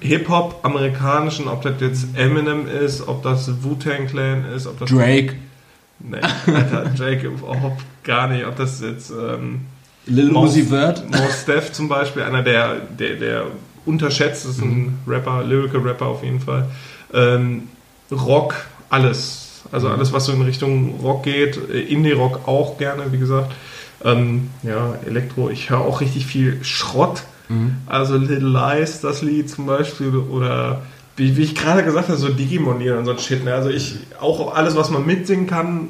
Hip-Hop, 0.00 0.60
amerikanischen, 0.62 1.48
ob 1.48 1.62
das 1.62 1.74
jetzt 1.80 2.06
Eminem 2.16 2.66
ist, 2.66 3.06
ob 3.06 3.22
das 3.22 3.62
Wu-Tang 3.62 4.06
Clan 4.06 4.44
ist, 4.44 4.66
ob 4.66 4.78
das. 4.78 4.90
Drake. 4.90 5.34
Nee, 5.98 6.18
Alter, 6.46 6.84
Drake 6.96 7.26
überhaupt 7.26 7.82
gar 8.04 8.28
nicht. 8.28 8.46
Ob 8.46 8.56
das 8.56 8.80
jetzt 8.80 9.10
ähm, 9.10 9.60
Lil 10.06 10.34
Uzi 10.34 10.64
Vert. 10.64 11.04
Mos 11.10 11.44
Def 11.44 11.72
zum 11.72 11.88
Beispiel, 11.88 12.22
einer 12.22 12.42
der, 12.42 12.76
der, 12.76 13.16
der 13.16 13.46
unterschätzt 13.84 14.46
ist, 14.46 14.60
ein 14.62 14.98
Rapper, 15.06 15.44
Lyrical 15.44 15.80
Rapper 15.80 16.06
auf 16.06 16.22
jeden 16.22 16.40
Fall. 16.40 16.66
Ähm, 17.12 17.68
Rock, 18.10 18.54
alles. 18.88 19.62
Also 19.72 19.88
alles, 19.88 20.12
was 20.12 20.24
so 20.24 20.32
in 20.32 20.42
Richtung 20.42 21.00
Rock 21.02 21.24
geht. 21.24 21.56
Indie-Rock 21.56 22.48
auch 22.48 22.78
gerne, 22.78 23.12
wie 23.12 23.18
gesagt. 23.18 23.52
Ähm, 24.04 24.50
ja, 24.62 24.94
Elektro. 25.06 25.50
Ich 25.50 25.70
höre 25.70 25.80
auch 25.80 26.00
richtig 26.00 26.26
viel 26.26 26.64
Schrott. 26.64 27.22
Also 27.86 28.16
Little 28.16 28.48
Lies, 28.48 29.00
das 29.00 29.22
Lied 29.22 29.50
zum 29.50 29.66
Beispiel. 29.66 30.14
Oder 30.16 30.82
wie, 31.16 31.36
wie 31.36 31.42
ich 31.42 31.54
gerade 31.54 31.82
gesagt 31.82 32.08
habe, 32.08 32.18
so 32.18 32.28
Digimon-Lieder 32.28 32.98
und 32.98 33.04
so 33.04 33.10
ein 33.12 33.18
Shit. 33.18 33.44
Ne? 33.44 33.52
Also 33.54 33.68
ich, 33.70 33.96
auch 34.20 34.54
alles, 34.54 34.76
was 34.76 34.90
man 34.90 35.04
mitsingen 35.04 35.46
kann, 35.46 35.88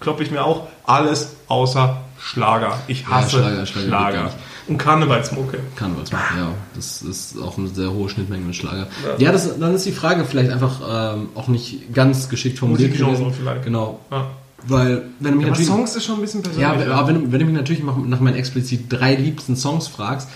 kloppe 0.00 0.22
ich 0.22 0.30
mir 0.30 0.44
auch 0.44 0.68
alles 0.84 1.36
außer 1.48 1.96
Schlager. 2.20 2.78
Ich 2.86 3.06
hasse 3.08 3.38
Schlager, 3.38 3.66
Schlager. 3.66 3.86
Schlager 3.88 4.24
nicht. 4.24 4.36
Und 4.68 4.78
Karnevalsmucke. 4.78 5.58
Karnevalsmarkt, 5.74 6.36
ja. 6.36 6.48
Das 6.76 7.02
ist 7.02 7.36
auch 7.42 7.58
eine 7.58 7.66
sehr 7.68 7.90
hohe 7.92 8.08
Schnittmenge 8.08 8.44
mit 8.44 8.54
Schlager. 8.54 8.86
Ja, 9.18 9.32
das, 9.32 9.58
dann 9.58 9.74
ist 9.74 9.86
die 9.86 9.92
Frage 9.92 10.24
vielleicht 10.24 10.50
einfach 10.52 10.80
ähm, 11.16 11.30
auch 11.34 11.48
nicht 11.48 11.92
ganz 11.92 12.28
geschickt 12.28 12.60
formuliert 12.60 12.90
Musikgenre 12.96 13.32
vielleicht. 13.32 13.64
Genau. 13.64 13.98
Ja. 14.12 14.26
Weil, 14.68 15.02
wenn 15.18 15.32
du 15.32 15.38
mich 15.38 15.46
Aber 15.46 15.50
natürlich... 15.50 15.66
Songs 15.66 15.96
ist 15.96 16.04
schon 16.04 16.14
ein 16.16 16.20
bisschen 16.20 16.42
persönlich. 16.42 16.62
Ja, 16.62 16.92
aber 16.94 17.08
wenn, 17.08 17.14
du- 17.24 17.32
wenn 17.32 17.40
du 17.40 17.46
mich 17.46 17.54
natürlich 17.56 17.82
nach 17.82 17.96
nach 17.96 18.20
meinen 18.20 18.36
explizit 18.36 18.84
drei 18.88 19.16
liebsten 19.16 19.56
Songs 19.56 19.88
fragst, 19.88 20.28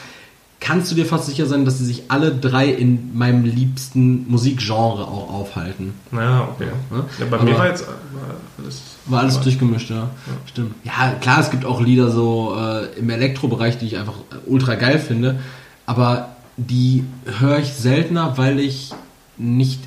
kannst 0.61 0.91
du 0.91 0.95
dir 0.97 1.05
fast 1.07 1.27
sicher 1.27 1.47
sein, 1.47 1.65
dass 1.65 1.79
sie 1.79 1.85
sich 1.85 2.05
alle 2.09 2.33
drei 2.35 2.67
in 2.69 3.17
meinem 3.17 3.45
liebsten 3.45 4.29
Musikgenre 4.31 5.07
auch 5.07 5.33
aufhalten. 5.33 5.95
Ja, 6.13 6.49
okay. 6.55 6.69
Ja. 6.91 6.97
Ja, 7.21 7.27
bei 7.31 7.37
Aber- 7.37 7.45
mir 7.45 7.59
war 7.59 7.69
jetzt 7.69 7.87
war 7.87 7.95
alles. 8.59 8.83
War 9.07 9.21
alles 9.21 9.41
durchgemischt, 9.41 9.91
ja. 9.91 10.11
Stimmt. 10.47 10.75
Ja, 10.85 11.15
klar, 11.21 11.41
es 11.41 11.51
gibt 11.51 11.65
auch 11.65 11.81
Lieder 11.81 12.11
so 12.11 12.57
äh, 12.59 12.99
im 12.99 13.09
Elektrobereich, 13.11 13.79
die 13.79 13.87
ich 13.87 13.99
einfach 13.99 14.15
äh, 14.33 14.37
ultra 14.51 14.75
geil 14.75 14.99
finde, 14.99 15.39
aber 15.85 16.31
die 16.57 17.05
höre 17.39 17.59
ich 17.59 17.75
seltener, 17.75 18.37
weil 18.39 18.59
ich 18.59 18.93
nicht 19.37 19.81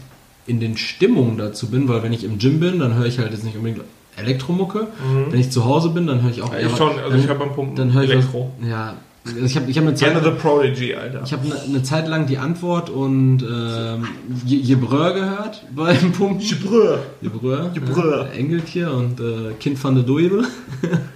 in 0.45 0.59
den 0.59 0.78
Stimmungen 0.78 1.38
dazu 1.38 1.67
bin, 1.70 1.88
weil 1.89 2.03
wenn 2.03 2.13
ich 2.13 2.24
im 2.24 2.38
Gym 2.38 2.59
bin, 2.59 2.80
dann 2.80 2.93
höre 2.93 3.07
ich 3.07 3.17
halt 3.20 3.32
jetzt 3.32 3.43
nicht 3.43 3.57
unbedingt 3.57 3.82
Elektromucke. 4.15 4.88
Wenn 5.30 5.39
ich 5.39 5.49
zu 5.51 5.65
Hause 5.65 5.89
bin, 5.89 6.05
dann 6.07 6.22
höre 6.22 6.32
ich 6.32 6.41
auch 6.41 6.53
Ja, 6.53 6.59
ich 6.59 6.76
schon, 6.78 6.97
also 6.97 7.09
dann, 7.09 7.20
ich 7.20 7.28
höre 7.28 7.36
beim 7.36 7.53
Pumpen 7.53 7.76
dann 7.76 7.93
höre 7.93 8.03
ich 8.03 8.11
Elektro. 8.11 8.51
Was, 8.59 8.70
ja, 8.70 8.93
also 9.34 9.45
ich 9.45 9.55
habe 9.55 9.69
ich 9.69 9.77
hab 9.77 9.84
eine 9.86 9.95
Zeit 9.95 10.13
Gerne 10.13 10.23
The 10.36 10.41
Prodigy, 10.41 10.95
Alter. 10.95 11.21
ich 11.25 11.32
habe 11.34 11.43
eine, 11.45 11.59
eine 11.61 11.84
Zeit 11.84 12.07
lang 12.07 12.25
die 12.27 12.38
Antwort 12.38 12.89
und 12.89 13.41
ähm, 13.43 14.07
Je- 14.45 14.57
Jebrö 14.57 15.13
gehört 15.13 15.63
beim 15.75 16.11
Pumpen. 16.11 16.39
Jebrö. 16.39 16.97
Jebrö. 17.21 17.69
Jebrö. 17.73 18.17
Ja, 18.21 18.25
Engeltier 18.27 18.91
und 18.91 19.19
äh, 19.19 19.53
Kind 19.59 19.84
van 19.84 19.95
der 19.95 20.03
Duivel. 20.03 20.45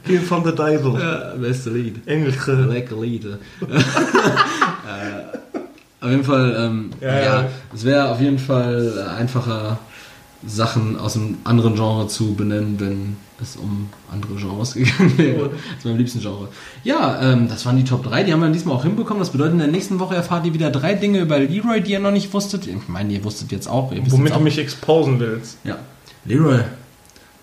Hier 0.05 0.22
von 0.30 0.43
The 0.45 0.51
Devil. 0.51 0.93
Ja, 0.99 1.34
beste 1.39 1.70
Lied. 1.72 2.07
Engelche. 2.07 2.53
Lecker 2.53 2.95
Lied. 3.01 3.26
äh, 3.61 5.38
auf 6.01 6.09
jeden 6.09 6.24
Fall, 6.24 6.55
ähm, 6.59 6.89
Ja, 7.01 7.07
ja, 7.14 7.24
ja. 7.24 7.45
es 7.74 7.86
wäre 7.86 8.09
auf 8.09 8.20
jeden 8.20 8.39
Fall 8.39 8.93
äh, 8.97 9.20
einfacher, 9.22 9.80
Sachen 10.46 10.98
aus 10.98 11.16
einem 11.16 11.38
anderen 11.44 11.76
Genre 11.76 12.08
zu 12.08 12.34
benennen, 12.34 12.80
wenn 12.80 13.18
es 13.41 13.56
um 13.56 13.89
andere 14.12 14.36
Genres 14.36 14.74
gegangen 14.76 15.18
wäre. 15.18 15.50
Das 15.50 15.78
ist 15.80 15.86
mein 15.86 15.98
liebsten 15.98 16.20
Genre. 16.20 16.50
Ja, 16.84 17.22
ähm, 17.22 17.48
das 17.48 17.66
waren 17.66 17.78
die 17.78 17.84
Top 17.84 18.04
3, 18.04 18.24
die 18.24 18.34
haben 18.34 18.41
wir 18.41 18.50
diesmal 18.50 18.76
auch 18.76 18.84
hinbekommen. 18.84 19.20
Das 19.20 19.32
bedeutet, 19.32 19.54
in 19.54 19.60
der 19.60 19.68
nächsten 19.68 20.00
Woche 20.00 20.16
erfahrt 20.16 20.46
ihr 20.46 20.54
wieder 20.54 20.70
drei 20.70 20.96
Dinge 20.96 21.20
über 21.20 21.39
Leroy, 21.39 21.82
die 21.82 21.91
ihr 21.91 22.00
noch 22.00 22.12
nicht 22.12 22.34
wusstet. 22.34 22.68
Ich 22.68 22.88
meine, 22.88 23.14
ihr 23.14 23.24
wusstet 23.24 23.52
jetzt 23.52 23.68
auch. 23.68 23.91
Womit 23.91 24.08
jetzt 24.08 24.18
du 24.18 24.34
auch. 24.34 24.39
mich 24.39 24.58
exposen 24.58 25.20
willst. 25.20 25.58
Ja. 25.64 25.78
Leroy, 26.26 26.60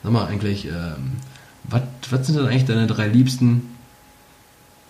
sag 0.02 0.12
mal 0.12 0.26
eigentlich, 0.26 0.66
ähm, 0.66 1.16
was 1.64 2.26
sind 2.26 2.38
denn 2.38 2.46
eigentlich 2.46 2.64
deine 2.64 2.86
drei 2.86 3.06
liebsten? 3.08 3.76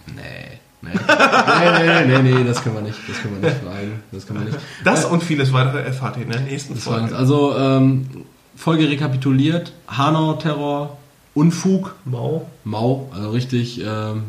Nee. 0.07 0.50
Nee. 0.83 0.91
nee, 0.95 2.07
nee, 2.07 2.23
nee, 2.23 2.35
nee, 2.39 2.45
das 2.45 2.63
können 2.63 2.77
wir 2.77 2.83
nicht. 2.83 2.99
Das 3.07 3.21
können 3.21 3.41
wir 3.43 3.51
nicht 3.51 3.63
fragen. 3.63 4.03
Das 4.13 4.27
können 4.27 4.41
wir 4.41 4.47
nicht. 4.53 4.59
Das 4.85 5.05
und 5.05 5.23
vieles 5.23 5.53
weitere 5.53 5.83
erfahrt 5.83 6.17
ihr 6.17 6.23
in 6.25 6.31
der 6.31 6.41
nächsten 6.41 6.75
Folge. 6.77 7.15
also, 7.15 7.55
ähm, 7.57 8.09
Folge 8.57 8.89
rekapituliert. 8.89 9.73
Hanau-Terror, 9.89 10.97
Unfug, 11.35 11.95
Mau. 12.05 12.47
Mau, 12.65 13.11
also 13.15 13.31
richtig, 13.31 13.81
ähm, 13.81 14.25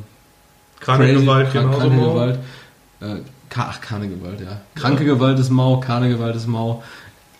Kranke 0.79 1.13
Gewalt, 1.13 1.51
krank- 1.51 1.71
kranke 1.73 1.95
Mau. 1.95 2.13
Gewalt. 2.13 2.39
Äh, 3.01 3.15
ach, 3.55 3.81
keine 3.81 4.07
Gewalt, 4.09 4.41
ja. 4.41 4.61
Kranke 4.75 5.05
Gewalt 5.05 5.39
ist 5.39 5.49
Mau, 5.51 5.79
keine 5.79 6.09
Gewalt 6.09 6.35
ist 6.35 6.47
Mau. 6.47 6.83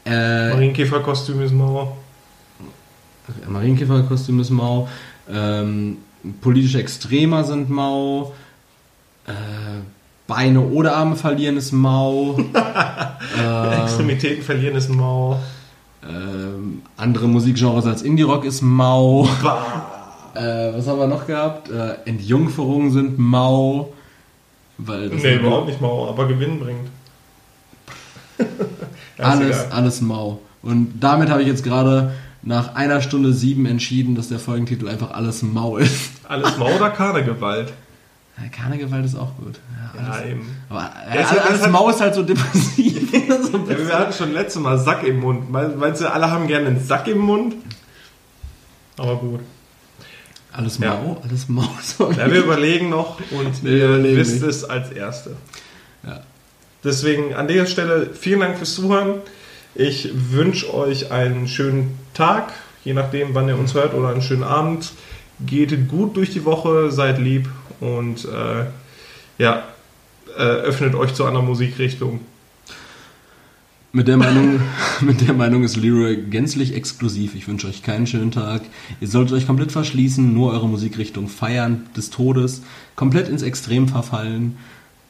Äh, 0.05 0.49
Marienkäferkostüm 0.49 1.41
ist 1.41 1.53
Mau. 1.53 1.97
Marienkäferkostüm 3.47 4.39
ist 4.39 4.49
Mau. 4.49 4.88
Ähm, 5.30 5.97
politische 6.41 6.80
Extremer 6.80 7.43
sind 7.43 7.70
Mau. 7.70 8.34
Äh, 9.32 9.82
Beine 10.28 10.62
oder 10.62 10.96
Arme 10.96 11.16
verlieren 11.16 11.58
ist 11.58 11.72
Mau. 11.74 12.38
äh, 13.38 13.82
Extremitäten 13.84 14.44
verlieren 14.44 14.76
ist 14.76 14.90
Mau. 14.90 15.38
ähm, 16.08 16.82
andere 16.98 17.28
Musikgenres 17.28 17.86
als 17.86 18.02
Indie-Rock 18.02 18.46
ist 18.46 18.62
Mau. 18.62 19.28
Äh, 20.34 20.74
was 20.74 20.88
haben 20.88 21.00
wir 21.00 21.08
noch 21.08 21.28
gehabt? 21.28 21.70
Äh, 21.70 21.96
Entjungferungen 22.06 22.92
sind 22.92 23.20
Mau. 23.20 23.92
Weil 24.78 25.10
das 25.10 25.22
Nee, 25.22 25.36
überhaupt 25.36 25.68
nicht 25.68 25.82
Mau, 25.82 26.08
aber 26.08 26.28
Gewinn 26.28 26.60
bringt. 26.60 26.90
Alles, 29.18 29.66
egal. 29.66 29.72
alles 29.72 30.02
Mau. 30.02 30.40
Und 30.64 30.94
damit 31.00 31.30
habe 31.30 31.42
ich 31.42 31.48
jetzt 31.48 31.64
gerade 31.64 32.14
nach 32.42 32.74
einer 32.76 33.02
Stunde 33.02 33.34
sieben 33.34 33.66
entschieden, 33.66 34.16
dass 34.16 34.30
der 34.30 34.40
Folgentitel 34.40 34.88
einfach 34.88 35.12
alles 35.12 35.44
Mau 35.44 35.78
ist. 35.78 36.12
Alles 36.28 36.58
Mau 36.58 36.74
oder 36.76 36.90
Karnegewalt? 36.90 37.74
Ja, 38.38 38.48
Keine 38.50 38.78
Gewalt 38.78 39.06
ist 39.06 39.16
auch 39.16 39.36
gut. 39.38 39.60
Ja, 39.96 40.02
Ja, 40.02 40.10
alles, 40.12 40.26
eben. 40.32 40.56
aber 40.70 40.92
Ja, 41.10 41.16
ja, 41.16 41.22
es 41.22 41.28
alles, 41.30 41.62
alles 41.62 41.68
Mau 41.72 41.90
ist 41.90 42.02
halt 42.02 42.16
so 42.16 42.24
depressiv. 42.24 43.12
so 43.52 43.58
Ja, 43.58 43.78
wir 43.78 43.94
hatten 44.00 44.14
schon 44.14 44.34
letztes 44.34 44.62
Mal 44.62 44.78
Sack 44.80 45.04
im 45.04 45.20
Mund. 45.20 45.52
Meinst 45.52 46.02
du, 46.02 46.12
alle 46.12 46.32
haben 46.32 46.48
gerne 46.48 46.68
einen 46.68 46.84
Sack 46.84 47.08
im 47.08 47.20
Mund? 47.20 47.56
Aber 48.98 49.16
gut. 49.18 49.42
alles 50.54 50.80
Ja. 50.80 50.96
Mau, 50.96 51.22
alles 51.24 51.48
Mau. 51.50 51.68
Ja, 52.18 52.32
wir 52.32 52.44
überlegen 52.44 52.90
noch 52.90 53.20
und 53.32 53.64
Wir 53.64 53.98
ihr 54.00 54.16
wisst 54.18 54.34
nicht. 54.42 54.44
es 54.44 54.64
als 54.64 54.92
Erste. 54.92 55.36
Ja. 56.04 56.22
Deswegen 56.84 57.34
an 57.36 57.48
der 57.48 57.66
Stelle 57.68 58.10
vielen 58.14 58.40
Dank 58.40 58.58
fürs 58.58 58.74
Zuhören. 58.76 59.16
Ich 59.76 60.10
wünsche 60.32 60.74
euch 60.74 61.12
einen 61.12 61.48
schönen 61.48 61.98
Tag, 62.14 62.52
je 62.84 62.94
nachdem, 62.94 63.34
wann 63.36 63.48
ihr 63.48 63.58
uns 63.58 63.74
hört, 63.74 63.94
oder 63.94 64.10
einen 64.10 64.22
schönen 64.22 64.44
Abend. 64.44 64.92
Geht 65.46 65.88
gut 65.88 66.18
durch 66.18 66.32
die 66.32 66.44
Woche, 66.44 66.92
seid 66.92 67.20
lieb 67.20 67.50
und 67.82 68.26
äh, 68.26 68.66
ja, 69.38 69.64
äh, 70.38 70.42
öffnet 70.42 70.96
euch 70.96 71.14
zu 71.14 71.26
einer 71.26 71.42
Musikrichtung. 71.42 72.22
Mit 73.92 74.08
der 74.08 74.16
Meinung, 74.16 74.62
mit 75.02 75.28
der 75.28 75.34
Meinung 75.34 75.64
ist 75.64 75.76
Leroy 75.76 76.16
gänzlich 76.16 76.74
exklusiv. 76.74 77.36
Ich 77.36 77.50
wünsche 77.50 77.68
euch 77.68 77.84
keinen 77.84 78.08
schönen 78.08 78.32
Tag. 78.32 78.62
Ihr 79.02 79.10
solltet 79.10 79.36
euch 79.36 79.48
komplett 79.48 79.74
verschließen, 79.74 80.34
nur 80.34 80.54
eure 80.54 80.70
Musikrichtung 80.70 81.28
feiern 81.28 81.88
des 81.97 82.10
Todes, 82.10 82.62
komplett 82.96 83.28
ins 83.28 83.42
Extrem 83.42 83.89
verfallen. 83.89 84.58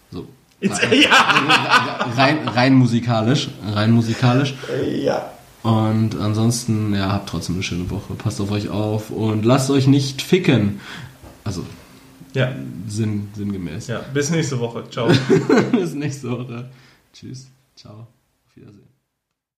So. 0.10 0.28
ja, 0.62 2.10
Rein, 2.16 2.48
rein 2.48 2.74
musikalisch, 2.74 3.50
rein 3.72 3.92
musikalisch. 3.92 4.56
ja. 5.04 5.32
Und 5.64 6.20
ansonsten, 6.20 6.96
ja, 6.96 7.12
habt 7.12 7.30
trotzdem 7.30 7.56
eine 7.56 7.64
schöne 7.64 7.92
Woche. 7.92 8.14
Passt 8.16 8.42
auf 8.42 8.50
euch 8.50 8.70
auf 8.70 9.12
und 9.12 9.46
lasst 9.46 9.70
euch 9.70 9.86
nicht 9.86 10.24
ficken. 10.24 10.80
Also, 11.44 11.64
Ja, 12.34 12.56
sinn, 12.88 13.30
sinngemäß. 13.36 13.88
ja. 13.88 14.00
Bis 14.14 14.30
nächste 14.32 14.60
Woche. 14.60 14.84
Ciao. 14.90 15.10
Bis 15.72 15.94
nächste 15.94 16.32
Woche. 16.32 16.70
Tschüss. 17.14 17.50
Ciao. 17.76 18.08
Auf 18.48 18.56
Wiedersehen. 18.56 18.91